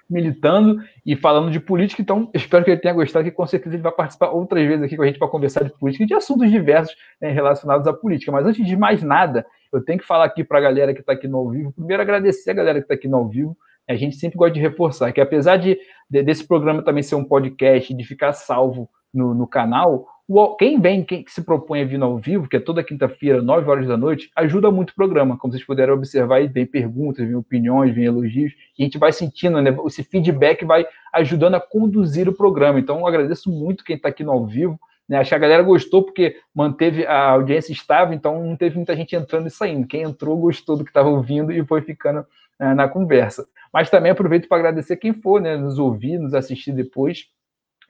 militando 0.09 0.81
e 1.05 1.15
falando 1.15 1.51
de 1.51 1.59
política. 1.59 2.01
Então, 2.01 2.29
espero 2.33 2.63
que 2.63 2.71
ele 2.71 2.79
tenha 2.79 2.93
gostado, 2.93 3.25
que 3.25 3.31
com 3.31 3.45
certeza 3.45 3.75
ele 3.75 3.83
vai 3.83 3.91
participar 3.91 4.29
outras 4.29 4.65
vezes 4.65 4.83
aqui 4.83 4.95
com 4.95 5.03
a 5.03 5.07
gente 5.07 5.19
para 5.19 5.27
conversar 5.27 5.63
de 5.63 5.71
política 5.71 6.03
e 6.03 6.07
de 6.07 6.13
assuntos 6.13 6.49
diversos 6.49 6.95
né, 7.19 7.31
relacionados 7.31 7.87
à 7.87 7.93
política. 7.93 8.31
Mas 8.31 8.45
antes 8.45 8.65
de 8.65 8.77
mais 8.77 9.01
nada, 9.01 9.45
eu 9.73 9.83
tenho 9.83 9.99
que 9.99 10.05
falar 10.05 10.25
aqui 10.25 10.43
para 10.43 10.59
a 10.59 10.61
galera 10.61 10.93
que 10.93 10.99
está 10.99 11.13
aqui 11.13 11.27
no 11.27 11.37
ao 11.37 11.49
vivo. 11.49 11.71
Primeiro, 11.73 12.01
agradecer 12.01 12.51
a 12.51 12.53
galera 12.53 12.79
que 12.79 12.85
está 12.85 12.93
aqui 12.93 13.07
no 13.07 13.17
ao 13.17 13.27
vivo. 13.27 13.57
A 13.87 13.95
gente 13.95 14.15
sempre 14.15 14.37
gosta 14.37 14.53
de 14.53 14.59
reforçar 14.59 15.11
que, 15.11 15.21
apesar 15.21 15.57
de, 15.57 15.77
de 16.09 16.23
desse 16.23 16.47
programa 16.47 16.83
também 16.83 17.03
ser 17.03 17.15
um 17.15 17.23
podcast, 17.23 17.93
de 17.93 18.03
ficar 18.03 18.33
salvo 18.33 18.89
no, 19.13 19.33
no 19.33 19.47
canal, 19.47 20.07
o, 20.27 20.55
quem 20.55 20.79
vem, 20.79 21.03
quem 21.03 21.23
se 21.27 21.43
propõe 21.43 21.81
a 21.81 21.85
vir 21.85 22.01
ao 22.01 22.17
vivo, 22.17 22.47
que 22.49 22.57
é 22.57 22.59
toda 22.59 22.83
quinta-feira, 22.83 23.41
9 23.41 23.69
horas 23.69 23.87
da 23.87 23.95
noite, 23.95 24.31
ajuda 24.35 24.71
muito 24.71 24.89
o 24.89 24.95
programa. 24.95 25.37
Como 25.37 25.53
vocês 25.53 25.63
puderam 25.63 25.93
observar, 25.93 26.47
vem 26.47 26.65
perguntas, 26.65 27.25
vem 27.25 27.35
opiniões, 27.35 27.93
vem 27.93 28.05
elogios, 28.05 28.53
e 28.77 28.81
a 28.81 28.85
gente 28.85 28.97
vai 28.97 29.11
sentindo, 29.11 29.61
né? 29.61 29.75
Esse 29.85 30.03
feedback 30.03 30.65
vai 30.65 30.85
ajudando 31.13 31.55
a 31.55 31.59
conduzir 31.59 32.27
o 32.27 32.33
programa. 32.33 32.79
Então, 32.79 32.99
eu 32.99 33.07
agradeço 33.07 33.51
muito 33.51 33.83
quem 33.83 33.95
está 33.95 34.09
aqui 34.09 34.23
no 34.23 34.31
ao 34.31 34.45
vivo. 34.47 34.79
Né? 35.07 35.17
Acho 35.17 35.29
que 35.29 35.35
a 35.35 35.39
galera 35.39 35.61
gostou 35.61 36.03
porque 36.03 36.37
manteve 36.53 37.05
a 37.05 37.29
audiência 37.29 37.71
estável, 37.71 38.15
então 38.15 38.43
não 38.43 38.55
teve 38.55 38.75
muita 38.75 38.95
gente 38.95 39.15
entrando 39.15 39.47
e 39.47 39.51
saindo. 39.51 39.87
Quem 39.87 40.01
entrou 40.01 40.37
gostou 40.37 40.75
do 40.75 40.83
que 40.83 40.89
estava 40.89 41.09
ouvindo 41.09 41.51
e 41.51 41.63
foi 41.65 41.81
ficando 41.81 42.25
né, 42.59 42.73
na 42.73 42.87
conversa. 42.87 43.47
Mas 43.71 43.89
também 43.89 44.11
aproveito 44.11 44.47
para 44.47 44.57
agradecer 44.57 44.97
quem 44.97 45.13
for, 45.13 45.39
né, 45.39 45.55
nos 45.55 45.77
ouvir, 45.77 46.17
nos 46.17 46.33
assistir 46.33 46.71
depois. 46.71 47.27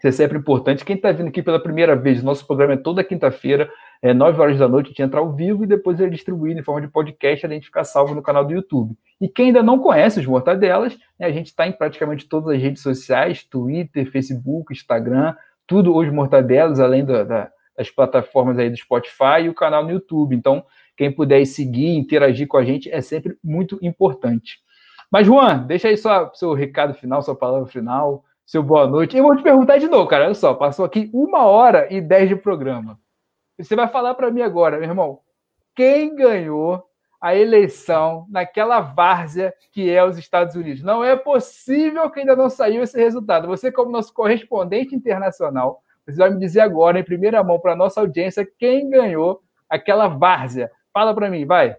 Isso 0.05 0.21
é 0.21 0.23
sempre 0.23 0.37
importante. 0.37 0.85
Quem 0.85 0.95
está 0.95 1.11
vindo 1.11 1.29
aqui 1.29 1.41
pela 1.41 1.59
primeira 1.59 1.95
vez, 1.95 2.21
nosso 2.21 2.45
programa 2.45 2.73
é 2.73 2.77
toda 2.77 3.03
quinta-feira, 3.03 3.67
é 4.03 4.13
9 4.13 4.39
horas 4.39 4.59
da 4.59 4.67
noite, 4.67 4.85
a 4.85 4.89
gente 4.89 5.01
entra 5.01 5.19
ao 5.19 5.33
vivo 5.33 5.63
e 5.63 5.67
depois 5.67 5.99
é 5.99 6.07
distribuído 6.07 6.59
em 6.59 6.63
forma 6.63 6.79
de 6.79 6.87
podcast, 6.87 7.43
a 7.43 7.49
gente 7.49 7.65
fica 7.65 7.83
salvo 7.83 8.13
no 8.13 8.21
canal 8.21 8.45
do 8.45 8.53
YouTube. 8.53 8.95
E 9.19 9.27
quem 9.27 9.47
ainda 9.47 9.63
não 9.63 9.79
conhece 9.79 10.19
os 10.19 10.25
Mortadelas, 10.27 10.95
né, 11.17 11.25
a 11.25 11.31
gente 11.31 11.47
está 11.47 11.67
em 11.67 11.71
praticamente 11.71 12.29
todas 12.29 12.55
as 12.55 12.61
redes 12.61 12.83
sociais, 12.83 13.43
Twitter, 13.43 14.05
Facebook, 14.11 14.71
Instagram, 14.71 15.33
tudo 15.65 15.97
os 15.97 16.07
Mortadelas, 16.13 16.79
além 16.79 17.03
da, 17.03 17.23
da, 17.23 17.51
das 17.75 17.89
plataformas 17.89 18.59
aí 18.59 18.69
do 18.69 18.77
Spotify 18.77 19.41
e 19.45 19.49
o 19.49 19.55
canal 19.55 19.83
no 19.83 19.89
YouTube. 19.89 20.35
Então, 20.35 20.63
quem 20.95 21.11
puder 21.11 21.43
seguir, 21.47 21.97
interagir 21.97 22.47
com 22.47 22.57
a 22.57 22.63
gente 22.63 22.91
é 22.91 23.01
sempre 23.01 23.39
muito 23.43 23.79
importante. 23.81 24.59
Mas, 25.11 25.25
Juan, 25.25 25.65
deixa 25.65 25.87
aí 25.87 25.97
só 25.97 26.31
seu 26.35 26.53
recado 26.53 26.93
final, 26.93 27.23
sua 27.23 27.35
palavra 27.35 27.67
final, 27.67 28.23
seu 28.45 28.61
boa 28.61 28.87
noite. 28.87 29.17
Eu 29.17 29.23
vou 29.23 29.35
te 29.35 29.43
perguntar 29.43 29.77
de 29.77 29.87
novo, 29.87 30.07
cara. 30.07 30.25
Olha 30.25 30.33
só, 30.33 30.53
passou 30.53 30.85
aqui 30.85 31.09
uma 31.13 31.45
hora 31.45 31.91
e 31.91 31.99
dez 31.99 32.29
de 32.29 32.35
programa. 32.35 32.99
Você 33.57 33.75
vai 33.75 33.87
falar 33.87 34.13
para 34.13 34.29
mim 34.29 34.41
agora, 34.41 34.77
meu 34.77 34.87
irmão, 34.87 35.19
quem 35.75 36.15
ganhou 36.15 36.83
a 37.19 37.35
eleição 37.35 38.27
naquela 38.29 38.81
várzea 38.81 39.53
que 39.71 39.89
é 39.89 40.03
os 40.03 40.17
Estados 40.17 40.55
Unidos? 40.55 40.83
Não 40.83 41.03
é 41.03 41.15
possível 41.15 42.09
que 42.09 42.19
ainda 42.19 42.35
não 42.35 42.49
saiu 42.49 42.83
esse 42.83 42.97
resultado. 42.97 43.47
Você, 43.47 43.71
como 43.71 43.91
nosso 43.91 44.13
correspondente 44.13 44.93
internacional, 44.93 45.81
você 46.05 46.17
vai 46.17 46.29
me 46.29 46.39
dizer 46.39 46.59
agora, 46.59 46.99
em 46.99 47.03
primeira 47.03 47.43
mão, 47.43 47.59
para 47.59 47.75
nossa 47.75 47.99
audiência, 47.99 48.47
quem 48.59 48.89
ganhou 48.89 49.41
aquela 49.69 50.07
várzea. 50.07 50.69
Fala 50.93 51.15
para 51.15 51.29
mim, 51.29 51.45
vai. 51.45 51.75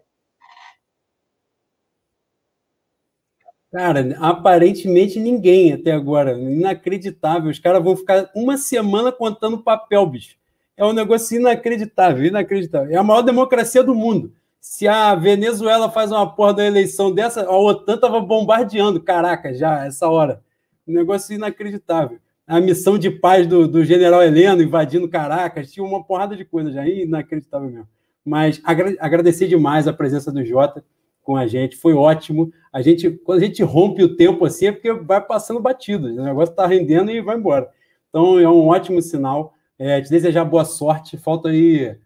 Cara, 3.72 4.16
aparentemente 4.20 5.18
ninguém 5.18 5.72
até 5.72 5.92
agora. 5.92 6.38
Inacreditável. 6.38 7.50
Os 7.50 7.58
caras 7.58 7.82
vão 7.82 7.96
ficar 7.96 8.30
uma 8.34 8.56
semana 8.56 9.10
contando 9.12 9.62
papel, 9.62 10.06
bicho. 10.06 10.36
É 10.76 10.84
um 10.84 10.92
negócio 10.92 11.38
inacreditável, 11.38 12.24
inacreditável. 12.24 12.92
É 12.92 12.96
a 12.96 13.02
maior 13.02 13.22
democracia 13.22 13.82
do 13.82 13.94
mundo. 13.94 14.32
Se 14.60 14.86
a 14.86 15.14
Venezuela 15.14 15.90
faz 15.90 16.10
uma 16.10 16.28
porra 16.28 16.54
da 16.54 16.66
eleição 16.66 17.12
dessa, 17.12 17.44
a 17.44 17.56
OTAN 17.56 17.98
tava 17.98 18.20
bombardeando, 18.20 19.00
caraca, 19.00 19.54
já, 19.54 19.86
essa 19.86 20.08
hora. 20.08 20.42
Um 20.86 20.92
negócio 20.92 21.34
inacreditável. 21.34 22.18
A 22.46 22.60
missão 22.60 22.98
de 22.98 23.10
paz 23.10 23.46
do, 23.46 23.66
do 23.66 23.84
general 23.84 24.22
Heleno 24.22 24.62
invadindo 24.62 25.08
Caracas, 25.08 25.72
tinha 25.72 25.84
uma 25.84 26.04
porrada 26.04 26.36
de 26.36 26.44
coisa 26.44 26.70
já, 26.70 26.86
inacreditável 26.86 27.68
mesmo. 27.68 27.88
Mas 28.24 28.60
agra 28.64 28.94
agradecer 29.00 29.48
demais 29.48 29.88
a 29.88 29.92
presença 29.92 30.30
do 30.30 30.44
Jota 30.44 30.84
com 31.22 31.36
a 31.36 31.46
gente, 31.46 31.76
foi 31.76 31.94
ótimo. 31.94 32.52
A 32.76 32.82
gente, 32.82 33.10
quando 33.10 33.38
a 33.38 33.42
gente 33.46 33.62
rompe 33.62 34.02
o 34.02 34.16
tempo 34.16 34.44
assim, 34.44 34.66
é 34.66 34.72
porque 34.72 34.92
vai 34.92 35.18
passando 35.18 35.58
batido, 35.58 36.08
o 36.08 36.22
negócio 36.22 36.52
está 36.52 36.66
rendendo 36.66 37.10
e 37.10 37.22
vai 37.22 37.34
embora. 37.34 37.70
Então 38.10 38.38
é 38.38 38.46
um 38.46 38.66
ótimo 38.66 39.00
sinal. 39.00 39.54
É, 39.78 39.98
te 40.02 40.10
desejar 40.10 40.44
boa 40.44 40.66
sorte. 40.66 41.16
Falta 41.16 41.48
aí 41.48 41.96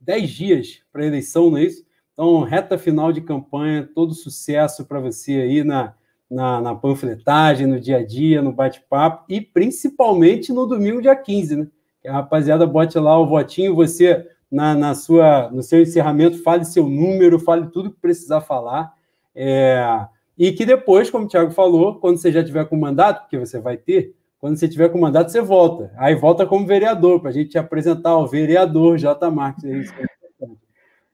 10 0.00 0.30
dias 0.30 0.82
para 0.92 1.02
a 1.02 1.06
eleição, 1.06 1.50
não 1.50 1.58
é 1.58 1.64
isso? 1.64 1.84
Então, 2.12 2.42
reta 2.44 2.78
final 2.78 3.12
de 3.12 3.20
campanha, 3.20 3.90
todo 3.92 4.14
sucesso 4.14 4.84
para 4.84 5.00
você 5.00 5.32
aí 5.32 5.64
na, 5.64 5.94
na, 6.30 6.60
na, 6.60 6.74
panfletagem, 6.76 7.66
no 7.66 7.80
dia 7.80 7.96
a 7.96 8.06
dia, 8.06 8.40
no 8.40 8.52
bate-papo 8.52 9.24
e 9.28 9.40
principalmente 9.40 10.52
no 10.52 10.64
domingo, 10.64 11.02
dia 11.02 11.16
15, 11.16 11.56
né? 11.56 11.66
Que 12.00 12.06
a 12.06 12.12
rapaziada 12.12 12.64
bote 12.68 12.96
lá 13.00 13.18
o 13.18 13.26
votinho, 13.26 13.74
você 13.74 14.28
na, 14.48 14.76
na 14.76 14.94
sua, 14.94 15.50
no 15.50 15.60
seu 15.60 15.82
encerramento, 15.82 16.40
fale 16.40 16.64
seu 16.64 16.88
número, 16.88 17.40
fale 17.40 17.66
tudo 17.66 17.90
que 17.90 17.98
precisar 18.00 18.42
falar. 18.42 18.94
É, 19.34 20.06
e 20.40 20.52
que 20.52 20.64
depois, 20.64 21.10
como 21.10 21.26
o 21.26 21.28
Thiago 21.28 21.50
falou, 21.50 21.96
quando 21.96 22.16
você 22.16 22.32
já 22.32 22.42
tiver 22.42 22.64
com 22.64 22.74
mandato, 22.74 23.20
porque 23.20 23.38
você 23.38 23.60
vai 23.60 23.76
ter, 23.76 24.14
quando 24.38 24.56
você 24.56 24.66
tiver 24.66 24.88
com 24.88 24.98
mandato, 24.98 25.30
você 25.30 25.42
volta. 25.42 25.92
Aí 25.98 26.14
volta 26.14 26.46
como 26.46 26.66
vereador, 26.66 27.20
para 27.20 27.28
a 27.28 27.32
gente 27.32 27.50
te 27.50 27.58
apresentar 27.58 28.16
o 28.16 28.26
vereador 28.26 28.96
J. 28.96 29.30
Marques. 29.30 29.92
É 29.92 30.02
é 30.02 30.48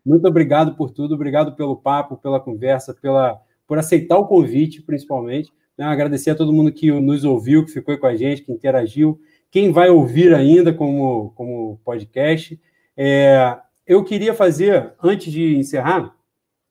Muito 0.05 0.29
obrigado 0.29 0.77
por 0.77 0.93
tudo, 0.93 1.17
obrigado 1.17 1.57
pelo 1.57 1.75
papo, 1.75 2.17
pela 2.17 2.39
conversa, 2.39 2.95
pela, 2.95 3.43
por 3.67 3.79
aceitar 3.79 4.17
o 4.17 4.29
convite, 4.29 4.81
principalmente. 4.81 5.53
Né? 5.77 5.85
Agradecer 5.85 6.31
a 6.31 6.37
todo 6.37 6.53
mundo 6.53 6.71
que 6.71 6.93
nos 6.93 7.25
ouviu, 7.25 7.65
que 7.65 7.73
ficou 7.73 7.99
com 7.99 8.07
a 8.07 8.15
gente, 8.15 8.43
que 8.43 8.53
interagiu. 8.53 9.21
Quem 9.51 9.73
vai 9.73 9.91
ouvir 9.91 10.33
ainda 10.33 10.73
como, 10.73 11.33
como 11.35 11.81
podcast. 11.85 12.61
É, 12.97 13.59
eu 13.85 14.05
queria 14.05 14.35
fazer, 14.35 14.95
antes 15.03 15.33
de 15.33 15.57
encerrar, 15.57 16.15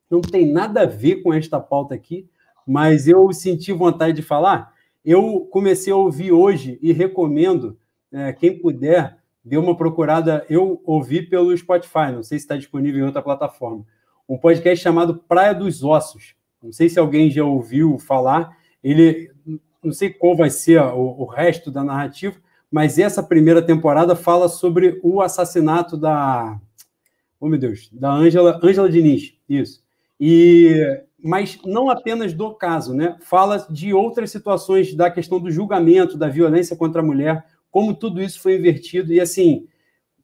não 0.10 0.22
tem 0.22 0.50
nada 0.50 0.84
a 0.84 0.86
ver 0.86 1.22
com 1.22 1.34
esta 1.34 1.60
pauta 1.60 1.94
aqui, 1.94 2.30
mas 2.66 3.08
eu 3.08 3.32
senti 3.32 3.72
vontade 3.72 4.14
de 4.14 4.22
falar. 4.22 4.74
Eu 5.04 5.48
comecei 5.52 5.94
a 5.94 5.96
ouvir 5.96 6.32
hoje 6.32 6.80
e 6.82 6.92
recomendo, 6.92 7.78
é, 8.12 8.34
quem 8.34 8.58
puder, 8.58 9.18
dê 9.44 9.58
uma 9.58 9.78
procurada. 9.78 10.46
Eu 10.50 10.82
ouvi 10.84 11.22
pelo 11.22 11.56
Spotify, 11.56 12.12
não 12.12 12.24
sei 12.24 12.40
se 12.40 12.46
está 12.46 12.58
disponível 12.58 13.02
em 13.02 13.06
outra 13.06 13.22
plataforma. 13.22 13.86
Um 14.28 14.38
podcast 14.38 14.84
chamado 14.84 15.18
Praia 15.28 15.54
dos 15.54 15.84
Ossos. 15.84 16.34
Não 16.62 16.72
sei 16.72 16.90
se 16.90 16.98
alguém 16.98 17.30
já 17.30 17.44
ouviu 17.44 18.00
falar. 18.00 18.58
Ele, 18.84 19.32
não 19.84 19.94
sei 19.94 20.10
qual 20.10 20.36
vai 20.36 20.50
ser 20.50 20.82
o, 20.82 21.22
o 21.22 21.26
resto 21.26 21.70
da 21.70 21.84
narrativa, 21.84 22.36
mas 22.72 22.98
essa 22.98 23.22
primeira 23.22 23.62
temporada 23.62 24.16
fala 24.16 24.50
sobre 24.50 25.00
o 25.04 25.22
assassinato 25.22 25.96
da. 25.96 26.60
Oh, 27.40 27.48
meu 27.48 27.60
Deus, 27.60 27.90
da 27.94 28.12
Ângela 28.12 28.60
Ângela 28.64 28.90
Diniz, 28.90 29.36
isso. 29.48 29.84
E 30.20 31.04
mas 31.26 31.60
não 31.66 31.90
apenas 31.90 32.34
do 32.34 32.54
caso, 32.54 32.94
né? 32.94 33.18
Fala 33.22 33.66
de 33.70 33.94
outras 33.94 34.32
situações 34.32 34.94
da 34.94 35.10
questão 35.10 35.40
do 35.40 35.52
julgamento, 35.52 36.18
da 36.18 36.30
violência 36.30 36.76
contra 36.76 37.02
a 37.02 37.06
mulher, 37.06 37.44
como 37.72 37.94
tudo 37.94 38.22
isso 38.22 38.40
foi 38.40 38.56
invertido 38.56 39.12
e 39.12 39.20
assim, 39.20 39.68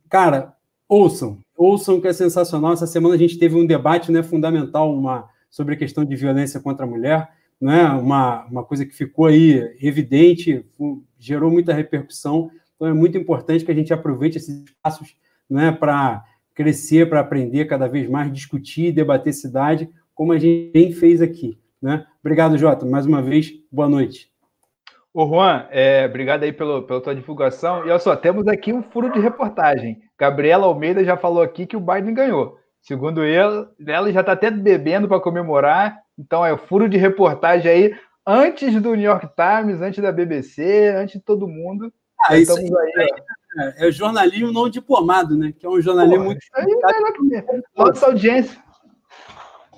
cara, 0.09 0.53
ouçam, 0.87 1.39
ouçam 1.57 1.99
que 1.99 2.07
é 2.07 2.13
sensacional. 2.13 2.73
Essa 2.73 2.87
semana 2.87 3.15
a 3.15 3.17
gente 3.17 3.37
teve 3.37 3.55
um 3.55 3.65
debate, 3.65 4.11
né, 4.11 4.23
fundamental, 4.23 4.93
uma 4.93 5.29
sobre 5.49 5.73
a 5.73 5.77
questão 5.77 6.05
de 6.05 6.15
violência 6.15 6.59
contra 6.59 6.85
a 6.85 6.89
mulher 6.89 7.29
né, 7.61 7.83
uma, 7.89 8.43
uma 8.45 8.63
coisa 8.63 8.83
que 8.83 8.95
ficou 8.95 9.27
aí 9.27 9.77
evidente, 9.79 10.65
gerou 11.19 11.51
muita 11.51 11.73
repercussão. 11.73 12.49
Então 12.75 12.87
é 12.87 12.93
muito 12.93 13.17
importante 13.17 13.63
que 13.63 13.71
a 13.71 13.75
gente 13.75 13.93
aproveite 13.93 14.39
esses 14.39 14.63
espaços 14.63 15.15
né, 15.47 15.71
para 15.71 16.25
crescer, 16.55 17.07
para 17.07 17.19
aprender 17.19 17.65
cada 17.65 17.87
vez 17.87 18.09
mais, 18.09 18.33
discutir, 18.33 18.91
debater 18.91 19.31
cidade, 19.33 19.87
como 20.21 20.33
a 20.33 20.37
gente 20.37 20.71
bem 20.71 20.91
fez 20.91 21.19
aqui. 21.19 21.57
Né? 21.81 22.05
Obrigado, 22.19 22.55
Jota. 22.55 22.85
Mais 22.85 23.07
uma 23.07 23.23
vez, 23.23 23.53
boa 23.71 23.89
noite. 23.89 24.31
Ô 25.11 25.25
Juan, 25.25 25.65
é, 25.71 26.05
obrigado 26.05 26.43
aí 26.43 26.53
pelo, 26.53 26.83
pela 26.83 27.01
tua 27.01 27.15
divulgação. 27.15 27.79
E 27.79 27.89
olha 27.89 27.97
só, 27.97 28.15
temos 28.15 28.47
aqui 28.47 28.71
um 28.71 28.83
furo 28.83 29.11
de 29.11 29.19
reportagem. 29.19 29.99
Gabriela 30.19 30.67
Almeida 30.67 31.03
já 31.03 31.17
falou 31.17 31.41
aqui 31.41 31.65
que 31.65 31.75
o 31.75 31.79
Biden 31.79 32.13
ganhou. 32.13 32.59
Segundo 32.83 33.23
ele, 33.23 33.67
ela 33.87 34.11
já 34.11 34.19
está 34.19 34.33
até 34.33 34.51
bebendo 34.51 35.07
para 35.07 35.19
comemorar. 35.19 35.97
Então 36.15 36.45
é 36.45 36.55
furo 36.55 36.87
de 36.87 36.97
reportagem 36.97 37.71
aí 37.71 37.95
antes 38.23 38.79
do 38.79 38.93
New 38.93 39.09
York 39.09 39.27
Times, 39.35 39.81
antes 39.81 40.03
da 40.03 40.11
BBC, 40.11 40.89
antes 40.97 41.15
de 41.15 41.25
todo 41.25 41.47
mundo. 41.47 41.91
Ah, 42.27 42.37
isso 42.37 42.55
aí, 42.55 42.69
aí 42.97 43.09
é, 43.57 43.87
é, 43.87 43.91
jornalismo 43.91 44.51
não 44.51 44.69
diplomado, 44.69 45.35
né? 45.35 45.51
Que 45.51 45.65
é 45.65 45.69
um 45.69 45.81
jornalismo 45.81 46.25
muito. 46.25 46.45
É 46.55 46.63
nossa 47.75 48.05
audiência. 48.05 48.61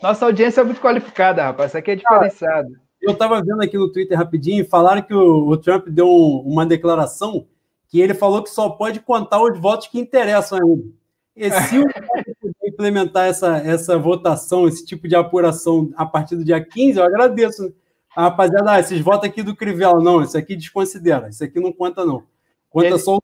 Nossa 0.03 0.25
audiência 0.25 0.59
é 0.59 0.63
muito 0.65 0.81
qualificada, 0.81 1.41
rapaz. 1.41 1.71
Isso 1.71 1.77
aqui 1.77 1.91
é 1.91 1.95
diferenciado. 1.95 2.75
eu 3.01 3.13
estava 3.13 3.41
vendo 3.41 3.61
aqui 3.61 3.77
no 3.77 3.89
Twitter 3.89 4.17
rapidinho, 4.17 4.67
falaram 4.67 5.01
que 5.01 5.13
o, 5.13 5.47
o 5.47 5.55
Trump 5.55 5.87
deu 5.87 6.09
um, 6.09 6.39
uma 6.45 6.65
declaração 6.65 7.47
que 7.87 8.01
ele 8.01 8.13
falou 8.13 8.43
que 8.43 8.49
só 8.49 8.69
pode 8.69 8.99
contar 8.99 9.41
os 9.41 9.57
votos 9.57 9.87
que 9.87 9.97
interessam 9.97 10.59
a 10.59 10.67
ele. 10.67 10.93
E 11.37 11.49
se 11.49 11.79
o 11.79 11.85
implementar 12.65 13.27
essa, 13.27 13.57
essa 13.59 13.97
votação, 13.97 14.67
esse 14.67 14.85
tipo 14.85 15.07
de 15.07 15.15
apuração 15.15 15.89
a 15.95 16.05
partir 16.05 16.35
do 16.35 16.43
dia 16.43 16.61
15, 16.61 16.99
eu 16.99 17.05
agradeço. 17.05 17.63
Né? 17.63 17.71
Ah, 18.13 18.23
rapaziada, 18.23 18.77
esses 18.81 18.99
votos 18.99 19.29
aqui 19.29 19.41
do 19.41 19.55
Crivella, 19.55 20.03
não, 20.03 20.21
isso 20.21 20.37
aqui 20.37 20.53
desconsidera, 20.57 21.29
isso 21.29 21.45
aqui 21.45 21.61
não 21.61 21.71
conta, 21.71 22.03
não. 22.03 22.25
Conta 22.69 22.87
ele, 22.87 22.99
só 22.99 23.15
o. 23.15 23.23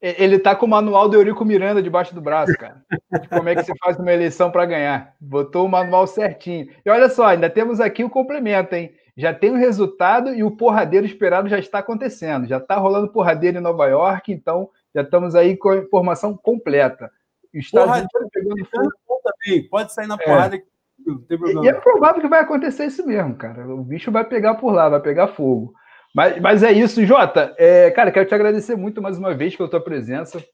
Ele 0.00 0.38
tá 0.38 0.54
com 0.54 0.64
o 0.64 0.68
manual 0.68 1.08
do 1.08 1.16
Eurico 1.16 1.44
Miranda 1.44 1.82
debaixo 1.82 2.14
do 2.14 2.20
braço, 2.20 2.52
cara. 2.56 2.82
Como 3.28 3.48
é 3.48 3.56
que 3.56 3.64
você 3.64 3.72
faz 3.82 3.98
uma 3.98 4.12
eleição 4.12 4.50
para 4.50 4.64
ganhar? 4.64 5.14
Botou 5.20 5.66
o 5.66 5.68
manual 5.68 6.06
certinho. 6.06 6.68
E 6.84 6.90
olha 6.90 7.08
só, 7.08 7.26
ainda 7.26 7.50
temos 7.50 7.80
aqui 7.80 8.04
o 8.04 8.10
complemento, 8.10 8.76
hein? 8.76 8.92
Já 9.16 9.34
tem 9.34 9.50
o 9.50 9.56
resultado 9.56 10.32
e 10.32 10.44
o 10.44 10.52
porradeiro 10.52 11.04
esperado 11.04 11.48
já 11.48 11.58
está 11.58 11.80
acontecendo. 11.80 12.46
Já 12.46 12.58
está 12.58 12.76
rolando 12.76 13.08
porradeiro 13.08 13.58
em 13.58 13.60
Nova 13.60 13.86
York, 13.88 14.32
então 14.32 14.70
já 14.94 15.02
estamos 15.02 15.34
aí 15.34 15.56
com 15.56 15.70
a 15.70 15.78
informação 15.78 16.36
completa. 16.36 17.10
O 17.52 17.58
Estados 17.58 17.90
Unidos 17.90 18.30
pegando 18.32 18.64
fogo 18.66 18.92
também. 19.24 19.68
Pode 19.68 19.92
sair 19.92 20.06
na 20.06 20.14
é. 20.14 20.24
porrada 20.24 20.56
é. 20.56 20.62
não 21.04 21.18
tem 21.22 21.36
problema. 21.36 21.64
E 21.64 21.68
é 21.68 21.72
provável 21.72 22.20
que 22.20 22.28
vai 22.28 22.40
acontecer 22.40 22.86
isso 22.86 23.04
mesmo, 23.04 23.34
cara. 23.34 23.66
O 23.66 23.82
bicho 23.82 24.12
vai 24.12 24.24
pegar 24.24 24.54
por 24.54 24.72
lá, 24.72 24.88
vai 24.88 25.00
pegar 25.00 25.26
fogo. 25.26 25.74
Mas, 26.18 26.40
mas 26.40 26.62
é 26.64 26.72
isso, 26.72 27.06
Jota. 27.06 27.54
É, 27.56 27.92
cara, 27.92 28.10
quero 28.10 28.26
te 28.26 28.34
agradecer 28.34 28.74
muito 28.74 29.00
mais 29.00 29.16
uma 29.16 29.32
vez 29.32 29.54
pela 29.54 29.68
tua 29.68 29.80
presença. 29.80 30.44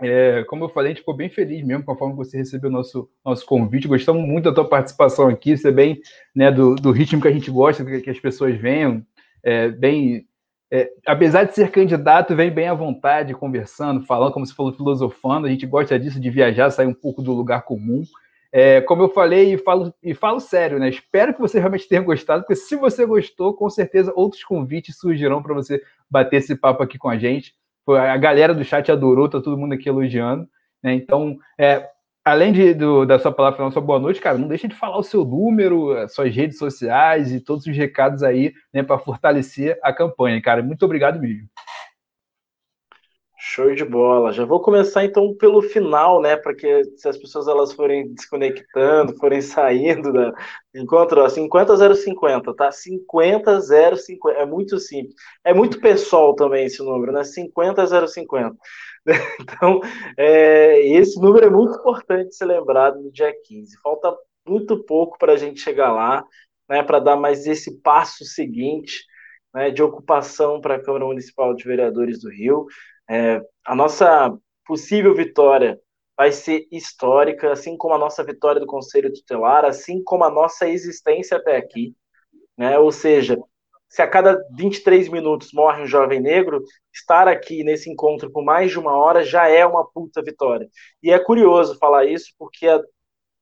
É, 0.00 0.44
como 0.44 0.64
eu 0.64 0.70
falei, 0.70 0.92
a 0.92 0.94
gente 0.94 1.00
ficou 1.00 1.14
bem 1.14 1.28
feliz 1.28 1.62
mesmo 1.62 1.84
com 1.84 1.92
a 1.92 1.94
forma 1.94 2.14
que 2.14 2.24
você 2.24 2.38
recebeu 2.38 2.70
o 2.70 2.72
nosso, 2.72 3.10
nosso 3.22 3.44
convite. 3.44 3.86
Gostamos 3.86 4.26
muito 4.26 4.44
da 4.44 4.54
tua 4.54 4.66
participação 4.66 5.28
aqui, 5.28 5.58
você 5.58 5.68
é 5.68 5.72
bem 5.72 6.00
né, 6.34 6.50
do, 6.50 6.74
do 6.74 6.90
ritmo 6.90 7.20
que 7.20 7.28
a 7.28 7.30
gente 7.30 7.50
gosta, 7.50 7.84
que, 7.84 8.00
que 8.00 8.08
as 8.08 8.18
pessoas 8.18 8.56
venham, 8.56 9.04
é, 9.42 9.68
bem. 9.68 10.26
É, 10.72 10.90
apesar 11.06 11.44
de 11.44 11.54
ser 11.54 11.70
candidato, 11.70 12.34
vem 12.34 12.50
bem 12.50 12.68
à 12.68 12.74
vontade, 12.74 13.34
conversando, 13.34 14.06
falando, 14.06 14.32
como 14.32 14.46
você 14.46 14.54
falou, 14.54 14.72
filosofando. 14.72 15.46
A 15.46 15.50
gente 15.50 15.66
gosta 15.66 15.98
disso, 15.98 16.18
de 16.18 16.30
viajar, 16.30 16.70
sair 16.70 16.86
um 16.86 16.94
pouco 16.94 17.20
do 17.20 17.34
lugar 17.34 17.62
comum. 17.64 18.04
É, 18.56 18.80
como 18.82 19.02
eu 19.02 19.08
falei 19.08 19.54
e 19.54 19.58
falo, 19.58 19.92
e 20.00 20.14
falo 20.14 20.38
sério, 20.38 20.78
né? 20.78 20.88
Espero 20.88 21.34
que 21.34 21.40
você 21.40 21.58
realmente 21.58 21.88
tenha 21.88 22.00
gostado, 22.00 22.42
porque 22.42 22.54
se 22.54 22.76
você 22.76 23.04
gostou, 23.04 23.52
com 23.52 23.68
certeza 23.68 24.12
outros 24.14 24.44
convites 24.44 24.96
surgirão 24.96 25.42
para 25.42 25.52
você 25.52 25.82
bater 26.08 26.36
esse 26.36 26.54
papo 26.54 26.80
aqui 26.80 26.96
com 26.96 27.08
a 27.08 27.18
gente. 27.18 27.52
A 27.88 28.16
galera 28.16 28.54
do 28.54 28.62
chat 28.62 28.92
adorou, 28.92 29.28
tá 29.28 29.40
todo 29.40 29.58
mundo 29.58 29.72
aqui 29.72 29.88
elogiando. 29.88 30.48
Né? 30.80 30.94
Então, 30.94 31.36
é, 31.58 31.84
além 32.24 32.52
de, 32.52 32.74
do, 32.74 33.04
da 33.04 33.18
sua 33.18 33.32
palavra 33.32 33.56
final, 33.56 33.72
sua 33.72 33.82
boa 33.82 33.98
noite, 33.98 34.20
cara, 34.20 34.38
não 34.38 34.46
deixe 34.46 34.68
de 34.68 34.74
falar 34.76 34.98
o 34.98 35.02
seu 35.02 35.24
número, 35.24 36.08
suas 36.08 36.32
redes 36.32 36.56
sociais 36.56 37.32
e 37.32 37.40
todos 37.40 37.66
os 37.66 37.76
recados 37.76 38.22
aí 38.22 38.52
né, 38.72 38.84
para 38.84 39.00
fortalecer 39.00 39.76
a 39.82 39.92
campanha, 39.92 40.40
cara. 40.40 40.62
Muito 40.62 40.84
obrigado 40.84 41.20
mesmo. 41.20 41.48
Show 43.54 43.72
de 43.72 43.84
bola. 43.84 44.32
Já 44.32 44.44
vou 44.44 44.60
começar 44.60 45.04
então 45.04 45.32
pelo 45.36 45.62
final, 45.62 46.20
né? 46.20 46.36
Porque 46.36 46.82
se 46.96 47.08
as 47.08 47.16
pessoas 47.16 47.46
elas 47.46 47.72
forem 47.72 48.12
desconectando, 48.12 49.14
forem 49.18 49.40
saindo 49.40 50.12
da 50.12 50.32
encontro, 50.74 51.22
ó, 51.22 51.28
50 51.28 51.94
050, 51.94 52.52
tá? 52.56 52.72
50 52.72 53.60
050. 53.60 54.40
É 54.40 54.44
muito 54.44 54.80
simples. 54.80 55.14
É 55.44 55.54
muito 55.54 55.80
pessoal 55.80 56.34
também 56.34 56.66
esse 56.66 56.82
número, 56.82 57.12
né? 57.12 57.22
50 57.22 58.08
050. 58.08 58.56
Então, 59.40 59.80
é, 60.16 60.80
esse 60.88 61.20
número 61.20 61.46
é 61.46 61.50
muito 61.50 61.78
importante 61.78 62.34
ser 62.34 62.46
lembrado 62.46 63.00
no 63.00 63.12
dia 63.12 63.32
15. 63.44 63.78
Falta 63.82 64.16
muito 64.48 64.82
pouco 64.82 65.16
para 65.18 65.34
a 65.34 65.36
gente 65.36 65.60
chegar 65.60 65.92
lá, 65.92 66.24
né? 66.68 66.82
Para 66.82 66.98
dar 66.98 67.16
mais 67.16 67.46
esse 67.46 67.80
passo 67.82 68.24
seguinte. 68.24 69.04
Né, 69.54 69.70
de 69.70 69.80
ocupação 69.84 70.60
para 70.60 70.74
a 70.74 70.82
Câmara 70.82 71.04
Municipal 71.04 71.54
de 71.54 71.62
Vereadores 71.62 72.20
do 72.20 72.28
Rio. 72.28 72.66
É, 73.08 73.40
a 73.64 73.74
nossa 73.74 74.36
possível 74.66 75.14
vitória 75.14 75.78
vai 76.16 76.32
ser 76.32 76.66
histórica, 76.70 77.52
assim 77.52 77.76
como 77.76 77.94
a 77.94 77.98
nossa 77.98 78.22
vitória 78.24 78.60
do 78.60 78.66
Conselho 78.66 79.12
Tutelar, 79.12 79.64
assim 79.64 80.02
como 80.02 80.24
a 80.24 80.30
nossa 80.30 80.68
existência 80.68 81.36
até 81.36 81.56
aqui. 81.56 81.94
Né? 82.56 82.78
Ou 82.78 82.92
seja, 82.92 83.36
se 83.88 84.02
a 84.02 84.08
cada 84.08 84.36
23 84.56 85.08
minutos 85.08 85.52
morre 85.52 85.82
um 85.82 85.86
jovem 85.86 86.20
negro, 86.20 86.64
estar 86.92 87.28
aqui 87.28 87.62
nesse 87.64 87.90
encontro 87.90 88.30
por 88.30 88.44
mais 88.44 88.70
de 88.70 88.78
uma 88.78 88.96
hora 88.96 89.24
já 89.24 89.48
é 89.48 89.64
uma 89.66 89.88
puta 89.88 90.22
vitória. 90.22 90.68
E 91.02 91.10
é 91.10 91.18
curioso 91.18 91.78
falar 91.78 92.04
isso, 92.04 92.32
porque 92.38 92.66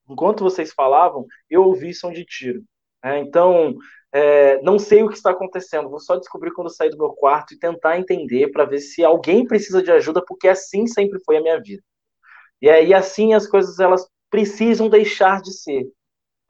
enquanto 0.09 0.45
vocês 0.45 0.73
falavam, 0.73 1.27
eu 1.49 1.65
ouvi 1.65 1.95
som 1.95 2.13
de 2.13 2.25
tiro. 2.25 2.63
Né? 3.03 3.21
Então, 3.21 3.75
é, 4.13 4.61
não 4.63 4.79
sei 4.79 5.03
o 5.03 5.09
que 5.09 5.17
está 5.17 5.31
acontecendo, 5.31 5.89
vou 5.89 5.99
só 5.99 6.17
descobrir 6.17 6.53
quando 6.53 6.69
sair 6.69 6.91
do 6.91 6.99
meu 6.99 7.11
quarto 7.11 7.55
e 7.55 7.59
tentar 7.59 7.99
entender 7.99 8.51
para 8.53 8.67
ver 8.67 8.79
se 8.79 9.03
alguém 9.03 9.47
precisa 9.47 9.83
de 9.83 9.91
ajuda, 9.91 10.23
porque 10.27 10.49
assim 10.49 10.87
sempre 10.87 11.19
foi 11.25 11.39
a 11.39 11.41
minha 11.41 11.61
vida. 11.61 11.83
E 12.61 12.69
aí 12.69 12.93
assim 12.93 13.35
as 13.35 13.47
coisas 13.47 13.79
elas 13.79 14.07
precisam 14.31 14.89
deixar 14.89 15.41
de 15.41 15.53
ser. 15.53 15.87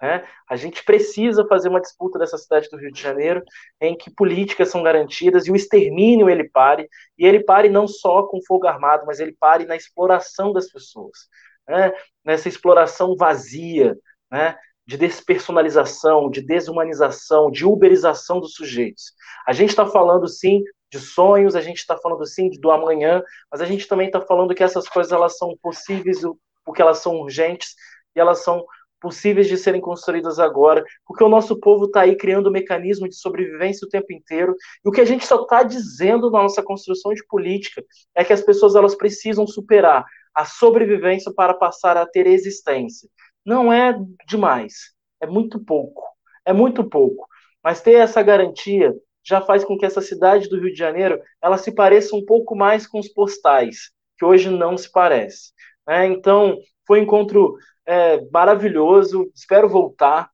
Né? 0.02 0.26
A 0.50 0.56
gente 0.56 0.84
precisa 0.84 1.46
fazer 1.46 1.68
uma 1.68 1.80
disputa 1.80 2.18
dessa 2.18 2.36
cidade 2.36 2.68
do 2.68 2.76
Rio 2.76 2.90
de 2.90 3.00
Janeiro 3.00 3.40
em 3.80 3.96
que 3.96 4.10
políticas 4.12 4.68
são 4.68 4.82
garantidas 4.82 5.46
e 5.46 5.52
o 5.52 5.56
extermínio 5.56 6.28
ele 6.28 6.48
pare, 6.48 6.88
e 7.16 7.24
ele 7.24 7.44
pare 7.44 7.68
não 7.68 7.86
só 7.86 8.24
com 8.24 8.42
fogo 8.44 8.66
armado, 8.66 9.06
mas 9.06 9.20
ele 9.20 9.36
pare 9.38 9.64
na 9.64 9.76
exploração 9.76 10.52
das 10.52 10.68
pessoas, 10.68 11.28
né? 11.68 11.92
nessa 12.24 12.48
exploração 12.48 13.14
vazia, 13.14 13.96
né? 14.28 14.58
De 14.86 14.96
despersonalização, 14.96 16.30
de 16.30 16.42
desumanização, 16.42 17.50
de 17.50 17.64
uberização 17.64 18.40
dos 18.40 18.54
sujeitos. 18.54 19.12
A 19.46 19.52
gente 19.52 19.70
está 19.70 19.86
falando, 19.86 20.26
sim, 20.28 20.62
de 20.90 20.98
sonhos, 20.98 21.54
a 21.54 21.60
gente 21.60 21.78
está 21.78 21.96
falando, 21.96 22.26
sim, 22.26 22.50
do 22.60 22.70
amanhã, 22.70 23.22
mas 23.50 23.60
a 23.60 23.64
gente 23.64 23.86
também 23.86 24.06
está 24.06 24.20
falando 24.20 24.54
que 24.54 24.62
essas 24.62 24.88
coisas 24.88 25.12
elas 25.12 25.38
são 25.38 25.56
possíveis 25.62 26.20
porque 26.64 26.82
elas 26.82 26.98
são 26.98 27.20
urgentes 27.20 27.74
e 28.14 28.20
elas 28.20 28.42
são 28.44 28.64
possíveis 29.00 29.48
de 29.48 29.56
serem 29.56 29.80
construídas 29.80 30.38
agora, 30.38 30.84
porque 31.04 31.24
o 31.24 31.28
nosso 31.28 31.58
povo 31.58 31.86
está 31.86 32.02
aí 32.02 32.14
criando 32.14 32.48
um 32.48 32.52
mecanismo 32.52 33.08
de 33.08 33.16
sobrevivência 33.16 33.84
o 33.84 33.88
tempo 33.88 34.12
inteiro, 34.12 34.54
e 34.84 34.88
o 34.88 34.92
que 34.92 35.00
a 35.00 35.04
gente 35.04 35.26
só 35.26 35.42
está 35.42 35.64
dizendo 35.64 36.30
na 36.30 36.40
nossa 36.40 36.62
construção 36.62 37.12
de 37.12 37.26
política 37.26 37.84
é 38.14 38.24
que 38.24 38.32
as 38.32 38.42
pessoas 38.42 38.76
elas 38.76 38.94
precisam 38.94 39.44
superar 39.44 40.04
a 40.32 40.44
sobrevivência 40.44 41.32
para 41.34 41.52
passar 41.52 41.96
a 41.96 42.06
ter 42.06 42.28
existência 42.28 43.08
não 43.44 43.72
é 43.72 43.94
demais, 44.26 44.92
é 45.20 45.26
muito 45.26 45.62
pouco, 45.64 46.02
é 46.44 46.52
muito 46.52 46.84
pouco. 46.84 47.26
Mas 47.62 47.80
ter 47.80 47.94
essa 47.94 48.22
garantia 48.22 48.92
já 49.24 49.40
faz 49.40 49.64
com 49.64 49.78
que 49.78 49.86
essa 49.86 50.00
cidade 50.00 50.48
do 50.48 50.60
Rio 50.60 50.72
de 50.72 50.78
Janeiro 50.78 51.20
ela 51.40 51.56
se 51.56 51.72
pareça 51.72 52.16
um 52.16 52.24
pouco 52.24 52.56
mais 52.56 52.86
com 52.86 52.98
os 52.98 53.08
postais, 53.08 53.90
que 54.18 54.24
hoje 54.24 54.50
não 54.50 54.76
se 54.76 54.90
parece. 54.90 55.52
Né? 55.86 56.06
Então, 56.06 56.58
foi 56.86 57.00
um 57.00 57.02
encontro 57.04 57.56
é, 57.86 58.20
maravilhoso, 58.30 59.30
espero 59.34 59.68
voltar. 59.68 60.30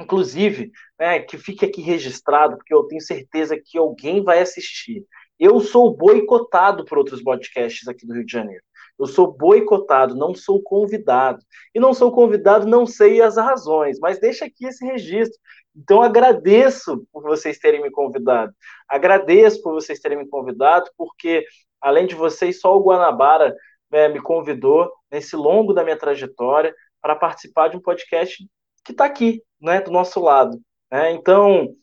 Inclusive, 0.00 0.70
né, 0.96 1.18
que 1.18 1.36
fique 1.36 1.64
aqui 1.64 1.80
registrado, 1.80 2.56
porque 2.56 2.72
eu 2.72 2.84
tenho 2.84 3.00
certeza 3.00 3.60
que 3.60 3.76
alguém 3.76 4.22
vai 4.22 4.40
assistir. 4.40 5.04
Eu 5.38 5.58
sou 5.58 5.96
boicotado 5.96 6.84
por 6.84 6.98
outros 6.98 7.20
podcasts 7.20 7.88
aqui 7.88 8.06
do 8.06 8.14
Rio 8.14 8.24
de 8.24 8.30
Janeiro. 8.30 8.62
Eu 8.98 9.06
sou 9.06 9.32
boicotado, 9.32 10.14
não 10.14 10.34
sou 10.34 10.62
convidado. 10.62 11.38
E 11.74 11.78
não 11.78 11.94
sou 11.94 12.10
convidado, 12.10 12.66
não 12.66 12.84
sei 12.84 13.22
as 13.22 13.36
razões, 13.36 13.98
mas 14.00 14.18
deixa 14.18 14.46
aqui 14.46 14.66
esse 14.66 14.84
registro. 14.84 15.38
Então 15.76 16.02
agradeço 16.02 17.06
por 17.12 17.22
vocês 17.22 17.58
terem 17.58 17.80
me 17.80 17.90
convidado. 17.90 18.52
Agradeço 18.88 19.62
por 19.62 19.72
vocês 19.72 20.00
terem 20.00 20.18
me 20.18 20.28
convidado, 20.28 20.90
porque 20.96 21.44
além 21.80 22.06
de 22.06 22.16
vocês, 22.16 22.60
só 22.60 22.76
o 22.76 22.82
Guanabara 22.82 23.54
né, 23.90 24.08
me 24.08 24.20
convidou 24.20 24.90
nesse 25.10 25.36
longo 25.36 25.72
da 25.72 25.84
minha 25.84 25.96
trajetória 25.96 26.74
para 27.00 27.14
participar 27.14 27.68
de 27.68 27.76
um 27.76 27.80
podcast 27.80 28.44
que 28.84 28.92
está 28.92 29.04
aqui, 29.04 29.42
né, 29.60 29.80
do 29.80 29.90
nosso 29.92 30.20
lado. 30.20 30.60
Né? 30.90 31.12
Então 31.12 31.74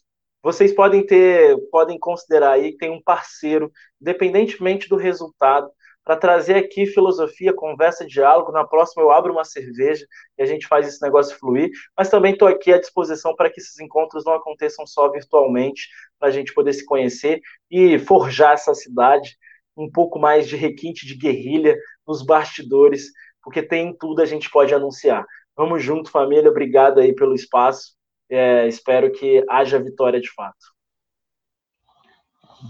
vocês 0.44 0.74
podem 0.74 1.04
ter, 1.06 1.58
podem 1.72 1.98
considerar 1.98 2.52
aí 2.52 2.74
que 2.74 2.78
tem 2.78 2.92
um 2.92 3.02
parceiro, 3.02 3.72
independentemente 4.00 4.88
do 4.88 4.96
resultado, 4.96 5.72
para 6.06 6.16
trazer 6.16 6.56
aqui 6.56 6.86
filosofia, 6.86 7.52
conversa, 7.52 8.06
diálogo. 8.06 8.52
Na 8.52 8.64
próxima 8.64 9.02
eu 9.02 9.12
abro 9.12 9.34
uma 9.34 9.44
cerveja 9.44 10.06
e 10.38 10.44
a 10.44 10.46
gente 10.46 10.68
faz 10.68 10.88
esse 10.88 11.02
negócio 11.02 11.36
fluir. 11.38 11.72
Mas 11.98 12.10
também 12.10 12.34
estou 12.34 12.48
aqui 12.48 12.72
à 12.72 12.80
disposição 12.80 13.36
para 13.36 13.50
que 13.50 13.60
esses 13.60 13.80
encontros 13.80 14.24
não 14.24 14.34
aconteçam 14.34 14.86
só 14.86 15.10
virtualmente, 15.12 15.90
para 16.20 16.30
a 16.30 16.32
gente 16.32 16.54
poder 16.54 16.74
se 16.74 16.86
conhecer 16.86 17.42
e 17.72 17.98
forjar 17.98 18.54
essa 18.54 18.76
cidade 18.76 19.36
um 19.76 19.92
pouco 19.92 20.20
mais 20.20 20.48
de 20.48 20.56
requinte 20.56 21.06
de 21.06 21.16
guerrilha 21.16 21.76
nos 22.08 22.24
bastidores, 22.24 23.12
porque 23.44 23.62
tem 23.62 23.94
tudo 23.98 24.22
a 24.22 24.26
gente 24.26 24.50
pode 24.50 24.74
anunciar. 24.74 25.26
Vamos 25.58 25.84
junto, 25.84 26.12
família. 26.12 26.50
Obrigado 26.50 27.00
aí 27.00 27.14
pelo 27.16 27.34
espaço. 27.34 27.96
É, 28.30 28.68
espero 28.68 29.12
que 29.12 29.44
haja 29.50 29.80
vitória 29.80 30.22
de 30.22 30.32
fato. 30.32 30.75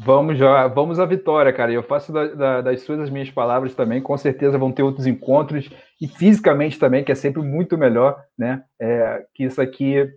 Vamos 0.03 0.38
já, 0.38 0.68
vamos 0.68 0.99
à 0.99 1.06
vitória, 1.06 1.53
cara. 1.53 1.72
Eu 1.72 1.84
faço 1.84 2.12
da, 2.12 2.28
da, 2.28 2.62
das 2.62 2.82
suas 2.82 2.99
as 2.99 3.10
minhas 3.10 3.30
palavras 3.30 3.76
também. 3.76 4.02
Com 4.02 4.18
certeza 4.18 4.57
vão 4.57 4.72
ter 4.72 4.84
outros 4.84 5.06
encontros 5.06 5.70
e 6.02 6.07
fisicamente 6.07 6.80
também, 6.80 7.03
que 7.03 7.12
é 7.12 7.16
sempre 7.16 7.41
muito 7.41 7.78
melhor, 7.78 8.22
né? 8.38 8.64
É, 8.80 9.26
que 9.34 9.44
isso 9.44 9.62
aqui 9.62 10.10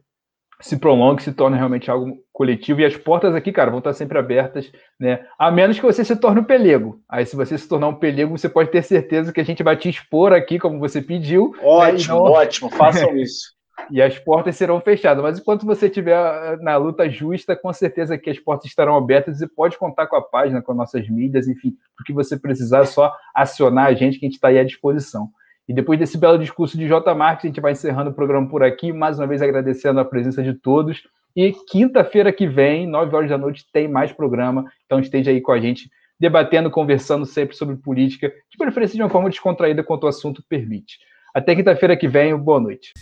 se 0.60 0.76
prolongue, 0.76 1.22
se 1.22 1.32
torne 1.32 1.56
realmente 1.56 1.90
algo 1.90 2.16
coletivo. 2.32 2.80
E 2.80 2.84
as 2.84 2.96
portas 2.96 3.34
aqui, 3.34 3.52
cara, 3.52 3.70
vão 3.70 3.78
estar 3.78 3.92
sempre 3.92 4.18
abertas, 4.18 4.70
né? 4.98 5.24
A 5.38 5.50
menos 5.50 5.78
que 5.78 5.86
você 5.86 6.04
se 6.04 6.16
torne 6.16 6.40
um 6.40 6.44
pelego. 6.44 7.00
Aí, 7.08 7.24
se 7.24 7.36
você 7.36 7.56
se 7.56 7.68
tornar 7.68 7.88
um 7.88 7.94
pelego, 7.94 8.36
você 8.36 8.48
pode 8.48 8.70
ter 8.70 8.82
certeza 8.82 9.32
que 9.32 9.40
a 9.40 9.44
gente 9.44 9.62
vai 9.62 9.76
te 9.76 9.88
expor 9.88 10.32
aqui, 10.32 10.58
como 10.58 10.78
você 10.78 11.00
pediu. 11.00 11.54
Ótimo, 11.62 12.14
né? 12.14 12.20
não... 12.20 12.32
ótimo, 12.32 12.70
façam 12.70 13.14
isso. 13.16 13.57
E 13.90 14.02
as 14.02 14.18
portas 14.18 14.56
serão 14.56 14.80
fechadas. 14.80 15.22
Mas 15.22 15.38
enquanto 15.38 15.66
você 15.66 15.86
estiver 15.86 16.16
eh, 16.16 16.56
na 16.60 16.76
luta 16.76 17.08
justa, 17.08 17.56
com 17.56 17.72
certeza 17.72 18.18
que 18.18 18.30
as 18.30 18.38
portas 18.38 18.66
estarão 18.66 18.96
abertas 18.96 19.40
e 19.40 19.46
pode 19.46 19.78
contar 19.78 20.06
com 20.06 20.16
a 20.16 20.22
página, 20.22 20.62
com 20.62 20.74
nossas 20.74 21.08
mídias, 21.08 21.48
enfim, 21.48 21.74
o 22.00 22.04
que 22.04 22.12
você 22.12 22.38
precisar, 22.38 22.80
é 22.80 22.86
só 22.86 23.12
acionar 23.34 23.86
a 23.86 23.94
gente 23.94 24.18
que 24.18 24.26
a 24.26 24.28
gente 24.28 24.36
está 24.36 24.48
aí 24.48 24.58
à 24.58 24.64
disposição. 24.64 25.28
E 25.68 25.74
depois 25.74 25.98
desse 25.98 26.16
belo 26.16 26.38
discurso 26.38 26.78
de 26.78 26.88
J. 26.88 27.14
Marques, 27.14 27.44
a 27.44 27.48
gente 27.48 27.60
vai 27.60 27.72
encerrando 27.72 28.10
o 28.10 28.14
programa 28.14 28.48
por 28.48 28.62
aqui, 28.62 28.92
mais 28.92 29.18
uma 29.18 29.26
vez 29.26 29.42
agradecendo 29.42 30.00
a 30.00 30.04
presença 30.04 30.42
de 30.42 30.54
todos. 30.54 31.02
E 31.36 31.52
quinta-feira 31.52 32.32
que 32.32 32.46
vem, 32.46 32.86
nove 32.86 33.14
horas 33.14 33.28
da 33.28 33.36
noite, 33.36 33.66
tem 33.70 33.86
mais 33.86 34.10
programa, 34.10 34.64
então 34.86 34.98
esteja 34.98 35.30
aí 35.30 35.42
com 35.42 35.52
a 35.52 35.60
gente, 35.60 35.90
debatendo, 36.18 36.70
conversando 36.70 37.26
sempre 37.26 37.54
sobre 37.54 37.76
política, 37.76 38.32
de 38.50 38.56
preferência 38.56 38.96
de 38.96 39.02
uma 39.02 39.10
forma 39.10 39.28
descontraída 39.28 39.84
quanto 39.84 40.04
o 40.04 40.08
assunto 40.08 40.42
permite. 40.48 40.98
Até 41.34 41.54
quinta-feira 41.54 41.96
que 41.96 42.08
vem, 42.08 42.36
boa 42.36 42.58
noite. 42.58 42.92